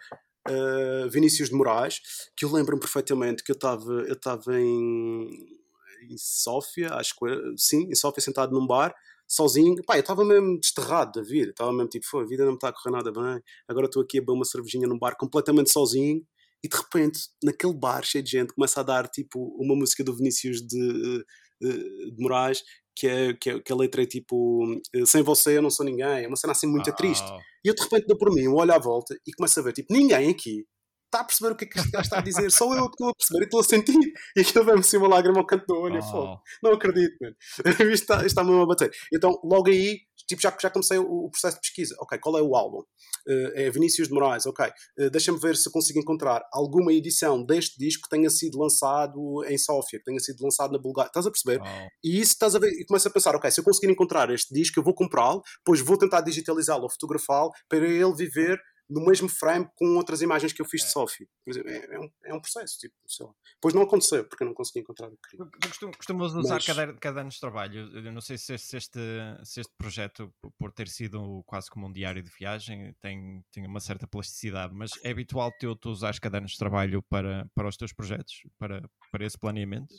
uh, 0.48 1.10
Vinícius 1.10 1.49
de 1.49 1.56
Moraes, 1.56 2.02
que 2.36 2.44
eu 2.44 2.52
lembro-me 2.52 2.82
perfeitamente 2.82 3.44
que 3.44 3.52
eu 3.52 3.56
estava 3.56 3.91
eu 3.94 4.53
em, 4.60 5.57
em 6.03 6.18
Sófia, 6.18 6.94
acho 6.95 7.16
que 7.16 7.26
sim, 7.57 7.88
em 7.90 7.95
Sófia, 7.95 8.22
sentado 8.22 8.52
num 8.52 8.68
bar 8.68 8.94
sozinho. 9.30 9.76
Pá, 9.85 9.95
eu 9.95 10.01
estava 10.01 10.26
mesmo 10.26 10.60
desterrado 10.60 11.22
da 11.22 11.22
vida. 11.22 11.51
Estava 11.51 11.72
mesmo 11.72 11.89
tipo, 11.89 12.18
a 12.18 12.26
vida 12.26 12.43
não 12.43 12.51
me 12.51 12.57
está 12.57 12.69
a 12.69 12.73
correr 12.73 12.91
nada 12.91 13.11
bem. 13.11 13.41
Agora 13.68 13.85
estou 13.85 14.01
aqui 14.01 14.18
a 14.18 14.22
beber 14.22 14.34
uma 14.34 14.45
cervejinha 14.45 14.88
num 14.88 14.97
bar 14.97 15.15
completamente 15.15 15.72
sozinho. 15.72 16.22
E 16.64 16.68
de 16.68 16.76
repente, 16.76 17.22
naquele 17.43 17.73
bar 17.73 18.03
cheio 18.03 18.23
de 18.23 18.31
gente, 18.31 18.53
começa 18.53 18.80
a 18.81 18.84
dar 18.84 19.07
tipo 19.07 19.56
uma 19.57 19.76
música 19.76 20.03
do 20.03 20.15
Vinícius 20.15 20.61
de, 20.61 21.23
de, 21.61 22.11
de 22.11 22.22
Moraes, 22.22 22.64
que, 22.95 23.07
é, 23.07 23.34
que, 23.34 23.49
é, 23.49 23.60
que 23.61 23.72
a 23.72 23.76
letra 23.76 24.03
é 24.03 24.06
tipo 24.06 24.65
Sem 25.06 25.23
você 25.23 25.57
eu 25.57 25.61
não 25.61 25.69
sou 25.69 25.85
ninguém. 25.85 26.26
É 26.26 26.27
uma 26.27 26.35
cena 26.35 26.51
assim 26.51 26.68
muito 26.68 26.89
oh. 26.89 26.95
triste. 26.95 27.30
E 27.64 27.69
eu 27.69 27.76
de 27.76 27.81
repente 27.84 28.07
dou 28.07 28.18
por 28.18 28.34
mim, 28.34 28.47
olho 28.47 28.73
à 28.73 28.80
volta 28.80 29.15
e 29.26 29.31
começo 29.34 29.60
a 29.60 29.64
ver 29.64 29.73
tipo, 29.73 29.93
ninguém 29.93 30.30
aqui 30.30 30.65
está 31.10 31.22
a 31.22 31.23
perceber 31.23 31.52
o 31.52 31.56
que 31.56 31.65
é 31.65 31.68
que 31.68 31.80
este 31.80 31.91
gajo 31.91 32.03
está 32.03 32.19
a 32.19 32.22
dizer, 32.22 32.52
sou 32.52 32.76
eu 32.76 32.86
que 32.86 32.94
estou 32.94 33.10
a 33.10 33.14
perceber 33.15 33.41
e 33.41 33.45
estou 33.45 33.60
a 33.60 33.64
sentir. 33.64 34.14
E 34.38 34.41
aquilo 34.41 34.64
vem-me 34.64 34.80
assim 34.80 34.98
uma 34.98 35.07
lágrima 35.07 35.40
ao 35.40 35.45
canto 35.45 35.65
do 35.65 35.76
olho. 35.76 35.99
Oh. 36.14 36.38
Não 36.64 36.73
acredito, 36.73 37.15
mano. 37.19 37.36
isto 37.91 38.03
está, 38.03 38.26
está 38.26 38.44
mesmo 38.44 38.61
a 38.61 38.68
bater. 38.68 38.91
Então, 39.11 39.40
logo 39.44 39.69
aí, 39.69 39.99
tipo, 40.27 40.41
já, 40.41 40.56
já 40.61 40.69
comecei 40.69 40.98
o, 40.98 41.26
o, 41.26 41.31
processo 41.31 41.56
de 41.56 41.61
pesquisa. 41.61 41.95
Ok, 41.99 42.18
qual 42.19 42.38
é 42.38 42.41
o 42.41 42.56
álbum? 42.56 42.80
Uh, 43.27 43.52
é 43.56 43.69
Vinícius 43.72 44.07
de 44.07 44.14
Moraes, 44.14 44.45
ok. 44.45 44.65
Uh, 44.99 45.10
Deixa-me 45.10 45.40
ver 45.40 45.56
se 45.56 45.72
consigo 45.72 45.99
encontrar 45.99 46.41
alguma 46.53 46.94
edição 46.94 47.44
deste 47.44 47.77
disco 47.80 48.03
que 48.03 48.10
tenha 48.10 48.30
sido 48.30 48.60
lançado 48.60 49.44
em 49.45 49.57
Sófia, 49.57 49.99
que 49.99 50.06
tenha 50.06 50.19
sido 50.19 50.41
lançado 50.44 50.72
na 50.72 50.77
Bulgária. 50.77 51.10
Estás 51.10 51.26
a 51.26 51.31
perceber? 51.31 51.60
Oh. 51.61 51.88
E 52.03 52.19
isso 52.19 52.34
estás 52.34 52.56
a 52.56 52.60
ver, 52.60 52.69
e 52.69 52.86
começa 52.86 53.10
a 53.10 53.11
pensar, 53.11 53.36
ok, 53.36 53.49
se 53.49 53.60
eu 53.60 53.64
conseguir 53.64 53.91
encontrar 53.91 54.30
este 54.30 54.53
disco, 54.53 54.80
eu 54.80 54.84
vou 54.84 54.94
comprá-lo, 54.94 55.41
depois 55.57 55.81
vou 55.81 55.98
tentar 55.98 56.22
digitalizá-lo 56.22 56.84
ou 56.84 56.90
fotografá-lo 56.90 57.49
para 57.68 57.88
ele 57.88 58.14
viver 58.14 58.60
no 58.90 59.06
mesmo 59.06 59.30
frame 59.30 59.70
com 59.76 59.95
outras 59.98 60.22
imagens 60.22 60.52
que 60.52 60.61
eu 60.61 60.66
fiz 60.66 60.82
de 60.82 60.88
é. 60.88 60.91
selfie. 60.91 61.30
É, 61.48 61.95
é, 61.95 61.99
um, 61.99 62.11
é 62.26 62.34
um 62.34 62.40
processo, 62.41 62.80
tipo, 62.80 62.95
sei 63.07 63.26
lá. 63.26 63.34
Depois 63.56 63.74
não 63.74 63.84
aconteceu, 63.84 64.26
porque 64.26 64.44
eu 64.44 64.48
não 64.48 64.53
consegui 64.53 64.80
encontrar 64.80 65.07
o 65.07 65.11
que 65.11 65.38
queria. 65.38 65.45
Tu 65.80 65.91
costumas 65.98 66.34
usar 66.34 66.56
Mas... 66.56 66.66
cada, 66.66 66.94
cada 66.94 67.22
ano 67.22 67.30
de 67.30 67.40
trabalho. 67.40 67.91
Eu 67.95 68.11
não 68.11 68.22
sei 68.22 68.38
se 68.38 68.53
este, 68.53 68.99
se 69.44 69.61
este 69.61 69.74
projeto, 69.78 70.34
por 70.57 70.72
ter 70.72 70.88
sido 70.88 71.44
quase 71.45 71.70
como 71.70 71.88
um 71.88 71.94
diário 71.94 72.24
de 72.24 72.32
viagem, 72.32 72.95
tem, 72.99 73.44
tem 73.52 73.68
uma 73.68 73.80
certa 73.80 74.07
plasticidade, 74.07 74.74
mas 74.74 74.91
é 75.03 75.11
habitual 75.11 75.52
teu 75.60 75.76
tu 75.76 75.90
usares 75.90 76.18
cadernos 76.18 76.52
de 76.52 76.57
trabalho 76.57 77.03
para, 77.03 77.48
para 77.53 77.68
os 77.68 77.78
teus 77.78 77.94
projetos, 77.94 78.41
para, 78.57 78.90
para 79.11 79.26
esse 79.26 79.38
planeamento? 79.38 79.94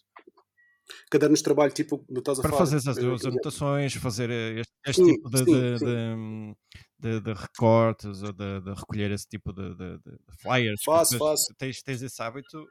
cadernos 1.11 1.39
de 1.39 1.45
trabalho, 1.45 1.73
tipo, 1.73 2.05
não 2.09 2.19
estás 2.19 2.39
a 2.39 2.43
Para 2.43 2.57
fazer 2.57 2.77
as 2.77 2.97
duas 2.97 3.25
anotações, 3.25 3.95
fazer 3.95 4.31
este, 4.31 4.73
este 4.87 5.05
sim, 5.05 5.15
tipo 5.15 5.31
de, 5.31 5.39
sim, 5.39 5.45
de, 5.45 5.79
sim. 5.79 6.57
De, 7.01 7.21
de, 7.21 7.33
recortes 7.33 8.23
ou 8.23 8.33
de, 8.33 8.75
recolher 8.75 9.11
esse 9.11 9.27
tipo 9.27 9.53
de, 9.53 9.75
flyers. 10.41 10.83
Faço, 10.85 11.19
faço. 11.19 11.55
Tens, 11.59 11.83
tens 11.83 12.03
esse 12.03 12.23
hábito? 12.23 12.67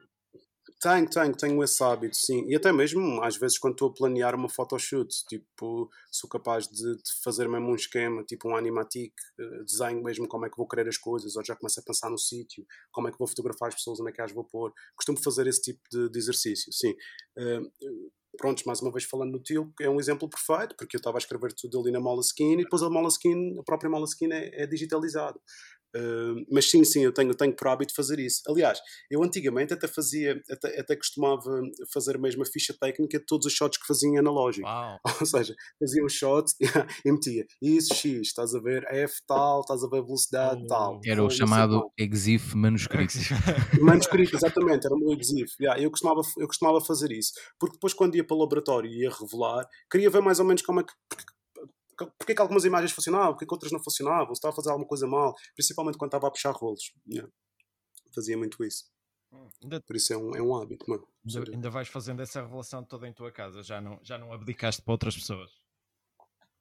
Tenho, 0.80 1.08
tenho, 1.10 1.36
tenho 1.36 1.62
esse 1.62 1.82
hábito, 1.82 2.16
sim. 2.16 2.46
E 2.48 2.56
até 2.56 2.72
mesmo, 2.72 3.22
às 3.22 3.36
vezes, 3.36 3.58
quando 3.58 3.74
estou 3.74 3.90
a 3.90 3.92
planear 3.92 4.34
uma 4.34 4.48
photoshoot, 4.48 5.14
tipo, 5.26 5.90
sou 6.10 6.28
capaz 6.28 6.66
de, 6.68 6.96
de 6.96 7.22
fazer 7.22 7.48
mesmo 7.48 7.70
um 7.70 7.74
esquema, 7.74 8.24
tipo 8.24 8.48
um 8.48 8.56
animatic, 8.56 9.12
uh, 9.38 9.64
desenho 9.64 10.02
mesmo 10.02 10.26
como 10.26 10.46
é 10.46 10.50
que 10.50 10.56
vou 10.56 10.66
querer 10.66 10.88
as 10.88 10.96
coisas, 10.96 11.36
ou 11.36 11.44
já 11.44 11.54
começo 11.54 11.80
a 11.80 11.82
pensar 11.82 12.08
no 12.08 12.16
sítio, 12.16 12.64
como 12.90 13.08
é 13.08 13.12
que 13.12 13.18
vou 13.18 13.28
fotografar 13.28 13.68
as 13.68 13.74
pessoas, 13.74 14.00
onde 14.00 14.10
é 14.10 14.12
que 14.12 14.22
as 14.22 14.32
vou 14.32 14.44
pôr. 14.44 14.72
Costumo 14.96 15.22
fazer 15.22 15.46
esse 15.46 15.60
tipo 15.60 15.80
de, 15.90 16.08
de 16.08 16.18
exercício, 16.18 16.72
sim. 16.72 16.94
Uh, 17.36 18.10
prontos, 18.40 18.64
mais 18.64 18.80
uma 18.80 18.90
vez 18.90 19.04
falando 19.04 19.32
no 19.32 19.38
Tio, 19.38 19.70
é 19.78 19.88
um 19.90 20.00
exemplo 20.00 20.26
perfeito, 20.28 20.74
porque 20.74 20.96
eu 20.96 20.98
estava 20.98 21.18
a 21.18 21.20
escrever 21.20 21.52
tudo 21.52 21.78
ali 21.78 21.92
na 21.92 22.00
Moleskine 22.00 22.62
e 22.62 22.64
depois 22.64 22.82
a 22.82 22.88
Moleskine, 22.88 23.58
a 23.58 23.62
própria 23.62 23.90
Moleskine 23.90 24.32
é, 24.32 24.62
é 24.62 24.66
digitalizado. 24.66 25.38
Uh, 25.96 26.44
mas 26.50 26.70
sim, 26.70 26.84
sim, 26.84 27.02
eu 27.02 27.12
tenho, 27.12 27.34
tenho 27.34 27.54
por 27.54 27.68
hábito 27.68 27.94
fazer 27.94 28.18
isso. 28.18 28.42
Aliás, 28.48 28.80
eu 29.10 29.22
antigamente 29.22 29.72
até 29.72 29.88
fazia, 29.88 30.40
até, 30.50 30.80
até 30.80 30.96
costumava 30.96 31.60
fazer 31.92 32.18
mesmo 32.18 32.42
a 32.42 32.46
ficha 32.46 32.74
técnica 32.78 33.18
de 33.18 33.26
todos 33.26 33.46
os 33.46 33.52
shots 33.52 33.78
que 33.78 33.86
fazia 33.86 34.08
em 34.08 34.18
analógico. 34.18 34.68
Wow. 34.68 34.98
Ou 35.20 35.26
seja, 35.26 35.54
fazia 35.78 36.04
um 36.04 36.08
shot 36.08 36.52
e 37.04 37.12
metia 37.12 37.46
isso, 37.60 37.94
X, 37.94 38.28
estás 38.28 38.54
a 38.54 38.60
ver 38.60 38.84
F 38.90 39.14
tal, 39.26 39.60
estás 39.60 39.82
a 39.82 39.88
ver 39.88 40.02
velocidade 40.02 40.62
oh. 40.64 40.66
tal. 40.66 41.00
Era 41.04 41.24
o 41.24 41.30
chamado 41.30 41.90
EXIF 41.98 42.54
manuscrito. 42.56 43.14
manuscrito, 43.80 44.36
exatamente, 44.36 44.86
era 44.86 44.94
o 44.94 44.98
meu 44.98 45.12
EXIF. 45.12 45.52
Yeah, 45.60 45.80
eu, 45.80 45.90
costumava, 45.90 46.20
eu 46.38 46.46
costumava 46.46 46.80
fazer 46.80 47.10
isso, 47.10 47.32
porque 47.58 47.74
depois 47.74 47.92
quando 47.94 48.14
ia 48.14 48.24
para 48.24 48.36
o 48.36 48.40
laboratório 48.40 48.90
e 48.90 49.02
ia 49.02 49.10
revelar, 49.10 49.66
queria 49.90 50.10
ver 50.10 50.22
mais 50.22 50.38
ou 50.38 50.44
menos 50.44 50.62
como 50.62 50.80
é 50.80 50.84
que 50.84 50.92
porque 52.06 52.34
que 52.34 52.40
algumas 52.40 52.64
imagens 52.64 52.92
funcionavam, 52.92 53.32
porque 53.32 53.46
que 53.46 53.54
outras 53.54 53.72
não 53.72 53.82
funcionavam, 53.82 54.34
se 54.34 54.38
estava 54.38 54.52
a 54.52 54.56
fazer 54.56 54.70
alguma 54.70 54.86
coisa 54.86 55.06
mal, 55.06 55.34
principalmente 55.54 55.98
quando 55.98 56.08
estava 56.08 56.26
a 56.26 56.30
puxar 56.30 56.52
rolos. 56.52 56.92
Yeah. 57.06 57.30
Fazia 58.14 58.36
muito 58.36 58.62
isso. 58.64 58.84
Hum, 59.32 59.48
ainda, 59.62 59.80
Por 59.80 59.96
isso 59.96 60.12
é 60.12 60.16
um, 60.16 60.34
é 60.34 60.42
um 60.42 60.54
hábito, 60.56 60.84
mano. 60.88 61.06
Ainda, 61.26 61.52
ainda 61.52 61.70
vais 61.70 61.88
fazendo 61.88 62.20
essa 62.20 62.42
revelação 62.42 62.84
toda 62.84 63.06
em 63.06 63.12
tua 63.12 63.30
casa, 63.30 63.62
já 63.62 63.80
não, 63.80 63.98
já 64.02 64.18
não 64.18 64.32
abdicaste 64.32 64.82
para 64.82 64.92
outras 64.92 65.16
pessoas. 65.16 65.50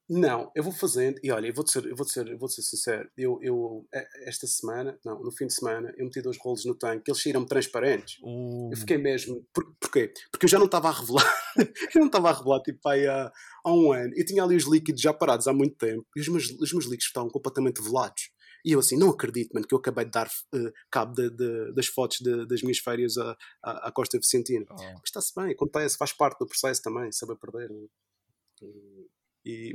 Não, 0.10 0.52
eu 0.56 0.64
vou 0.64 0.73
fazendo, 0.73 1.19
e 1.22 1.31
olha, 1.31 1.48
eu 1.48 1.53
vou-te 1.53 1.72
ser, 1.72 1.86
eu 1.86 1.95
vou 1.95 2.07
ser, 2.07 2.27
eu 2.27 2.38
vou 2.38 2.49
ser 2.49 2.64
sincero, 2.64 3.07
eu, 3.15 3.38
eu, 3.44 3.88
esta 4.23 4.48
semana, 4.48 4.98
não, 5.06 5.22
no 5.22 5.31
fim 5.31 5.45
de 5.45 5.53
semana, 5.53 5.94
eu 5.98 6.06
meti 6.06 6.19
dois 6.19 6.36
rolos 6.40 6.65
no 6.65 6.73
tanque, 6.73 7.11
eles 7.11 7.22
saíram 7.22 7.45
transparentes. 7.45 8.18
Uh. 8.23 8.72
Eu 8.72 8.77
fiquei 8.77 8.98
mesmo, 8.98 9.45
por, 9.53 9.64
porquê? 9.80 10.11
Porque 10.31 10.45
eu 10.45 10.49
já 10.49 10.57
não 10.57 10.65
estava 10.65 10.90
a 10.90 10.91
revelar, 10.91 11.31
eu 11.94 11.99
não 11.99 12.07
estava 12.07 12.31
a 12.31 12.34
revelar 12.34 12.60
tipo 12.61 12.90
aí 12.90 13.06
há, 13.06 13.31
há 13.64 13.72
um 13.72 13.94
ano, 13.94 14.11
e 14.15 14.26
tinha 14.26 14.44
ali 14.44 14.56
os 14.56 14.65
líquidos 14.65 14.99
já 14.99 15.14
parados 15.14 15.48
há 15.48 15.53
muito 15.53 15.76
tempo, 15.76 16.07
e 16.15 16.22
os 16.22 16.27
meus, 16.27 16.49
os 16.49 16.73
meus 16.73 16.86
líquidos 16.86 17.06
estavam 17.06 17.30
completamente 17.30 17.80
velados. 17.80 18.31
E 18.65 18.72
eu 18.72 18.80
assim, 18.80 18.98
não 18.98 19.10
acredito, 19.11 19.53
mano, 19.53 19.68
que 19.68 19.73
eu 19.73 19.77
acabei 19.77 20.06
de 20.06 20.11
dar 20.11 20.27
uh, 20.27 20.72
cabo 20.91 21.14
de, 21.14 21.30
de, 21.30 21.73
das 21.73 21.86
fotos 21.86 22.18
de, 22.19 22.48
das 22.48 22.61
minhas 22.61 22.80
férias 22.80 23.15
à, 23.18 23.38
à, 23.64 23.88
à 23.88 23.91
Costa 23.91 24.18
Vicentina. 24.18 24.65
Oh. 24.69 24.76
Mas 24.76 25.02
está-se 25.06 25.34
bem, 25.36 25.52
acontece, 25.52 25.98
faz 25.98 26.11
parte 26.11 26.40
do 26.40 26.48
processo 26.48 26.81
também, 26.81 27.11
saber 27.11 27.38
perder. 27.38 27.69
E, 27.72 29.07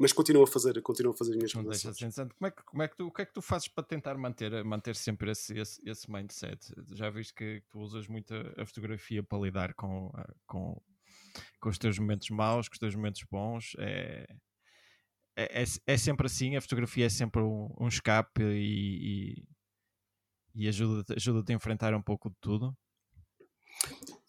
mas 0.01 0.13
continuo 0.13 0.43
a 0.43 0.47
fazer, 0.47 0.81
continuo 0.83 1.13
a 1.13 1.17
fazer 1.17 1.33
as 1.33 1.37
minhas 1.37 1.53
coisas. 1.53 2.15
Como 2.15 2.47
é 2.47 2.51
que, 2.51 2.63
como 2.65 2.83
é 2.83 2.89
que 2.89 2.97
tu, 2.97 3.07
o 3.07 3.13
que 3.13 3.23
é 3.23 3.27
que 3.27 3.33
tu 3.33 3.43
fazes 3.43 3.69
para 3.69 3.85
tentar 3.85 4.17
manter, 4.17 4.65
manter 4.65 4.97
sempre 4.97 5.31
esse, 5.31 5.59
esse, 5.59 5.81
esse 5.89 6.11
mindset? 6.11 6.73
Já 6.93 7.11
viste 7.11 7.35
que 7.35 7.63
tu 7.71 7.81
usas 7.81 8.07
muito 8.09 8.35
a 8.57 8.67
fotografia 8.67 9.23
para 9.23 9.39
lidar 9.39 9.75
com, 9.75 10.11
com, 10.47 10.81
com 11.61 11.69
os 11.69 11.79
teus 11.79 11.99
momentos 11.99 12.31
maus, 12.31 12.69
com 12.69 12.75
os 12.75 12.79
teus 12.79 12.95
momentos 12.95 13.23
bons. 13.31 13.75
É, 13.79 14.27
é, 15.37 15.63
é, 15.63 15.65
é 15.87 15.97
sempre 15.97 16.27
assim, 16.27 16.57
a 16.57 16.61
fotografia 16.61 17.07
é 17.07 17.11
sempre 17.11 17.43
um, 17.43 17.69
um 17.81 17.89
escape 17.89 18.43
e, 18.43 19.37
e, 20.55 20.63
e 20.65 20.69
ajuda-te 20.69 21.15
ajuda 21.15 21.53
a 21.53 21.55
enfrentar 21.55 21.95
um 21.95 22.03
pouco 22.03 22.31
de 22.31 22.37
tudo. 22.41 22.77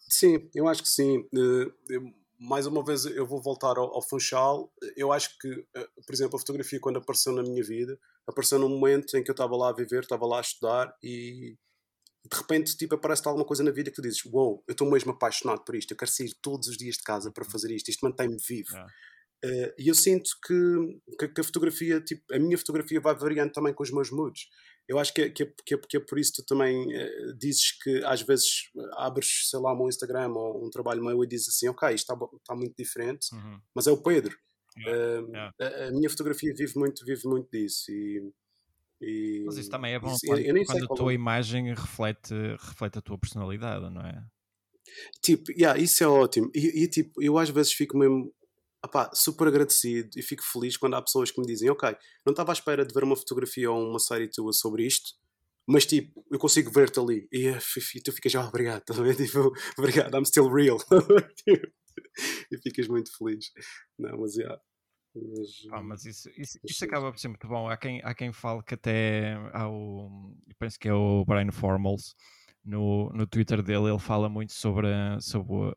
Sim, 0.08 0.48
eu 0.54 0.68
acho 0.68 0.82
que 0.82 0.88
sim. 0.88 1.18
Uh, 1.34 1.72
eu 1.88 2.14
mais 2.38 2.66
uma 2.66 2.84
vez 2.84 3.04
eu 3.06 3.26
vou 3.26 3.40
voltar 3.40 3.78
ao, 3.78 3.94
ao, 3.94 4.02
Funchal. 4.02 4.72
Eu 4.96 5.12
acho 5.12 5.36
que, 5.38 5.66
eh, 5.74 5.88
por 6.06 6.14
exemplo, 6.14 6.36
a 6.36 6.38
fotografia 6.38 6.80
quando 6.80 6.98
apareceu 6.98 7.32
na 7.32 7.42
minha 7.42 7.62
vida, 7.62 7.98
apareceu 8.26 8.58
num 8.58 8.68
momento 8.68 9.16
em 9.16 9.22
que 9.22 9.30
eu 9.30 9.34
estava 9.34 9.56
lá 9.56 9.70
a 9.70 9.74
viver, 9.74 10.02
estava 10.02 10.26
lá 10.26 10.38
a 10.38 10.42
estudar 10.42 10.94
e 11.02 11.56
de 12.30 12.36
repente 12.36 12.76
tipo, 12.76 12.94
aparece 12.94 13.26
alguma 13.26 13.44
coisa 13.44 13.62
na 13.62 13.70
vida 13.70 13.90
que 13.90 13.96
tu 13.96 14.02
dizes: 14.02 14.24
Uou, 14.26 14.32
wow, 14.32 14.64
eu 14.66 14.72
estou 14.72 14.90
mesmo 14.90 15.12
apaixonado 15.12 15.64
por 15.64 15.74
isto, 15.74 15.92
eu 15.92 15.96
quero 15.96 16.10
sair 16.10 16.34
todos 16.42 16.68
os 16.68 16.76
dias 16.76 16.96
de 16.96 17.02
casa 17.02 17.30
para 17.30 17.44
fazer 17.44 17.70
isto, 17.74 17.88
isto 17.88 18.04
mantém-me 18.04 18.36
vivo. 18.36 18.70
Yeah. 18.72 18.92
Uh, 19.44 19.72
e 19.78 19.88
eu 19.88 19.94
sinto 19.94 20.30
que, 20.44 21.16
que, 21.18 21.28
que, 21.28 21.40
a 21.40 21.44
fotografia, 21.44 22.00
tipo, 22.00 22.22
a 22.32 22.38
minha 22.38 22.56
fotografia 22.56 23.00
vai 23.00 23.14
variando 23.14 23.52
também 23.52 23.72
com 23.72 23.82
os 23.82 23.92
meus 23.92 24.10
moods. 24.10 24.48
Eu 24.88 24.98
acho 24.98 25.12
que 25.12 25.22
é, 25.22 25.30
que 25.30 25.42
é, 25.42 25.52
que 25.64 25.74
é, 25.74 25.78
que 25.78 25.96
é 25.96 26.00
por 26.00 26.18
isso 26.18 26.32
que 26.32 26.42
tu 26.42 26.46
também 26.46 26.86
uh, 26.86 27.36
dizes 27.36 27.72
que 27.82 28.04
às 28.04 28.22
vezes 28.22 28.70
abres, 28.92 29.48
sei 29.50 29.58
lá, 29.58 29.72
o 29.72 29.76
meu 29.76 29.88
Instagram 29.88 30.32
ou 30.32 30.64
um 30.64 30.70
trabalho 30.70 31.04
meu 31.04 31.24
e 31.24 31.26
dizes 31.26 31.48
assim, 31.48 31.68
ok, 31.68 31.92
isto 31.92 32.12
está, 32.12 32.26
está 32.36 32.54
muito 32.54 32.74
diferente, 32.78 33.34
uhum. 33.34 33.60
mas 33.74 33.86
é 33.86 33.92
o 33.92 34.02
Pedro. 34.02 34.36
Yeah. 34.78 35.22
Uh, 35.22 35.28
yeah. 35.30 35.54
A, 35.60 35.88
a, 35.88 35.90
minha 35.90 36.08
fotografia 36.08 36.54
vive 36.54 36.78
muito, 36.78 37.04
vive 37.04 37.26
muito 37.26 37.48
disso 37.50 37.90
e, 37.90 38.30
e 39.00 39.42
mas 39.44 39.56
isso 39.56 39.70
também 39.70 39.94
é 39.94 39.98
bom 39.98 40.12
isso, 40.12 40.26
quando, 40.26 40.40
eu, 40.40 40.56
eu 40.56 40.66
quando 40.66 40.84
a 40.84 40.96
tua 40.96 41.14
imagem 41.14 41.74
reflete, 41.74 42.34
reflete 42.60 42.98
a 42.98 43.02
tua 43.02 43.18
personalidade, 43.18 43.90
não 43.90 44.02
é? 44.02 44.22
Tipo, 45.22 45.50
yeah, 45.52 45.78
isso 45.78 46.04
é 46.04 46.06
ótimo. 46.06 46.50
E, 46.54 46.84
e 46.84 46.88
tipo, 46.88 47.20
eu 47.20 47.38
às 47.38 47.50
vezes 47.50 47.72
fico 47.72 47.98
mesmo 47.98 48.32
super 49.14 49.48
agradecido 49.48 50.10
e 50.16 50.22
fico 50.22 50.42
feliz 50.44 50.76
quando 50.76 50.94
há 50.94 51.02
pessoas 51.02 51.30
que 51.30 51.40
me 51.40 51.46
dizem: 51.46 51.70
Ok, 51.70 51.88
não 52.24 52.32
estava 52.32 52.52
à 52.52 52.54
espera 52.54 52.84
de 52.84 52.92
ver 52.92 53.04
uma 53.04 53.16
fotografia 53.16 53.70
ou 53.70 53.88
uma 53.88 53.98
série 53.98 54.28
tua 54.28 54.52
sobre 54.52 54.86
isto, 54.86 55.14
mas 55.68 55.84
tipo, 55.84 56.24
eu 56.30 56.38
consigo 56.38 56.70
ver-te 56.70 57.00
ali. 57.00 57.28
E, 57.32 57.48
e 57.48 58.00
tu 58.02 58.12
ficas, 58.12 58.34
oh, 58.34 58.48
obrigado, 58.48 58.84
também, 58.84 59.14
tipo, 59.16 59.52
obrigado, 59.78 60.14
I'm 60.16 60.24
still 60.24 60.48
real. 60.48 60.78
e 62.52 62.58
ficas 62.62 62.88
muito 62.88 63.10
feliz. 63.16 63.46
Não, 63.98 64.18
mas 64.18 64.36
yeah. 64.36 64.60
Mas, 65.14 65.48
ah, 65.72 65.82
mas 65.82 66.04
isso, 66.04 66.28
isso, 66.36 66.58
isso 66.62 66.84
acaba 66.84 67.10
por 67.10 67.18
ser 67.18 67.28
muito 67.28 67.48
bom. 67.48 67.68
Há 67.70 67.76
quem, 67.76 68.02
há 68.04 68.14
quem 68.14 68.32
fale 68.32 68.62
que 68.62 68.74
até 68.74 69.34
há 69.52 69.68
o. 69.68 70.36
penso 70.58 70.78
que 70.78 70.88
é 70.88 70.92
o 70.92 71.24
Brian 71.24 71.50
Formals 71.50 72.14
no, 72.66 73.10
no 73.14 73.26
Twitter 73.26 73.62
dele 73.62 73.88
ele 73.88 73.98
fala 73.98 74.28
muito 74.28 74.52
sobre, 74.52 74.88
sobre 75.20 75.52
o, 75.52 75.74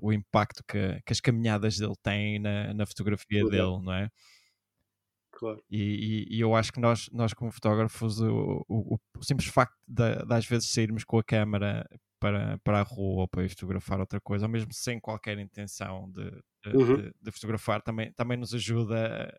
o 0.00 0.12
impacto 0.12 0.64
que, 0.66 1.00
que, 1.04 1.12
as 1.12 1.20
caminhadas 1.20 1.76
dele 1.78 1.94
têm 2.02 2.38
na, 2.38 2.72
na 2.72 2.86
fotografia 2.86 3.40
claro. 3.42 3.50
dele, 3.50 3.84
não 3.84 3.92
é? 3.92 4.08
Claro. 5.32 5.62
E, 5.70 6.26
e, 6.30 6.36
e, 6.36 6.40
eu 6.40 6.54
acho 6.54 6.72
que 6.72 6.80
nós, 6.80 7.08
nós 7.12 7.32
como 7.32 7.50
fotógrafos, 7.50 8.20
o, 8.20 8.64
o, 8.68 8.98
o 9.16 9.24
simples 9.24 9.48
facto 9.48 9.76
de, 9.86 10.24
de, 10.26 10.34
às 10.34 10.46
vezes 10.46 10.70
sairmos 10.70 11.04
com 11.04 11.18
a 11.18 11.24
câmera 11.24 11.88
para, 12.20 12.58
para 12.58 12.80
a 12.80 12.82
rua 12.82 13.22
ou 13.22 13.28
para 13.28 13.44
ir 13.44 13.48
fotografar 13.48 13.98
outra 13.98 14.20
coisa, 14.20 14.44
ou 14.44 14.50
mesmo 14.50 14.72
sem 14.72 15.00
qualquer 15.00 15.38
intenção 15.38 16.10
de, 16.12 16.30
de, 16.64 16.76
uhum. 16.76 16.96
de, 16.96 17.12
de 17.20 17.30
fotografar, 17.32 17.82
também, 17.82 18.12
também 18.12 18.36
nos 18.36 18.54
ajuda 18.54 19.36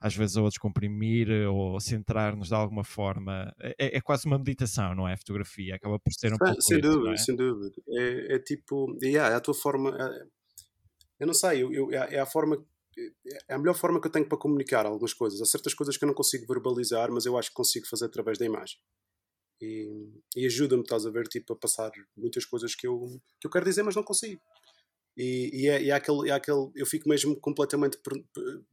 às 0.00 0.16
vezes 0.16 0.36
a 0.36 0.42
descomprimir 0.42 1.30
ou 1.48 1.78
centrar-nos 1.78 2.48
de 2.48 2.54
alguma 2.54 2.82
forma. 2.82 3.54
É, 3.60 3.98
é, 3.98 4.00
quase 4.00 4.26
uma 4.26 4.38
meditação, 4.38 4.94
não 4.94 5.06
é? 5.06 5.12
A 5.12 5.18
fotografia 5.18 5.76
acaba 5.76 5.98
por 5.98 6.12
ser 6.12 6.32
um 6.32 6.36
ah, 6.36 6.46
pouco 6.46 6.62
Sem 6.62 6.80
isso, 6.80 6.90
dúvida, 6.90 7.12
é? 7.12 7.16
sem 7.16 7.36
dúvida. 7.36 7.82
É, 7.90 8.34
é 8.34 8.38
tipo, 8.38 8.96
yeah, 9.02 9.32
é 9.32 9.36
a 9.36 9.40
tua 9.40 9.54
forma. 9.54 9.90
É, 9.90 10.26
eu 11.20 11.26
não 11.26 11.34
sei, 11.34 11.62
eu, 11.62 11.72
eu, 11.72 11.92
é, 11.92 12.16
é 12.16 12.18
a 12.18 12.26
forma 12.26 12.64
é 13.48 13.54
a 13.54 13.58
melhor 13.58 13.74
forma 13.74 14.00
que 14.00 14.06
eu 14.06 14.12
tenho 14.12 14.28
para 14.28 14.38
comunicar 14.38 14.84
algumas 14.84 15.14
coisas. 15.14 15.40
Há 15.40 15.46
certas 15.46 15.72
coisas 15.74 15.96
que 15.96 16.04
eu 16.04 16.06
não 16.06 16.14
consigo 16.14 16.46
verbalizar, 16.46 17.10
mas 17.10 17.24
eu 17.24 17.38
acho 17.38 17.48
que 17.48 17.54
consigo 17.54 17.86
fazer 17.86 18.06
através 18.06 18.38
da 18.38 18.44
imagem. 18.44 18.78
E, 19.62 19.88
e 20.36 20.44
ajuda-me, 20.46 20.82
estás 20.82 21.06
a 21.06 21.10
ver, 21.10 21.28
tipo, 21.28 21.52
a 21.52 21.56
passar 21.56 21.92
muitas 22.16 22.44
coisas 22.44 22.74
que 22.74 22.86
eu, 22.86 23.20
que 23.40 23.46
eu 23.46 23.50
quero 23.50 23.64
dizer, 23.64 23.84
mas 23.84 23.94
não 23.94 24.02
consigo. 24.02 24.40
E, 25.16 25.50
e, 25.52 25.68
é, 25.68 25.82
e 25.82 25.90
é, 25.90 25.92
aquele, 25.92 26.30
é 26.30 26.32
aquele. 26.32 26.70
Eu 26.74 26.86
fico 26.86 27.08
mesmo 27.08 27.38
completamente. 27.38 27.98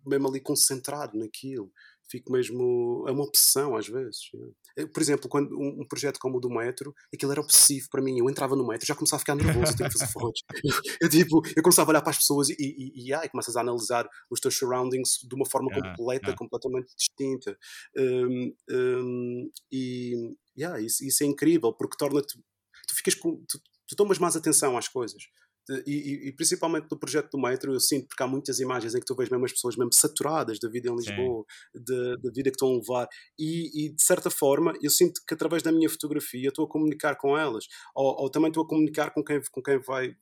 mesmo 0.06 0.28
ali 0.28 0.40
concentrado 0.40 1.18
naquilo. 1.18 1.72
Fico 2.10 2.32
mesmo. 2.32 3.06
É 3.08 3.12
uma 3.12 3.26
obsessão 3.26 3.76
às 3.76 3.88
vezes. 3.88 4.32
Por 4.94 5.02
exemplo, 5.02 5.30
quando 5.30 5.56
um, 5.60 5.82
um, 5.82 5.88
projeto 5.88 6.18
como 6.20 6.38
o 6.38 6.40
do 6.40 6.50
metro, 6.50 6.96
aquilo 7.14 7.34
era 7.34 7.42
obsessivo 7.42 7.88
para 7.92 8.02
mim. 8.02 8.18
Eu 8.18 8.30
entrava 8.30 8.56
no 8.56 8.66
metro, 8.66 8.88
já 8.88 8.96
começava 8.96 9.18
a 9.18 9.20
ficar 9.20 9.36
nervoso, 9.36 9.76
tenho 9.76 9.90
que 9.90 9.98
fazer 9.98 10.12
fotos. 10.12 10.42
Eu, 11.02 11.10
tipo, 11.10 11.42
eu 11.56 11.62
começava 11.62 11.90
a 11.90 11.92
olhar 11.92 12.02
para 12.02 12.12
as 12.12 12.18
pessoas 12.18 12.50
e, 12.50 12.56
e, 12.58 13.08
e, 13.08 13.14
ai, 13.14 13.28
começas 13.30 13.56
a 13.56 13.62
analisar 13.62 14.08
os 14.30 14.40
teus 14.40 14.58
surroundings 14.58 15.20
de 15.22 15.36
uma 15.36 15.46
forma 15.46 15.70
completa, 15.70 16.34
completamente 16.36 16.96
distinta. 16.96 17.58
Um, 17.98 18.54
um, 18.72 19.52
e 19.72 20.34
yeah, 20.60 20.82
isso, 20.82 21.04
isso, 21.06 21.24
é 21.24 21.28
incrível, 21.28 21.74
porque 21.74 21.98
torna-te. 21.98 22.38
Tu 22.88 22.96
ficas 22.96 23.16
com. 23.16 23.44
Tu, 23.48 23.60
tu 23.88 23.96
tomas 23.96 24.20
mais 24.20 24.36
atenção 24.36 24.78
às 24.78 24.88
coisas 24.88 25.24
e, 25.86 26.28
e, 26.28 26.32
principalmente 26.32 26.88
no 26.90 26.98
projeto 26.98 27.32
do 27.32 27.42
metro, 27.42 27.74
eu 27.74 27.80
sinto 27.80 28.08
porque 28.08 28.24
há 28.24 28.28
muitas 28.28 28.60
imagens 28.60 28.96
em 28.96 29.00
que 29.00 29.06
tu 29.06 29.16
vês 29.16 29.30
mesmo 29.30 29.46
as 29.46 29.52
pessoas 29.52 29.76
mesmo 29.76 29.94
saturadas 29.94 30.60
da 30.60 30.70
vida 30.70 30.90
em 30.90 30.96
Lisboa, 30.96 31.46
da 31.74 32.32
vida 32.32 32.50
que 32.50 32.56
estão 32.56 32.70
a 32.70 32.78
levar, 32.78 33.08
e, 33.38 33.86
e, 33.86 33.90
de 33.90 34.02
certa 34.02 34.30
forma 34.30 34.74
eu 34.82 34.90
sinto 34.90 35.22
que 35.28 35.34
através 35.34 35.62
da 35.62 35.72
minha 35.72 35.90
fotografia 35.90 36.50
estou 36.50 36.66
a 36.66 36.70
comunicar 36.70 37.16
com 37.16 37.38
elas, 37.38 37.66
ou, 37.96 38.22
ou 38.22 38.30
também 38.30 38.50
estou 38.50 38.64
a 38.64 38.68
comunicar 38.68 39.12
com 39.12 39.24
quem, 39.24 39.42
com 39.52 39.62
quem 39.62 39.80
vai, 39.80 40.16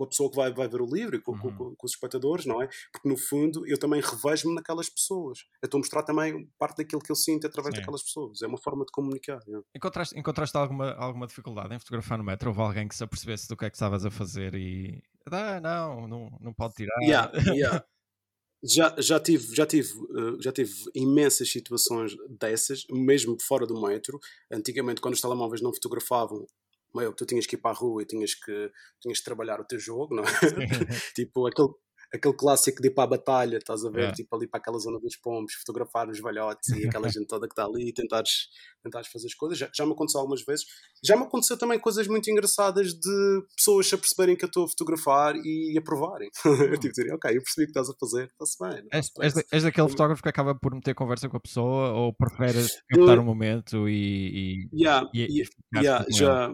com 0.00 0.04
a 0.04 0.08
pessoa 0.08 0.30
que 0.30 0.36
vai, 0.36 0.50
vai 0.50 0.66
ver 0.66 0.80
o 0.80 0.86
livro 0.86 1.14
e 1.14 1.20
com, 1.20 1.32
uhum. 1.32 1.54
com, 1.54 1.76
com, 1.76 1.86
os 1.86 1.92
espectadores, 1.92 2.46
não 2.46 2.62
é? 2.62 2.68
Porque 2.90 3.06
no 3.06 3.18
fundo 3.18 3.66
eu 3.66 3.78
também 3.78 4.00
revejo-me 4.00 4.54
naquelas 4.54 4.88
pessoas. 4.88 5.40
Eu 5.62 5.66
estou 5.66 5.76
a 5.76 5.80
mostrar 5.80 6.02
também 6.02 6.48
parte 6.58 6.78
daquilo 6.78 7.02
que 7.02 7.12
eu 7.12 7.16
sinto 7.16 7.46
através 7.46 7.74
Sim. 7.74 7.80
daquelas 7.82 8.02
pessoas. 8.02 8.40
É 8.40 8.46
uma 8.46 8.56
forma 8.56 8.86
de 8.86 8.92
comunicar. 8.92 9.40
É. 9.46 9.60
Encontraste, 9.76 10.18
encontraste 10.18 10.56
alguma, 10.56 10.92
alguma 10.92 11.26
dificuldade 11.26 11.74
em 11.74 11.78
fotografar 11.78 12.16
no 12.16 12.24
metro? 12.24 12.48
Houve 12.48 12.62
alguém 12.62 12.88
que 12.88 12.94
se 12.94 13.04
apercebesse 13.04 13.46
do 13.46 13.58
que 13.58 13.66
é 13.66 13.70
que 13.70 13.76
estavas 13.76 14.06
a 14.06 14.10
fazer 14.10 14.54
e. 14.54 15.02
Ah, 15.30 15.60
não, 15.60 16.08
não, 16.08 16.38
não 16.40 16.54
pode 16.54 16.74
tirar. 16.74 16.98
Yeah, 17.02 17.30
yeah. 17.52 17.84
Já, 18.62 18.94
já, 18.98 19.18
tive, 19.18 19.54
já, 19.54 19.64
tive, 19.64 19.88
eh, 19.88 20.36
já 20.38 20.52
tive 20.52 20.70
imensas 20.94 21.50
situações 21.50 22.14
dessas, 22.28 22.84
mesmo 22.90 23.34
fora 23.40 23.66
do 23.66 23.80
metro. 23.80 24.20
Antigamente, 24.52 25.00
quando 25.00 25.14
os 25.14 25.20
telemóveis 25.22 25.62
não 25.62 25.72
fotografavam, 25.72 26.46
meu, 26.94 27.12
tu 27.12 27.24
tinhas 27.26 27.46
que 27.46 27.56
ir 27.56 27.58
para 27.58 27.70
a 27.70 27.74
rua 27.74 28.02
e 28.02 28.06
tinhas 28.06 28.34
que, 28.34 28.70
tinhas 29.00 29.18
que 29.18 29.24
trabalhar 29.24 29.60
o 29.60 29.64
teu 29.64 29.78
jogo, 29.78 30.14
não 30.14 30.24
é? 30.24 30.26
tipo, 31.14 31.46
aquele, 31.46 31.70
aquele 32.12 32.34
clássico 32.34 32.82
de 32.82 32.88
ir 32.88 32.90
para 32.90 33.04
a 33.04 33.06
batalha, 33.06 33.56
estás 33.56 33.84
a 33.84 33.90
ver? 33.90 33.98
Yeah. 33.98 34.16
Tipo, 34.16 34.36
ali 34.36 34.48
para 34.48 34.58
aquela 34.60 34.78
zona 34.78 34.98
dos 34.98 35.16
pombos, 35.16 35.54
fotografar 35.54 36.08
os 36.08 36.20
velhotes 36.20 36.68
e 36.70 36.86
aquela 36.86 37.08
gente 37.08 37.26
toda 37.26 37.46
que 37.46 37.52
está 37.52 37.64
ali 37.64 37.88
e 37.88 37.92
tentares, 37.92 38.48
tentares 38.82 39.08
fazer 39.08 39.26
as 39.26 39.34
coisas. 39.34 39.58
Já, 39.58 39.70
já 39.74 39.86
me 39.86 39.92
aconteceu 39.92 40.20
algumas 40.20 40.44
vezes. 40.44 40.64
Já 41.04 41.16
me 41.16 41.22
aconteceu 41.22 41.56
também 41.56 41.78
coisas 41.78 42.06
muito 42.08 42.28
engraçadas 42.30 42.88
de 42.88 43.46
pessoas 43.56 43.86
se 43.88 43.94
aperceberem 43.94 44.36
que 44.36 44.44
eu 44.44 44.48
estou 44.48 44.64
a 44.64 44.68
fotografar 44.68 45.36
e 45.36 45.78
aprovarem. 45.78 46.28
eu 46.44 46.78
tipo, 46.78 46.92
dizer, 46.92 47.12
ok, 47.14 47.36
eu 47.36 47.42
percebi 47.42 47.64
o 47.64 47.72
que 47.72 47.78
estás 47.78 47.88
a 47.88 47.94
fazer, 47.98 48.26
está-se 48.26 48.58
bem. 48.58 48.88
És, 48.92 49.10
és, 49.20 49.44
és, 49.52 49.62
daquele 49.62 49.88
fotógrafo 49.88 50.22
que 50.22 50.28
acaba 50.28 50.54
por 50.54 50.74
meter 50.74 50.94
conversa 50.94 51.28
com 51.28 51.36
a 51.36 51.40
pessoa 51.40 51.92
ou 51.92 52.12
preferes 52.12 52.82
captar 52.88 53.18
o 53.18 53.22
um 53.22 53.24
momento 53.24 53.88
e. 53.88 54.68
e, 54.72 54.82
yeah, 54.82 55.08
e, 55.14 55.42
e 55.42 55.78
yeah, 55.78 56.04
já. 56.10 56.50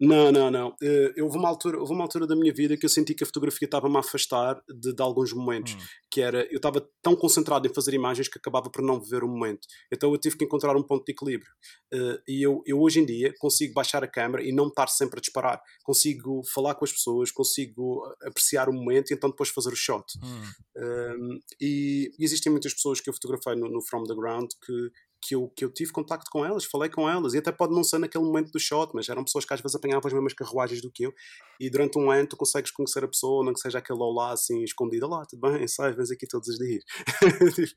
Não, 0.00 0.32
não, 0.32 0.50
não. 0.50 0.76
Eh, 0.82 1.12
eu 1.16 1.26
houve 1.26 1.38
uma 1.38 1.48
altura, 1.48 1.78
houve 1.78 1.92
uma 1.92 2.02
altura 2.02 2.26
da 2.26 2.34
minha 2.34 2.52
vida 2.52 2.76
que 2.76 2.84
eu 2.84 2.90
senti 2.90 3.14
que 3.14 3.22
a 3.22 3.26
fotografia 3.26 3.66
estava-me 3.66 3.96
a 3.96 4.00
afastar 4.00 4.60
de, 4.68 4.92
de 4.92 5.02
alguns 5.02 5.32
momentos. 5.32 5.74
Hum. 5.74 5.78
Que 6.10 6.20
era, 6.20 6.46
eu 6.50 6.56
estava 6.56 6.86
tão 7.02 7.14
concentrado 7.14 7.66
em 7.66 7.72
fazer 7.72 7.94
imagens 7.94 8.28
que 8.28 8.38
acabava 8.38 8.70
por 8.70 8.82
não 8.82 9.00
viver 9.00 9.22
o 9.22 9.28
momento. 9.28 9.66
Então 9.92 10.10
eu 10.10 10.18
tive 10.18 10.36
que 10.36 10.44
encontrar 10.44 10.76
um 10.76 10.82
ponto 10.82 11.04
de 11.04 11.12
equilíbrio. 11.12 11.50
Uh, 11.92 12.18
e 12.26 12.42
eu, 12.42 12.62
eu 12.66 12.80
hoje 12.80 13.00
em 13.00 13.06
dia 13.06 13.32
consigo 13.38 13.72
baixar 13.72 14.02
a 14.02 14.08
câmera 14.08 14.42
e 14.42 14.52
não 14.52 14.68
estar 14.68 14.88
sempre 14.88 15.18
a 15.18 15.20
disparar. 15.20 15.60
Consigo 15.84 16.42
falar 16.52 16.74
com 16.74 16.84
as 16.84 16.92
pessoas, 16.92 17.30
consigo 17.30 18.02
apreciar 18.22 18.68
o 18.68 18.72
momento 18.72 19.10
e 19.10 19.14
então 19.14 19.30
depois 19.30 19.48
fazer 19.48 19.72
o 19.72 19.76
shot. 19.76 20.04
Hum. 20.22 21.40
E, 21.60 22.10
e, 22.18 22.24
existem 22.24 22.50
muitas 22.50 22.74
pessoas 22.74 23.00
que 23.00 23.08
eu 23.08 23.14
fotografei 23.14 23.54
no, 23.54 23.68
no 23.68 23.80
From 23.80 24.04
the 24.04 24.14
Ground 24.14 24.50
que 24.64 24.90
que 25.26 25.34
eu, 25.34 25.48
que 25.56 25.64
eu 25.64 25.72
tive 25.72 25.90
contacto 25.90 26.30
com 26.30 26.44
elas, 26.44 26.64
falei 26.66 26.90
com 26.90 27.08
elas, 27.08 27.32
e 27.32 27.38
até 27.38 27.50
pode 27.50 27.74
não 27.74 27.82
ser 27.82 27.98
naquele 27.98 28.24
momento 28.24 28.52
do 28.52 28.60
shot, 28.60 28.92
mas 28.94 29.08
eram 29.08 29.24
pessoas 29.24 29.46
que 29.46 29.54
às 29.54 29.60
vezes 29.60 29.74
apanhavam 29.74 30.06
as 30.06 30.12
mesmas 30.12 30.34
carruagens 30.34 30.82
do 30.82 30.90
que 30.90 31.04
eu, 31.04 31.14
e 31.58 31.70
durante 31.70 31.98
um 31.98 32.10
ano 32.10 32.28
tu 32.28 32.36
consegues 32.36 32.70
conhecer 32.70 33.02
a 33.02 33.08
pessoa, 33.08 33.42
não 33.44 33.54
que 33.54 33.60
seja 33.60 33.78
aquele 33.78 34.00
olá 34.00 34.32
assim 34.32 34.62
escondido, 34.62 35.08
lá, 35.08 35.24
tudo 35.24 35.40
bem, 35.40 35.66
sai, 35.66 35.94
vens 35.94 36.10
aqui 36.10 36.26
todos 36.26 36.48
os 36.48 36.58
dias. 36.58 36.84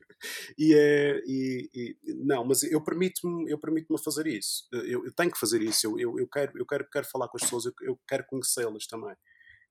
e 0.58 0.74
é, 0.74 1.22
e, 1.26 1.70
e, 1.74 2.14
não, 2.24 2.44
mas 2.44 2.62
eu 2.64 2.82
permito-me 2.82 3.50
eu 3.50 3.58
permito 3.58 3.96
fazer 3.98 4.26
isso, 4.26 4.68
eu, 4.72 5.06
eu, 5.06 5.12
tenho 5.14 5.30
que 5.30 5.38
fazer 5.38 5.62
isso, 5.62 5.86
eu, 5.86 5.98
eu, 5.98 6.18
eu, 6.18 6.28
quero, 6.28 6.52
eu 6.58 6.66
quero, 6.66 6.86
quero 6.90 7.06
falar 7.06 7.28
com 7.28 7.38
as 7.38 7.42
pessoas, 7.42 7.64
eu, 7.64 7.72
eu 7.82 7.98
quero 8.06 8.26
conhecê-las 8.26 8.86
também, 8.86 9.16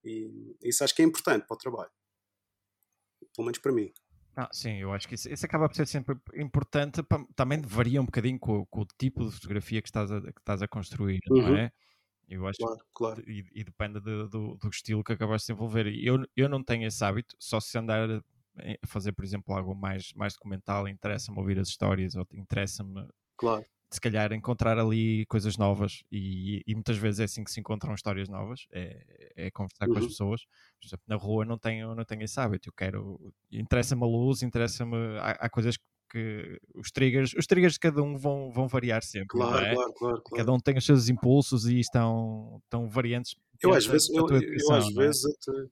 e 0.04 0.56
isso 0.64 0.84
acho 0.84 0.96
que 0.96 1.04
é 1.04 1.06
importante 1.06 1.46
para 1.46 1.56
o 1.56 1.58
trabalho, 1.58 1.92
pelo 3.36 3.46
menos 3.46 3.60
para 3.60 3.72
mim. 3.72 3.94
Ah, 4.40 4.50
sim, 4.52 4.76
eu 4.78 4.94
acho 4.94 5.08
que 5.08 5.16
isso, 5.16 5.28
isso 5.34 5.44
acaba 5.48 5.68
por 5.68 5.76
ser 5.76 5.88
sempre 5.88 6.16
importante. 6.36 7.02
Também 7.36 7.60
varia 7.60 8.00
um 8.00 8.06
bocadinho 8.06 8.38
com, 8.40 8.64
com 8.68 8.82
o 8.82 8.86
tipo 8.98 9.26
de 9.26 9.32
fotografia 9.32 9.82
que 9.82 9.88
estás 9.88 10.12
a, 10.12 10.22
que 10.22 10.40
estás 10.40 10.62
a 10.62 10.68
construir, 10.68 11.20
uhum. 11.32 11.42
não 11.42 11.58
é? 11.58 11.72
Eu 12.30 12.46
acho 12.46 12.60
claro, 12.60 12.86
claro. 12.94 13.24
E, 13.28 13.44
e, 13.52 13.64
depende 13.64 14.00
de, 14.00 14.28
do, 14.28 14.56
do, 14.56 14.70
estilo 14.70 15.04
que 15.04 15.14
acabaste 15.14 15.48
de 15.48 15.54
desenvolver. 15.54 15.88
Eu, 15.88 16.24
eu 16.36 16.48
não 16.48 16.64
tenho 16.64 16.86
esse 16.86 17.04
hábito, 17.04 17.36
só 17.40 17.60
se 17.60 17.76
andar 17.80 18.10
a 18.12 18.88
fazer, 18.88 19.12
por 19.14 19.26
exemplo, 19.26 19.56
algo 19.56 19.74
mais, 19.74 20.14
mais 20.14 20.34
documental, 20.34 20.88
interessa-me 20.88 21.40
ouvir 21.40 21.58
as 21.58 21.70
histórias, 21.70 22.16
ou 22.16 22.28
interessa-me 22.34 23.08
claro 23.38 23.66
se 23.90 24.02
calhar 24.02 24.34
encontrar 24.34 24.78
ali 24.78 25.26
coisas 25.28 25.58
novas 25.58 26.04
e, 26.12 26.62
e, 26.68 26.74
muitas 26.74 26.98
vezes 26.98 27.22
é 27.22 27.24
assim 27.24 27.44
que 27.44 27.52
se 27.52 27.60
encontram 27.60 27.94
histórias 27.94 28.28
novas, 28.28 28.68
é, 28.72 29.02
é 29.36 29.52
conversar 29.52 29.88
uhum. 29.88 29.94
com 29.94 30.00
as 30.00 30.04
uhum. 30.04 30.10
pessoas. 30.10 30.42
Por 30.80 30.88
exemplo, 30.88 31.06
na 31.08 31.16
rua 31.16 31.46
não 31.46 31.58
tenho, 31.58 31.96
não 31.96 32.04
tenho 32.04 32.24
esse 32.24 32.40
hábito, 32.40 32.70
eu 32.70 32.74
quero, 32.74 33.34
interessa-me 33.52 34.04
a 34.04 34.08
luz, 34.08 34.44
interessa-me, 34.44 35.18
há, 35.20 35.32
há, 35.32 35.50
coisas 35.50 35.78
que 36.10 36.60
os 36.76 36.92
triggers, 36.92 37.34
os 37.34 37.46
triggers 37.46 37.74
de 37.74 37.80
cada 37.80 38.02
um 38.02 38.18
vão, 38.18 38.52
vão 38.52 38.68
variar 38.68 39.04
sempre, 39.04 39.28
claro, 39.28 39.66
é? 39.66 39.74
claro, 39.74 39.94
claro, 39.94 40.22
claro, 40.22 40.46
Cada 40.46 40.54
um 40.54 40.60
tem 40.60 40.78
os 40.78 40.86
seus 40.86 41.08
impulsos 41.08 41.66
e 41.66 41.80
estão, 41.80 42.60
estão 42.64 42.90
variantes. 42.90 43.36
Eu 43.62 43.74
às 43.74 43.86
vezes, 43.86 44.10
eu, 44.10 44.28
eu, 44.28 44.42
eu, 44.42 44.74
às 44.74 44.86
é? 44.86 44.94
vezes 44.94 45.26
até, 45.26 45.68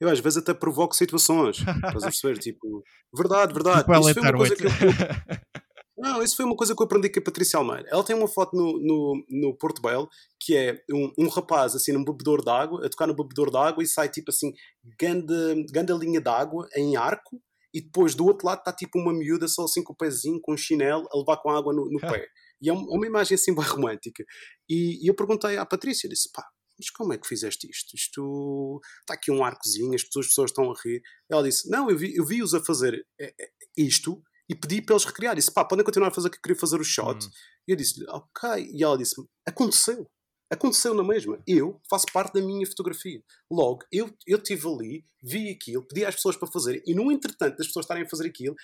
eu 0.00 0.08
às 0.08 0.20
vezes 0.20 0.38
até 0.38 0.54
provoco 0.54 0.94
situações, 0.94 1.58
estás 1.58 2.02
a 2.02 2.06
perceber? 2.06 2.38
Tipo, 2.38 2.84
verdade, 3.12 3.52
verdade. 3.52 3.80
Tipo, 3.80 3.92
Isso 3.94 4.14
foi 4.14 4.22
uma 4.22 4.32
coisa 4.32 4.56
que 4.56 4.64
eu, 4.64 4.70
Não, 6.02 6.20
isso 6.20 6.34
foi 6.34 6.44
uma 6.44 6.56
coisa 6.56 6.74
que 6.74 6.82
eu 6.82 6.84
aprendi 6.84 7.08
com 7.08 7.20
a 7.20 7.22
Patrícia 7.22 7.56
Almeida. 7.56 7.88
Ela 7.88 8.02
tem 8.02 8.16
uma 8.16 8.26
foto 8.26 8.56
no, 8.56 8.76
no, 8.80 9.24
no 9.28 9.56
Porto 9.56 9.80
Belo 9.80 10.08
que 10.40 10.56
é 10.56 10.82
um, 10.90 11.12
um 11.16 11.28
rapaz 11.28 11.76
assim 11.76 11.92
num 11.92 12.04
bebedor 12.04 12.44
d'água, 12.44 12.84
a 12.84 12.90
tocar 12.90 13.06
no 13.06 13.14
bebedor 13.14 13.52
d'água 13.52 13.84
e 13.84 13.86
sai 13.86 14.08
tipo 14.08 14.30
assim, 14.30 14.52
ganda, 14.98 15.54
ganda 15.70 15.94
linha 15.94 16.20
d'água 16.20 16.68
em 16.74 16.96
arco 16.96 17.40
e 17.72 17.80
depois 17.80 18.16
do 18.16 18.26
outro 18.26 18.48
lado 18.48 18.58
está 18.58 18.72
tipo 18.72 18.98
uma 18.98 19.12
miúda 19.12 19.46
só 19.46 19.62
assim 19.62 19.80
com 19.84 19.92
o 19.92 19.96
pezinho, 19.96 20.40
com 20.42 20.54
um 20.54 20.56
chinelo, 20.56 21.06
a 21.12 21.16
levar 21.16 21.36
com 21.36 21.50
água 21.50 21.72
no, 21.72 21.88
no 21.88 22.00
pé. 22.18 22.26
E 22.60 22.68
é 22.68 22.72
uma, 22.72 23.06
imagem 23.06 23.36
assim 23.36 23.54
bem 23.56 23.64
romântica. 23.64 24.24
E, 24.68 25.04
e 25.04 25.08
eu 25.08 25.14
perguntei 25.14 25.56
à 25.56 25.64
Patrícia, 25.64 26.08
disse, 26.08 26.28
pá, 26.32 26.44
mas 26.76 26.90
como 26.90 27.12
é 27.12 27.18
que 27.18 27.28
fizeste 27.28 27.68
isto? 27.70 27.94
Isto 27.94 28.80
está 29.02 29.14
aqui 29.14 29.30
um 29.30 29.44
arcozinho, 29.44 29.94
as 29.94 30.02
pessoas, 30.02 30.26
as 30.26 30.30
pessoas 30.30 30.50
estão 30.50 30.70
a 30.70 30.74
rir. 30.82 31.00
Ela 31.30 31.44
disse: 31.44 31.70
Não, 31.70 31.88
eu 31.88 31.96
vi-os 31.96 32.28
vi 32.28 32.56
a 32.56 32.60
fazer 32.60 33.06
é, 33.20 33.26
é, 33.26 33.48
isto 33.76 34.20
e 34.52 34.54
pedi 34.54 34.82
para 34.82 34.94
eles 34.94 35.04
recriar. 35.04 35.34
Disse, 35.34 35.50
pá, 35.50 35.64
podem 35.64 35.84
continuar 35.84 36.08
a 36.08 36.14
fazer 36.14 36.28
o 36.28 36.30
que 36.30 36.40
queria 36.40 36.58
fazer 36.58 36.78
o 36.78 36.84
shot. 36.84 37.24
Hum. 37.24 37.30
E 37.66 37.72
eu 37.72 37.76
disse, 37.76 38.04
ok. 38.08 38.70
E 38.70 38.84
ela 38.84 38.98
disse, 38.98 39.14
aconteceu. 39.46 40.06
Aconteceu 40.50 40.92
na 40.92 41.02
mesma. 41.02 41.42
Eu 41.46 41.80
faço 41.88 42.04
parte 42.12 42.34
da 42.34 42.42
minha 42.42 42.66
fotografia. 42.66 43.22
Logo, 43.50 43.80
eu 43.90 44.14
eu 44.26 44.36
estive 44.36 44.68
ali, 44.68 45.04
vi 45.22 45.50
aquilo, 45.50 45.86
pedi 45.88 46.04
às 46.04 46.16
pessoas 46.16 46.36
para 46.36 46.46
fazer 46.52 46.82
e 46.86 46.94
no 46.94 47.10
entretanto 47.10 47.56
das 47.56 47.66
pessoas 47.68 47.84
estarem 47.84 48.04
a 48.04 48.08
fazer 48.08 48.26
aquilo, 48.26 48.54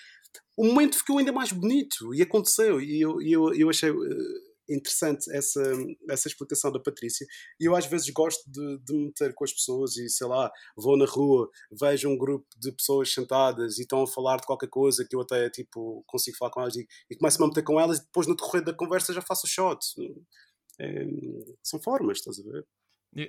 o 0.55 0.65
momento 0.65 0.99
ficou 0.99 1.17
ainda 1.17 1.31
mais 1.31 1.51
bonito 1.51 2.13
e 2.13 2.21
aconteceu. 2.21 2.79
E 2.79 3.01
eu, 3.01 3.19
eu, 3.21 3.53
eu 3.55 3.69
achei. 3.69 3.89
Uh, 3.89 4.48
interessante 4.69 5.29
essa, 5.31 5.61
essa 6.09 6.27
explicação 6.27 6.71
da 6.71 6.79
Patrícia. 6.79 7.25
E 7.59 7.65
eu 7.65 7.75
às 7.75 7.85
vezes 7.85 8.09
gosto 8.09 8.49
de, 8.49 8.77
de 8.79 8.93
me 8.93 9.05
meter 9.05 9.33
com 9.33 9.43
as 9.43 9.53
pessoas 9.53 9.97
e 9.97 10.09
sei 10.09 10.27
lá, 10.27 10.51
vou 10.75 10.97
na 10.97 11.05
rua, 11.05 11.49
vejo 11.71 12.09
um 12.09 12.17
grupo 12.17 12.45
de 12.57 12.71
pessoas 12.71 13.11
sentadas 13.13 13.77
e 13.77 13.81
estão 13.81 14.03
a 14.03 14.07
falar 14.07 14.37
de 14.37 14.45
qualquer 14.45 14.69
coisa 14.69 15.05
que 15.07 15.15
eu 15.15 15.21
até 15.21 15.49
tipo 15.49 16.03
consigo 16.07 16.37
falar 16.37 16.51
com 16.51 16.61
elas 16.61 16.75
e, 16.75 16.87
e 17.09 17.15
começo-me 17.15 17.45
a 17.45 17.47
meter 17.47 17.63
com 17.63 17.79
elas 17.79 17.99
e 17.99 18.03
depois 18.03 18.27
no 18.27 18.35
decorrer 18.35 18.63
da 18.63 18.73
conversa 18.73 19.13
já 19.13 19.21
faço 19.21 19.45
o 19.45 19.49
shot. 19.49 19.79
É, 20.79 21.05
são 21.63 21.79
formas, 21.81 22.19
estás 22.19 22.39
a 22.39 22.43
ver? 22.43 22.65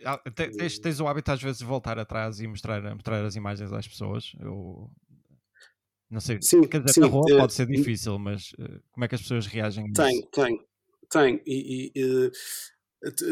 Ah, 0.04 0.18
tens, 0.30 0.78
tens, 0.78 1.00
o 1.00 1.06
hábito 1.08 1.32
às 1.32 1.42
vezes 1.42 1.58
de 1.58 1.64
voltar 1.64 1.98
atrás 1.98 2.38
e 2.38 2.46
mostrar, 2.46 2.82
mostrar 2.94 3.24
as 3.24 3.34
imagens 3.34 3.72
às 3.72 3.88
pessoas? 3.88 4.32
Eu 4.38 4.90
não 6.10 6.20
sei, 6.20 6.38
sim, 6.42 6.62
quer 6.62 6.80
dizer, 6.80 6.94
sim, 6.94 7.00
na 7.00 7.06
rua 7.06 7.24
é, 7.30 7.38
pode 7.38 7.54
ser 7.54 7.66
difícil, 7.66 8.18
mas 8.18 8.50
uh, 8.58 8.82
como 8.90 9.04
é 9.04 9.08
que 9.08 9.14
as 9.14 9.22
pessoas 9.22 9.46
reagem? 9.46 9.90
Tenho, 9.92 10.26
tenho. 10.26 10.69
Tem, 11.10 11.42
e, 11.46 11.90
e, 11.96 12.02
e 12.02 12.30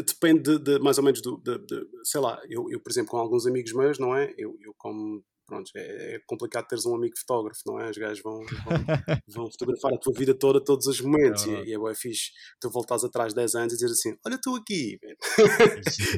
depende 0.03 0.43
de, 0.43 0.59
de, 0.59 0.79
mais 0.79 0.99
ou 0.99 1.05
menos 1.05 1.21
do, 1.21 1.37
de, 1.39 1.59
de, 1.59 1.87
sei 2.03 2.21
lá, 2.21 2.41
eu, 2.49 2.71
eu, 2.71 2.81
por 2.81 2.91
exemplo, 2.91 3.11
com 3.11 3.19
alguns 3.19 3.47
amigos 3.47 3.73
meus, 3.73 3.99
não 3.99 4.17
é? 4.17 4.33
Eu, 4.39 4.57
eu 4.61 4.75
como, 4.79 5.23
pronto, 5.47 5.71
é, 5.77 6.15
é 6.15 6.21
complicado 6.27 6.67
teres 6.67 6.87
um 6.87 6.95
amigo 6.95 7.19
fotógrafo, 7.19 7.61
não 7.67 7.79
é? 7.79 7.91
Os 7.91 7.99
gajos 7.99 8.23
vão, 8.23 8.41
vão, 8.41 8.47
vão 9.29 9.51
fotografar 9.51 9.93
a 9.93 9.99
tua 9.99 10.15
vida 10.15 10.35
toda, 10.35 10.65
todos 10.65 10.87
os 10.87 11.01
momentos, 11.03 11.47
é 11.47 11.51
e, 11.51 11.69
e 11.69 11.75
é 11.75 11.79
bem 11.79 11.95
fixe 11.95 12.31
tu 12.59 12.71
voltares 12.71 13.05
atrás 13.05 13.35
10 13.35 13.55
anos 13.57 13.75
e 13.75 13.77
dizer 13.77 13.93
assim, 13.93 14.19
olha, 14.25 14.37
estou 14.37 14.57
aqui, 14.57 14.99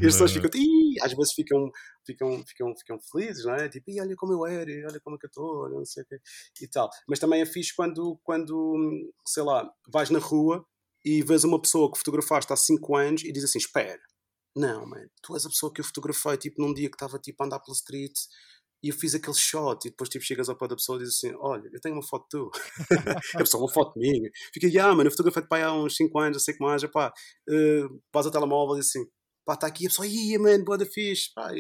e 0.01 0.07
as 0.07 0.13
pessoas 0.13 0.33
ficam, 0.33 0.51
Ih! 0.55 1.01
às 1.03 1.13
vezes 1.13 1.33
ficam, 1.35 1.71
ficam, 2.07 2.45
ficam, 2.47 2.77
ficam 2.77 2.99
felizes, 3.11 3.45
não 3.45 3.55
é? 3.55 3.69
Tipo, 3.69 3.91
olha 4.01 4.15
como 4.15 4.33
eu 4.33 4.47
era, 4.47 4.71
olha 4.89 5.01
como 5.01 5.17
é 5.17 5.19
que 5.19 5.27
eu 5.27 5.29
estou, 5.29 5.69
não 5.71 5.85
sei 5.85 6.05
o 6.05 6.07
quê, 6.07 6.21
e 6.63 6.69
tal. 6.69 6.89
Mas 7.09 7.19
também 7.19 7.41
é 7.41 7.47
fixe 7.47 7.75
quando, 7.75 8.17
quando, 8.23 9.13
sei 9.27 9.43
lá, 9.43 9.69
vais 9.93 10.09
na 10.09 10.21
rua 10.21 10.65
e 11.05 11.23
vês 11.23 11.45
uma 11.45 11.61
pessoa 11.61 11.91
que 11.91 11.99
fotografaste 11.99 12.53
há 12.53 12.57
5 12.57 12.97
anos 12.97 13.25
e 13.25 13.33
diz 13.33 13.45
assim: 13.45 13.59
Espera, 13.59 14.01
não, 14.57 14.87
man, 14.87 15.07
tu 15.23 15.35
és 15.35 15.47
a 15.47 15.49
pessoa 15.49 15.73
que 15.73 15.81
eu 15.81 15.85
fotografei 15.85 16.37
tipo, 16.37 16.61
num 16.61 16.75
dia 16.75 16.89
que 16.89 16.97
estava 16.97 17.19
tipo, 17.19 17.43
a 17.43 17.47
andar 17.47 17.61
pela 17.61 17.75
street 17.75 18.15
e 18.83 18.89
eu 18.89 18.95
fiz 18.95 19.15
aquele 19.15 19.37
shot. 19.37 19.87
E 19.87 19.91
depois 19.91 20.09
tipo, 20.09 20.25
chegas 20.25 20.49
ao 20.49 20.57
pé 20.57 20.69
da 20.69 20.77
pessoa 20.77 20.97
e 20.97 21.03
dizes 21.03 21.17
assim: 21.17 21.35
Olha, 21.39 21.69
eu 21.73 21.81
tenho 21.81 21.95
uma 21.95 22.03
foto 22.03 22.27
tua. 22.29 22.51
a 23.35 23.39
pessoa, 23.39 23.63
uma 23.65 23.73
foto 23.73 23.99
minha. 23.99 24.31
Fica, 24.53 24.67
ah, 24.85 24.95
mano, 24.95 25.09
eu 25.09 25.11
fotografei 25.11 25.43
pai 25.47 25.63
há 25.63 25.73
uns 25.73 25.97
5 25.97 26.19
anos, 26.19 26.37
eu 26.37 26.41
sei 26.41 26.55
que 26.55 26.61
mais, 26.65 26.85
pá, 26.91 27.13
uh, 27.49 28.03
vais 28.13 28.27
ao 28.27 28.33
telemóvel 28.33 28.77
e 28.77 28.81
diz 28.81 28.89
assim: 28.89 29.05
Pá, 29.45 29.55
está 29.55 29.67
aqui 29.67 29.87
a 29.87 29.89
pessoa, 29.91 30.07
ia, 30.07 30.39
man, 30.39 30.65
boa 30.65 30.79
da 30.79 30.87
fixe, 30.87 31.33
pá. 31.35 31.51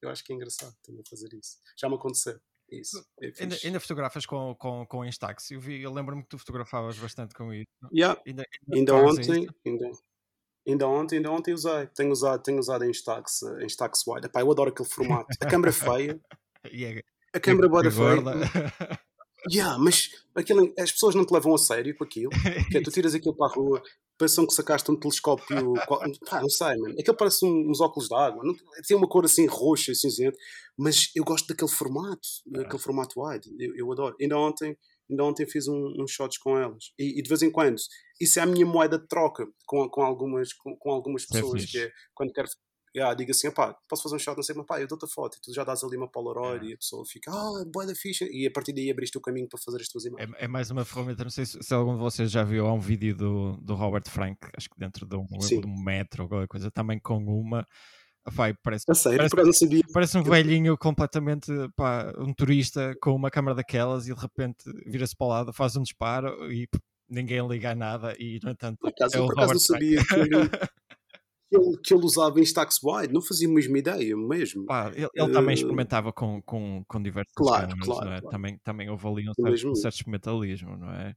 Eu 0.00 0.10
acho 0.10 0.24
que 0.24 0.32
é 0.32 0.36
engraçado 0.36 0.74
também 0.82 1.02
fazer 1.08 1.28
isso. 1.34 1.58
Já 1.76 1.88
me 1.88 1.96
aconteceu. 1.96 2.38
Isso. 2.70 3.02
É 3.20 3.32
ainda, 3.40 3.56
ainda, 3.64 3.80
fotografas 3.80 4.26
com, 4.26 4.54
com, 4.56 4.86
com 4.86 5.04
Instax? 5.04 5.50
Eu, 5.50 5.60
eu 5.62 5.92
lembro-me 5.92 6.22
que 6.22 6.28
tu 6.28 6.38
fotografavas 6.38 6.98
bastante 6.98 7.34
com 7.34 7.52
isso. 7.52 7.66
Yeah. 7.92 8.20
Ainda, 8.26 8.44
ainda, 8.76 8.94
ainda 8.94 8.94
ontem, 8.94 9.48
ainda, 9.64 9.90
ainda, 10.66 10.86
ontem, 10.86 11.16
ainda 11.16 11.30
ontem 11.30 11.54
usei. 11.54 11.86
Tenho 11.88 12.12
usado, 12.12 12.42
tenho 12.42 12.58
usado 12.58 12.84
Instax, 12.84 13.42
em 13.42 13.64
Instax 13.64 14.06
Wide. 14.06 14.26
Epá, 14.26 14.42
eu 14.42 14.50
adoro 14.50 14.70
aquele 14.70 14.88
formato. 14.88 15.28
A 15.40 15.46
câmera 15.46 15.72
feia. 15.72 16.20
yeah. 16.66 17.00
A 17.32 17.40
câmera 17.40 17.68
boa 17.68 17.90
feia. 17.90 18.22
yeah, 19.50 19.78
mas 19.78 20.10
aquilo, 20.34 20.72
as 20.78 20.92
pessoas 20.92 21.14
não 21.14 21.24
te 21.24 21.32
levam 21.32 21.54
a 21.54 21.58
sério 21.58 21.96
com 21.96 22.04
aquilo. 22.04 22.30
Porque 22.64 22.82
tu 22.82 22.90
tiras 22.90 23.14
aquilo 23.14 23.34
para 23.34 23.50
a 23.50 23.54
rua, 23.54 23.82
pensam 24.18 24.46
que 24.46 24.52
sacaste 24.52 24.90
um 24.90 24.98
telescópio. 24.98 25.74
pá, 26.28 26.40
não 26.40 26.50
sei, 26.50 26.76
mano. 26.76 26.94
Aquilo 26.98 27.16
parece 27.16 27.46
uns 27.46 27.80
óculos 27.80 28.08
d'água. 28.08 28.42
Tem 28.86 28.96
uma 28.96 29.08
cor 29.08 29.24
assim 29.24 29.46
roxa 29.46 29.92
e 29.92 29.94
cinzenta. 29.94 30.36
Mas 30.76 31.10
eu 31.14 31.24
gosto 31.24 31.46
daquele 31.48 31.70
formato, 31.70 32.28
é. 32.54 32.58
daquele 32.58 32.82
formato 32.82 33.20
wide. 33.20 33.48
Eu, 33.58 33.74
eu, 33.76 33.92
adoro. 33.92 34.14
Ainda 34.20 34.36
ontem, 34.36 34.76
ainda 35.10 35.24
ontem 35.24 35.46
fiz 35.46 35.66
uns 35.66 35.74
um, 35.74 36.02
um 36.02 36.06
shots 36.06 36.38
com 36.38 36.56
elas. 36.56 36.92
E, 36.98 37.18
e, 37.18 37.22
de 37.22 37.28
vez 37.28 37.42
em 37.42 37.50
quando, 37.50 37.76
isso 38.20 38.38
é 38.38 38.42
a 38.42 38.46
minha 38.46 38.66
moeda 38.66 38.98
de 38.98 39.06
troca 39.08 39.46
com, 39.66 39.88
com 39.88 40.02
algumas, 40.02 40.52
com, 40.52 40.76
com 40.76 40.90
algumas 40.90 41.24
é 41.24 41.26
pessoas. 41.32 41.62
É 41.62 41.66
que 41.66 41.78
é 41.78 41.90
quando 42.14 42.32
quero 42.32 42.48
yeah, 42.98 43.14
diga 43.14 43.30
assim, 43.30 43.50
pá, 43.50 43.74
posso 43.88 44.02
fazer 44.02 44.16
um 44.16 44.18
shot, 44.18 44.36
não 44.36 44.42
sei, 44.42 44.54
mas 44.54 44.66
pá, 44.66 44.80
eu 44.80 44.86
dou-te 44.86 45.04
a 45.04 45.08
foto 45.08 45.36
e 45.36 45.40
tu 45.40 45.52
já 45.54 45.64
dás 45.64 45.82
ali 45.82 45.96
uma 45.96 46.08
Polaroid 46.08 46.66
é. 46.66 46.70
e 46.70 46.74
a 46.74 46.76
pessoa 46.76 47.04
fica, 47.06 47.30
ah, 47.30 47.64
boa 47.66 47.86
da 47.86 47.94
ficha, 47.94 48.26
e 48.30 48.46
a 48.46 48.50
partir 48.50 48.72
daí 48.72 48.90
abriste 48.90 49.16
o 49.16 49.20
caminho 49.20 49.48
para 49.48 49.58
fazer 49.58 49.80
as 49.80 49.88
tuas 49.88 50.04
imagens. 50.04 50.34
É, 50.38 50.44
é 50.44 50.48
mais 50.48 50.70
uma 50.70 50.84
ferramenta, 50.84 51.24
não 51.24 51.30
sei 51.30 51.46
se, 51.46 51.62
se, 51.62 51.74
algum 51.74 51.94
de 51.94 52.00
vocês 52.00 52.30
já 52.30 52.44
viu, 52.44 52.66
há 52.66 52.72
um 52.72 52.80
vídeo 52.80 53.16
do, 53.16 53.56
do 53.58 53.74
Robert 53.74 54.08
Frank, 54.08 54.38
acho 54.56 54.68
que 54.68 54.78
dentro 54.78 55.06
de 55.06 55.16
um, 55.16 55.26
de 55.26 55.66
um 55.66 55.82
metro 55.82 56.24
ou 56.24 56.28
qualquer 56.28 56.48
coisa, 56.48 56.70
também 56.70 56.98
com 56.98 57.16
uma. 57.16 57.66
Pai, 58.36 58.52
parece, 58.62 58.84
sério, 58.94 59.26
parece, 59.30 59.82
parece 59.90 60.18
um 60.18 60.22
velhinho 60.22 60.76
completamente 60.76 61.50
pá, 61.74 62.12
um 62.18 62.34
turista 62.34 62.94
com 63.00 63.14
uma 63.14 63.30
câmera 63.30 63.54
daquelas 63.54 64.06
e 64.06 64.14
de 64.14 64.20
repente 64.20 64.64
vira-se 64.84 65.16
para 65.16 65.26
o 65.26 65.30
lado, 65.30 65.52
faz 65.52 65.76
um 65.76 65.82
disparo 65.82 66.52
e 66.52 66.68
ninguém 67.08 67.46
liga 67.48 67.70
a 67.70 67.74
nada 67.74 68.14
e 68.18 68.38
no 68.42 68.50
entanto 68.50 68.78
por 68.78 68.90
acaso, 68.90 69.16
é 69.16 69.20
o 69.20 69.26
por 69.26 69.32
acaso 69.32 69.52
não 69.54 69.60
sabia 69.60 70.04
que 70.04 70.14
que 71.48 71.56
ele, 71.56 71.78
que 71.82 71.94
ele 71.94 72.04
usava 72.04 72.38
em 72.38 72.42
stacks 72.42 72.78
wide, 72.82 73.12
não 73.12 73.22
fazia 73.22 73.48
a 73.48 73.50
mesma 73.50 73.78
ideia 73.78 74.16
mesmo. 74.16 74.66
Ele, 74.94 75.08
ele 75.14 75.30
uh, 75.30 75.32
também 75.32 75.54
experimentava 75.54 76.12
com, 76.12 76.42
com, 76.42 76.84
com 76.86 77.02
diversos 77.02 77.32
claro, 77.34 77.74
claro, 77.80 78.04
não 78.04 78.12
é? 78.12 78.20
claro. 78.20 78.30
Também, 78.30 78.58
também 78.58 78.90
houve 78.90 79.06
ali 79.06 79.28
um 79.28 79.34
certo, 79.34 79.70
um 79.70 79.74
certo 79.74 79.94
experimentalismo, 79.94 80.76
não 80.76 80.90
é? 80.90 81.14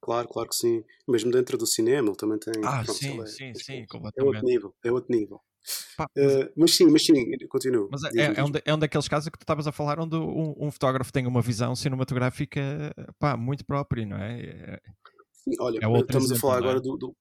Claro, 0.00 0.28
claro 0.28 0.48
que 0.48 0.54
sim. 0.54 0.84
Mesmo 1.08 1.30
dentro 1.30 1.58
do 1.58 1.66
cinema 1.66 2.08
ele 2.08 2.16
também 2.16 2.38
tem. 2.38 2.54
Ah, 2.64 2.82
pronto, 2.84 2.98
sim, 2.98 3.20
é, 3.20 3.26
sim, 3.26 3.54
sim, 3.54 3.86
É 4.16 4.22
outro 4.22 4.44
nível, 4.44 4.74
é 4.84 4.92
outro 4.92 5.14
nível. 5.14 5.40
Pá, 5.96 6.06
mas, 6.16 6.34
uh, 6.34 6.52
mas, 6.56 6.74
sim, 6.74 6.86
mas 6.86 7.04
sim, 7.04 7.14
continuo. 7.48 7.88
Mas 7.90 8.04
é, 8.04 8.40
é, 8.40 8.44
um, 8.44 8.50
de, 8.50 8.62
é 8.64 8.74
um 8.74 8.78
daqueles 8.78 9.08
casos 9.08 9.28
que 9.28 9.38
tu 9.38 9.42
estavas 9.42 9.66
a 9.66 9.72
falar 9.72 10.00
onde 10.00 10.16
um, 10.16 10.54
um, 10.58 10.70
fotógrafo 10.70 11.12
tem 11.12 11.26
uma 11.26 11.42
visão 11.42 11.74
cinematográfica 11.76 12.94
pá, 13.18 13.36
muito 13.36 13.66
própria, 13.66 14.06
não 14.06 14.16
é? 14.16 14.40
é 14.40 14.80
Sim, 15.32 15.52
olha, 15.60 15.78
É 15.82 16.00
estamos 16.00 16.30
a 16.30 16.34
exemplo, 16.34 16.40
falar 16.40 16.60
não 16.60 16.68
é? 16.68 16.70
agora 16.70 16.80
do, 16.80 16.96
do 16.96 17.16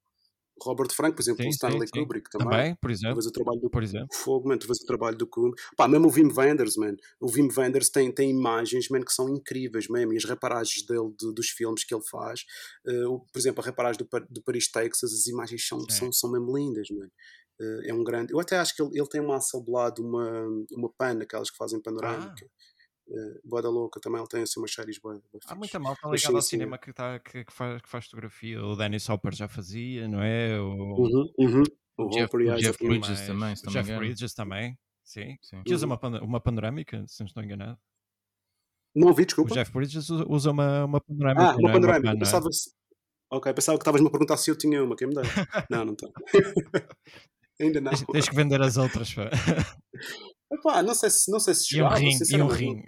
Robert 0.62 0.92
Frank, 0.94 1.16
por 1.16 1.22
exemplo, 1.22 1.44
Sim, 1.44 1.50
o 1.50 1.52
Stanley 1.52 1.88
sim. 1.88 2.00
Kubrick 2.02 2.30
também. 2.30 2.48
Também, 2.50 2.76
por 2.76 2.90
Tu 2.90 2.94
exemplo. 2.94 3.16
vês 3.16 3.26
o 3.28 3.32
trabalho 3.32 3.60
do 3.60 3.70
Por 3.70 3.84
exemplo. 3.84 4.08
Fogo, 4.14 4.48
man, 4.50 4.58
tu 4.58 4.68
vês 4.68 4.80
o 4.82 4.86
trabalho 4.86 5.18
do 5.18 5.28
Kubrick. 5.28 5.62
Pá, 5.76 5.88
mesmo 5.88 6.08
o 6.08 6.12
Wim 6.12 6.32
Wenders, 6.36 6.76
man. 6.78 6.96
O 7.20 7.32
Wim 7.32 7.50
Wenders 7.56 7.90
tem, 7.90 8.12
tem 8.12 8.30
imagens, 8.32 8.90
man, 8.90 9.02
que 9.02 9.14
são 9.14 9.30
incríveis 9.30 9.88
mesmo. 9.88 10.14
E 10.14 10.18
as 10.18 10.26
reparagens 10.26 10.86
dele, 10.86 11.10
de- 11.20 11.34
dos 11.34 11.50
filmes 11.50 11.84
que 11.84 11.94
ele 11.94 12.04
faz. 12.10 12.42
o- 13.10 13.20
por 13.20 13.40
exemplo, 13.40 13.62
a 13.62 13.66
reparagem 13.66 14.00
do, 14.00 14.08
do 14.30 14.42
Paris, 14.44 14.70
Texas, 14.72 15.14
as 15.14 15.28
imagens 15.28 15.68
são, 15.68 15.80
são, 15.90 16.12
são 16.12 16.32
mesmo 16.32 16.56
lindas, 16.58 16.88
man. 16.92 17.08
Eh, 17.60 17.90
é 17.90 17.94
um 17.94 18.04
grande... 18.04 18.34
Eu 18.34 18.40
até 18.40 18.56
acho 18.58 18.76
que 18.76 18.82
ele, 18.84 18.92
ele 19.00 19.08
tem 19.10 19.20
uma 19.22 19.38
Hasselblad, 19.38 20.00
uma, 20.00 20.48
uma 20.72 20.90
pan, 20.98 21.20
aquelas 21.22 21.50
que 21.50 21.58
fazem 21.58 21.82
panorâmica. 21.82 22.46
Uh, 23.10 23.40
boa 23.46 23.62
da 23.62 23.70
louca, 23.70 24.02
também 24.02 24.20
ele 24.20 24.28
tem 24.28 24.42
assim 24.44 24.60
umas 24.60 24.74
séries 24.74 24.98
boa, 25.00 25.14
boa 25.14 25.24
Há 25.46 25.48
fixe. 25.48 25.56
muita 25.56 25.80
malta 25.80 26.08
ligada 26.10 26.36
ao 26.36 26.42
cinema 26.42 26.78
que, 26.78 26.92
tá, 26.92 27.18
que, 27.20 27.46
que 27.46 27.54
faz, 27.54 27.82
que 27.82 27.88
faz 27.88 28.04
fotografia. 28.06 28.62
O 28.62 28.76
Danny 28.76 29.00
Soper 29.00 29.34
já 29.34 29.48
fazia, 29.48 30.08
não 30.10 30.22
é? 30.22 30.60
O, 30.60 30.96
Uhum, 30.96 31.34
uhum. 31.38 31.64
O 32.00 32.10
Jeff- 32.10 32.26
Hopper, 32.26 32.54
o 32.54 32.56
Jeff. 32.58 32.78
Bridges 32.86 33.22
também, 33.26 33.54
o 33.54 33.56
Jeff 33.72 33.80
engano. 33.90 34.00
Bridges 34.00 34.34
também, 34.34 34.78
sim. 35.04 35.38
Sim. 35.42 35.64
Que 35.64 35.74
usa 35.74 35.88
Uhum. 35.88 35.94
uma, 36.02 36.22
uma 36.22 36.40
panorâmica, 36.42 37.04
se 37.08 37.22
não 37.22 37.28
estou 37.28 37.42
enganado. 37.42 37.80
Não 38.94 39.08
ouvi, 39.08 39.24
O 39.24 39.26
desculpa. 39.26 39.54
Jeff 39.54 39.72
Bridges 39.72 40.10
usa- 40.10 40.52
uma, 40.52 40.84
uma 40.86 41.00
panorâmica. 41.02 41.44
Ah, 41.52 41.56
uma 41.56 41.72
panorâmica. 41.72 42.10
é? 42.14 42.18
pensava 42.20 42.52
se... 42.52 42.72
Ok, 43.32 43.54
pensava 43.54 43.78
que 43.78 43.82
estavas-me 43.84 44.08
a 44.08 44.12
perguntar 44.12 44.38
se 44.38 44.52
eu 44.52 44.58
tinha 44.58 44.84
uma. 44.84 44.96
Quem 44.96 45.08
me 45.08 45.14
deu? 45.16 45.24
não, 45.70 45.86
não 45.86 45.96
tenho. 45.96 46.12
Ainda 47.60 47.82
não. 47.82 47.92
Tens, 47.92 48.06
tens 48.06 48.30
que 48.30 48.36
vender 48.36 48.62
as 48.62 48.78
outras. 48.78 49.14
Epá, 50.52 50.82
não 50.82 50.94
sei 50.95 51.10
se, 51.10 51.30
não 51.30 51.40
sei 51.40 51.53
se 51.53 51.76
E 51.76 51.82
um 51.84 51.90
chegava. 51.90 51.95
rim, 51.99 52.18
e 52.30 52.41
um 52.41 52.48
rim. 52.48 52.84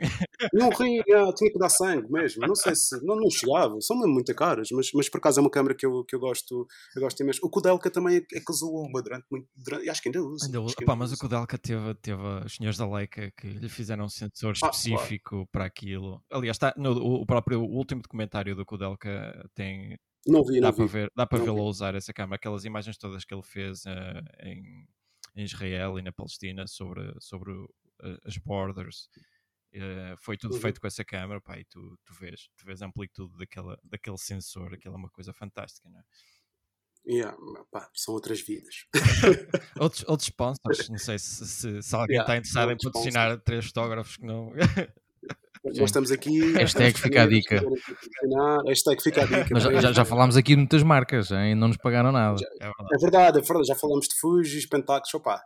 E 0.53 0.64
um 0.64 0.69
rim, 0.69 0.99
ah, 1.14 1.34
tinha 1.36 1.52
que 1.52 1.60
dar 1.60 1.69
sangue 1.69 2.10
mesmo. 2.10 2.48
Não 2.48 2.56
sei 2.56 2.73
se. 2.73 3.03
Não, 3.06 3.18
não 3.18 3.30
chegava. 3.30 3.76
São 3.81 3.98
mesmo 3.99 4.14
muito 4.14 4.34
caras, 4.34 4.69
mas, 4.72 4.90
mas 4.94 5.10
por 5.10 5.18
acaso 5.18 5.40
é 5.40 5.44
uma 5.44 5.49
câmera 5.49 5.76
que 5.76 5.86
eu, 5.86 6.03
que 6.06 6.15
eu 6.15 6.19
gosto 6.19 6.65
eu 6.95 7.02
gosto 7.02 7.19
imenso. 7.22 7.40
O 7.44 7.49
Kudelka 7.49 7.91
também 7.91 8.18
é, 8.18 8.38
é 8.38 8.40
que 8.40 8.49
usou 8.52 8.86
uma 8.86 9.02
durante 9.02 9.26
muito. 9.30 9.48
Durante, 9.57 9.90
acho 9.90 10.02
que 10.02 10.07
ainda 10.10 10.22
usa. 10.23 10.45
Ainda 10.45 10.61
usa- 10.61 10.76
ainda 10.80 10.95
mas 10.95 11.10
o 11.11 11.14
usa. 11.14 11.22
Kudelka 11.22 11.57
teve, 11.57 11.94
teve 11.95 12.22
os 12.45 12.56
senhores 12.56 12.77
da 12.77 12.90
Leica 12.90 13.30
que 13.38 13.48
lhe 13.48 13.68
fizeram 13.69 14.06
um 14.06 14.10
sensor 14.10 14.53
Ah, 14.56 14.60
claro. 14.60 14.76
específico 14.76 15.48
para 15.52 15.65
aquilo. 15.65 16.23
Aliás, 16.31 16.56
está 16.56 16.73
no, 16.77 16.91
o, 16.94 17.22
o 17.22 17.26
próprio 17.26 17.60
o 17.61 17.76
último 17.77 18.02
documentário 18.02 18.56
do 18.56 18.65
Kudelka 18.65 19.45
tem, 19.53 19.98
Não 20.26 20.44
vi, 20.45 20.61
dá 20.61 20.68
não 20.68 20.73
para 20.77 20.86
vi. 20.86 20.91
ver, 20.94 21.11
dá 21.14 21.27
para 21.27 21.40
vê-lo 21.44 21.64
usar 21.65 21.94
essa 21.94 22.14
câmera, 22.14 22.38
aquelas 22.38 22.64
imagens 22.64 22.98
todas 22.98 23.26
que 23.26 23.34
ele 23.34 23.44
fez 23.44 23.86
eh, 23.86 24.22
em, 24.44 24.88
em 25.35 25.43
Israel 25.43 25.99
e 25.99 26.01
na 26.01 26.11
Palestina 26.11 26.68
sobre, 26.68 27.14
sobre 27.19 27.51
o- 27.51 27.73
a- 28.01 28.18
as 28.27 28.38
borders. 28.38 29.10
eh, 29.73 30.15
foi 30.19 30.38
tudo 30.38 30.56
Uhum. 30.56 30.61
feito 30.61 30.81
com 30.81 30.88
essa 30.88 31.06
câmera, 31.06 31.39
pá, 31.41 31.60
e 31.60 31.65
tu, 31.65 31.97
tu 32.06 32.14
vês, 32.15 32.49
tu 32.57 32.65
vês 32.65 32.81
a 32.81 32.88
amplitude 32.88 33.38
daquela, 33.38 33.77
daquele 33.84 34.18
sensor, 34.18 34.73
aquilo 34.73 34.95
é 34.95 34.97
uma 34.97 35.10
coisa 35.11 35.31
fantástica, 35.34 35.89
não 35.89 35.99
é? 35.99 36.03
Yeah, 37.07 37.35
pá, 37.72 37.89
são 37.95 38.14
outras 38.14 38.41
vidas. 38.41 38.85
Outros, 39.80 40.03
outros 40.07 40.27
sponsors, 40.27 40.89
não 40.89 40.97
sei 40.97 41.18
se, 41.18 41.47
se, 41.47 41.81
se 41.81 41.95
alguém 41.95 42.15
Yeah, 42.15 42.23
está 42.23 42.38
interessado 42.38 42.72
em 42.72 42.77
patrocinar 42.77 43.39
três 43.41 43.65
fotógrafos 43.65 44.18
que 44.18 44.26
não. 44.26 44.51
Sim. 45.61 45.80
Nós 45.81 45.90
estamos 45.90 46.11
aqui. 46.11 46.40
Hashtag 46.53 46.98
fica 46.98 47.23
a 47.23 47.27
dica. 47.27 47.61
Hashtag 48.65 49.03
fica 49.03 49.23
a 49.23 49.26
dica. 49.26 49.48
Mas 49.52 49.64
já, 49.64 49.81
já, 49.81 49.91
já 49.91 50.06
falámos 50.06 50.38
aqui 50.38 50.52
de 50.52 50.57
muitas 50.57 50.84
marcas 50.84 51.31
hein? 51.31 51.52
e 51.52 51.56
não 51.56 51.68
nos 51.68 51.77
pagaram 51.77 52.11
nada. 52.11 52.40
É 52.61 52.65
verdade. 52.65 52.90
É 52.94 52.98
verdade, 52.98 53.38
é 53.40 53.41
verdade. 53.41 53.68
Já 53.68 53.76
falamos 53.76 54.07
de 54.07 54.18
Fujis, 54.19 54.65
Pentacos. 54.68 55.14
Opa, 55.14 55.41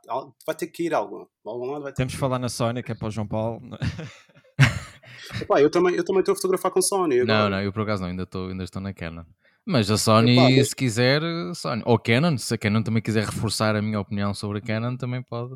vai 0.46 0.56
ter 0.56 0.68
que 0.68 0.84
ir 0.84 0.94
algum. 0.94 1.26
Algum 1.46 1.72
lado 1.72 1.84
vai 1.84 1.92
ter 1.92 1.98
Temos 1.98 2.14
que 2.14 2.20
falar 2.20 2.38
na 2.40 2.48
Sony, 2.50 2.84
que 2.84 2.92
é 2.92 2.96
para 2.96 3.08
o 3.08 3.12
João 3.12 3.28
Paulo. 3.28 3.60
Epá, 5.42 5.62
eu 5.62 5.70
também 5.70 5.96
eu 5.96 6.04
também 6.04 6.20
estou 6.20 6.34
a 6.34 6.36
fotografar 6.36 6.72
com 6.72 6.82
Sony. 6.82 7.24
Não, 7.24 7.34
agora. 7.36 7.50
não, 7.58 7.64
eu 7.64 7.74
por 7.74 7.82
acaso 7.82 8.04
não, 8.04 8.10
ainda, 8.10 8.24
estou 8.24 8.50
ainda 8.50 8.64
estou 8.64 8.82
na 8.82 8.94
Canon. 8.94 9.24
Mas 9.66 9.90
a 9.90 9.98
Sony, 9.98 10.34
Epá, 10.34 10.50
mas- 10.50 10.70
se 10.70 10.76
quiser, 10.76 11.22
Sony. 11.56 11.82
Ou 11.86 11.98
Canon, 11.98 12.38
se 12.38 12.54
a 12.54 12.58
Canon 12.58 12.84
também 12.84 13.02
quiser 13.02 13.26
reforçar 13.26 13.76
a 13.76 13.82
minha 13.82 14.00
opinião 14.00 14.34
sobre 14.34 14.60
a 14.60 14.62
Canon, 14.62 14.96
também 14.98 15.24
pode. 15.24 15.54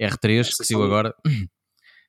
R3, 0.00 0.40
Essa 0.40 0.50
que 0.50 0.64
saiu 0.66 0.78
Sony- 0.80 0.84
agora. 0.84 1.14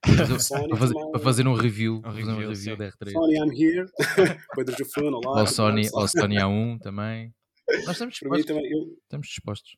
Sony 0.39 0.67
para, 0.69 0.77
fazer, 0.77 0.93
também- 0.93 1.11
para 1.11 1.19
fazer 1.21 1.47
um 1.47 1.53
review, 1.53 1.97
Um 1.99 2.01
fazer 2.03 2.23
um 2.23 2.27
review, 2.37 2.49
review 2.49 2.77
da 2.77 2.89
R3. 2.91 3.11
Sony, 3.11 3.35
I'm 3.35 3.51
here. 3.53 3.85
Pedro 4.55 4.75
Jufano, 4.77 5.19
lá. 5.23 5.41
Ou 5.41 5.47
Sony, 5.47 5.89
ou 5.93 6.07
Sony 6.07 6.35
A1 6.37 6.79
também. 6.79 7.33
Nós 7.69 7.89
estamos 7.91 8.13
dispostos. 8.13 8.45
também. 8.45 8.71
Eu 8.71 8.97
Estamos 9.03 9.27
dispostos. 9.27 9.77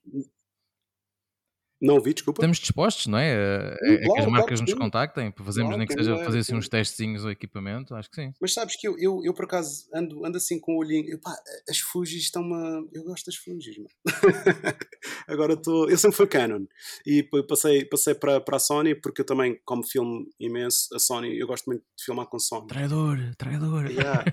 Não 1.81 1.95
ouvi, 1.95 2.13
desculpa. 2.13 2.41
Estamos 2.41 2.57
dispostos, 2.59 3.07
não 3.07 3.17
é? 3.17 3.29
É, 3.31 3.77
Sim, 3.77 3.93
é 3.93 3.97
que 3.97 4.03
as 4.03 4.07
claro, 4.07 4.31
marcas 4.31 4.47
claro 4.49 4.61
nos 4.61 4.71
sim. 4.71 4.77
contactem, 4.77 5.31
para 5.31 5.43
fazermos 5.45 5.69
Claro, 5.69 5.77
nem 5.79 5.87
que 5.87 5.93
seja 5.93 6.13
dera, 6.13 6.25
fazer 6.25 6.39
assim 6.39 6.51
sim. 6.53 6.57
uns 6.57 6.69
testezinhos 6.69 7.25
ao 7.25 7.31
equipamento, 7.31 7.95
acho 7.95 8.09
que 8.09 8.15
sim. 8.21 8.33
Mas 8.41 8.53
sabes 8.53 8.75
que 8.75 8.87
eu, 8.87 8.97
eu, 8.99 9.21
eu 9.23 9.33
por 9.33 9.45
acaso 9.45 9.87
ando, 9.93 10.25
ando 10.25 10.37
assim 10.37 10.59
com 10.59 10.73
o 10.75 10.79
olhinho. 10.79 11.13
Epá, 11.13 11.35
as 11.69 11.79
Fujis 11.79 12.23
estão-me. 12.23 12.87
Eu 12.93 13.03
gosto 13.03 13.25
das 13.25 13.35
Fujis, 13.35 13.77
mano. 13.77 13.89
Agora 15.27 15.53
estou. 15.53 15.89
Eu 15.89 15.97
sempre 15.97 16.17
fui 16.17 16.27
Canon. 16.27 16.65
E 17.05 17.23
passei, 17.47 17.85
passei 17.85 18.13
para, 18.15 18.39
para 18.41 18.57
a 18.57 18.59
Sony 18.59 18.95
porque 18.95 19.21
eu 19.21 19.25
também, 19.25 19.59
como 19.65 19.85
filme 19.85 20.27
imenso, 20.39 20.87
a 20.93 20.99
Sony, 20.99 21.37
eu 21.37 21.47
gosto 21.47 21.65
muito 21.65 21.81
de 21.97 22.03
filmar 22.03 22.25
com 22.27 22.39
Sony. 22.39 22.67
Traidor, 22.67 23.17
traidor. 23.37 23.89
Yeah. 23.89 24.25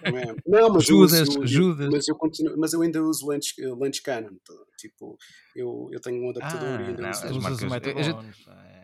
Não, 0.46 0.70
mas 0.70 0.88
eu 0.88 0.96
Judas, 0.96 1.28
uso- 1.28 1.38
eu- 1.42 1.46
Judas. 1.46 1.88
Mas 1.92 2.08
eu, 2.08 2.14
continuo, 2.16 2.54
mas 2.58 2.72
eu 2.72 2.82
ainda 2.82 3.02
uso 3.02 3.28
lentes, 3.28 3.54
eh, 3.58 3.66
lentes 3.78 4.00
Canon. 4.00 4.30
Tipo, 4.78 5.16
eu, 5.54 5.88
eu 5.90 6.00
tenho 6.00 6.22
um 6.22 6.30
adaptador 6.30 6.68
Ah, 6.78 6.82
e 6.82 6.86
ainda 6.88 7.02
não, 7.02 7.10
uso. 7.10 7.35
As 7.38 7.42
marcas- 7.42 7.62
o 7.62 7.66
a 7.66 7.70
Metro 7.70 8.02
gente- 8.02 8.14
Bones, 8.14 8.46
é. 8.48 8.76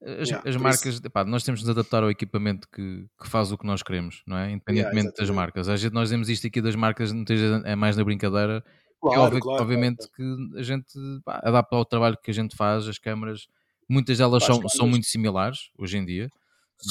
As, 0.00 0.28
Yeah, 0.28 0.48
as 0.48 0.56
marcas, 0.56 1.00
epá, 1.04 1.24
nós 1.24 1.42
temos 1.42 1.58
de 1.60 1.66
nos 1.66 1.76
adaptar 1.76 2.04
ao 2.04 2.10
equipamento 2.10 2.68
que, 2.68 3.04
que 3.20 3.28
faz 3.28 3.50
o 3.50 3.58
que 3.58 3.66
nós 3.66 3.82
queremos, 3.82 4.22
não 4.26 4.36
é? 4.38 4.52
Independentemente 4.52 5.06
das 5.08 5.14
exatamente. 5.18 5.34
marcas. 5.36 5.68
Às 5.68 5.80
vezes 5.82 5.92
nós 5.92 6.04
dizemos 6.04 6.28
isto 6.28 6.46
aqui 6.46 6.60
das 6.62 6.76
marcas, 6.76 7.10
muitas 7.12 7.38
vezes 7.40 7.64
é 7.64 7.74
mais 7.74 7.96
na 7.96 8.04
brincadeira. 8.04 8.60
que 8.62 9.00
Claro, 9.00 9.22
óbvio- 9.22 9.40
claro, 9.40 9.62
obviamente 9.62 10.08
que 10.14 10.36
a 10.56 10.62
gente 10.62 10.92
pá, 11.24 11.40
adapta 11.42 11.74
ao 11.76 11.84
trabalho 11.84 12.16
que 12.22 12.30
a 12.30 12.34
gente 12.34 12.56
faz, 12.56 12.86
as 12.88 12.96
câmaras, 12.98 13.48
muitas 13.88 14.18
delas 14.18 14.44
Pá, 14.46 14.52
as 14.52 14.56
são, 14.60 14.68
são 14.68 14.88
muito 14.88 15.06
similares 15.06 15.70
hoje 15.76 15.98
em 15.98 16.04
dia. 16.04 16.28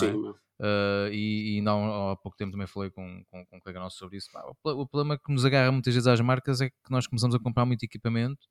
não 0.01 0.07
é? 0.07 0.11
Sim. 0.11 0.17
Uh, 0.59 1.11
e, 1.11 1.57
e 1.57 1.61
não, 1.61 2.09
há 2.11 2.15
pouco 2.17 2.35
tempo 2.37 2.51
também 2.51 2.65
falei 2.67 2.89
com, 2.89 3.23
com, 3.29 3.45
com 3.45 3.57
um 3.57 3.59
colega 3.59 3.79
nosso 3.79 3.97
sobre 3.97 4.17
isso. 4.17 4.29
Pá, 4.33 4.43
o 4.63 4.85
problema 4.87 5.17
que 5.17 5.31
nos 5.31 5.45
agarra 5.45 5.71
muitas 5.71 5.93
vezes 5.93 6.07
às 6.07 6.19
marcas 6.19 6.59
é 6.61 6.69
que 6.69 6.75
nós 6.91 7.07
começamos 7.07 7.35
a 7.35 7.39
comprar 7.39 7.63
muito 7.65 7.83
equipamento, 7.83 8.47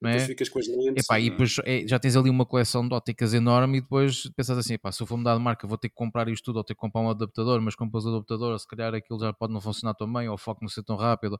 não 0.00 0.10
Depois 0.10 0.22
é? 0.24 0.26
ficas 0.26 0.48
com 0.48 0.58
as 0.58 0.66
lentes. 0.68 1.04
Epá, 1.04 1.20
e 1.20 1.26
e- 1.26 1.30
depois 1.30 1.56
é, 1.64 1.86
já 1.86 1.98
tens 1.98 2.16
ali 2.16 2.30
uma 2.30 2.46
coleção 2.46 2.86
de 2.88 2.94
óticas 2.94 3.34
enorme 3.34 3.78
e 3.78 3.80
depois 3.80 4.22
pensas 4.34 4.56
assim, 4.58 4.74
epá, 4.74 4.90
se 4.90 5.02
eu 5.02 5.06
for 5.06 5.16
mudar 5.16 5.36
de 5.36 5.42
marca 5.42 5.66
vou 5.66 5.76
ter 5.78 5.88
que 5.88 5.94
comprar 5.94 6.28
isto 6.28 6.44
tudo 6.46 6.56
ou 6.56 6.64
ter 6.64 6.74
que 6.74 6.80
comprar 6.80 7.00
um 7.02 7.10
adaptador, 7.10 7.60
mas 7.60 7.74
compras 7.74 8.04
o 8.04 8.08
adaptador, 8.08 8.58
se 8.58 8.66
calhar 8.66 8.94
aquilo 8.94 9.20
já 9.20 9.32
pode 9.32 9.52
não 9.52 9.60
funcionar 9.60 9.94
tão 9.94 10.10
bem 10.12 10.28
ou 10.28 10.34
o 10.34 10.38
foco 10.38 10.60
não 10.62 10.68
ser 10.68 10.82
tão 10.82 10.96
rápido. 10.96 11.38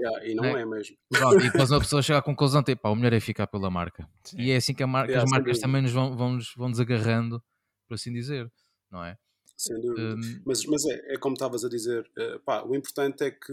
Yeah, 0.00 0.26
e 0.26 0.34
não 0.34 0.44
né? 0.44 0.60
é 0.60 0.66
mesmo. 0.66 0.96
Pronto, 1.08 1.40
e 1.40 1.50
depois 1.50 1.70
uma 1.70 1.80
pessoa 1.80 2.02
chega 2.02 2.18
à 2.18 2.22
conclusão, 2.22 2.62
tipo, 2.62 2.82
pá, 2.82 2.88
o 2.90 2.96
melhor 2.96 3.12
é 3.12 3.20
ficar 3.20 3.46
pela 3.46 3.70
marca. 3.70 4.08
Sim. 4.24 4.40
E 4.40 4.50
é 4.50 4.56
assim 4.56 4.74
que, 4.74 4.82
a 4.82 4.86
mar- 4.86 5.04
que 5.06 5.12
Yeah, 5.12 5.24
as 5.24 5.30
marcas 5.30 5.58
também 5.58 5.82
nos 5.82 5.92
vão, 5.92 6.16
vão, 6.16 6.32
nos- 6.32 6.52
vão 6.56 6.70
desagarrando, 6.70 7.42
por 7.88 7.94
assim 7.94 8.12
dizer, 8.12 8.50
não 8.90 9.04
é? 9.04 9.16
Sem 9.56 9.80
dúvida. 9.80 10.14
Hum, 10.14 10.42
Mas, 10.44 10.64
mas 10.66 10.84
é, 10.86 11.14
é 11.14 11.18
como 11.18 11.34
estavas 11.34 11.64
a 11.64 11.68
dizer, 11.68 12.10
eh, 12.18 12.38
pá, 12.44 12.62
o 12.64 12.74
importante 12.74 13.22
é 13.22 13.30
que, 13.30 13.52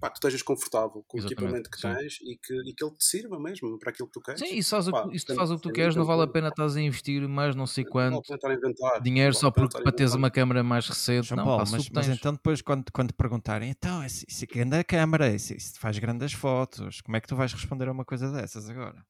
pá, 0.00 0.10
tu 0.10 0.14
estejas 0.16 0.42
confortável 0.42 1.04
com 1.06 1.18
o 1.18 1.20
equipamento 1.20 1.70
que 1.70 1.80
sim. 1.80 1.94
tens 1.94 2.18
e 2.22 2.36
que, 2.36 2.54
e 2.68 2.74
que 2.74 2.84
ele 2.84 2.94
te 2.96 3.04
sirva 3.04 3.38
mesmo 3.38 3.78
para 3.78 3.90
aquilo 3.90 4.08
que 4.08 4.14
tu 4.14 4.20
queres. 4.20 4.40
Sim, 4.40 4.56
isso 4.56 4.70
faz, 4.70 4.88
o, 4.88 4.90
Pá, 4.90 5.06
tem- 5.06 5.36
faz 5.36 5.50
o 5.50 5.56
que 5.56 5.62
tu 5.62 5.72
queres, 5.72 5.94
não 5.94 6.04
vale 6.04 6.22
a 6.22 6.26
pena 6.26 6.48
estás 6.48 6.76
a 6.76 6.80
investir 6.80 7.28
mais 7.28 7.54
não 7.54 7.66
sei 7.66 7.84
quanto 7.84 8.20
inventar. 8.32 9.00
dinheiro 9.02 9.34
só 9.34 9.50
porque, 9.50 9.80
para 9.80 9.92
teres 9.92 10.14
uma 10.14 10.30
câmera 10.30 10.64
mais 10.64 10.88
recente. 10.88 11.28
João 11.28 11.38
não, 11.38 11.44
Paulo, 11.44 11.64
pá, 11.64 11.70
mas, 11.70 11.88
mas 11.90 12.08
então 12.08 12.32
depois 12.32 12.60
quando, 12.60 12.90
quando 12.92 13.08
te 13.10 13.14
perguntarem, 13.14 13.70
então, 13.70 14.04
isso, 14.04 14.24
isso 14.28 14.44
aqui 14.44 14.60
anda 14.60 14.80
a 14.80 14.84
câmara, 14.84 15.32
isso, 15.32 15.54
isso 15.54 15.78
faz 15.78 15.98
grandes 15.98 16.32
fotos, 16.32 17.00
como 17.00 17.16
é 17.16 17.20
que 17.20 17.28
tu 17.28 17.36
vais 17.36 17.52
responder 17.52 17.88
a 17.88 17.92
uma 17.92 18.04
coisa 18.04 18.32
dessas 18.32 18.68
agora? 18.68 19.04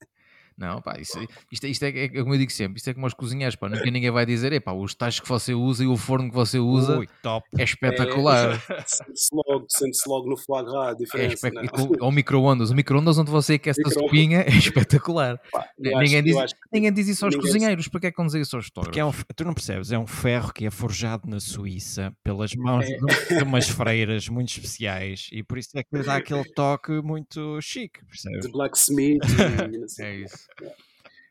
Não, 0.59 0.81
pá, 0.81 0.97
isso, 0.99 1.19
isto, 1.53 1.67
é- 1.67 1.69
isto 1.69 1.83
é, 1.85 2.05
é 2.05 2.09
como 2.09 2.33
eu 2.35 2.39
digo 2.39 2.51
sempre, 2.51 2.79
isto 2.79 2.89
é 2.89 2.95
como 2.95 3.07
os 3.07 3.13
cozinheiros, 3.13 3.57
pá, 3.57 3.69
nunca 3.69 3.91
ninguém 3.91 4.11
vai 4.11 4.25
dizer, 4.25 4.53
epá, 4.55 4.73
os 4.73 4.95
tachos 4.95 5.21
que 5.21 5.29
você 5.29 5.53
usa 5.53 5.85
e 5.85 5.87
o 5.87 5.97
forno 5.99 6.31
que 6.31 6.35
você 6.35 6.59
usa 6.59 6.99
Ui, 6.99 7.09
top. 7.23 7.47
é 7.59 7.63
espetacular. 7.63 8.59
Sente-se 8.87 9.29
logo, 9.35 9.67
sente-se 9.69 10.09
logo 10.09 10.29
no 10.31 10.37
foie 10.37 10.65
gras 10.65 10.89
a 10.89 10.91
É 10.93 10.95
diferença. 10.95 11.35
espe- 11.35 11.51
não? 11.51 11.63
e 11.65 11.69
com- 11.69 11.93
Ou 12.01 12.11
micro-ondas. 12.11 12.71
O 12.71 12.75
micro-ondas 12.75 13.19
onde 13.19 13.31
você 13.31 13.55
aquece 13.55 13.83
a 13.87 13.91
sopinha 13.91 14.41
é 14.41 14.49
espetacular. 14.51 15.39
Pá, 15.53 15.67
Ninguém 15.79 16.17
acho- 16.19 16.23
diz- 16.23 16.37
acho 16.37 16.55
Ninguém 16.73 16.93
diz 16.93 17.09
isso 17.09 17.25
aos 17.27 17.35
Ninguém- 17.35 17.53
cozinheiros, 17.53 17.89
para 17.89 18.01
que 18.01 18.07
é 18.07 18.11
que 18.11 18.17
vão 18.17 18.27
dizer 18.27 18.41
isso 18.41 18.57
aos 18.57 18.71
Porque 18.71 18.99
é 18.99 19.03
fotógrafos? 19.03 19.25
um, 19.31 19.35
tu 19.37 19.45
não 19.45 19.55
percebes, 19.55 19.93
é 19.93 19.99
um 19.99 20.07
ferro 20.07 20.53
que 20.53 20.65
é 20.67 20.71
forjado 20.71 21.29
na 21.29 21.39
Suíça 21.39 22.13
pelas 22.25 22.55
mãos 22.55 22.87
É. 22.87 22.97
de, 22.97 23.43
umas 23.43 23.69
freiras 23.69 24.29
muito 24.29 24.49
especiais 24.49 25.29
e 25.33 25.43
por 25.43 25.59
isso 25.59 25.71
é 25.77 25.83
que 25.83 25.97
lhe 25.97 26.03
dá 26.03 26.17
aquele 26.17 26.45
toque 26.55 26.93
muito 27.03 27.61
chique, 27.61 28.05
percebes? 28.07 28.47
de 28.47 28.53
blacksmith 28.53 29.21
e. 29.23 29.27
É 30.03 30.15
isso. 30.17 30.46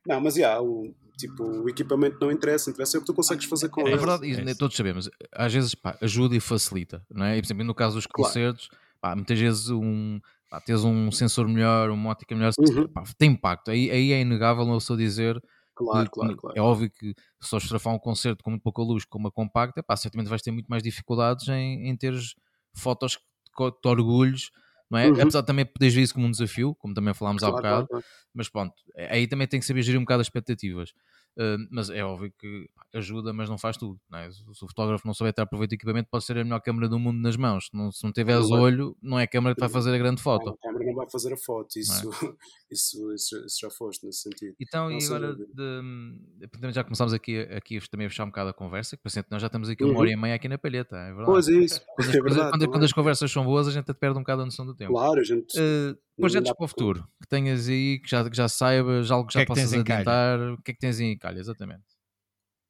Não, 0.06 0.22
mas 0.22 0.36
yeah, 0.38 0.62
o, 0.62 0.94
tipo, 1.18 1.44
o 1.44 1.70
equipamento 1.70 2.18
não 2.22 2.32
interessa, 2.32 2.70
interessa 2.70 2.98
é 2.98 3.00
o 3.00 3.02
que 3.02 3.08
tu 3.08 3.14
consegues 3.14 3.46
fazer 3.46 3.70
com 3.70 3.82
É 3.82 3.90
ele. 3.90 3.98
verdade, 3.98 4.28
e 4.28 4.50
É 4.50 4.56
todos 4.56 4.76
sabemos. 4.78 5.10
Às 5.32 5.54
vezes 5.54 5.74
pá, 5.76 5.98
ajuda 6.02 6.36
e 6.36 6.40
facilita, 6.40 7.04
não 7.10 7.26
é? 7.26 7.38
E, 7.38 7.42
por 7.42 7.48
exemplo, 7.48 7.64
no 7.64 7.74
caso 7.74 7.96
dos 7.96 8.06
Claro. 8.06 8.28
concertos, 8.28 8.70
pá, 9.02 9.16
muitas 9.16 9.40
vezes 9.40 9.70
um, 9.70 10.20
pá, 10.50 10.62
teres 10.62 10.84
um 10.84 11.12
sensor 11.12 11.48
melhor, 11.48 11.90
uma 11.90 12.12
ótica 12.12 12.36
melhor, 12.36 12.52
Uhum. 12.60 12.88
pá, 12.88 13.04
tem 13.18 13.32
impacto. 13.32 13.72
Aí, 13.72 13.90
aí 13.90 14.12
é 14.12 14.22
inegável 14.22 14.64
uma 14.64 14.78
pessoa 14.78 14.98
dizer 14.98 15.42
Claro, 15.74 16.06
que- 16.06 16.12
claro, 16.12 16.38
claro. 16.38 16.58
É 16.58 16.62
óbvio 16.62 16.90
que 16.90 17.08
se 17.42 17.50
só 17.50 17.60
fotografar 17.60 17.94
um 17.94 18.00
concerto 18.00 18.44
com 18.44 18.52
muito 18.52 18.64
pouca 18.64 18.82
luz, 18.82 19.04
com 19.06 19.18
uma 19.18 19.32
compacta, 19.32 19.84
pá, 19.84 19.98
certamente 19.98 20.28
vais 20.30 20.42
ter 20.42 20.52
muito 20.52 20.68
mais 20.68 20.82
dificuldades 20.84 21.48
em, 21.50 21.90
em 21.90 21.98
teres 21.98 22.34
fotos 22.74 23.18
que 23.18 23.72
te 23.82 23.88
orgulhos, 23.88 24.52
não 24.90 25.00
é? 25.00 25.08
Uhum. 25.10 25.22
Apesar 25.22 25.42
de 25.42 25.48
também 25.48 25.66
poderes 25.66 25.94
ver 25.96 26.02
isso 26.02 26.14
como 26.14 26.28
um 26.28 26.32
desafio, 26.32 26.76
como 26.76 26.94
também 26.94 27.14
falámos 27.14 27.44
há 27.44 27.48
Claro, 27.48 27.58
bocado, 27.58 27.88
claro, 27.88 28.04
claro. 28.04 28.06
mas 28.34 28.50
pronto, 28.50 28.74
aí 29.10 29.28
também 29.28 29.48
tem 29.48 29.60
que 29.60 29.66
saber 29.66 29.82
gerir 29.82 30.00
um 30.00 30.04
bocado 30.04 30.22
as 30.22 30.28
expectativas. 30.28 30.92
Uh, 31.38 31.68
mas 31.70 31.90
é 31.90 32.04
óbvio 32.04 32.32
que 32.40 32.70
ajuda, 32.94 33.34
mas 33.34 33.50
não 33.50 33.58
faz 33.58 33.76
tudo. 33.76 34.00
Não 34.10 34.20
é? 34.20 34.32
Se 34.32 34.42
o 34.50 34.68
fotógrafo 34.68 35.06
não 35.06 35.14
souber 35.14 35.34
ter 35.34 35.46
proveito 35.46 35.72
do 35.72 35.74
equipamento, 35.74 36.08
pode 36.10 36.24
ser 36.24 36.38
a 36.38 36.44
melhor 36.44 36.62
câmera 36.62 36.88
do 36.88 36.98
mundo 36.98 37.20
nas 37.20 37.36
mãos. 37.36 37.66
Se 37.68 37.76
não, 37.76 37.92
se 37.92 38.04
não 38.04 38.12
tiveres 38.14 38.50
Não 38.50 38.60
olho, 38.62 38.98
não 39.02 39.20
é 39.20 39.24
a 39.24 39.28
câmera 39.28 39.54
que 39.54 39.60
vai 39.60 39.70
fazer 39.70 39.94
a 39.94 39.98
grande 39.98 40.22
foto. 40.22 40.50
A 40.50 40.58
câmera 40.58 40.86
não 40.86 40.96
vai 40.96 41.10
fazer 41.10 41.34
a 41.34 41.38
foto, 41.38 41.78
isso, 41.78 42.06
Não 42.06 42.12
isso, 42.72 43.14
isso, 43.14 43.46
isso 43.46 43.58
já 43.62 43.70
foste 43.70 44.06
nesse 44.06 44.22
sentido. 44.22 44.56
Então, 44.60 44.90
Não, 44.90 44.98
e 44.98 45.06
agora 45.06 45.36
de, 45.36 45.46
de- 45.46 46.72
já 46.74 46.84
começámos 46.84 47.14
aqui, 47.14 47.40
aqui 47.40 47.80
também 47.90 48.08
a 48.08 48.10
fechar 48.10 48.24
um 48.24 48.28
bocado 48.28 48.50
a 48.50 48.54
conversa, 48.54 48.96
que 48.96 49.04
paciente, 49.04 49.28
nós 49.30 49.42
já 49.42 49.48
estamos 49.48 49.68
aqui 49.70 49.84
uma 49.84 49.94
Uhum. 49.94 50.00
hora 50.00 50.12
e 50.12 50.16
meia 50.16 50.36
aqui 50.36 50.48
na 50.48 50.58
palheta, 50.58 50.96
é 50.96 51.08
verdade. 51.08 51.26
Pois 51.26 51.50
é 51.50 51.54
isso, 51.54 51.82
Quando 51.96 51.98
as, 52.10 52.16
é 52.16 52.22
verdade. 52.22 52.50
quando- 52.52 52.70
quando 52.70 52.82
é? 52.84 52.86
as 52.86 52.94
conversas 52.94 53.32
são 53.32 53.44
boas, 53.44 53.68
a 53.68 53.72
gente 53.72 53.82
até 53.84 53.94
perde 53.94 54.18
um 54.18 54.22
bocado 54.22 54.42
a 54.42 54.46
noção 54.46 54.66
do 54.66 54.74
tempo. 54.74 54.94
Claro, 54.94 55.20
a 55.20 55.24
gente. 55.24 55.54
Uh, 55.60 55.98
projetos 56.16 56.52
para 56.54 56.66
o 56.66 56.68
futuro, 56.68 57.08
que 57.22 57.28
tenhas 57.28 57.68
aí, 57.68 58.00
que 58.00 58.10
já, 58.10 58.30
que 58.30 58.36
já 58.36 58.48
saibas, 58.48 59.12
algo 59.12 59.28
que 59.28 59.34
que 59.34 59.40
já 59.40 59.42
é 59.42 59.46
que 59.46 59.54
tens 59.54 59.70
possas 59.70 59.84
calha? 59.84 60.00
adiantar, 60.00 60.54
o 60.54 60.62
que 60.62 60.72
é 60.72 60.74
que 60.74 60.80
tens 60.80 61.00
aí 61.00 61.06
em 61.08 61.18
calha, 61.18 61.40
exatamente. 61.40 61.86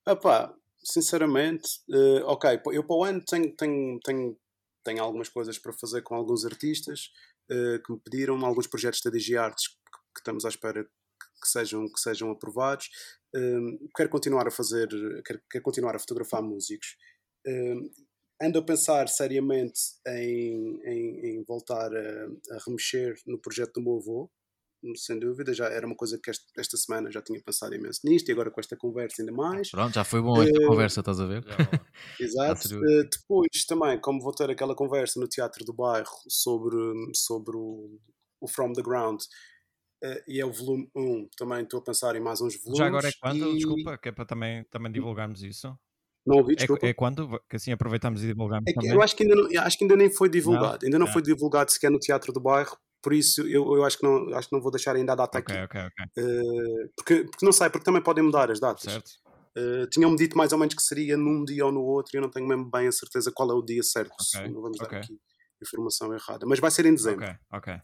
Epá, 0.07 0.53
sinceramente, 0.83 1.67
eh, 1.91 2.23
ok, 2.25 2.61
eu 2.73 2.83
para 2.83 2.95
o 2.95 3.03
ano 3.03 3.23
tenho, 3.25 3.55
tenho, 3.55 3.99
tenho, 4.03 4.37
tenho 4.83 5.03
algumas 5.03 5.29
coisas 5.29 5.57
para 5.57 5.73
fazer 5.73 6.01
com 6.03 6.15
alguns 6.15 6.45
artistas 6.45 7.09
eh, 7.49 7.79
que 7.85 7.91
me 7.91 7.99
pediram, 7.99 8.43
alguns 8.45 8.67
projetos 8.67 9.01
da 9.03 9.09
DigiArts 9.09 9.67
que, 9.67 9.75
que 10.13 10.19
estamos 10.19 10.45
à 10.45 10.49
espera 10.49 10.83
que, 10.83 10.89
que 11.41 11.47
sejam, 11.47 11.85
que 11.85 11.99
sejam 11.99 12.29
aprovados. 12.31 12.89
Eh, 13.35 13.77
quero 13.95 14.09
continuar 14.09 14.47
a 14.47 14.51
fazer, 14.51 14.87
quero, 15.25 15.41
quero 15.49 15.63
continuar 15.63 15.95
a 15.95 15.99
fotografar 15.99 16.41
músicos. 16.43 16.95
Ando 18.41 18.59
a 18.59 18.63
pensar 18.65 19.07
seriamente 19.09 19.79
em, 20.07 20.79
em, 20.85 21.25
em 21.39 21.43
voltar 21.43 21.91
a, 21.95 22.25
a 22.55 22.59
remexer 22.65 23.15
no 23.25 23.39
projeto 23.39 23.73
do 23.75 23.81
meu 23.81 23.97
avô, 23.97 24.31
sem 24.97 25.19
dúvida, 25.19 25.53
já 25.53 25.67
era 25.69 25.87
uma 25.87 25.95
coisa 25.95 26.19
que 26.21 26.29
esta, 26.29 26.45
esta 26.57 26.77
semana 26.77 27.11
já 27.11 27.21
tinha 27.21 27.41
pensado 27.43 27.73
imenso 27.75 28.01
nisto 28.05 28.29
e 28.29 28.31
agora 28.31 28.51
com 28.51 28.59
esta 28.59 28.77
conversa 28.77 29.21
ainda 29.21 29.31
mais. 29.33 29.69
Pronto, 29.71 29.93
já 29.95 30.03
foi 30.03 30.21
bom 30.21 30.41
esta 30.41 30.59
Eh, 30.59 30.61
conversa, 30.61 31.01
estás 31.01 31.19
a 31.19 31.25
ver? 31.25 31.43
Exato. 32.19 32.67
serviu. 32.67 32.89
Eh, 32.89 33.03
depois 33.11 33.65
também, 33.67 33.99
como 33.99 34.21
vou 34.21 34.33
ter 34.33 34.49
aquela 34.49 34.75
conversa 34.75 35.19
no 35.19 35.27
Teatro 35.27 35.65
do 35.65 35.73
Bairro 35.73 36.09
sobre, 36.29 36.77
sobre 37.13 37.57
o, 37.57 37.99
o 38.39 38.47
From 38.47 38.73
the 38.73 38.81
Ground 38.81 39.21
eh, 40.03 40.23
e 40.27 40.41
é 40.41 40.45
o 40.45 40.53
volume 40.53 40.89
1, 40.95 41.29
também 41.37 41.63
estou 41.63 41.79
a 41.81 41.83
pensar 41.83 42.15
em 42.15 42.21
mais 42.21 42.41
uns 42.41 42.61
volumes. 42.63 42.79
Já 42.79 42.85
agora 42.87 43.09
é 43.09 43.13
quando? 43.13 43.55
e- 43.55 43.55
Desculpa, 43.55 43.97
que 43.97 44.09
é 44.09 44.11
para 44.11 44.25
também, 44.25 44.63
também 44.65 44.91
divulgarmos 44.91 45.41
isso. 45.43 45.77
Não 46.25 46.37
ouvi, 46.37 46.53
É, 46.53 46.55
desculpa. 46.55 46.87
é 46.87 46.93
quando? 46.93 47.39
Que 47.49 47.55
assim 47.57 47.71
aproveitamos 47.71 48.23
e 48.23 48.27
divulgamos 48.27 48.63
É 48.67 48.93
eu 48.93 49.01
acho 49.01 49.15
que, 49.15 49.23
ainda 49.23 49.35
não, 49.35 49.61
acho 49.61 49.77
que 49.77 49.83
ainda 49.83 49.95
nem 49.95 50.09
foi 50.09 50.27
divulgado. 50.29 50.85
ainda 50.85 50.97
não 50.97 51.07
Ah. 51.07 51.11
foi 51.11 51.21
divulgado 51.21 51.71
sequer 51.71 51.91
no 51.91 51.99
Teatro 51.99 52.33
do 52.33 52.39
Bairro, 52.39 52.75
por 53.01 53.13
isso 53.13 53.41
eu, 53.41 53.75
eu 53.75 53.83
acho, 53.85 53.97
que 53.99 54.03
não, 54.03 54.33
acho 54.35 54.49
que 54.49 54.55
não 54.55 54.61
vou 54.61 54.71
deixar 54.71 54.95
ainda 54.95 55.13
a 55.13 55.15
data 55.15 55.37
Ok, 55.37 55.55
aqui. 55.55 55.63
ok, 55.65 55.81
ok. 55.81 56.05
Eh, 56.17 56.89
porque, 56.95 57.23
porque 57.25 57.45
não 57.45 57.51
sei, 57.51 57.69
porque 57.69 57.85
também 57.85 58.01
podem 58.01 58.23
mudar 58.23 58.49
as 58.49 58.59
datas. 58.59 58.91
Certo. 58.91 59.11
Uh, 59.57 59.87
Tinham-me 59.87 60.17
dito 60.17 60.37
mais 60.37 60.51
ou 60.51 60.57
menos 60.59 60.73
que 60.75 60.81
seria 60.81 61.15
num 61.15 61.45
dia 61.45 61.65
ou 61.65 61.71
no 61.71 61.81
outro 61.81 62.11
e 62.13 62.17
eu 62.17 62.21
não 62.21 62.29
tenho 62.29 62.45
mesmo 62.45 62.69
bem 62.69 62.87
a 62.87 62.91
certeza 62.91 63.31
qual 63.33 63.49
é 63.51 63.53
o 63.53 63.61
dia 63.61 63.81
certo. 63.83 64.11
se 64.21 64.37
Ok, 64.37 64.49
Não 64.51 64.61
vamos 64.61 64.77
dar 64.77 64.93
aqui 64.93 65.17
informação 65.61 66.13
errada. 66.13 66.45
Mas 66.45 66.59
vai 66.59 66.69
ser 66.71 66.85
em 66.87 66.93
dezembro. 66.93 67.23
Ok, 67.25 67.35
ok. 67.53 67.81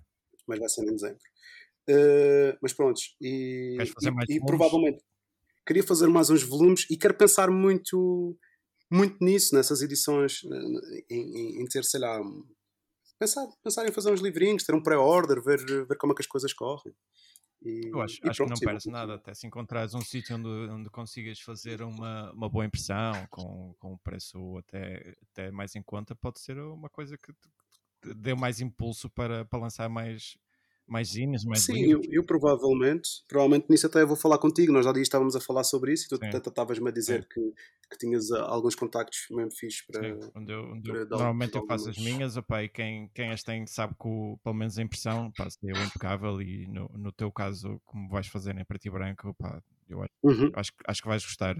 Mas 0.47 0.59
vai 0.59 0.67
ser 0.67 0.81
em 0.83 0.91
dezembro. 0.93 1.19
Uh, 1.89 2.57
mas 2.61 2.73
pronto. 2.73 2.99
E, 3.21 3.77
e- 3.79 4.35
e 4.35 4.39
provavelmente 4.45 5.01
queria 5.67 5.83
fazer 5.83 6.07
mais 6.07 6.29
uns 6.29 6.43
volumes 6.43 6.85
e 6.89 6.97
quero 6.97 7.13
pensar 7.15 7.49
muito, 7.51 8.37
muito 8.91 9.17
nisso, 9.23 9.55
nessas 9.55 9.81
edições, 9.81 10.41
em, 11.09 11.15
em- 11.19 11.61
em 11.63 11.65
ter, 11.67 11.83
sei 11.85 11.99
lá, 12.01 12.19
pensar, 13.19 13.47
pensar 13.63 13.87
em 13.87 13.91
fazer 13.91 14.11
uns 14.11 14.21
livrinhos, 14.21 14.63
ter 14.63 14.75
um 14.75 14.83
pré-order, 14.83 15.41
ver, 15.43 15.59
ver 15.87 15.97
como 15.97 16.13
é 16.13 16.15
que 16.15 16.21
as 16.21 16.27
coisas 16.27 16.53
correm. 16.53 16.93
E, 17.63 17.89
Eu 17.93 18.01
acho, 18.01 18.19
acho 18.25 18.41
que 18.41 18.49
não 18.49 18.59
perdes 18.59 18.85
vou- 18.85 18.93
nada, 18.93 19.15
até 19.15 19.33
se 19.33 19.45
encontrares 19.45 19.93
um 19.93 20.01
sítio 20.01 20.37
onde, 20.37 20.47
onde 20.47 20.89
consigas 20.89 21.39
fazer 21.41 21.81
uma, 21.81 22.31
uma 22.31 22.49
boa 22.49 22.65
impressão 22.65 23.27
com, 23.29 23.75
com 23.79 23.93
um 23.93 23.97
preço 23.97 24.57
até, 24.59 25.15
até 25.31 25.51
mais 25.51 25.75
em 25.75 25.83
conta, 25.83 26.15
pode 26.15 26.39
ser 26.39 26.57
uma 26.57 26.89
coisa 26.89 27.17
que 27.17 27.33
te, 27.33 27.49
te 28.01 28.13
dê 28.15 28.33
mais 28.33 28.61
impulso 28.61 29.09
para, 29.09 29.43
para 29.45 29.59
lançar 29.59 29.89
mais, 29.89 30.37
mais 30.91 31.07
zines, 31.09 31.45
mais 31.45 31.63
Sim, 31.63 31.85
eu, 31.85 32.01
eu 32.11 32.23
provavelmente, 32.23 33.09
provavelmente 33.27 33.67
nisso 33.69 33.87
até 33.87 34.05
vou 34.05 34.17
falar 34.17 34.37
contigo. 34.37 34.73
Nós 34.73 34.83
já 34.85 34.91
dias 34.91 35.07
estávamos 35.07 35.35
a 35.35 35.41
falar 35.41 35.63
sobre 35.63 35.93
isso 35.93 36.05
e 36.05 36.19
tu 36.19 36.49
estavas-me 36.49 36.89
a 36.89 36.91
dizer 36.91 37.25
que, 37.27 37.39
que 37.89 37.97
tinhas 37.97 38.29
ah, 38.31 38.43
alguns 38.43 38.75
contactos 38.75 39.25
mesmo 39.31 39.51
fixes 39.51 39.85
para. 39.87 40.19
Sim, 40.19 40.31
onde 40.35 40.51
eu, 40.51 40.63
onde 40.63 40.89
eu- 40.89 41.07
normalmente 41.07 41.55
eu 41.55 41.65
faço 41.65 41.89
as 41.89 41.97
minhas, 41.97 42.35
opa, 42.35 42.61
e 42.63 42.67
quem, 42.69 43.09
quem 43.15 43.31
as 43.31 43.41
tem 43.41 43.65
sabe 43.67 43.93
que 43.93 44.05
o- 44.07 44.37
pelo 44.43 44.55
menos 44.55 44.77
a 44.77 44.81
impressão 44.83 45.31
pá, 45.31 45.47
é 45.63 45.71
impecável 45.71 46.41
e 46.41 46.67
no, 46.67 46.89
no 46.89 47.11
teu 47.13 47.31
caso, 47.31 47.81
como 47.85 48.09
vais 48.09 48.27
fazer 48.27 48.57
em 48.57 48.65
preto 48.65 48.85
e 48.87 48.91
branco, 48.91 49.29
opa, 49.29 49.63
eu 49.87 50.01
acho, 50.01 50.11
Uhum. 50.23 50.51
acho, 50.53 50.71
que- 50.73 50.83
acho 50.87 51.01
que 51.01 51.07
vais 51.07 51.23
gostar. 51.23 51.55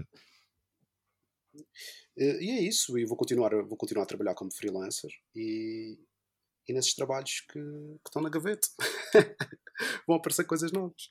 Eh, 2.16 2.38
E 2.44 2.50
é 2.50 2.60
isso, 2.62 2.98
e 2.98 3.04
vou 3.06 3.16
continuar, 3.16 3.50
vou 3.64 3.76
continuar 3.76 4.04
a 4.04 4.06
trabalhar 4.06 4.34
como 4.34 4.52
freelancer 4.52 5.10
e, 5.34 5.98
e 6.68 6.72
nesses 6.72 6.94
trabalhos 6.94 7.40
que, 7.40 7.58
que 7.58 8.08
estão 8.08 8.22
na 8.22 8.28
gaveta 8.30 8.66
vão 10.06 10.16
aparecer 10.16 10.44
coisas 10.44 10.70
novas. 10.72 11.10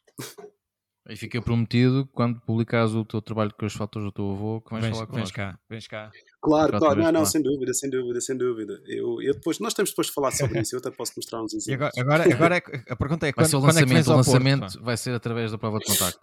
E 1.09 1.15
fica 1.17 1.41
prometido, 1.41 2.07
quando 2.13 2.39
publicares 2.41 2.93
o 2.93 3.03
teu 3.03 3.21
trabalho 3.21 3.51
com 3.57 3.65
as 3.65 3.73
fotos 3.73 4.03
do 4.03 4.11
teu 4.11 4.31
avô, 4.31 4.61
que 4.61 4.69
vais 4.71 4.83
Vens, 4.85 4.93
falar 4.93 5.05
vens 5.07 5.11
connosco. 5.31 5.35
cá, 5.35 5.59
vens 5.67 5.87
cá. 5.87 6.11
Claro, 6.41 6.77
claro, 6.77 7.01
não, 7.01 7.11
não, 7.11 7.25
sem 7.25 7.41
dúvida, 7.41 7.73
sem 7.73 7.89
dúvida, 7.89 8.21
sem 8.21 8.37
dúvida. 8.37 8.79
Eu, 8.85 9.19
eu 9.21 9.33
depois, 9.33 9.57
nós 9.59 9.73
temos 9.73 9.89
depois 9.89 10.07
de 10.07 10.13
falar 10.13 10.31
sobre 10.31 10.61
isso, 10.61 10.75
eu 10.75 10.79
até 10.79 10.91
posso 10.91 11.13
mostrar 11.17 11.43
uns 11.43 11.53
E 11.67 11.73
agora, 11.73 11.91
exemplos. 11.95 11.97
agora, 12.13 12.33
agora 12.35 12.55
é 12.57 12.61
que- 12.61 12.91
a 12.91 12.95
pergunta 12.95 13.27
é 13.27 13.31
Vai 13.33 13.43
quando, 13.45 13.49
ser 13.49 13.55
o 13.55 13.59
quando 13.61 13.69
é 13.79 13.83
que 13.83 13.93
lançamento, 13.93 13.95
vens 13.95 14.07
o 14.07 14.11
ao 14.11 14.17
Porto, 14.17 14.27
lançamento 14.31 14.77
pá? 14.79 14.83
vai 14.85 14.97
ser 14.97 15.13
através 15.15 15.51
da 15.51 15.57
prova 15.57 15.79
de 15.79 15.85
contacto. 15.85 16.19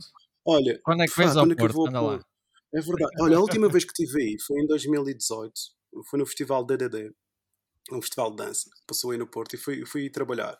Olha, 0.47 0.81
Quando 0.85 1.03
é 1.03 1.07
que 1.07 1.17
vens 1.17 1.37
ao 1.37 1.43
quando 1.45 1.53
é 1.53 1.57
Porto? 1.57 1.75
vou 1.75 1.89
Anda 1.89 2.01
lá. 2.01 2.25
É 2.73 2.81
verdade. 2.81 3.13
Olha, 3.21 3.37
a 3.37 3.41
última 3.41 3.69
vez 3.69 3.85
que 3.85 3.91
estive 4.01 4.23
aí 4.23 4.37
foi 4.47 4.61
em 4.61 4.67
2018. 4.67 5.53
Foi 6.09 6.19
no 6.21 6.27
Festival 6.27 6.65
DDD. 6.65 7.13
Um 7.91 8.01
festival 8.01 8.31
de 8.31 8.37
dança. 8.37 8.69
Passou 8.87 9.11
aí 9.11 9.19
no 9.19 9.27
Porto 9.27 9.55
e 9.55 9.59
fui, 9.59 9.85
fui 9.87 10.11
trabalhar. 10.11 10.59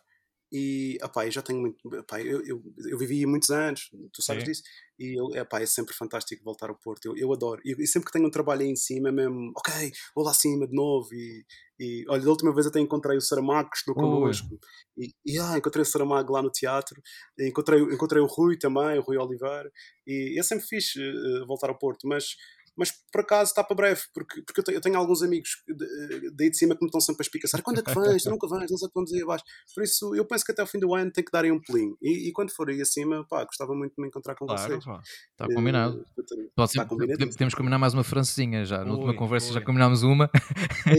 E, 0.51 0.97
apá, 1.01 1.27
eu 1.27 1.31
já 1.31 1.43
tenho 1.43 1.59
muito... 1.59 1.77
Apá, 1.95 2.19
eu, 2.21 2.43
eu, 2.43 2.61
eu 2.87 2.97
vivi 2.97 3.23
muitos 3.25 3.51
anos, 3.51 3.91
tu 4.11 4.21
sabes 4.23 4.43
Sim. 4.43 4.49
disso. 4.49 4.63
E, 4.97 5.19
eu, 5.19 5.39
apá, 5.39 5.61
é 5.61 5.65
sempre 5.67 5.93
fantástico 5.93 6.43
voltar 6.43 6.69
ao 6.69 6.79
Porto. 6.79 7.05
Eu, 7.05 7.15
eu 7.15 7.31
adoro. 7.31 7.61
E, 7.63 7.75
e 7.83 7.85
sempre 7.85 8.07
que 8.07 8.13
tenho 8.13 8.27
um 8.27 8.31
trabalho 8.31 8.61
aí 8.61 8.67
em 8.67 8.75
cima, 8.75 9.09
é 9.09 9.11
mesmo... 9.11 9.51
Ok, 9.55 9.91
vou 10.15 10.25
lá 10.25 10.31
acima 10.31 10.67
de 10.67 10.73
novo. 10.73 11.07
E, 11.13 11.45
e 11.79 12.03
olha, 12.09 12.23
da 12.23 12.29
última 12.31 12.51
vez 12.51 12.65
até 12.65 12.79
encontrei 12.79 13.15
o 13.15 13.21
Saramago, 13.21 13.69
que 13.69 13.77
estudou 13.77 14.01
connosco. 14.03 14.59
E, 14.97 15.13
e 15.23 15.37
ah, 15.37 15.55
encontrei 15.55 15.83
o 15.83 15.85
Saramago 15.85 16.33
lá 16.33 16.41
no 16.41 16.49
teatro. 16.49 16.99
Encontrei, 17.39 17.79
encontrei 17.81 18.21
o 18.21 18.25
Rui 18.25 18.57
também, 18.57 18.97
o 18.97 19.03
Rui 19.03 19.17
Oliveira. 19.17 19.71
E 20.07 20.39
é 20.39 20.41
sempre 20.41 20.65
fixe 20.65 20.99
eh, 20.99 21.45
voltar 21.45 21.69
ao 21.69 21.77
Porto, 21.77 22.07
mas, 22.07 22.35
mas 22.79 22.91
por 23.11 23.21
acaso 23.21 23.49
está 23.51 23.63
para 23.63 23.75
breve, 23.75 24.01
porque, 24.13 24.41
porque 24.41 24.61
eu, 24.61 24.63
tenho, 24.63 24.77
eu 24.77 24.81
tenho 24.81 24.97
alguns 24.97 25.21
amigos 25.21 25.49
de- 25.67 26.31
daí 26.31 26.49
de 26.49 26.57
cima 26.57 26.75
que 26.75 26.81
me 26.81 26.87
estão 26.87 27.01
sempre 27.01 27.21
a 27.21 27.25
espicaçar. 27.25 27.61
Quando 27.61 27.79
é 27.79 27.83
que 27.83 27.93
vens? 27.93 28.23
Tu 28.23 28.29
nunca 28.29 28.47
vens, 28.47 28.71
não 28.71 28.77
sei 28.77 28.89
quando 28.93 29.13
aí 29.13 29.21
abaixo. 29.21 29.43
Por 29.75 29.83
isso, 29.83 30.15
eu 30.15 30.25
penso 30.25 30.45
que 30.45 30.51
até 30.51 30.61
ao 30.61 30.67
fim 30.67 30.79
do 30.79 30.95
ano 30.95 31.11
tem 31.11 31.23
que 31.23 31.31
dar 31.31 31.43
aí 31.43 31.51
um 31.51 31.59
pulinho. 31.61 31.97
E, 32.01 32.29
e 32.29 32.31
quando 32.31 32.51
for 32.51 32.69
aí 32.69 32.81
acima, 32.81 33.25
pá, 33.29 33.43
gostava 33.43 33.75
muito 33.75 33.93
de 33.95 34.01
me 34.01 34.07
encontrar 34.07 34.33
com 34.35 34.45
Claro, 34.45 34.61
vocês. 34.73 34.85
pá. 34.85 35.01
Está 35.31 35.47
Tá 35.47 35.53
combinado. 35.53 35.99
Eh, 36.17 36.23
Pode 36.55 36.69
está 36.71 36.83
ser, 36.83 36.87
combinado. 36.87 37.11
podemos, 37.17 37.35
podemos 37.35 37.53
combinar 37.53 37.77
mais 37.77 37.93
uma 37.93 38.03
francesinha 38.03 38.63
já. 38.65 38.83
Na 38.85 38.93
última 38.93 39.15
conversa 39.15 39.51
já 39.51 39.59
ui. 39.59 39.65
combinámos 39.65 40.03
uma. 40.03 40.29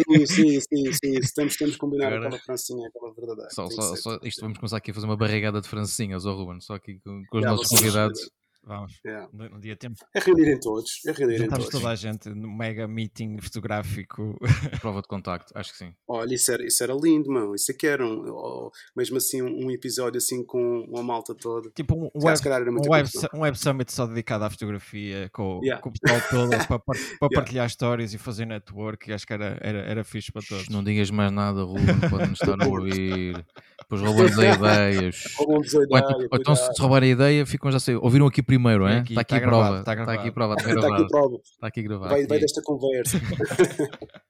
Sim, 0.07 0.27
sim, 0.27 0.61
sim, 0.61 0.93
sim. 0.93 1.20
Temos, 1.35 1.57
temos 1.57 1.73
que 1.74 1.78
combinar 1.78 2.09
Agora- 2.12 2.27
aquela 2.28 2.43
francinha, 2.43 2.89
aquela 2.89 3.12
verdadeira. 3.15 3.51
Só, 3.51 3.66
que 3.69 3.74
só, 3.74 3.97
só, 3.97 4.19
que 4.19 4.28
isto 4.28 4.40
vamos 4.43 4.59
começar 4.59 4.77
aqui 4.77 4.90
a 4.90 4.94
fazer 4.94 5.07
uma 5.07 5.16
barrigada 5.16 5.61
de 5.61 5.69
francesinhas, 5.69 6.27
ó 6.27 6.35
Ruben, 6.35 6.61
só 6.61 6.74
aqui 6.74 7.01
com, 7.05 7.23
com 7.31 7.39
os 7.39 7.43
Já, 7.43 7.51
nossos 7.51 7.69
vocês- 7.69 7.81
convidados. 7.81 8.31
Vamos. 8.62 9.00
Yeah. 9.04 9.28
Um 9.32 9.58
dia 9.58 9.74
temos 9.76 10.00
É 10.14 10.20
reunirem 10.20 10.60
todos. 10.60 11.00
É 11.06 11.12
reunirem 11.12 11.48
todos. 11.48 11.68
toda 11.68 11.88
a 11.88 11.94
gente 11.94 12.28
no 12.28 12.48
mega 12.54 12.86
meeting 12.86 13.38
fotográfico. 13.40 14.38
Prova 14.80 15.00
de 15.00 15.08
contacto, 15.08 15.52
acho 15.56 15.72
que 15.72 15.78
sim. 15.78 15.94
Olha, 16.06 16.34
isso 16.34 16.52
era, 16.52 16.66
isso 16.66 16.82
era 16.82 16.92
lindo, 16.94 17.30
mano. 17.30 17.54
Isso 17.54 17.70
aqui 17.72 17.86
era 17.86 18.04
um, 18.04 18.30
ou 18.30 18.70
mesmo 18.96 19.16
assim 19.16 19.40
um, 19.42 19.70
episódio 19.70 20.18
assim 20.18 20.44
com 20.44 20.80
uma 20.88 21.02
malta 21.02 21.34
toda. 21.34 21.70
tipo 21.70 21.94
um 21.96 22.10
web, 22.24 22.38
um, 22.70 22.90
web, 22.90 23.08
um 23.34 23.40
web 23.40 23.58
summit 23.58 23.90
só 23.92 24.06
dedicado 24.06 24.44
à 24.44 24.50
fotografia 24.50 25.28
com, 25.32 25.60
Yeah. 25.62 25.80
com 25.82 25.88
o 25.88 25.92
pessoal 25.92 26.20
todo 26.30 26.50
para, 26.68 26.78
par- 26.78 26.80
para 26.80 26.96
Yeah. 26.96 27.34
partilhar 27.34 27.66
histórias 27.66 28.12
e 28.14 28.18
fazer 28.18 28.44
network. 28.46 29.12
Acho 29.12 29.26
que 29.26 29.32
era, 29.32 29.58
era, 29.60 29.78
era 29.80 30.04
fixe 30.04 30.30
para 30.30 30.42
todos. 30.46 30.68
Não 30.68 30.84
digas 30.84 31.10
mais 31.10 31.32
nada, 31.32 31.62
Ruben, 31.62 31.98
pode-nos 32.10 32.40
estar 32.42 32.62
a 32.62 32.68
ouvir. 32.68 33.44
Depois 33.90 34.02
roubamos 34.02 34.38
a 34.38 34.54
ideias. 34.54 35.24
Roubam-nos 35.36 35.74
a 35.74 35.78
Ou 35.78 35.84
ideia, 35.84 35.98
então, 36.00 36.18
ou 36.30 36.38
então 36.38 36.54
se 36.54 36.80
roubarem 36.80 37.08
a 37.08 37.12
ideia, 37.12 37.44
ficam 37.46 37.72
já 37.72 37.80
sei. 37.80 37.96
Ouviram 37.96 38.26
aqui 38.28 38.40
primeiro, 38.40 38.86
É 38.86 38.94
é? 38.94 38.98
aqui, 38.98 39.12
Está 39.14 39.20
aqui 39.22 39.30
tá 39.30 39.36
a 39.36 39.40
gravado, 39.40 39.68
prova. 39.68 39.84
tá 39.84 39.92
Está 39.94 40.12
aqui 40.12 40.28
a 40.28 40.32
prova, 40.32 40.54
está 40.54 40.70
aqui 40.94 41.08
prova. 41.08 41.36
Está 41.42 41.66
aqui 41.66 41.82
gravado. 41.82 42.10
Vai, 42.28 42.38
desta 42.38 42.62
conversa. 42.62 43.20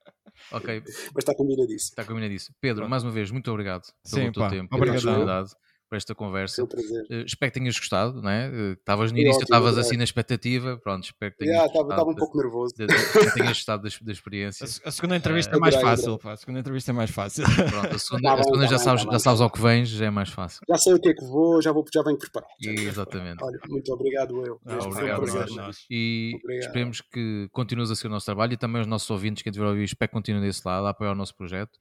Ok, 0.53 0.83
Mas 1.15 1.19
está 1.19 1.33
combinadíssimo. 1.35 1.77
está 1.77 2.05
combinadíssimo. 2.05 2.57
Pedro, 2.61 2.89
mais 2.89 3.05
uma 3.05 3.13
vez, 3.13 3.31
muito 3.31 3.49
obrigado 3.53 3.83
pelo 4.11 4.25
Sim, 4.25 4.33
teu 4.33 4.43
pá, 4.43 4.49
tempo, 4.51 4.85
disponibilidade. 4.85 5.51
Por 5.91 5.97
esta 5.97 6.15
conversa. 6.15 6.63
Um. 6.63 6.67
Uh, 6.67 7.25
espero 7.27 7.51
que 7.53 7.59
tenhas 7.59 7.77
gostado, 7.77 8.23
não 8.23 8.31
é? 8.31 8.49
Uh, 8.49 8.73
Estavas 8.75 9.11
no 9.11 9.19
início, 9.19 9.43
estavas 9.43 9.77
é 9.77 9.81
assim 9.81 9.97
na 9.97 10.05
expectativa. 10.05 10.79
Pronto, 10.79 11.03
espero 11.05 11.33
que 11.33 11.39
tenhas 11.39 11.55
Yeah, 11.57 11.69
gostado. 11.73 11.91
Estava 11.91 12.11
um 12.11 12.15
pouco 12.15 12.39
nervoso. 12.39 12.75
da- 12.79 12.87
da- 12.87 12.95
que 12.95 13.35
tenhas 13.35 13.49
gostado 13.49 13.83
da, 13.83 13.89
da 14.01 14.13
experiência. 14.13 14.65
A, 14.85 14.89
a 14.89 14.93
segunda 14.93 15.17
entrevista 15.17 15.53
Eh, 15.53 15.57
é 15.57 15.59
mais 15.61 15.75
adorei, 15.75 15.97
fácil, 15.97 16.19
pá. 16.19 16.33
A 16.33 16.37
segunda 16.37 16.61
entrevista 16.61 16.91
é 16.93 16.95
mais 16.95 17.11
fácil. 17.11 17.45
Pronto, 17.45 17.95
a 17.95 17.99
segunda, 17.99 18.23
Tá 18.29 18.35
a 18.41 18.45
segunda 18.45 18.63
tá 18.65 18.71
já, 18.71 18.77
bem, 18.77 18.85
sabes, 18.85 19.05
tá 19.05 19.11
já 19.13 19.19
sabes 19.19 19.41
ao 19.41 19.51
que 19.51 19.61
vens, 19.61 19.89
já 19.89 20.07
é 20.07 20.11
mais 20.11 20.29
fácil. 20.31 20.61
Já 20.69 20.79
sei 20.79 20.95
o 20.95 21.01
que 21.01 21.09
é 21.09 21.15
que 21.15 21.25
vou, 21.25 21.61
já, 21.61 21.73
vou, 21.73 21.85
já 21.93 22.03
venho 22.05 22.17
preparado. 22.19 22.51
Exatamente. 22.63 23.43
Olha, 23.43 23.59
muito 23.69 23.93
obrigado, 23.93 24.47
eu. 24.47 24.61
Ah, 24.67 24.75
um 24.85 24.91
obrigado, 24.91 25.23
prazer. 25.23 25.57
nós. 25.57 25.85
E 25.91 26.33
Obrigado. 26.43 26.67
esperemos 26.67 27.01
que 27.01 27.49
continues 27.51 27.91
a 27.91 27.97
ser 27.97 28.07
o 28.07 28.11
nosso 28.11 28.27
trabalho 28.27 28.53
e 28.53 28.57
também 28.57 28.81
os 28.81 28.87
nossos 28.87 29.11
ouvintes, 29.11 29.43
quem 29.43 29.53
tiver 29.53 29.65
a 29.67 29.71
ouvir, 29.71 29.83
espero 29.85 30.09
que 30.09 30.13
continuem 30.15 30.45
desse 30.47 30.63
lado, 30.65 30.87
a 30.87 30.91
apoiar 30.91 31.11
o 31.11 31.17
nosso 31.17 31.35
projeto. 31.35 31.79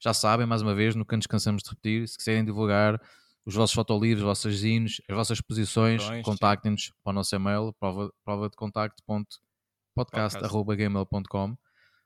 Já 0.00 0.14
sabem, 0.14 0.46
mais 0.46 0.62
uma 0.62 0.76
vez, 0.76 0.94
nunca 0.94 1.16
nos 1.16 1.26
cansamos 1.26 1.60
de 1.60 1.70
repetir, 1.70 2.06
se 2.06 2.16
quiserem 2.16 2.44
divulgar 2.44 3.00
os 3.48 3.54
vossos 3.54 3.74
fotolivros, 3.74 4.20
os 4.20 4.26
vossos 4.26 4.54
zines, 4.56 5.00
as 5.08 5.16
vossas 5.16 5.38
exposições, 5.38 6.02
Exposições, 6.02 6.26
contactem-nos 6.26 6.92
para 7.02 7.10
o 7.10 7.14
nosso 7.14 7.34
e-mail, 7.34 7.72
prova, 7.80 8.12
prova 8.22 8.50
de 8.50 8.56
contacto.podcast.gmail.com 8.56 11.56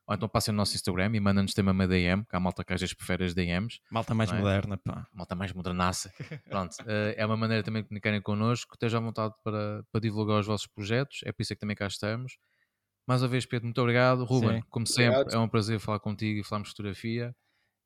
ou 0.05 0.13
então 0.15 0.27
passem 0.29 0.53
no 0.53 0.57
nosso 0.57 0.75
Instagram 0.75 1.11
e 1.13 1.19
mandem-nos 1.19 1.53
também 1.53 1.73
uma 1.73 1.85
DM, 1.85 2.23
que 2.25 2.33
há 2.33 2.39
malta 2.39 2.63
que 2.63 2.71
às 2.73 2.79
vezes 2.79 2.93
prefere 2.93 3.25
as 3.25 3.33
DMs, 3.33 3.81
Malta 3.91 4.13
mais 4.13 4.31
é? 4.31 4.37
moderna, 4.37 4.77
pá. 4.77 5.05
malta 5.13 5.35
mais 5.35 5.51
modernaça. 5.51 6.13
Pronto, 6.49 6.77
eh, 6.87 7.15
é 7.17 7.25
uma 7.25 7.35
maneira 7.35 7.61
também 7.61 7.81
de 7.81 7.89
comunicarem 7.89 8.21
connosco, 8.21 8.75
estejam 8.75 9.01
à 9.01 9.03
vontade 9.03 9.33
para, 9.43 9.83
para 9.91 10.01
divulgar 10.01 10.39
os 10.39 10.47
vossos 10.47 10.67
projetos, 10.67 11.19
é 11.25 11.33
por 11.33 11.41
isso 11.41 11.51
é 11.51 11.57
que 11.57 11.61
também 11.61 11.75
cá 11.75 11.87
estamos. 11.87 12.37
Mais 13.05 13.21
uma 13.21 13.27
vez, 13.27 13.45
Pedro, 13.45 13.65
muito 13.65 13.81
obrigado. 13.81 14.23
Ruben, 14.23 14.61
Sim. 14.61 14.67
como 14.69 14.87
sempre, 14.87 15.19
Obrigado. 15.19 15.35
é 15.35 15.39
um 15.39 15.49
prazer 15.49 15.77
falar 15.79 15.99
contigo 15.99 16.39
e 16.39 16.43
falarmos 16.43 16.69
de 16.69 16.71
fotografia. 16.71 17.35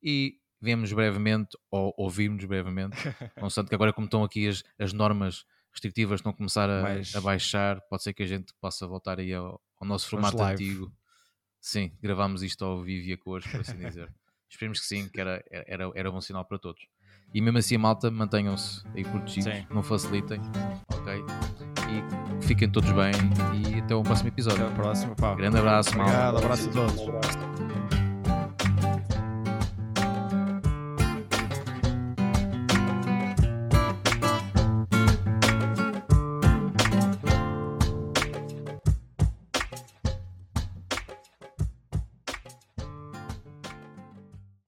E 0.02 0.40
vemos 0.62 0.92
brevemente, 0.92 1.58
ou 1.72 1.94
ouvimos 1.98 2.44
brevemente, 2.46 2.98
não 3.42 3.50
sei 3.50 3.64
que 3.66 3.76
agora 3.76 3.94
como 3.94 4.06
estão 4.06 4.24
aqui 4.24 4.48
as, 4.48 4.64
as 4.80 4.94
normas 4.94 5.46
restritivas 5.72 6.20
estão 6.20 6.32
a 6.32 6.36
começar 6.36 6.70
a, 6.70 6.82
Mais- 6.82 7.16
a 7.16 7.22
baixar, 7.22 7.80
pode 7.90 8.04
ser 8.04 8.14
que 8.14 8.24
a 8.24 8.28
gente 8.28 8.54
possa 8.60 8.88
voltar 8.88 9.20
aí 9.20 9.34
ao, 9.34 9.62
ao 9.80 9.88
nosso 9.88 10.10
formato 10.10 10.42
antigo. 10.42 10.92
Sim, 11.60 11.92
gravámos 12.02 12.42
isto 12.44 12.64
ao 12.66 12.82
vivo 12.82 13.08
e 13.08 13.14
a 13.14 13.18
cores, 13.18 13.46
por 13.50 13.62
assim 13.62 13.78
dizer. 13.78 14.12
Esperemos 14.50 14.80
que 14.80 14.86
sim, 14.86 15.10
que 15.10 15.20
era, 15.20 15.44
era, 15.52 15.92
era 15.94 16.10
bom 16.12 16.22
sinal 16.22 16.46
para 16.46 16.58
todos. 16.58 16.88
E 17.34 17.42
mesmo 17.42 17.58
assim, 17.58 17.78
malta, 17.78 18.10
mantenham-se 18.10 18.82
aí 18.96 19.04
protegidos, 19.04 19.54
Sim. 19.54 19.68
não 19.70 19.84
facilitem, 19.84 20.40
ok? 20.94 21.14
E 21.90 22.46
fiquem 22.48 22.70
todos 22.72 22.90
bem 22.94 23.12
e 23.76 23.82
até 23.82 23.94
o 23.94 24.02
próximo 24.02 24.30
Até 24.30 24.36
episódio. 24.36 24.66
a 24.66 24.72
próxima, 24.72 25.14
pá. 25.16 25.36
Grande 25.36 25.58
abraço, 25.58 25.98
malta. 25.98 26.12
Obrigado, 26.14 26.38
abraço 26.38 26.70
a 26.70 26.72
todos. 26.72 26.96
Um 27.02 27.10
abraço. 27.10 27.47